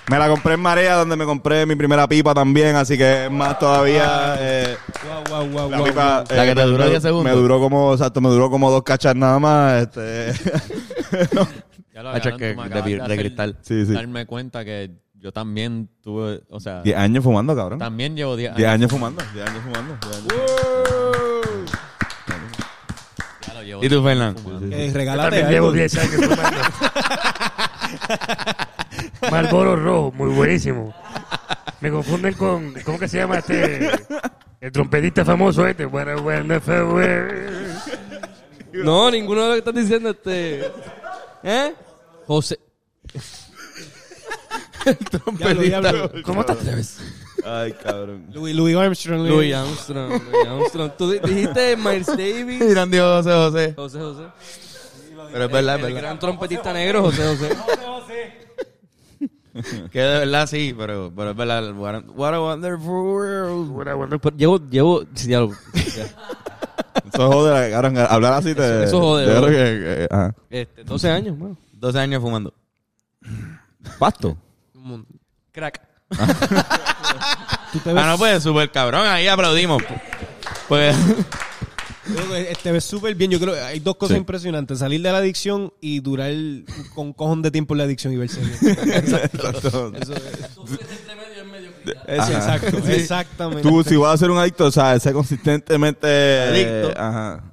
Me 0.10 0.18
la 0.18 0.28
compré 0.30 0.54
en 0.54 0.60
Marea, 0.62 0.95
donde 0.95 1.16
me 1.16 1.26
compré 1.26 1.66
mi 1.66 1.76
primera 1.76 2.08
pipa 2.08 2.34
también, 2.34 2.76
así 2.76 2.97
que 2.97 3.26
es 3.26 3.32
más 3.32 3.60
todavía. 3.60 4.36
eh, 4.39 4.78
Guau, 5.06 5.24
guau, 5.49 5.49
guau, 5.51 5.70
la 5.70 5.84
pipa. 5.84 6.24
guau. 6.24 6.38
La 6.38 6.43
eh, 6.43 6.47
que 6.49 6.56
te 6.56 6.62
me 6.66 6.72
duró 6.72 6.89
10 6.89 7.01
segundos. 7.01 7.26
Me 7.34 7.39
duró 7.39 7.60
como, 7.60 7.93
exacto, 7.93 8.22
me 8.22 8.30
duró 8.30 8.49
como 8.49 8.72
dos 8.72 8.84
cachas 8.84 9.16
nada 9.16 9.39
más. 9.39 9.84
Este. 9.84 10.34
Ya 11.93 12.04
lo 12.04 12.10
agarran, 12.10 12.38
que 12.38 12.45
de 12.45 12.56
de 12.56 13.01
hacer 13.01 13.20
cristal. 13.20 13.58
Sí, 13.62 13.86
sí. 13.86 13.93
Darme 13.93 14.26
cuenta 14.26 14.64
que 14.64 14.91
yo 15.16 15.32
también 15.32 15.89
tuve, 16.01 16.41
o 16.49 16.60
sea, 16.60 16.82
10 16.82 16.97
años 16.97 17.24
fumando, 17.24 17.56
cabrón. 17.56 17.80
también 17.80 18.16
llevo 18.16 18.36
10 18.36 18.56
10 18.56 18.68
años. 18.68 18.74
años 18.74 18.91
fumando, 18.91 19.24
10 19.34 19.49
años 19.49 19.64
fumando. 19.64 19.97
10 20.01 20.18
años. 20.18 21.33
Llevo 23.82 23.86
¿Y 23.86 23.89
tú, 23.89 23.95
10 24.01 24.01
años 24.01 24.03
Fernando? 24.03 24.41
fumando. 24.41 24.76
Eh, 24.76 24.88
Yo 24.88 24.93
regálate 24.93 25.24
también 25.30 25.45
algo. 25.45 25.55
llevo 25.55 25.71
10 25.71 25.97
años 25.97 26.13
fumando. 26.15 26.59
Marlboro 29.32 29.76
rojo, 29.76 30.11
muy 30.15 30.30
buenísimo. 30.34 30.93
Me 31.82 31.89
confunden 31.91 32.34
con, 32.36 32.74
¿cómo 32.86 32.99
que 32.99 33.07
se 33.07 33.17
llama 33.17 33.38
este? 33.39 33.89
El 34.61 34.71
trompetista 34.71 35.26
famoso 35.26 35.67
este. 35.67 35.86
Bueno, 35.86 36.21
bueno, 36.21 36.59
fue, 36.61 36.82
bueno. 36.84 37.32
No, 38.74 39.11
ninguno 39.11 39.41
de 39.43 39.47
lo 39.47 39.53
que 39.53 39.59
estás 39.59 39.76
diciendo, 39.76 40.09
este. 40.11 40.65
¿Eh? 41.43 41.74
José. 42.28 42.59
Diablo, 45.38 45.61
diablo. 45.61 46.11
¿Cómo 46.24 46.43
te 46.45 46.51
atreves? 46.51 46.99
Ay, 47.46 47.74
cabrón. 47.74 48.28
Louis, 48.34 48.56
Louis 48.56 48.76
Armstrong. 48.76 49.28
Louis 49.28 49.54
Armstrong. 49.54 50.10
Louis 50.32 50.48
Armstrong. 50.48 50.91
Tú 50.98 51.12
di- 51.12 51.20
dijiste 51.20 51.76
Miles 51.78 52.08
Davis. 52.08 52.60
Dirán 52.68 52.89
Dios, 52.91 53.26
José 53.26 53.32
José. 53.36 53.74
José 53.76 54.00
José. 54.00 54.24
Pero 55.32 55.46
es 55.46 55.52
verdad, 55.52 55.76
es 55.76 55.80
El 55.82 55.88
verdad. 55.94 56.02
gran 56.02 56.20
trompetista 56.20 56.74
negro, 56.74 57.04
José 57.06 57.24
José. 57.28 57.58
Que 59.91 60.00
de 60.00 60.20
verdad 60.20 60.48
sí, 60.48 60.74
pero, 60.78 61.12
pero 61.16 61.32
es 61.32 61.36
verdad. 61.36 61.72
What 61.76 61.96
a, 61.96 62.00
what 62.12 62.34
a 62.34 62.39
wonderful 62.41 62.91
world. 63.04 63.70
Bueno, 63.70 63.98
bueno, 63.98 64.20
Pero 64.20 64.36
llevo, 64.36 64.60
llevo, 64.70 65.04
sí, 65.14 65.28
ya 65.30 65.39
lo- 65.41 65.52
ya. 65.52 66.06
Eso 67.14 67.32
jode, 67.32 67.70
cabrón. 67.72 67.98
Hablar 67.98 68.34
así 68.34 68.56
te. 68.56 68.84
Eso 68.86 69.00
jode, 69.00 69.26
Yo 69.26 69.32
creo 69.32 69.41
bro. 69.41 69.50
que. 69.52 70.04
eh, 70.04 70.08
ajá. 70.10 70.36
Este, 70.50 70.84
12 70.84 71.10
años, 71.10 71.38
bueno. 71.38 71.58
12 71.74 72.00
años 72.00 72.22
fumando. 72.22 72.54
Pasto. 74.00 74.36
Crack. 75.52 75.82
Tú 77.74 77.80
te 77.80 77.91
ves, 77.93 78.03
Ah, 78.03 78.11
no, 78.11 78.17
pues 78.17 78.41
súper 78.43 78.71
cabrón. 78.71 79.05
Ahí 79.07 79.28
aplaudimos. 79.28 79.82
Pues, 80.67 80.95
te 82.61 82.71
ves 82.71 82.84
súper 82.84 83.15
bien. 83.15 83.32
Yo 83.32 83.39
creo 83.39 83.53
que 83.55 83.59
hay 83.61 83.80
dos 83.80 83.95
cosas 83.97 84.15
Sí. 84.15 84.19
impresionantes. 84.19 84.80
Salir 84.80 85.01
de 85.01 85.11
la 85.11 85.17
adicción 85.17 85.74
y 85.82 85.99
durar 85.99 86.32
con 86.93 87.13
cojón 87.13 87.41
de 87.41 87.51
tiempo 87.51 87.74
en 87.74 87.80
la 87.80 87.84
adicción 87.86 88.13
y 88.13 88.17
verse 88.17 88.39
bien. 88.39 88.78
Exacto. 88.93 89.91
Eso 89.99 90.13
es. 90.13 90.19
Ajá. 92.19 92.32
exacto. 92.32 92.78
Exactamente. 92.89 93.61
Tú, 93.67 93.84
si 93.84 93.95
vas 93.95 94.13
a 94.13 94.17
ser 94.17 94.32
un 94.32 94.38
adicto, 94.38 94.65
o 94.65 94.71
sea, 94.71 94.97
ser 94.99 95.13
consistentemente. 95.13 96.07
Adicto. 96.41 96.89
eh, 96.91 96.93
ajá. 96.95 97.43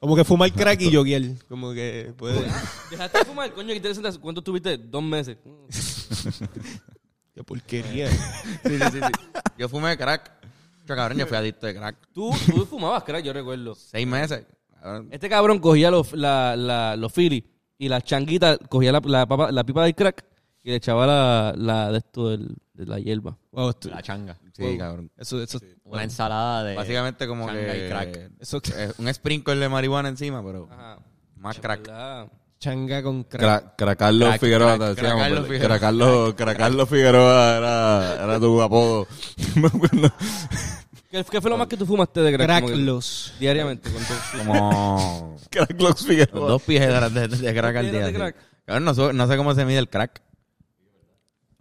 Como 0.00 0.16
que 0.16 0.24
fumar 0.24 0.52
crack 0.52 0.82
y 0.82 0.90
yoguear. 0.90 1.22
Como 1.48 1.72
que 1.72 2.12
puede... 2.18 2.42
Dejaste 2.90 3.18
de 3.20 3.24
fumar, 3.24 3.50
coño, 3.54 3.68
qué 3.68 3.76
interesante. 3.76 4.10
¿Cuánto 4.20 4.42
tuviste? 4.42 4.76
Dos 4.76 5.02
meses. 5.02 5.38
Qué 7.34 7.42
porquería. 7.44 8.08
sí, 8.10 8.18
sí, 8.64 8.78
sí, 8.78 8.98
sí. 9.00 9.30
Yo 9.58 9.68
fumé 9.68 9.96
crack. 9.96 10.30
Yo, 10.86 10.94
cabrón, 10.94 11.18
yo 11.18 11.26
fui 11.26 11.36
adicto 11.36 11.66
de 11.66 11.74
crack. 11.74 11.96
Tú, 12.12 12.30
tú 12.46 12.66
fumabas 12.66 13.02
crack, 13.04 13.24
yo 13.24 13.32
recuerdo. 13.32 13.74
Seis 13.74 14.06
meses. 14.06 14.46
Cabrón. 14.80 15.08
Este 15.10 15.28
cabrón 15.28 15.58
cogía 15.58 15.90
los, 15.90 16.12
la, 16.12 16.54
la, 16.56 16.94
los 16.96 17.12
Philly 17.12 17.44
y 17.78 17.88
las 17.88 18.04
changuitas, 18.04 18.58
cogía 18.68 18.92
la, 18.92 19.00
la, 19.04 19.26
papa- 19.26 19.50
la 19.50 19.64
pipa 19.64 19.82
del 19.84 19.94
crack 19.94 20.24
y 20.62 20.70
le 20.70 20.76
echaba 20.76 21.06
la, 21.06 21.54
la 21.56 21.90
de 21.90 21.98
esto 21.98 22.28
del- 22.30 22.54
de 22.74 22.86
la 22.86 22.98
hierba. 22.98 23.36
Wow, 23.52 23.70
esto- 23.70 23.88
La 23.88 24.02
changa. 24.02 24.36
Sí, 24.52 24.76
cabrón. 24.78 25.10
eso, 25.16 25.42
eso, 25.42 25.58
Una 25.84 26.02
ensalada 26.04 26.64
de... 26.64 26.74
Básicamente 26.76 27.26
como 27.26 27.46
changa 27.46 27.72
que... 27.72 27.86
y 27.86 27.88
crack. 27.88 28.30
eso 28.40 28.60
eh, 28.76 28.92
un 28.98 29.12
sprinkle 29.14 29.56
de 29.56 29.68
marihuana 29.68 30.08
encima, 30.08 30.44
pero 30.44 30.68
Ajá. 30.70 30.98
más 31.36 31.58
crack. 31.58 31.80
¿Verdad? 31.86 32.28
Changa 32.64 33.02
con 33.02 33.24
crack. 33.24 33.40
Cra 33.40 33.74
Cracarlo 33.76 34.26
Crack, 34.26 34.40
Figueroa, 34.40 34.76
crack, 34.76 34.80
te 34.80 35.02
decíamos, 35.02 35.14
Cracarlo 35.22 35.44
Figueroa. 35.44 35.68
Cracarlo, 35.68 36.36
Cracarlo 36.36 36.86
Figueroa 36.86 37.56
era, 37.58 38.24
era 38.24 38.40
tu 38.40 38.62
apodo. 38.62 39.06
Me 39.56 39.66
acuerdo. 39.66 40.12
¿Qué, 41.10 41.24
qué 41.30 41.40
fue 41.40 41.50
lo 41.50 41.56
más 41.58 41.68
que 41.68 41.76
tú 41.76 41.84
fumaste 41.86 42.20
de 42.20 42.32
crack? 42.34 42.60
Que 42.62 42.66
Cracklos. 42.66 43.34
Diariamente. 43.38 43.90
con. 43.90 44.02
Como... 44.38 45.36
Cracklos 45.50 45.90
Los 45.90 46.06
Figueroa. 46.06 46.48
dos 46.48 46.62
piedras 46.62 47.12
de, 47.12 47.28
de, 47.28 47.36
de 47.36 47.54
crack 47.54 47.76
al 47.76 47.92
día. 47.92 48.12
crack. 48.12 48.36
No, 48.80 48.94
sé- 48.94 49.12
no 49.12 49.26
sé 49.28 49.36
cómo 49.36 49.54
se 49.54 49.64
mide 49.66 49.78
el 49.78 49.88
crack. 49.90 50.22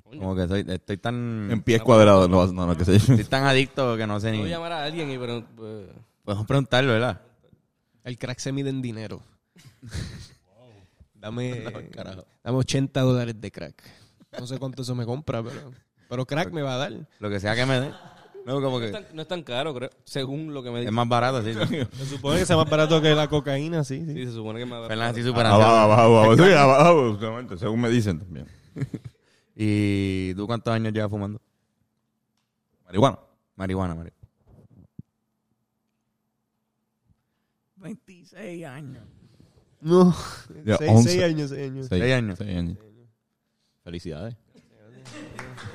Como 0.05 0.35
que 0.35 0.47
soy, 0.47 0.63
estoy 0.67 0.97
tan... 0.97 1.49
En 1.51 1.61
pies 1.63 1.81
cuadrados, 1.81 2.29
no, 2.29 2.45
no, 2.47 2.67
no, 2.67 2.77
qué 2.77 2.85
sé 2.85 2.99
yo. 2.99 3.13
Estoy 3.13 3.23
tan 3.25 3.45
adicto 3.45 3.97
que 3.97 4.05
no 4.05 4.19
sé 4.19 4.29
Voy 4.29 4.41
a 4.41 4.43
ni... 4.43 4.49
llamar 4.49 4.71
a 4.71 4.83
alguien 4.83 5.09
y 5.11 5.17
pero... 5.17 5.43
pues, 5.55 5.87
Podemos 6.23 6.45
preguntarlo, 6.45 6.93
¿verdad? 6.93 7.19
El 8.03 8.17
crack 8.19 8.37
se 8.39 8.51
mide 8.51 8.69
en 8.69 8.81
dinero. 8.81 9.21
Dame, 11.23 11.63
dame 12.43 12.57
80 12.57 12.99
dólares 12.99 13.39
de 13.39 13.49
crack. 13.49 13.81
No 14.37 14.45
sé 14.45 14.59
cuánto 14.59 14.81
eso 14.81 14.93
me 14.93 15.05
compra, 15.05 15.41
pero, 15.41 15.71
pero 16.09 16.25
crack 16.25 16.51
me 16.51 16.61
va 16.61 16.73
a 16.73 16.77
dar. 16.77 17.07
Lo 17.19 17.29
que 17.29 17.39
sea 17.39 17.55
que 17.55 17.65
me 17.65 17.79
dé. 17.79 17.91
No, 18.45 18.59
como 18.61 18.77
No 18.77 18.85
es, 18.85 18.91
tan, 18.91 19.05
no 19.13 19.21
es 19.21 19.27
tan 19.29 19.41
caro, 19.41 19.73
creo, 19.73 19.89
según 20.03 20.53
lo 20.53 20.61
que 20.61 20.69
me 20.69 20.79
es 20.79 20.81
dicen. 20.81 20.93
más 20.95 21.07
barato, 21.07 21.41
sí. 21.41 21.53
Se 21.97 22.05
supone 22.05 22.39
que 22.39 22.45
sea 22.45 22.57
más 22.57 22.69
barato 22.69 23.01
que 23.01 23.15
la 23.15 23.29
cocaína, 23.29 23.85
sí, 23.85 24.03
sí. 24.05 24.13
Sí, 24.15 24.25
se 24.25 24.33
supone 24.33 24.59
que 24.59 24.63
es 24.63 24.69
más 24.69 24.81
barato. 24.81 25.01
así 25.01 25.23
súper 25.23 25.45
Abajo, 25.45 25.63
abajo, 25.71 26.01
abajo. 26.01 26.35
Sí, 26.45 26.51
abajo, 26.51 27.11
justamente, 27.11 27.57
según 27.57 27.79
me 27.79 27.89
dicen 27.89 28.19
también. 28.19 28.45
¿Y 29.55 30.33
tú 30.35 30.45
cuántos 30.45 30.73
años 30.73 30.91
llevas 30.91 31.09
fumando? 31.09 31.39
Marihuana. 32.83 33.17
Marihuana, 33.55 33.95
marihuana. 33.95 34.17
26 37.77 38.65
años. 38.65 39.03
No. 39.83 40.15
Ya, 40.65 40.77
6 40.77 40.91
11. 40.91 41.23
años, 41.23 41.49
6 41.49 41.61
años. 41.71 41.87
Seis, 41.89 42.01
Seis 42.01 42.13
años. 42.13 42.37
seis 42.37 42.57
años. 42.57 42.77
Felicidades. 43.83 44.35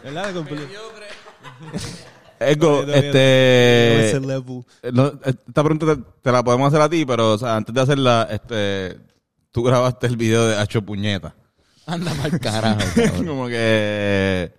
¿Verdad? 0.02 0.34
Ego, 2.40 2.82
este... 2.84 4.10
esta 4.10 5.64
pregunta 5.64 5.96
te, 5.96 6.02
te 6.22 6.32
la 6.32 6.44
podemos 6.44 6.68
hacer 6.68 6.80
a 6.80 6.88
ti, 6.88 7.04
pero 7.04 7.32
o 7.32 7.38
sea, 7.38 7.56
antes 7.56 7.74
de 7.74 7.80
hacerla, 7.80 8.28
este, 8.30 8.96
tú 9.50 9.64
grabaste 9.64 10.06
el 10.06 10.16
video 10.16 10.46
de 10.46 10.56
Hacho 10.56 10.80
Puñeta. 10.82 11.34
Anda 11.84 12.14
mal 12.14 12.38
carajo. 12.38 12.80
Como 13.26 13.48
que... 13.48 14.52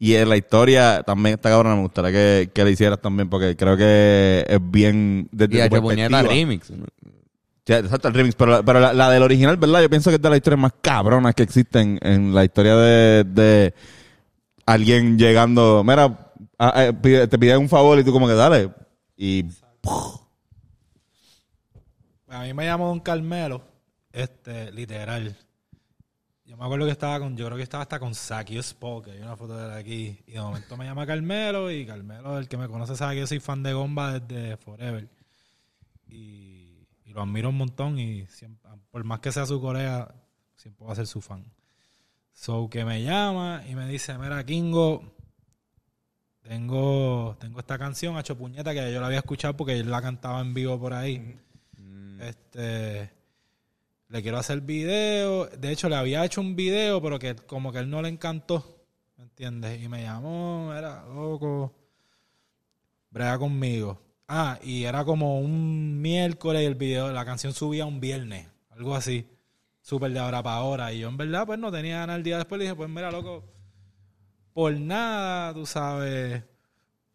Y 0.00 0.14
en 0.14 0.28
la 0.28 0.36
historia 0.36 1.02
también 1.04 1.34
está 1.34 1.50
cabrón, 1.50 1.76
me 1.76 1.82
gustaría 1.82 2.12
que, 2.12 2.50
que 2.54 2.64
la 2.64 2.70
hicieras 2.70 3.00
también, 3.00 3.28
porque 3.28 3.56
creo 3.56 3.76
que 3.76 4.46
es 4.48 4.58
bien... 4.62 5.28
Desde 5.30 5.66
Y 5.66 5.68
tu 5.68 5.76
H. 5.76 5.82
Puñeta 5.82 6.22
remix. 6.22 6.70
¿no? 6.70 6.86
Exacto, 7.68 8.08
el 8.08 8.14
remix, 8.14 8.34
pero, 8.34 8.50
la, 8.50 8.62
pero 8.62 8.80
la, 8.80 9.10
del 9.10 9.22
original, 9.22 9.58
¿verdad? 9.58 9.82
Yo 9.82 9.90
pienso 9.90 10.10
que 10.10 10.16
es 10.16 10.22
de 10.22 10.30
las 10.30 10.38
historias 10.38 10.60
más 10.60 10.72
cabronas 10.80 11.34
que 11.34 11.42
existen 11.42 11.98
en 12.02 12.34
la 12.34 12.44
historia 12.44 12.74
de, 12.76 13.24
de 13.24 13.74
alguien 14.64 15.18
llegando, 15.18 15.84
mira, 15.84 16.32
te 17.28 17.38
pide 17.38 17.56
un 17.56 17.68
favor 17.68 17.98
y 17.98 18.04
tú 18.04 18.12
como 18.12 18.26
que 18.26 18.34
dale. 18.34 18.70
Y 19.16 19.44
A 22.28 22.42
mí 22.42 22.54
me 22.54 22.64
llamó 22.64 22.88
Don 22.88 23.00
Carmelo, 23.00 23.62
este, 24.12 24.72
literal. 24.72 25.36
Yo 26.44 26.56
me 26.56 26.64
acuerdo 26.64 26.86
que 26.86 26.92
estaba 26.92 27.20
con, 27.20 27.36
yo 27.36 27.44
creo 27.44 27.58
que 27.58 27.62
estaba 27.62 27.82
hasta 27.82 27.98
con 27.98 28.14
Saki 28.14 28.56
Spock, 28.58 29.08
hay 29.08 29.20
una 29.20 29.36
foto 29.36 29.54
de 29.56 29.78
aquí. 29.78 30.18
Y 30.26 30.32
de 30.32 30.40
momento 30.40 30.76
me 30.78 30.86
llama 30.86 31.06
Carmelo, 31.06 31.70
y 31.70 31.84
Carmelo, 31.84 32.38
el 32.38 32.48
que 32.48 32.56
me 32.56 32.68
conoce, 32.68 32.96
sabe 32.96 33.14
que 33.14 33.20
yo 33.20 33.26
soy 33.26 33.40
fan 33.40 33.62
de 33.62 33.74
Gomba 33.74 34.18
desde 34.18 34.56
Forever. 34.56 35.08
Y, 36.08 36.47
y 37.08 37.12
lo 37.12 37.22
admiro 37.22 37.48
un 37.48 37.56
montón, 37.56 37.98
y 37.98 38.26
siempre, 38.26 38.70
por 38.90 39.02
más 39.02 39.20
que 39.20 39.32
sea 39.32 39.46
su 39.46 39.60
Corea, 39.60 40.14
siempre 40.56 40.86
va 40.86 40.92
a 40.92 40.96
ser 40.96 41.06
su 41.06 41.22
fan. 41.22 41.44
So 42.32 42.68
que 42.70 42.84
me 42.84 43.02
llama 43.02 43.64
y 43.66 43.74
me 43.74 43.88
dice, 43.88 44.16
mira, 44.18 44.44
Kingo, 44.44 45.02
tengo, 46.42 47.36
tengo 47.40 47.60
esta 47.60 47.78
canción, 47.78 48.16
Hacho 48.16 48.36
Puñeta, 48.36 48.74
que 48.74 48.92
yo 48.92 49.00
la 49.00 49.06
había 49.06 49.18
escuchado 49.18 49.56
porque 49.56 49.78
él 49.78 49.90
la 49.90 50.02
cantaba 50.02 50.40
en 50.40 50.52
vivo 50.52 50.78
por 50.78 50.92
ahí. 50.92 51.40
Este 52.20 53.10
le 54.08 54.22
quiero 54.22 54.38
hacer 54.38 54.60
video. 54.60 55.46
De 55.46 55.70
hecho, 55.70 55.88
le 55.88 55.96
había 55.96 56.24
hecho 56.24 56.40
un 56.40 56.56
video, 56.56 57.00
pero 57.00 57.18
que 57.18 57.34
como 57.34 57.72
que 57.72 57.78
él 57.78 57.90
no 57.90 58.02
le 58.02 58.08
encantó. 58.08 58.84
¿Me 59.16 59.24
entiendes? 59.24 59.82
Y 59.82 59.88
me 59.88 60.02
llamó, 60.02 60.72
era 60.76 61.04
loco. 61.06 61.74
Brega 63.10 63.38
conmigo. 63.38 64.00
Ah, 64.28 64.58
y 64.62 64.84
era 64.84 65.04
como 65.06 65.40
un 65.40 66.02
miércoles 66.02 66.62
y 66.62 66.66
el 66.66 66.74
video, 66.74 67.10
la 67.12 67.24
canción 67.24 67.54
subía 67.54 67.86
un 67.86 67.98
viernes, 67.98 68.46
algo 68.70 68.94
así. 68.94 69.26
Súper 69.80 70.12
de 70.12 70.18
ahora 70.18 70.42
para 70.42 70.56
ahora. 70.56 70.92
Y 70.92 71.00
yo 71.00 71.08
en 71.08 71.16
verdad 71.16 71.46
pues 71.46 71.58
no 71.58 71.72
tenía 71.72 72.00
nada 72.06 72.16
el 72.16 72.22
día 72.22 72.36
después. 72.36 72.58
Le 72.58 72.64
dije, 72.66 72.76
pues 72.76 72.90
mira, 72.90 73.10
loco, 73.10 73.42
por 74.52 74.72
nada, 74.78 75.54
tú 75.54 75.64
sabes, 75.64 76.42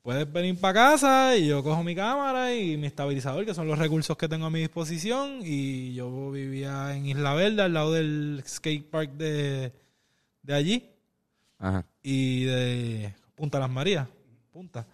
puedes 0.01 0.32
venir 0.34 0.59
para 0.59 0.74
casa 0.74 1.38
y 1.38 1.45
yo 1.47 1.61
cojo 1.64 1.84
mi 1.84 1.93
cámara 1.93 2.55
y 2.55 2.78
mi 2.78 2.88
estabilizador, 2.88 3.45
que 3.45 3.53
son 3.53 3.68
los 3.68 3.78
recursos 3.78 4.18
que 4.18 4.28
tengo 4.28 4.47
a 4.47 4.49
mi 4.49 4.61
disposición. 4.61 5.41
Y 5.43 5.93
yo 5.93 6.32
vivía 6.32 6.95
en 6.95 7.05
Isla 7.05 7.36
Verde, 7.36 7.61
al 7.61 7.74
lado 7.74 7.93
del 7.93 8.43
skate 8.47 8.89
park 8.89 9.11
de, 9.11 9.72
de 10.41 10.53
allí 10.55 10.89
Ajá. 11.59 11.86
y 12.01 12.45
de 12.45 13.14
Punta 13.36 13.59
Las 13.59 13.70
Marías, 13.70 14.07
Punta. 14.51 14.88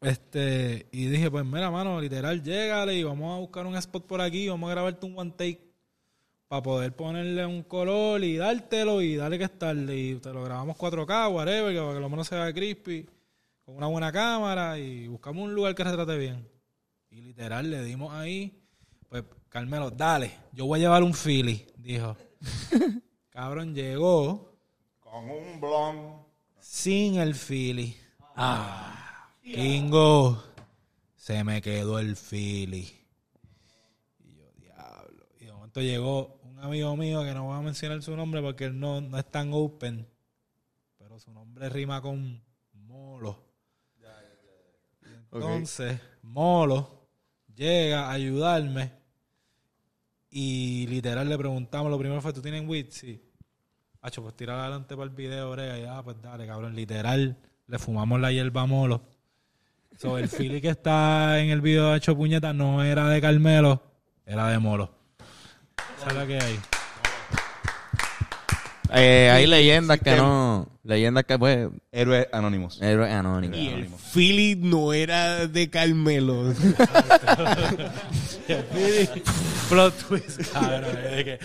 Este, 0.00 0.86
y 0.92 1.06
dije, 1.06 1.30
pues 1.30 1.44
mira, 1.44 1.70
mano, 1.70 2.00
literal, 2.00 2.42
llégale 2.42 2.94
y 2.94 3.02
vamos 3.02 3.34
a 3.34 3.40
buscar 3.40 3.66
un 3.66 3.76
spot 3.76 4.06
por 4.06 4.20
aquí, 4.20 4.48
vamos 4.48 4.68
a 4.70 4.74
grabarte 4.74 5.06
un 5.06 5.18
one 5.18 5.32
take 5.32 5.68
para 6.46 6.62
poder 6.62 6.94
ponerle 6.94 7.44
un 7.44 7.62
color 7.62 8.22
y 8.24 8.36
dártelo 8.36 9.02
y 9.02 9.16
darle 9.16 9.38
que 9.38 9.44
estarle. 9.44 9.96
Y 9.96 10.14
te 10.16 10.32
lo 10.32 10.42
grabamos 10.44 10.76
4K, 10.76 11.32
whatever, 11.32 11.74
que 11.74 11.80
para 11.80 11.94
que 11.94 12.00
lo 12.00 12.08
menos 12.08 12.26
se 12.26 12.36
vea 12.36 12.52
crispy, 12.52 13.06
con 13.64 13.76
una 13.76 13.86
buena 13.86 14.10
cámara 14.10 14.78
y 14.78 15.08
buscamos 15.08 15.44
un 15.44 15.54
lugar 15.54 15.74
que 15.74 15.84
retrate 15.84 16.16
bien. 16.16 16.48
Y 17.10 17.20
literal, 17.20 17.70
le 17.70 17.82
dimos 17.84 18.12
ahí, 18.14 18.62
pues, 19.08 19.24
Carmelo, 19.48 19.90
dale, 19.90 20.32
yo 20.52 20.66
voy 20.66 20.78
a 20.78 20.82
llevar 20.82 21.02
un 21.02 21.14
Philly, 21.14 21.66
dijo. 21.76 22.16
Cabrón, 23.30 23.74
llegó 23.74 24.54
con 25.00 25.30
un 25.30 25.60
blon. 25.60 26.22
sin 26.60 27.16
el 27.16 27.34
Philly. 27.34 27.96
Ah, 28.36 29.07
Kingo, 29.54 30.42
se 31.16 31.42
me 31.42 31.62
quedó 31.62 31.98
el 31.98 32.16
Philly. 32.16 32.94
Y 34.20 34.36
yo, 34.36 34.44
diablo. 34.56 35.26
Y 35.40 35.46
de 35.46 35.52
momento 35.52 35.80
llegó 35.80 36.38
un 36.42 36.58
amigo 36.58 36.94
mío 36.96 37.24
que 37.24 37.32
no 37.32 37.44
voy 37.44 37.58
a 37.58 37.62
mencionar 37.62 38.02
su 38.02 38.14
nombre 38.14 38.42
porque 38.42 38.64
él 38.64 38.78
no, 38.78 39.00
no 39.00 39.18
es 39.18 39.30
tan 39.30 39.50
open. 39.52 40.06
Pero 40.98 41.18
su 41.18 41.32
nombre 41.32 41.68
rima 41.70 42.02
con 42.02 42.42
Molo. 42.74 43.42
Y 45.02 45.14
entonces, 45.14 45.98
Molo 46.22 47.08
llega 47.54 48.08
a 48.08 48.12
ayudarme. 48.12 48.92
Y 50.30 50.86
literal 50.88 51.26
le 51.26 51.38
preguntamos, 51.38 51.90
lo 51.90 51.98
primero 51.98 52.20
fue, 52.20 52.34
¿tú 52.34 52.42
tienes 52.42 52.68
weed? 52.68 52.88
Sí. 52.90 53.22
Hacho, 54.02 54.22
pues 54.22 54.36
tirar 54.36 54.60
adelante 54.60 54.94
para 54.94 55.08
el 55.08 55.16
video, 55.16 55.50
brega. 55.52 55.78
Y 55.78 55.84
ah, 55.84 56.02
pues 56.04 56.20
dale, 56.20 56.46
cabrón. 56.46 56.76
Literal, 56.76 57.38
le 57.66 57.78
fumamos 57.78 58.20
la 58.20 58.30
hierba 58.30 58.66
molo. 58.66 59.02
So, 60.00 60.16
el 60.16 60.28
Philly 60.28 60.60
que 60.60 60.68
está 60.70 61.40
en 61.40 61.50
el 61.50 61.60
video 61.60 61.88
de 61.90 61.96
Hacho 61.96 62.16
Puñeta 62.16 62.52
no 62.52 62.84
era 62.84 63.08
de 63.08 63.20
Carmelo, 63.20 63.82
era 64.24 64.46
de 64.48 64.58
Molo. 64.60 64.92
Esa 65.98 66.08
es 66.10 66.14
la 66.14 66.24
que 66.26 66.38
hay. 66.40 66.60
Eh, 68.94 69.28
hay 69.30 69.46
leyendas 69.48 69.98
que 70.00 70.14
no. 70.16 70.68
Leyendas 70.84 71.24
que, 71.24 71.36
pues. 71.38 71.68
Héroes 71.92 72.26
anónimos. 72.32 72.80
Héroes 72.80 73.12
anónimos. 73.12 73.58
Y 73.58 73.68
el 73.68 73.88
Philly 74.14 74.54
no 74.56 74.92
era 74.94 75.46
de 75.48 75.68
Carmelo. 75.68 76.54
Plot 79.68 79.94
twist, 80.08 80.40
cabrón. 80.52 80.90
que- 81.24 81.38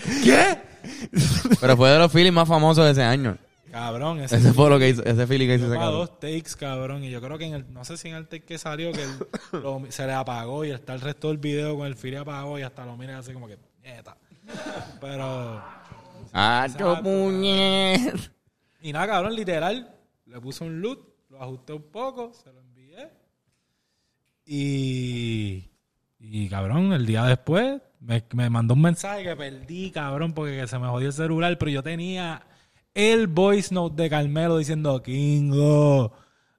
Pero 1.60 1.76
fue 1.76 1.90
de 1.90 1.98
los 1.98 2.10
Phillies 2.12 2.32
más 2.32 2.48
famosos 2.48 2.84
de 2.86 2.92
ese 2.92 3.02
año. 3.02 3.36
Cabrón, 3.74 4.20
ese, 4.20 4.36
Ese 4.36 4.52
fue 4.52 4.70
lo 4.70 4.78
que 4.78 4.88
hizo, 4.90 5.02
ese 5.04 5.26
Philly 5.26 5.48
que 5.48 5.56
hizo 5.56 5.66
ese 5.66 5.74
cabrón. 5.74 5.92
dos 5.94 6.20
takes, 6.20 6.54
cabrón. 6.56 7.02
Y 7.02 7.10
yo 7.10 7.20
creo 7.20 7.36
que 7.38 7.46
en 7.46 7.54
el, 7.54 7.72
no 7.72 7.84
sé 7.84 7.96
si 7.96 8.08
en 8.08 8.14
el 8.14 8.28
take 8.28 8.44
que 8.44 8.56
salió, 8.56 8.92
que 8.92 9.04
lo- 9.52 9.82
se 9.88 10.06
le 10.06 10.12
apagó 10.12 10.64
y 10.64 10.70
está 10.70 10.94
el 10.94 11.00
resto 11.00 11.26
del 11.26 11.38
video 11.38 11.76
con 11.76 11.88
el 11.88 11.96
Philly 11.96 12.14
apagado 12.14 12.56
y 12.56 12.62
hasta 12.62 12.86
lo 12.86 12.96
miran 12.96 13.16
así 13.16 13.32
como 13.32 13.48
que, 13.48 13.58
nieta. 13.82 14.16
Pero, 15.00 15.60
¡Ah, 16.32 16.66
Exacto. 16.70 17.02
puñet! 17.02 18.30
y 18.80 18.92
nada, 18.92 19.08
cabrón, 19.08 19.34
literal, 19.34 19.92
le 20.26 20.40
puse 20.40 20.62
un 20.62 20.80
loot, 20.80 21.00
lo 21.30 21.42
ajusté 21.42 21.72
un 21.72 21.82
poco, 21.90 22.32
se 22.32 22.52
lo 22.52 22.60
envié. 22.60 23.08
Y, 24.46 25.68
y 26.20 26.48
cabrón, 26.48 26.92
el 26.92 27.06
día 27.06 27.24
después 27.24 27.80
me, 27.98 28.22
me 28.34 28.50
mandó 28.50 28.74
un 28.74 28.82
mensaje 28.82 29.24
que 29.24 29.34
perdí, 29.34 29.90
cabrón, 29.90 30.32
porque 30.32 30.60
que 30.60 30.66
se 30.68 30.78
me 30.78 30.86
jodió 30.86 31.08
el 31.08 31.12
celular, 31.12 31.58
pero 31.58 31.72
yo 31.72 31.82
tenía 31.82 32.40
el 32.94 33.26
voice 33.26 33.74
note 33.74 34.02
de 34.04 34.10
Carmelo 34.10 34.58
diciendo, 34.58 35.02
Kingo, 35.02 36.12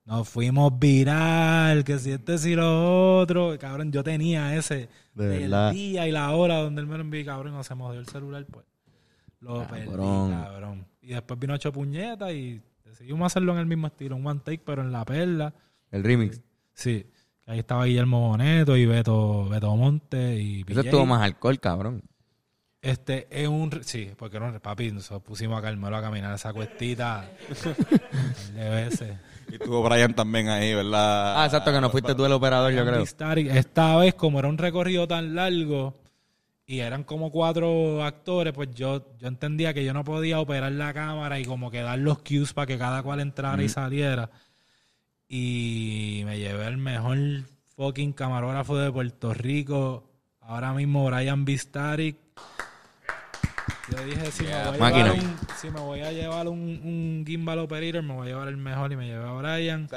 nos 0.05 0.27
fuimos 0.29 0.77
viral, 0.77 1.83
que 1.83 1.97
si 1.97 2.11
este 2.11 2.38
si 2.38 2.55
lo 2.55 3.17
otro. 3.19 3.57
Cabrón, 3.59 3.91
yo 3.91 4.03
tenía 4.03 4.55
ese 4.55 4.89
De 5.13 5.27
verdad. 5.27 5.71
día 5.71 6.07
y 6.07 6.11
la 6.11 6.31
hora 6.31 6.61
donde 6.61 6.81
él 6.81 6.88
me 6.88 6.95
lo 6.97 7.01
envió, 7.01 7.25
cabrón, 7.25 7.53
no 7.53 7.63
se 7.63 7.73
me 7.75 7.81
jodió 7.83 7.99
el 7.99 8.07
celular, 8.07 8.45
pues. 8.45 8.65
Lo 9.39 9.65
perdí, 9.67 9.86
Cabrón. 9.86 10.31
cabrón. 10.31 10.88
Y 11.01 11.07
después 11.09 11.39
vino 11.39 11.53
ocho 11.53 11.71
puñetas 11.71 12.31
y 12.33 12.61
decidimos 12.83 13.27
hacerlo 13.27 13.53
en 13.53 13.59
el 13.59 13.65
mismo 13.67 13.88
estilo, 13.88 14.15
un 14.15 14.25
one 14.25 14.41
take, 14.43 14.61
pero 14.65 14.81
en 14.81 14.91
la 14.91 15.05
perla. 15.05 15.53
El 15.91 16.03
remix. 16.03 16.41
Sí. 16.73 17.05
Ahí 17.47 17.59
estaba 17.59 17.86
Guillermo 17.86 18.29
Boneto 18.29 18.75
y 18.75 18.88
Beto, 18.88 19.47
Beto 19.49 19.75
Monte 19.75 20.39
y 20.41 20.63
PJ. 20.63 20.81
estuvo 20.81 21.05
más 21.05 21.21
alcohol, 21.21 21.59
cabrón. 21.59 22.01
Este 22.86 23.27
es 23.31 23.47
un. 23.47 23.71
Sí, 23.83 24.11
porque 24.15 24.39
no, 24.39 24.59
papi, 24.59 24.91
nos 24.91 25.09
pusimos 25.23 25.57
a 25.57 25.61
Carmelo 25.63 25.97
a 25.97 26.03
caminar 26.03 26.36
esa 26.36 26.53
cuestita 26.53 27.27
de 28.53 28.69
veces. 28.69 29.17
Y 29.51 29.57
tuvo 29.57 29.81
Brian 29.81 30.13
también 30.13 30.49
ahí, 30.49 30.75
¿verdad? 30.75 31.41
Ah, 31.41 31.45
exacto, 31.45 31.71
que 31.73 31.81
no 31.81 31.89
fuiste 31.89 32.13
tú 32.13 32.27
el 32.27 32.31
operador, 32.31 32.71
yo 32.73 32.86
creo. 32.86 33.01
Esta 33.01 33.95
vez, 33.95 34.13
como 34.13 34.38
era 34.38 34.47
un 34.47 34.59
recorrido 34.59 35.07
tan 35.07 35.33
largo 35.33 35.95
y 36.67 36.81
eran 36.81 37.03
como 37.03 37.31
cuatro 37.31 38.03
actores, 38.03 38.53
pues 38.53 38.69
yo, 38.75 39.17
yo 39.17 39.29
entendía 39.29 39.73
que 39.73 39.83
yo 39.83 39.91
no 39.91 40.03
podía 40.03 40.39
operar 40.39 40.71
la 40.71 40.93
cámara 40.93 41.39
y 41.39 41.45
como 41.45 41.71
que 41.71 41.81
dar 41.81 41.97
los 41.97 42.19
cues 42.19 42.53
para 42.53 42.67
que 42.67 42.77
cada 42.77 43.01
cual 43.01 43.19
entrara 43.19 43.63
y 43.63 43.69
saliera. 43.69 44.29
Y 45.27 46.21
me 46.25 46.38
llevé 46.38 46.67
el 46.67 46.77
mejor 46.77 47.17
fucking 47.75 48.13
camarógrafo 48.13 48.77
de 48.77 48.91
Puerto 48.91 49.33
Rico, 49.33 50.03
ahora 50.39 50.71
mismo 50.71 51.03
Brian 51.07 51.45
Bistaric. 51.45 52.17
Yo 53.91 54.03
dije, 54.03 54.31
si, 54.31 54.43
me, 54.43 54.49
voy 54.49 54.75
a 54.75 54.79
máquina. 54.79 55.13
llevar 55.13 55.23
un, 55.23 55.38
si 55.61 55.69
me 55.69 55.79
voy 55.79 55.99
a 56.01 56.11
llevar 56.11 56.47
un, 56.47 56.59
un 56.59 57.23
gimbal 57.27 57.59
operator, 57.59 58.01
me 58.01 58.13
voy 58.15 58.25
a 58.27 58.29
llevar 58.31 58.47
el 58.47 58.57
mejor 58.57 58.91
y 58.91 58.95
me 58.95 59.05
llevé 59.05 59.23
a 59.23 59.31
Brian. 59.33 59.88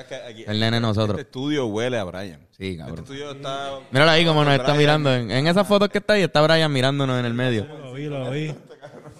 El 0.46 0.60
nene 0.60 0.76
de 0.76 0.80
nosotros. 0.80 1.18
Este 1.18 1.22
estudio 1.22 1.66
huele 1.66 1.98
a 1.98 2.04
Brian. 2.04 2.40
Sí, 2.50 2.66
Este 2.66 2.76
cabrón. 2.78 2.98
estudio 2.98 3.30
está... 3.32 3.78
Míralo 3.90 4.10
ahí 4.10 4.26
como 4.26 4.44
nos 4.44 4.54
está 4.54 4.74
mirando. 4.74 5.14
En, 5.14 5.30
en 5.30 5.46
esas 5.46 5.66
fotos 5.66 5.88
que 5.88 5.98
está 5.98 6.12
ahí, 6.14 6.22
está 6.22 6.42
Brian 6.42 6.70
mirándonos 6.70 7.18
en 7.18 7.24
el 7.24 7.32
medio. 7.34 7.64
Lo 7.64 7.92
vi, 7.94 8.04
lo 8.08 8.30
vi. 8.30 8.54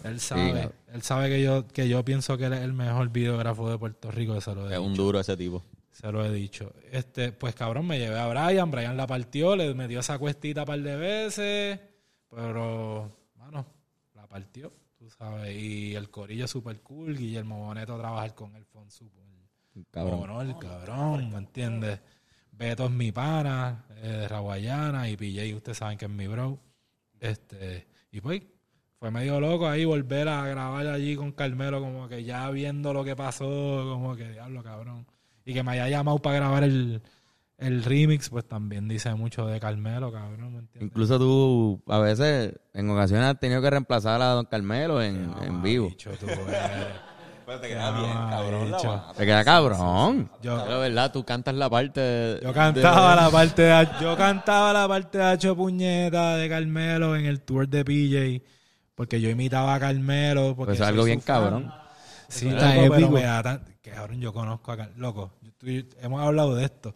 Él 0.05 0.21
sabe, 0.21 0.71
él 0.93 1.03
sabe 1.03 1.29
que 1.29 1.43
yo, 1.43 1.67
que 1.67 1.89
yo 1.89 2.05
pienso 2.05 2.37
que 2.39 2.45
él 2.45 2.53
es 2.53 2.61
el 2.61 2.73
mejor 2.73 3.09
videógrafo 3.11 3.71
de 3.71 3.79
Puerto 3.79 4.11
Rico, 4.11 4.37
eso 4.37 4.55
lo 4.55 4.69
he 4.71 4.75
Es 4.75 4.79
un 4.79 4.95
duro 4.95 5.19
ese 5.19 5.37
tipo. 5.37 5.65
Se 5.93 6.13
lo 6.13 6.25
he 6.25 6.31
dicho. 6.33 6.73
Este, 6.93 7.33
pues 7.33 7.55
cabrón, 7.55 7.87
me 7.87 7.99
llevé 7.99 8.19
a 8.19 8.27
Brian, 8.29 8.71
Brian 8.71 8.97
la 8.97 9.07
partió, 9.07 9.57
le 9.57 9.75
metió 9.75 10.01
esa 10.01 10.19
cuestita 10.19 10.61
un 10.63 10.67
par 10.67 10.79
de 10.79 10.97
veces, 10.97 11.81
pero, 12.31 13.11
partió, 14.29 14.73
tú 14.99 15.11
sabes. 15.11 15.57
Y 15.57 15.95
el 15.95 16.11
corillo 16.11 16.45
es 16.45 16.51
súper 16.51 16.81
cool, 16.83 17.17
Guillermo 17.17 17.59
Boneto 17.67 17.95
a 17.95 17.99
trabajar 17.99 18.35
con 18.35 18.55
él 18.55 18.65
fue 18.65 18.83
un 18.83 18.91
súper 18.91 19.29
Cabrón. 19.91 20.31
honor, 20.31 20.59
cabrón, 20.59 21.31
¿me 21.31 21.39
entiendes? 21.39 22.01
Beto 22.53 22.87
es 22.87 22.91
mi 22.91 23.13
pana, 23.13 23.85
eh, 23.97 24.09
de 24.09 24.29
Raguayana, 24.29 25.09
y 25.09 25.17
PJ, 25.17 25.55
ustedes 25.55 25.79
saben 25.79 25.97
que 25.97 26.07
es 26.07 26.11
mi 26.11 26.27
bro. 26.27 26.59
Este, 27.21 27.87
y 28.11 28.21
pues, 28.21 28.43
fue 28.99 29.11
medio 29.11 29.41
loco 29.41 29.69
ahí 29.69 29.85
volver 29.85 30.29
a 30.29 30.47
grabar 30.47 30.87
allí 30.89 31.15
con 31.15 31.33
Carmelo, 31.33 31.81
como 31.81 32.09
que 32.09 32.25
ya 32.25 32.51
viendo 32.51 32.93
lo 32.93 33.05
que 33.05 33.15
pasó, 33.15 33.45
como 33.93 34.17
que 34.17 34.33
diablo, 34.33 34.63
cabrón. 34.63 35.07
Y 35.45 35.55
que 35.55 35.63
me 35.63 35.73
haya 35.73 35.89
llamado 35.89 36.19
para 36.19 36.37
grabar 36.37 36.65
el, 36.65 37.01
el 37.59 37.83
remix, 37.85 38.29
pues 38.31 38.47
también 38.47 38.87
dice 38.89 39.13
mucho 39.15 39.47
de 39.47 39.59
Carmelo, 39.61 40.13
cabrón, 40.13 40.53
¿me 40.55 40.59
entiendes? 40.61 40.83
Incluso 40.83 41.19
tú, 41.19 41.83
a 41.89 41.99
veces, 41.99 42.55
en 42.73 42.89
ocasiones 42.91 43.27
has 43.27 43.41
tenido 43.41 43.61
que 43.61 43.71
reemplazar 43.71 44.23
a 44.23 44.27
Don 44.29 44.45
Carmelo 44.47 45.03
en, 45.03 45.33
en 45.43 45.61
vivo. 45.63 45.89
Bicho, 45.89 46.11
tú. 46.21 46.27
Pero 47.47 47.61
te 47.61 47.69
queda 47.69 47.99
bien, 48.01 48.13
cabrón. 48.13 48.71
la. 48.71 49.13
Te 49.17 49.27
queda 49.27 49.45
cabrón. 49.45 50.31
Yo, 50.41 50.63
Pero 50.65 50.81
verdad, 50.81 51.11
tú 51.13 51.25
cantas 51.25 51.55
la 51.55 51.69
parte. 51.69 52.01
de- 52.01 52.41
Yo 52.43 52.53
cantaba 52.53 53.17
la 53.17 53.31
parte 53.31 53.63
de 53.63 53.89
yo 54.01 54.17
cantaba 54.17 54.73
la 54.73 54.87
parte 54.87 55.19
de 55.19 55.25
Hacho 55.25 55.57
Puñeta 55.57 56.37
de 56.37 56.49
Carmelo 56.49 57.17
en 57.17 57.25
el 57.27 57.41
tour 57.41 57.67
de 57.69 57.85
PJ 57.85 58.45
porque 58.95 59.21
yo 59.21 59.31
imitaba 59.31 59.75
a 59.75 59.81
Carmelo 59.81 60.55
porque 60.57 60.73
Pues 60.77 60.81
algo 60.81 61.05
bien 61.05 61.21
fan. 61.21 61.27
cabrón. 61.43 61.73
Sí, 62.29 62.49
Está 62.49 62.73
pero 62.75 62.95
épico. 62.95 63.11
me 63.11 63.23
da 63.23 63.43
tan- 63.43 63.65
cabrón, 63.83 64.21
yo 64.21 64.33
conozco 64.35 64.71
a 64.73 64.77
Car- 64.77 64.93
loco, 64.97 65.33
yo 65.63 65.83
hemos 66.03 66.21
hablado 66.23 66.55
de 66.55 66.65
esto. 66.67 66.95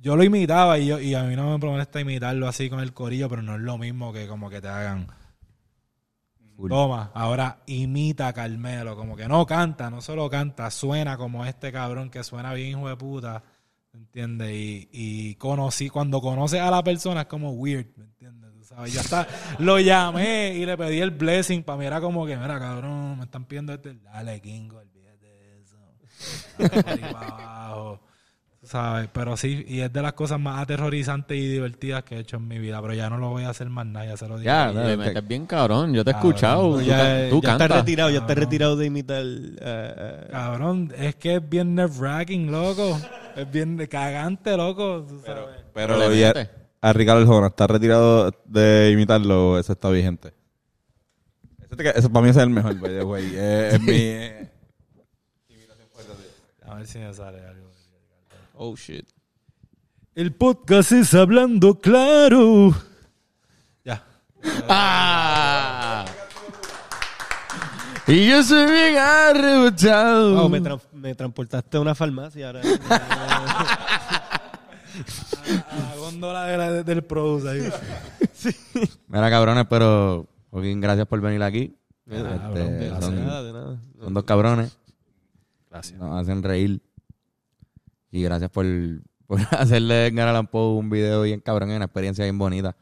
Yo 0.00 0.16
lo 0.16 0.22
imitaba 0.22 0.78
y 0.78 0.86
yo 0.86 1.00
y 1.00 1.14
a 1.14 1.24
mí 1.24 1.34
no 1.34 1.58
me 1.58 1.66
molesta 1.66 2.00
imitarlo 2.00 2.46
así 2.46 2.70
con 2.70 2.80
el 2.80 2.92
corillo, 2.92 3.28
pero 3.28 3.42
no 3.42 3.56
es 3.56 3.60
lo 3.60 3.78
mismo 3.78 4.12
que 4.12 4.26
como 4.26 4.48
que 4.48 4.60
te 4.60 4.68
hagan 4.68 5.08
Full. 6.58 6.70
Toma, 6.70 7.12
ahora 7.14 7.62
imita 7.66 8.26
a 8.26 8.32
Carmelo, 8.32 8.96
como 8.96 9.14
que 9.14 9.28
no 9.28 9.46
canta, 9.46 9.90
no 9.90 10.00
solo 10.00 10.28
canta, 10.28 10.72
suena 10.72 11.16
como 11.16 11.46
este 11.46 11.70
cabrón 11.70 12.10
que 12.10 12.24
suena 12.24 12.52
bien 12.52 12.70
hijo 12.70 12.88
de 12.88 12.96
puta, 12.96 13.44
¿me 13.92 14.00
entiendes? 14.00 14.50
Y, 14.50 14.88
y 14.90 15.34
conocí, 15.36 15.88
cuando 15.88 16.20
conoces 16.20 16.60
a 16.60 16.68
la 16.68 16.82
persona 16.82 17.20
es 17.20 17.26
como 17.28 17.52
weird, 17.52 17.86
¿me 17.96 18.06
entiendes? 18.06 18.66
Sabes, 18.66 18.92
yo 18.92 19.00
hasta 19.00 19.28
lo 19.60 19.78
llamé 19.78 20.52
y 20.56 20.66
le 20.66 20.76
pedí 20.76 21.00
el 21.00 21.12
blessing, 21.12 21.62
para 21.62 21.78
mí 21.78 21.86
era 21.86 22.00
como 22.00 22.26
que, 22.26 22.36
mira 22.36 22.58
cabrón, 22.58 23.18
me 23.18 23.24
están 23.24 23.44
pidiendo 23.44 23.72
este, 23.72 23.94
dale 23.94 24.40
Kingo, 24.40 24.78
olvídate 24.78 25.26
de 25.26 25.60
eso, 25.62 25.78
Ahí 26.88 26.98
para 27.12 27.26
abajo, 27.28 28.00
sabes, 28.68 29.08
pero 29.12 29.36
sí, 29.36 29.64
y 29.66 29.80
es 29.80 29.92
de 29.92 30.02
las 30.02 30.12
cosas 30.12 30.38
más 30.38 30.62
aterrorizantes 30.62 31.36
y 31.36 31.48
divertidas 31.48 32.04
que 32.04 32.16
he 32.16 32.18
hecho 32.20 32.36
en 32.36 32.46
mi 32.46 32.58
vida, 32.58 32.80
pero 32.80 32.94
ya 32.94 33.08
no 33.10 33.16
lo 33.18 33.30
voy 33.30 33.44
a 33.44 33.50
hacer 33.50 33.68
más 33.70 33.86
nada, 33.86 34.06
ya 34.06 34.16
se 34.16 34.28
lo 34.28 34.36
dije. 34.36 34.46
Ya, 34.46 34.72
Te 34.72 34.74
te- 34.90 34.96
metes 34.96 35.26
bien 35.28 35.46
cabrón. 35.46 35.92
Yo 35.94 36.04
te 36.04 36.10
he 36.10 36.14
Cabrón, 36.14 36.30
escuchado. 36.30 36.74
Tú, 36.76 36.82
ya, 36.82 37.28
tú 37.30 37.40
ya 37.42 37.52
está 37.52 37.58
cantas. 37.58 37.78
retirado, 37.80 38.10
ya 38.10 38.18
está 38.18 38.26
Cabrón. 38.28 38.44
retirado 38.44 38.76
de 38.76 38.86
imitar. 38.86 39.22
eh, 39.24 39.56
eh, 39.60 40.28
Cabrón, 40.30 40.92
es 40.96 41.16
que 41.16 41.34
es 41.36 41.48
bien 41.48 41.74
nerve-wracking, 41.74 42.50
loco. 42.50 42.98
Es 43.36 43.50
bien 43.50 43.76
cagante, 43.86 44.56
loco. 44.56 45.04
tú 45.08 45.20
sabes. 45.24 45.44
Pero 45.74 45.98
Pero 45.98 46.04
a, 46.82 46.88
a 46.88 46.92
Ricardo 46.92 47.22
Arjona, 47.22 47.46
¿está 47.48 47.66
retirado 47.66 48.30
de 48.44 48.90
imitarlo 48.92 49.52
o 49.52 49.58
ese 49.58 49.72
está 49.72 49.90
vigente? 49.90 50.32
Ese, 51.64 51.76
te- 51.76 51.98
ese 51.98 52.08
para 52.10 52.24
mí 52.24 52.30
es 52.30 52.36
el 52.36 52.50
mejor, 52.50 52.74
the 52.80 53.02
way. 53.04 53.24
Es, 53.34 53.74
es 53.74 53.80
mi... 53.82 53.92
eh, 53.96 54.50
A 56.66 56.74
ver 56.74 56.86
si 56.86 56.98
me 56.98 57.12
sale 57.14 57.40
algo. 57.46 57.67
Oh, 58.60 58.74
shit. 58.76 59.06
El 60.14 60.34
podcast 60.34 60.90
es 60.92 61.14
Hablando 61.14 61.78
Claro. 61.78 62.74
Ya. 63.84 64.02
¡Ah! 64.68 66.04
Y 68.08 68.26
yo 68.28 68.42
soy 68.42 68.64
bien 68.70 68.96
arrebotado. 68.96 70.34
wow, 70.34 70.48
me, 70.48 70.60
tran- 70.62 70.80
me 70.92 71.14
transportaste 71.14 71.76
a 71.76 71.80
una 71.80 71.94
farmacia 71.94 72.46
ahora. 72.48 72.62
A 72.88 74.38
la 75.78 75.96
góndola 75.96 76.44
de 76.46 76.56
la- 76.58 76.82
del 76.82 77.04
produce 77.04 77.48
ahí. 77.50 77.70
Mira, 79.08 79.30
cabrones, 79.30 79.66
pero 79.68 80.26
fucking 80.50 80.80
gracias 80.80 81.06
por 81.06 81.20
venir 81.20 81.42
aquí. 81.42 81.76
Este, 82.06 82.88
son, 83.00 83.24
nada, 83.24 83.42
de 83.42 83.52
nada. 83.52 83.78
son 84.00 84.14
dos 84.14 84.24
cabrones. 84.24 84.76
Gracias. 85.70 85.98
Nos 86.00 86.20
hacen 86.20 86.42
reír. 86.42 86.80
Y 88.10 88.22
gracias 88.22 88.50
por, 88.50 88.64
por 89.26 89.38
hacerle 89.52 89.94
a 89.94 90.06
Edgar 90.06 90.28
Allan 90.28 90.46
Poe 90.46 90.78
un 90.78 90.88
video 90.90 91.22
bien 91.22 91.40
cabrón, 91.40 91.70
una 91.70 91.84
experiencia 91.84 92.24
bien 92.24 92.38
bonita. 92.38 92.76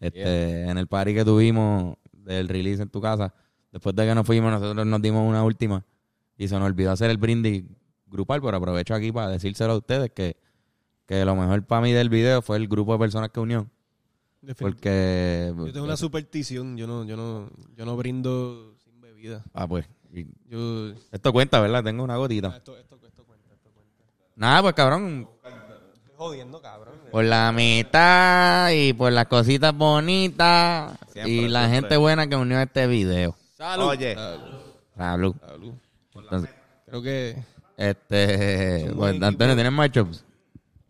Este, 0.00 0.64
En 0.64 0.78
el 0.78 0.86
party 0.88 1.14
que 1.14 1.24
tuvimos 1.24 1.96
del 2.12 2.48
release 2.48 2.82
en 2.82 2.88
tu 2.88 3.00
casa, 3.00 3.34
después 3.70 3.94
de 3.94 4.06
que 4.06 4.14
nos 4.14 4.26
fuimos, 4.26 4.50
nosotros 4.52 4.86
nos 4.86 5.00
dimos 5.02 5.28
una 5.28 5.44
última. 5.44 5.84
Y 6.36 6.48
se 6.48 6.58
nos 6.58 6.66
olvidó 6.66 6.90
hacer 6.92 7.10
el 7.10 7.18
brindis 7.18 7.64
grupal, 8.06 8.40
pero 8.42 8.56
aprovecho 8.56 8.94
aquí 8.94 9.12
para 9.12 9.28
decírselo 9.28 9.74
a 9.74 9.76
ustedes 9.76 10.10
que, 10.10 10.36
que 11.06 11.24
lo 11.24 11.36
mejor 11.36 11.64
para 11.64 11.82
mí 11.82 11.92
del 11.92 12.08
video 12.08 12.42
fue 12.42 12.56
el 12.56 12.66
grupo 12.68 12.92
de 12.94 12.98
personas 12.98 13.30
que 13.30 13.40
unió. 13.40 13.68
Porque... 14.58 15.52
Yo 15.56 15.72
tengo 15.72 15.84
una 15.84 15.96
superstición, 15.96 16.76
yo 16.76 16.86
no, 16.86 17.04
yo 17.04 17.16
no, 17.16 17.48
yo 17.76 17.84
no 17.84 17.96
brindo 17.96 18.74
sin 18.82 19.00
bebida. 19.00 19.44
Ah, 19.52 19.68
pues. 19.68 19.86
y- 20.12 20.26
Yo 20.48 20.92
Esto 21.12 21.32
cuenta, 21.32 21.60
¿verdad? 21.60 21.84
Tengo 21.84 22.02
una 22.02 22.16
gotita. 22.16 22.56
esto, 22.56 22.76
esto, 22.76 22.96
esto. 22.96 23.01
Nada, 24.36 24.62
pues 24.62 24.74
cabrón, 24.74 25.28
Estoy 25.44 26.12
jodiendo, 26.16 26.60
cabrón. 26.62 26.94
Por 27.10 27.24
la 27.24 27.52
mitad 27.52 28.70
y 28.70 28.92
por 28.92 29.12
las 29.12 29.26
cositas 29.26 29.74
bonitas 29.76 30.96
Siempre, 31.12 31.32
y 31.32 31.48
la 31.48 31.60
siempre. 31.68 31.80
gente 31.80 31.96
buena 31.98 32.26
que 32.26 32.36
unió 32.36 32.58
a 32.58 32.62
este 32.62 32.86
video. 32.86 33.36
Oye, 33.78 34.14
Salud. 34.96 35.34
Salud. 35.46 35.74
Entonces, 36.14 36.50
Creo 36.86 37.02
que 37.02 37.36
este, 37.76 38.90
pues, 38.94 39.22
Antonio, 39.22 39.54
¿tienes 39.54 39.72
matchups? 39.72 40.24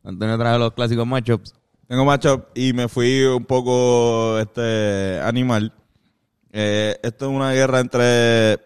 Antonio 0.05 0.36
trae 0.38 0.59
los 0.59 0.72
clásicos 0.72 1.07
matchups. 1.07 1.55
tengo 1.86 2.05
matchup 2.05 2.45
y 2.55 2.72
me 2.72 2.88
fui 2.88 3.22
un 3.24 3.45
poco 3.45 4.38
este 4.38 5.20
animal. 5.22 5.72
Eh, 6.53 6.99
esto 7.03 7.26
es 7.30 7.32
una 7.36 7.53
guerra 7.53 7.80
entre 7.80 8.59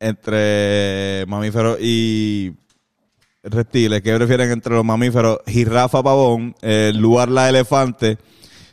entre 0.00 1.24
mamíferos 1.26 1.78
y 1.80 2.52
reptiles. 3.42 4.02
¿Qué 4.02 4.14
prefieren 4.14 4.50
entre 4.50 4.74
los 4.74 4.84
mamíferos? 4.84 5.38
Jirafa 5.46 6.02
pavón, 6.02 6.54
eh, 6.62 6.92
luar 6.94 7.28
la 7.28 7.48
elefante, 7.48 8.18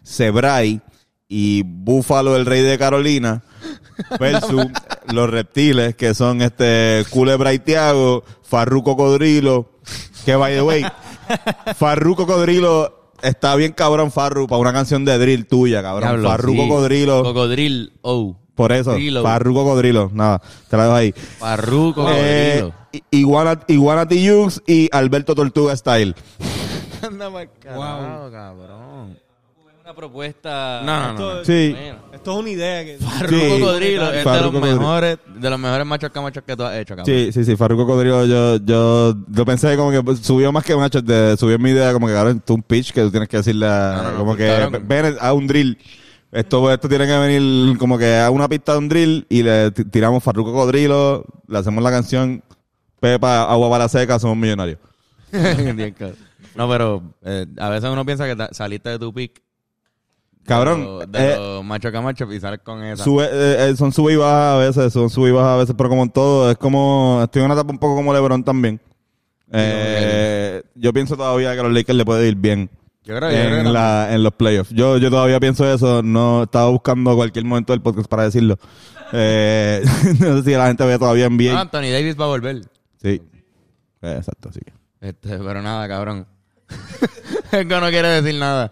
cebrai 0.03 0.81
y 1.27 1.63
búfalo 1.63 2.35
el 2.35 2.45
rey 2.45 2.61
de 2.61 2.77
Carolina 2.77 3.43
versus 4.19 4.67
los 5.13 5.29
reptiles 5.29 5.95
que 5.95 6.13
son 6.13 6.41
este 6.41 7.03
culebra 7.09 7.53
y 7.53 7.59
tiago, 7.59 8.23
farru 8.43 8.83
cocodrilo, 8.83 9.71
que 10.25 10.35
by 10.35 10.53
the 10.53 10.61
way, 10.61 10.85
farru 11.75 12.15
cocodrilo 12.15 13.11
está 13.21 13.55
bien 13.55 13.71
cabrón 13.71 14.11
farru 14.11 14.47
para 14.47 14.59
una 14.59 14.73
canción 14.73 15.05
de 15.05 15.17
drill 15.17 15.47
tuya, 15.47 15.81
cabrón. 15.81 16.09
Diablo, 16.09 16.29
farru 16.29 16.51
sí. 16.51 16.57
cocodrilo, 16.57 17.23
Cocodril, 17.23 17.93
oh. 18.01 18.37
Por 18.55 18.71
eso, 18.71 18.93
Drilo. 18.93 19.21
farru 19.21 19.53
cocodrilo, 19.53 20.09
nada, 20.13 20.41
te 20.69 20.77
la 20.77 20.83
dejo 20.83 20.95
ahí. 20.95 21.11
Farru, 21.11 21.89
Eh, 21.89 21.93
cocodrilo. 21.93 22.73
I- 22.93 23.03
Iguana, 23.19 23.59
Iguana 23.67 24.07
T-Jux 24.07 24.61
y 24.65 24.89
Alberto 24.91 25.35
Tortuga 25.35 25.75
Style. 25.75 26.15
Anda 27.01 27.29
mal 27.29 27.49
carajo, 27.61 28.31
cabrón. 28.31 29.25
Una 29.83 29.93
propuesta. 29.93 30.81
No, 30.83 30.99
no, 30.99 31.13
no. 31.13 31.31
Esto. 31.41 31.45
Sí. 31.45 31.75
Bueno. 31.77 31.97
esto 32.11 32.31
es 32.31 32.37
una 32.39 32.49
idea 32.49 32.83
que... 32.85 32.97
Farruko 32.97 33.35
Sí. 33.43 33.49
Cocodrilo 33.59 34.05
es 34.05 34.11
de 34.15 34.23
Farruko 34.23 34.43
los 34.45 34.53
Cocodrilo. 34.53 34.79
mejores, 34.79 35.17
de 35.35 35.49
los 35.51 35.59
mejores 35.59 35.85
machos 35.85 36.09
camachos 36.09 36.43
que 36.43 36.55
tú 36.57 36.63
has 36.63 36.75
hecho, 36.77 36.95
cabrón. 36.95 37.05
Sí, 37.05 37.31
sí, 37.31 37.45
sí, 37.45 37.55
Farruko 37.55 37.85
Cocodrilo, 37.85 38.25
yo, 38.25 38.55
yo, 38.65 39.15
yo 39.27 39.45
pensé 39.45 39.77
como 39.77 39.91
que 39.91 40.15
subió 40.23 40.51
más 40.51 40.63
que 40.63 40.75
macho, 40.75 41.03
de, 41.03 41.37
subió 41.37 41.59
mi 41.59 41.69
idea 41.69 41.93
como 41.93 42.07
que 42.07 42.13
cabrón, 42.13 42.41
tú 42.43 42.55
un 42.55 42.63
pitch 42.63 42.93
que 42.93 43.01
tú 43.01 43.11
tienes 43.11 43.29
que 43.29 43.37
decirle 43.37 43.67
a, 43.67 44.01
No, 44.01 44.11
no, 44.13 44.17
como 44.17 44.35
que 44.35 44.47
cabrón. 44.47 44.83
ven 44.87 45.17
a 45.21 45.33
un 45.33 45.45
drill. 45.45 45.77
Esto, 46.35 46.69
esto 46.71 46.89
tiene 46.89 47.07
que 47.07 47.17
venir 47.17 47.77
como 47.77 47.97
que 47.97 48.17
a 48.17 48.29
una 48.29 48.49
pista 48.49 48.73
de 48.73 48.79
un 48.79 48.89
drill 48.89 49.25
y 49.29 49.41
le 49.41 49.71
tiramos 49.71 50.21
Farruko 50.21 50.51
Cocodrilo, 50.51 51.23
le 51.47 51.57
hacemos 51.57 51.81
la 51.81 51.91
canción 51.91 52.43
Pepa, 52.99 53.43
agua 53.49 53.69
para 53.69 53.85
la 53.85 53.89
seca, 53.89 54.19
somos 54.19 54.35
millonarios. 54.37 54.77
No, 56.55 56.69
pero 56.69 57.01
eh, 57.23 57.45
a 57.57 57.69
veces 57.69 57.89
uno 57.89 58.05
piensa 58.05 58.25
que 58.25 58.47
saliste 58.53 58.89
de 58.89 58.99
tu 58.99 59.13
pick. 59.13 59.41
Cabrón, 60.45 60.79
De, 60.79 60.85
los- 60.85 61.11
de 61.11 61.33
eh, 61.33 61.35
los 61.37 61.65
machos 61.65 61.91
camachos 61.91 62.33
y 62.33 62.39
sales 62.39 62.59
con 62.63 62.81
esa. 62.83 63.03
Sube, 63.03 63.25
eh, 63.25 63.69
eh, 63.71 63.75
son 63.75 63.91
sub 63.91 64.09
y 64.09 64.15
bajas 64.15 64.53
a 64.53 64.57
veces, 64.57 64.93
son 64.93 65.09
sub 65.09 65.27
y 65.27 65.31
bajas 65.31 65.49
a 65.51 65.57
veces, 65.57 65.75
pero 65.77 65.89
como 65.89 66.03
en 66.03 66.09
todo, 66.11 66.49
es 66.51 66.57
como, 66.57 67.19
estoy 67.23 67.41
en 67.41 67.45
una 67.47 67.55
etapa 67.55 67.71
un 67.71 67.79
poco 67.79 67.95
como 67.95 68.13
LeBron 68.13 68.43
también. 68.43 68.79
Eh, 69.51 70.63
yo 70.75 70.93
pienso 70.93 71.15
todavía 71.17 71.53
que 71.53 71.59
a 71.59 71.63
los 71.63 71.73
Lakers 71.73 71.97
le 71.97 72.05
puede 72.05 72.27
ir 72.27 72.35
bien 72.35 72.69
yo 73.05 73.15
creo, 73.15 73.29
yo 73.31 73.37
creo 73.37 73.49
que 73.49 73.59
en, 73.67 73.73
la, 73.73 74.07
en 74.13 74.23
los 74.23 74.33
playoffs. 74.33 74.71
Yo, 74.71 74.97
yo 74.97 75.09
todavía 75.09 75.39
pienso 75.39 75.71
eso, 75.71 76.01
no 76.03 76.43
estaba 76.43 76.69
buscando 76.69 77.15
cualquier 77.15 77.45
momento 77.45 77.73
del 77.73 77.81
podcast 77.81 78.07
para 78.09 78.23
decirlo. 78.23 78.57
Eh, 79.13 79.83
no 80.19 80.37
sé 80.37 80.43
si 80.43 80.51
la 80.57 80.67
gente 80.67 80.83
ve 80.85 80.97
todavía 80.97 81.25
en 81.25 81.33
Ah, 81.33 81.35
NBA. 81.35 81.61
Anthony 81.61 81.91
Davis 81.91 82.19
va 82.19 82.25
a 82.25 82.27
volver. 82.29 82.61
Sí. 83.01 83.21
Eh, 84.01 84.15
exacto, 84.17 84.51
sí. 84.51 84.59
Este, 85.01 85.37
pero 85.37 85.61
nada, 85.61 85.87
cabrón. 85.87 86.25
Es 87.51 87.65
que 87.65 87.79
no 87.79 87.89
quiere 87.89 88.07
decir 88.21 88.39
nada 88.39 88.71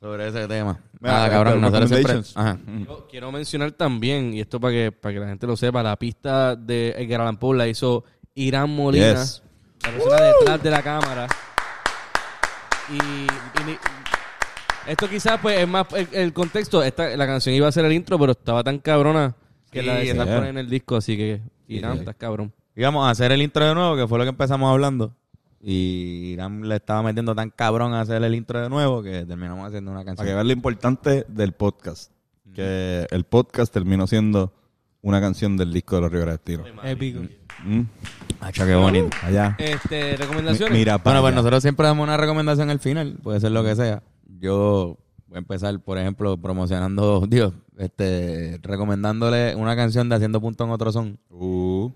sobre 0.00 0.28
ese 0.28 0.48
tema. 0.48 0.80
Nada, 1.00 1.28
cabrón. 1.30 1.58
eh, 1.58 1.60
Nosotros 1.60 1.88
siempre... 1.90 2.20
Ajá. 2.34 2.58
Yo 2.86 3.06
quiero 3.10 3.30
mencionar 3.30 3.72
también, 3.72 4.32
y 4.34 4.40
esto 4.40 4.58
para 4.58 4.72
que, 4.72 4.90
para 4.92 5.12
que 5.12 5.20
la 5.20 5.26
gente 5.28 5.46
lo 5.46 5.56
sepa, 5.56 5.82
la 5.82 5.96
pista 5.96 6.56
de 6.56 6.94
Edgar 6.98 7.20
Allan 7.20 7.36
Poe 7.36 7.56
la 7.56 7.68
hizo 7.68 8.04
Irán 8.34 8.70
Molina, 8.70 9.10
Yes. 9.12 9.42
la 9.84 9.90
persona 9.92 10.22
detrás 10.22 10.62
de 10.62 10.70
la 10.70 10.82
cámara. 10.82 11.26
Y, 12.92 12.96
y 12.96 13.64
ni- 13.66 13.78
esto 14.86 15.08
quizás 15.08 15.38
pues 15.40 15.58
es 15.58 15.66
más 15.68 15.86
el, 15.94 16.08
el 16.12 16.32
contexto, 16.32 16.82
esta, 16.82 17.16
la 17.16 17.26
canción 17.26 17.54
iba 17.54 17.66
a 17.68 17.72
ser 17.72 17.84
el 17.86 17.92
intro, 17.92 18.18
pero 18.18 18.32
estaba 18.32 18.62
tan 18.62 18.78
cabrona 18.78 19.34
que 19.70 19.80
Sí, 19.80 19.86
la 19.86 19.94
decidieron 19.94 20.20
exacto. 20.22 20.38
poner 20.40 20.50
en 20.50 20.58
el 20.58 20.68
disco, 20.70 20.96
así 20.96 21.16
que 21.16 21.40
Irán, 21.68 21.98
estás 21.98 22.16
cabrón. 22.16 22.52
Íbamos 22.76 23.06
a 23.06 23.10
hacer 23.10 23.32
el 23.32 23.40
intro 23.40 23.64
de 23.66 23.74
nuevo, 23.74 23.96
que 23.96 24.06
fue 24.06 24.18
lo 24.18 24.24
que 24.24 24.30
empezamos 24.30 24.70
hablando. 24.70 25.14
Y 25.60 26.32
Irán 26.34 26.68
le 26.68 26.76
estaba 26.76 27.02
metiendo 27.02 27.34
tan 27.34 27.48
cabrón 27.50 27.94
a 27.94 28.02
hacer 28.02 28.22
el 28.22 28.34
intro 28.34 28.60
de 28.60 28.68
nuevo 28.68 29.02
que 29.02 29.24
terminamos 29.24 29.66
haciendo 29.66 29.90
una 29.92 30.00
Para 30.00 30.12
que 30.12 30.16
canción. 30.18 30.36
vean 30.36 30.46
lo 30.46 30.52
importante 30.52 31.24
del 31.28 31.52
podcast. 31.52 32.12
Que 32.54 33.06
el 33.10 33.24
podcast 33.24 33.72
terminó 33.72 34.06
siendo 34.06 34.52
una 35.04 35.20
canción 35.20 35.56
del 35.56 35.72
disco 35.72 35.96
de 35.96 36.00
los 36.02 36.12
Ríos 36.12 36.26
Destinos. 36.26 36.66
Épico. 36.82 37.20
Mm. 37.64 37.82
Hacha, 38.40 38.66
qué 38.66 38.74
bonito. 38.74 39.08
Allá. 39.22 39.54
Este, 39.58 40.10
Mi- 40.12 40.16
recomendaciones. 40.16 40.76
Mira, 40.78 40.98
para 40.98 41.20
Bueno, 41.20 41.22
pues 41.22 41.32
allá. 41.32 41.36
nosotros 41.42 41.62
siempre 41.62 41.86
damos 41.86 42.04
una 42.04 42.16
recomendación 42.16 42.70
al 42.70 42.80
final, 42.80 43.18
puede 43.22 43.38
ser 43.40 43.52
lo 43.52 43.62
que 43.62 43.76
sea. 43.76 44.02
Yo 44.40 44.98
voy 45.28 45.36
a 45.36 45.38
empezar, 45.38 45.78
por 45.80 45.98
ejemplo, 45.98 46.36
promocionando, 46.38 47.26
Dios, 47.28 47.52
este, 47.78 48.58
recomendándole 48.62 49.54
una 49.56 49.76
canción 49.76 50.08
de 50.08 50.16
Haciendo 50.16 50.40
Punto 50.40 50.64
en 50.64 50.70
Otro 50.70 50.90
Son, 50.92 51.18
Uh. 51.30 51.90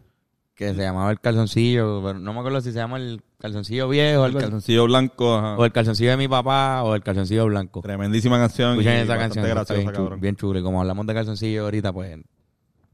que 0.54 0.74
se 0.74 0.80
llamaba 0.82 1.11
El 1.11 1.20
Calzoncillo, 1.20 2.02
pero 2.04 2.18
no 2.18 2.32
me 2.32 2.40
acuerdo 2.40 2.61
si 2.61 2.72
se 2.72 2.78
llama 2.78 2.96
El 2.98 3.22
Calzoncillo 3.38 3.88
Viejo, 3.88 4.24
El 4.24 4.30
el 4.30 4.32
cal- 4.34 4.42
calzoncillo 4.42 4.84
blanco. 4.84 5.34
ajá. 5.36 5.56
o 5.56 5.64
El 5.64 5.72
Calzoncillo 5.72 6.11
de 6.11 6.16
mi 6.18 6.28
papá, 6.28 6.82
o 6.82 6.94
El 6.94 7.02
Calzoncillo 7.02 7.46
Blanco. 7.46 7.80
Tremendísima 7.80 8.38
canción. 8.38 8.72
Escuchen 8.72 8.92
y 8.92 8.96
esa 8.96 9.14
bastante 9.16 9.24
canción, 9.24 9.44
está 9.46 9.54
graciosa, 9.54 9.80
bien, 9.80 9.90
chu- 9.94 9.96
cabrón. 10.02 10.20
bien 10.20 10.36
chula. 10.36 10.61
Y 10.61 10.62
como 10.62 10.80
hablamos 10.80 11.06
de 11.06 11.14
calzoncillo 11.14 11.64
ahorita, 11.64 11.92
pues 11.92 12.18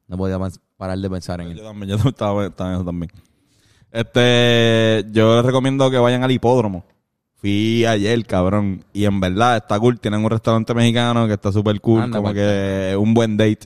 no 0.09 0.17
podía 0.17 0.39
parar 0.77 0.99
de 0.99 1.11
pensar 1.11 1.41
en 1.41 1.49
Yo 1.55 1.63
él. 1.63 1.69
también, 1.69 1.99
yo 1.99 2.09
estaba, 2.09 2.47
estaba 2.47 2.71
en 2.71 2.77
eso 2.77 2.85
también. 2.85 3.11
Este, 3.93 5.05
yo 5.13 5.37
les 5.37 5.45
recomiendo 5.45 5.91
que 5.91 5.99
vayan 5.99 6.25
al 6.25 6.31
hipódromo. 6.31 6.85
Fui 7.37 7.85
ayer, 7.85 8.25
cabrón. 8.27 8.85
Y 8.93 9.05
en 9.05 9.21
verdad 9.21 9.57
está 9.59 9.79
cool. 9.79 10.01
Tienen 10.01 10.25
un 10.25 10.31
restaurante 10.31 10.75
mexicano 10.75 11.27
que 11.27 11.35
está 11.35 11.53
súper 11.53 11.81
cool. 11.81 12.03
Anda, 12.03 12.19
como 12.19 12.33
que 12.33 12.97
un 12.99 13.15
buen 13.15 13.37
date. 13.37 13.61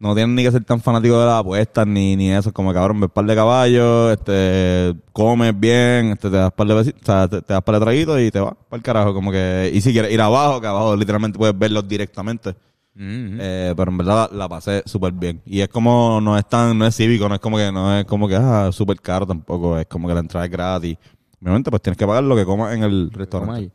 No 0.00 0.14
tienen 0.14 0.34
ni 0.34 0.42
que 0.42 0.50
ser 0.50 0.64
tan 0.64 0.80
fanáticos 0.80 1.20
de 1.20 1.26
las 1.26 1.40
apuestas 1.40 1.86
ni, 1.86 2.16
ni 2.16 2.32
eso. 2.32 2.52
Como 2.52 2.74
cabrón, 2.74 3.00
ves 3.00 3.10
par 3.10 3.24
de 3.26 3.34
caballos, 3.34 4.12
este, 4.12 4.94
comes 5.12 5.58
bien, 5.58 6.10
este, 6.12 6.30
te 6.30 6.36
das 6.36 6.52
par 6.52 6.66
de 6.66 6.74
o 6.74 6.84
sea, 6.84 7.28
te, 7.28 7.40
te 7.40 7.52
das 7.52 7.62
par 7.62 7.76
de 7.76 7.80
traguitos 7.80 8.20
y 8.20 8.30
te 8.30 8.40
vas 8.40 8.54
para 8.68 8.78
el 8.78 8.82
carajo. 8.82 9.14
Como 9.14 9.30
que, 9.30 9.70
y 9.72 9.80
si 9.80 9.92
quieres 9.92 10.12
ir 10.12 10.20
abajo, 10.20 10.60
que 10.60 10.66
abajo 10.66 10.96
literalmente 10.96 11.38
puedes 11.38 11.56
verlos 11.56 11.86
directamente. 11.86 12.54
Mm, 12.96 13.02
mm. 13.34 13.38
Eh, 13.40 13.74
pero 13.76 13.90
en 13.90 13.98
verdad 13.98 14.30
la, 14.30 14.36
la 14.38 14.48
pasé 14.48 14.82
súper 14.86 15.12
bien. 15.12 15.42
Y 15.46 15.60
es 15.60 15.68
como, 15.68 16.20
no 16.20 16.38
es 16.38 16.48
tan, 16.48 16.78
no 16.78 16.86
es 16.86 16.94
cívico, 16.96 17.28
no 17.28 17.34
es 17.34 17.40
como 17.40 17.56
que, 17.56 17.72
no 17.72 17.96
es 17.98 18.04
como 18.04 18.28
que, 18.28 18.36
ah, 18.36 18.70
súper 18.72 19.00
caro 19.00 19.26
tampoco. 19.26 19.78
Es 19.78 19.86
como 19.86 20.06
que 20.08 20.14
la 20.14 20.20
entrada 20.20 20.46
es 20.46 20.52
gratis. 20.52 20.96
Obviamente, 21.40 21.70
pues 21.70 21.82
tienes 21.82 21.98
que 21.98 22.06
pagar 22.06 22.22
lo 22.24 22.36
que 22.36 22.44
comas 22.44 22.74
en 22.74 22.84
el 22.84 23.10
restaurante. 23.10 23.70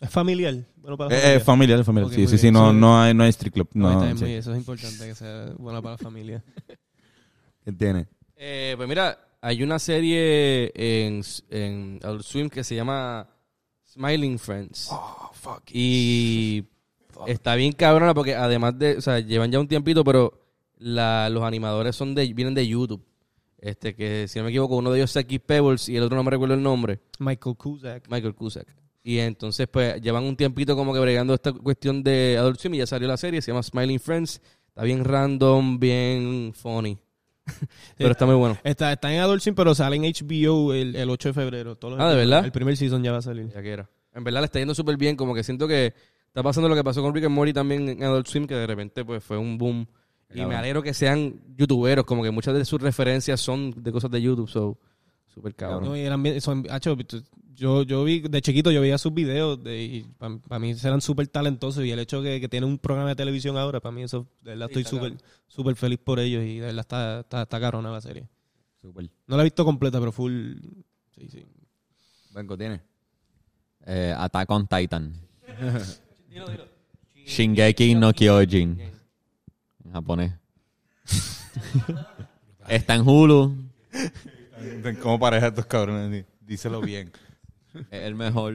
Es 0.00 0.10
familiar. 0.10 0.54
Bueno, 0.76 0.98
para 0.98 1.10
la 1.10 1.16
Eh, 1.16 1.36
Es 1.36 1.42
familiar, 1.42 1.80
es 1.80 1.86
familiar. 1.86 2.12
Sí, 2.12 2.26
sí, 2.26 2.36
sí, 2.36 2.50
no, 2.50 2.70
Sí. 2.70 2.76
no 2.76 3.00
hay, 3.00 3.14
no 3.14 3.22
hay 3.24 3.30
street 3.30 3.52
club. 3.54 3.68
No, 3.72 3.88
No, 3.88 3.92
está 3.94 4.04
bien, 4.04 4.16
sí. 4.18 4.22
muy 4.24 4.28
bien, 4.30 4.40
eso 4.40 4.52
es 4.52 4.58
importante 4.58 5.06
que 5.06 5.14
sea 5.14 5.46
bueno 5.58 5.82
para 5.82 5.92
la 5.94 5.98
familia. 5.98 6.44
¿Qué 7.64 7.72
tiene? 7.72 8.06
Eh, 8.36 8.74
pues 8.76 8.86
mira, 8.86 9.18
hay 9.40 9.62
una 9.62 9.78
serie 9.78 10.70
en, 10.74 11.22
en 11.48 12.00
Adult 12.04 12.22
Swim 12.24 12.50
que 12.50 12.62
se 12.62 12.74
llama 12.76 13.26
Smiling 13.90 14.38
Friends. 14.38 14.90
Y 15.72 16.64
está 17.26 17.54
bien 17.54 17.72
cabrona 17.72 18.14
porque 18.14 18.34
además 18.34 18.78
de, 18.78 18.96
o 18.96 19.00
sea, 19.00 19.20
llevan 19.20 19.50
ya 19.50 19.60
un 19.60 19.68
tiempito, 19.68 20.04
pero 20.04 20.40
la, 20.78 21.28
los 21.30 21.42
animadores 21.42 21.96
son 21.96 22.14
de, 22.14 22.32
vienen 22.32 22.54
de 22.54 22.66
YouTube. 22.66 23.04
Este, 23.58 23.94
que 23.94 24.28
si 24.28 24.38
no 24.38 24.44
me 24.44 24.50
equivoco, 24.50 24.76
uno 24.76 24.90
de 24.90 24.98
ellos 24.98 25.10
es 25.10 25.14
Saki 25.14 25.38
Pebbles 25.38 25.88
y 25.88 25.96
el 25.96 26.02
otro 26.02 26.16
no 26.16 26.22
me 26.22 26.30
recuerdo 26.30 26.54
el 26.54 26.62
nombre, 26.62 27.00
Michael 27.18 27.56
Cusack. 27.56 28.08
Michael 28.10 28.34
Cusack. 28.34 28.66
Y 29.02 29.18
entonces, 29.18 29.68
pues, 29.68 30.00
llevan 30.00 30.24
un 30.24 30.36
tiempito 30.36 30.76
como 30.76 30.92
que 30.92 30.98
bregando 30.98 31.34
esta 31.34 31.52
cuestión 31.52 32.02
de 32.02 32.36
Adult 32.38 32.58
Swim 32.58 32.74
y 32.74 32.78
ya 32.78 32.86
salió 32.86 33.08
la 33.08 33.16
serie, 33.16 33.40
se 33.42 33.52
llama 33.52 33.62
Smiling 33.62 34.00
Friends. 34.00 34.40
Está 34.68 34.82
bien 34.82 35.04
random, 35.04 35.78
bien 35.78 36.52
funny. 36.54 36.98
pero 37.96 38.10
está 38.12 38.26
muy 38.26 38.34
bueno. 38.34 38.58
Está, 38.64 38.92
está 38.92 39.12
en 39.12 39.20
Adult 39.20 39.42
Swim, 39.42 39.54
pero 39.54 39.74
sale 39.74 39.96
en 39.96 40.02
HBO 40.02 40.72
el, 40.72 40.96
el 40.96 41.10
8 41.10 41.28
de 41.28 41.32
febrero. 41.32 41.76
Todos 41.76 41.98
los 41.98 42.02
Ah, 42.02 42.10
¿de 42.10 42.16
verdad? 42.16 42.44
El 42.44 42.52
primer 42.52 42.76
season 42.76 43.02
ya 43.02 43.12
va 43.12 43.18
a 43.18 43.22
salir. 43.22 43.48
Ya 43.48 43.62
que 43.62 43.70
era. 43.70 43.90
En 44.14 44.24
verdad 44.24 44.40
le 44.40 44.46
está 44.46 44.58
yendo 44.58 44.74
súper 44.74 44.96
bien, 44.96 45.16
como 45.16 45.34
que 45.34 45.42
siento 45.42 45.68
que 45.68 45.94
está 46.34 46.42
pasando 46.42 46.68
lo 46.68 46.74
que 46.74 46.82
pasó 46.82 47.00
con 47.00 47.14
Rick 47.14 47.26
and 47.26 47.34
Morty 47.34 47.52
también 47.52 47.88
en 47.88 48.02
Adult 48.02 48.26
Swim, 48.26 48.44
que 48.48 48.56
de 48.56 48.66
repente 48.66 49.04
pues 49.04 49.22
fue 49.22 49.38
un 49.38 49.56
boom. 49.56 49.86
Y 50.34 50.44
me 50.44 50.56
alegro 50.56 50.82
que 50.82 50.92
sean 50.92 51.40
youtuberos, 51.56 52.04
como 52.04 52.24
que 52.24 52.32
muchas 52.32 52.54
de 52.54 52.64
sus 52.64 52.82
referencias 52.82 53.40
son 53.40 53.70
de 53.80 53.92
cosas 53.92 54.10
de 54.10 54.20
YouTube, 54.20 54.48
so 54.50 54.76
súper 55.32 55.54
cabrón. 55.54 55.84
No, 55.84 55.96
y 55.96 56.00
eran 56.00 56.20
bien- 56.24 56.40
son- 56.40 56.66
hacho, 56.70 56.96
yo, 57.54 57.84
yo 57.84 58.02
vi, 58.02 58.18
de 58.18 58.42
chiquito 58.42 58.72
yo 58.72 58.80
veía 58.80 58.98
sus 58.98 59.14
videos 59.14 59.62
de, 59.62 59.80
y 59.80 60.02
para 60.18 60.58
mí 60.58 60.72
eran 60.82 61.00
súper 61.00 61.28
talentosos 61.28 61.84
y 61.84 61.92
el 61.92 62.00
hecho 62.00 62.20
que, 62.20 62.40
que 62.40 62.48
tienen 62.48 62.68
un 62.68 62.78
programa 62.78 63.10
de 63.10 63.14
televisión 63.14 63.56
ahora, 63.56 63.78
para 63.78 63.92
mí 63.92 64.02
eso, 64.02 64.26
de 64.42 64.50
verdad 64.56 64.68
estoy 64.68 64.82
súper 64.84 65.16
súper 65.46 65.76
feliz 65.76 66.00
por 66.02 66.18
ellos 66.18 66.42
y 66.42 66.56
de 66.58 66.66
verdad 66.66 66.80
está, 66.80 67.20
está, 67.20 67.42
está 67.42 67.60
carona 67.60 67.92
la 67.92 68.00
serie. 68.00 68.28
Super. 68.82 69.08
No 69.28 69.36
la 69.36 69.42
he 69.42 69.46
visto 69.46 69.64
completa, 69.64 70.00
pero 70.00 70.10
full... 70.10 70.54
Sí, 71.16 71.28
sí. 71.28 71.46
Benco 72.34 72.58
tiene. 72.58 72.80
Eh, 73.86 74.12
Attack 74.16 74.50
on 74.50 74.66
Titan. 74.66 75.14
Shingeki 77.26 77.94
no 77.94 78.12
Kyojin. 78.12 78.80
En 79.84 79.92
japonés. 79.92 80.32
Está 82.68 82.94
en 82.94 83.06
Hulu. 83.06 83.54
Como 85.02 85.18
pareja 85.18 85.48
estos 85.48 85.66
cabrones, 85.66 86.24
díselo 86.40 86.80
bien. 86.80 87.12
Es 87.90 88.02
el 88.02 88.14
mejor. 88.14 88.54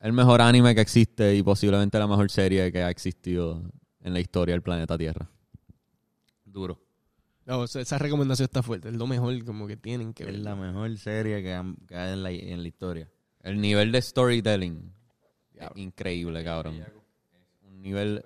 El 0.00 0.12
mejor 0.14 0.40
anime 0.40 0.74
que 0.74 0.80
existe 0.80 1.34
y 1.36 1.42
posiblemente 1.42 1.98
la 1.98 2.06
mejor 2.06 2.30
serie 2.30 2.72
que 2.72 2.82
ha 2.82 2.88
existido 2.90 3.62
en 4.02 4.14
la 4.14 4.20
historia 4.20 4.54
del 4.54 4.62
planeta 4.62 4.96
Tierra. 4.96 5.28
Duro. 6.44 6.80
No, 7.44 7.64
esa, 7.64 7.80
esa 7.80 7.98
recomendación 7.98 8.44
está 8.44 8.62
fuerte, 8.62 8.88
es 8.88 8.94
lo 8.94 9.06
mejor 9.06 9.44
como 9.44 9.66
que 9.66 9.76
tienen 9.76 10.14
que 10.14 10.24
ver. 10.24 10.34
Es 10.36 10.40
la 10.40 10.54
mejor 10.54 10.96
serie 10.98 11.42
que, 11.42 11.52
han- 11.52 11.76
que 11.86 11.96
hay 11.96 12.12
en 12.14 12.22
la, 12.22 12.30
en 12.30 12.62
la 12.62 12.68
historia. 12.68 13.10
El 13.42 13.60
nivel 13.60 13.92
de 13.92 14.00
storytelling 14.00 14.92
increíble, 15.74 16.42
cabrón. 16.44 16.84
Un 17.62 17.82
nivel, 17.82 18.24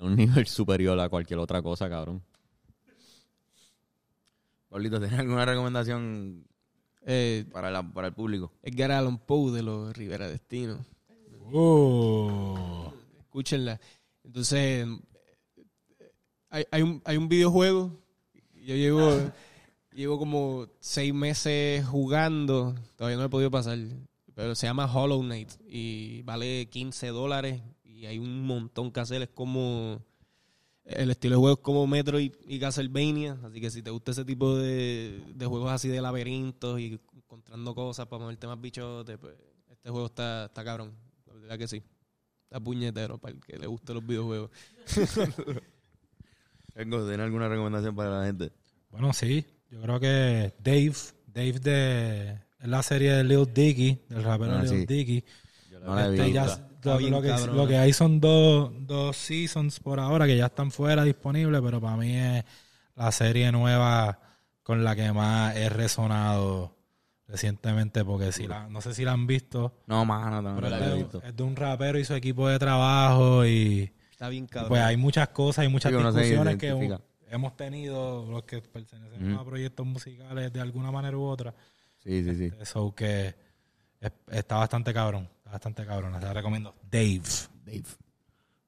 un 0.00 0.16
nivel 0.16 0.46
superior 0.46 0.98
a 1.00 1.08
cualquier 1.08 1.38
otra 1.38 1.62
cosa, 1.62 1.88
cabrón. 1.88 2.22
Pablito, 4.68 4.98
¿tienes 4.98 5.18
alguna 5.18 5.44
recomendación 5.44 6.46
Eh, 7.04 7.44
para, 7.52 7.70
la, 7.70 7.82
para 7.82 8.08
el 8.08 8.14
público? 8.14 8.52
Edgar 8.62 8.92
Allan 8.92 9.18
Poe 9.18 9.52
de 9.52 9.62
los 9.62 9.94
Rivera 9.96 10.28
Destino. 10.28 10.84
Oh. 11.52 12.92
Escúchenla. 13.20 13.78
Entonces, 14.24 14.86
hay, 16.48 16.64
hay, 16.70 16.82
un, 16.82 17.02
hay 17.04 17.16
un 17.16 17.28
videojuego. 17.28 17.90
Yo 18.54 18.76
llevo, 18.76 19.10
llevo 19.92 20.18
como 20.18 20.68
seis 20.80 21.12
meses 21.12 21.84
jugando. 21.84 22.74
Todavía 22.96 23.18
no 23.18 23.24
he 23.24 23.28
podido 23.28 23.50
pasar. 23.50 23.78
Pero 24.34 24.54
se 24.54 24.66
llama 24.66 24.92
Hollow 24.92 25.22
Knight 25.22 25.52
y 25.66 26.22
vale 26.22 26.68
15 26.70 27.08
dólares 27.08 27.62
y 27.84 28.06
hay 28.06 28.18
un 28.18 28.44
montón 28.44 28.90
que 28.90 29.00
hacer. 29.00 29.22
Es 29.22 29.28
como 29.28 30.02
el 30.84 31.10
estilo 31.10 31.36
de 31.36 31.40
juego 31.40 31.56
es 31.56 31.62
como 31.62 31.86
Metroid 31.86 32.32
y 32.46 32.58
Castlevania, 32.58 33.38
así 33.44 33.60
que 33.60 33.70
si 33.70 33.82
te 33.82 33.90
gusta 33.90 34.10
ese 34.10 34.24
tipo 34.24 34.56
de, 34.56 35.22
de 35.34 35.46
juegos 35.46 35.70
así 35.70 35.88
de 35.88 36.00
laberintos 36.00 36.80
y 36.80 37.00
encontrando 37.14 37.74
cosas 37.74 38.06
para 38.06 38.22
moverte 38.22 38.46
más 38.46 38.60
bichotes, 38.60 39.18
pues 39.18 39.34
este 39.70 39.90
juego 39.90 40.06
está, 40.06 40.46
está 40.46 40.64
cabrón. 40.64 40.94
La 41.26 41.34
verdad 41.34 41.58
que 41.58 41.68
sí. 41.68 41.82
Está 42.44 42.60
puñetero 42.60 43.18
para 43.18 43.34
el 43.34 43.40
que 43.40 43.58
le 43.58 43.66
guste 43.66 43.94
los 43.94 44.06
videojuegos. 44.06 44.50
¿tiene 46.74 47.22
alguna 47.22 47.48
recomendación 47.48 47.94
para 47.94 48.18
la 48.20 48.26
gente? 48.26 48.52
Bueno, 48.90 49.12
sí. 49.12 49.46
Yo 49.70 49.80
creo 49.80 50.00
que 50.00 50.54
Dave, 50.58 50.94
Dave 51.26 51.58
de 51.58 52.38
es 52.62 52.68
la 52.68 52.82
serie 52.82 53.12
de 53.12 53.24
Lil 53.24 53.52
Dicky, 53.52 53.98
del 54.08 54.22
rapero 54.22 54.52
Ah, 54.56 54.62
Lil 54.62 54.68
sí. 54.68 54.86
Dicky. 54.86 55.24
No 55.84 55.98
Este, 55.98 56.32
ya- 56.32 56.68
lo, 56.84 56.98
lo 57.00 57.22
que, 57.22 57.32
lo 57.52 57.66
que 57.68 57.76
hay 57.76 57.92
son 57.92 58.20
dos, 58.20 58.70
dos 58.86 59.16
seasons 59.16 59.78
por 59.80 60.00
ahora 60.00 60.26
que 60.26 60.36
ya 60.36 60.46
están 60.46 60.70
fuera 60.72 61.04
disponibles, 61.04 61.60
pero 61.60 61.80
para 61.80 61.96
mí 61.96 62.16
es 62.16 62.44
la 62.96 63.10
serie 63.12 63.50
nueva 63.52 64.18
con 64.62 64.82
la 64.84 64.94
que 64.96 65.12
más 65.12 65.56
he 65.56 65.68
resonado 65.68 66.76
recientemente, 67.28 68.04
porque 68.04 68.32
si 68.32 68.46
la, 68.46 68.68
no 68.68 68.80
sé 68.80 68.94
si 68.94 69.04
la 69.04 69.12
han 69.12 69.26
visto, 69.26 69.74
No, 69.86 70.04
mano, 70.04 70.42
no, 70.42 70.54
pero 70.56 70.68
la 70.70 70.78
es, 70.78 70.82
he 70.84 70.88
de, 70.90 70.94
visto. 70.96 71.22
es 71.22 71.36
de 71.36 71.42
un 71.42 71.56
rapero 71.56 71.98
y 71.98 72.04
su 72.04 72.14
equipo 72.14 72.48
de 72.48 72.58
trabajo 72.58 73.46
y 73.46 73.90
Está 74.10 74.28
bien 74.28 74.46
cabrón. 74.46 74.68
pues 74.70 74.82
hay 74.82 74.96
muchas 74.96 75.28
cosas 75.28 75.64
y 75.64 75.68
muchas 75.68 75.92
se 75.92 75.98
discusiones 75.98 76.56
que 76.58 76.98
hemos 77.30 77.56
tenido 77.56 78.26
los 78.30 78.42
que 78.44 78.60
pertenecemos 78.60 79.40
a 79.40 79.44
proyectos 79.44 79.86
musicales 79.86 80.52
de 80.52 80.60
alguna 80.60 80.90
manera 80.90 81.16
u 81.16 81.22
otra. 81.22 81.54
Sí, 82.02 82.24
sí, 82.24 82.34
sí. 82.36 82.50
Eso 82.60 82.94
que 82.94 83.34
es- 84.00 84.12
está 84.30 84.56
bastante 84.56 84.92
cabrón. 84.92 85.28
Está 85.38 85.50
bastante 85.52 85.86
cabrón. 85.86 86.18
Te 86.18 86.26
la 86.26 86.32
recomiendo. 86.32 86.74
Dave. 86.90 87.22
Dave. 87.64 87.84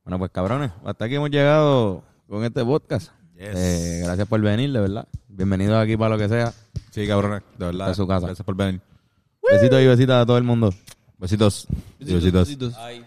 Bueno, 0.05 0.19
pues 0.19 0.31
cabrones, 0.31 0.71
hasta 0.85 1.07
aquí 1.07 1.15
hemos 1.15 1.31
llegado 1.31 2.05
con 2.29 2.45
este 2.45 2.65
podcast. 2.65 3.11
Eh, 3.37 4.03
gracias 4.05 4.29
por 4.29 4.41
venir, 4.41 4.71
de 4.71 4.81
verdad. 4.81 5.09
Bienvenidos 5.29 5.83
aquí 5.83 5.97
para 5.97 6.11
lo 6.11 6.19
que 6.19 6.29
sea. 6.29 6.53
Sí, 6.91 7.07
cabrones, 7.09 7.43
de 7.59 7.67
verdad. 7.67 7.95
Su 7.95 8.07
casa. 8.07 8.27
Gracias 8.27 8.45
por 8.45 8.55
venir. 8.55 8.81
Besitos 9.51 9.81
y 9.81 9.87
besitas 9.87 10.23
a 10.23 10.27
todo 10.27 10.39
el 10.39 10.45
mundo. 10.45 10.73
Besitos. 11.19 11.67
Y 11.99 12.15
besitos. 12.15 12.47
Besitos. 12.49 12.75
Ay. 12.77 13.05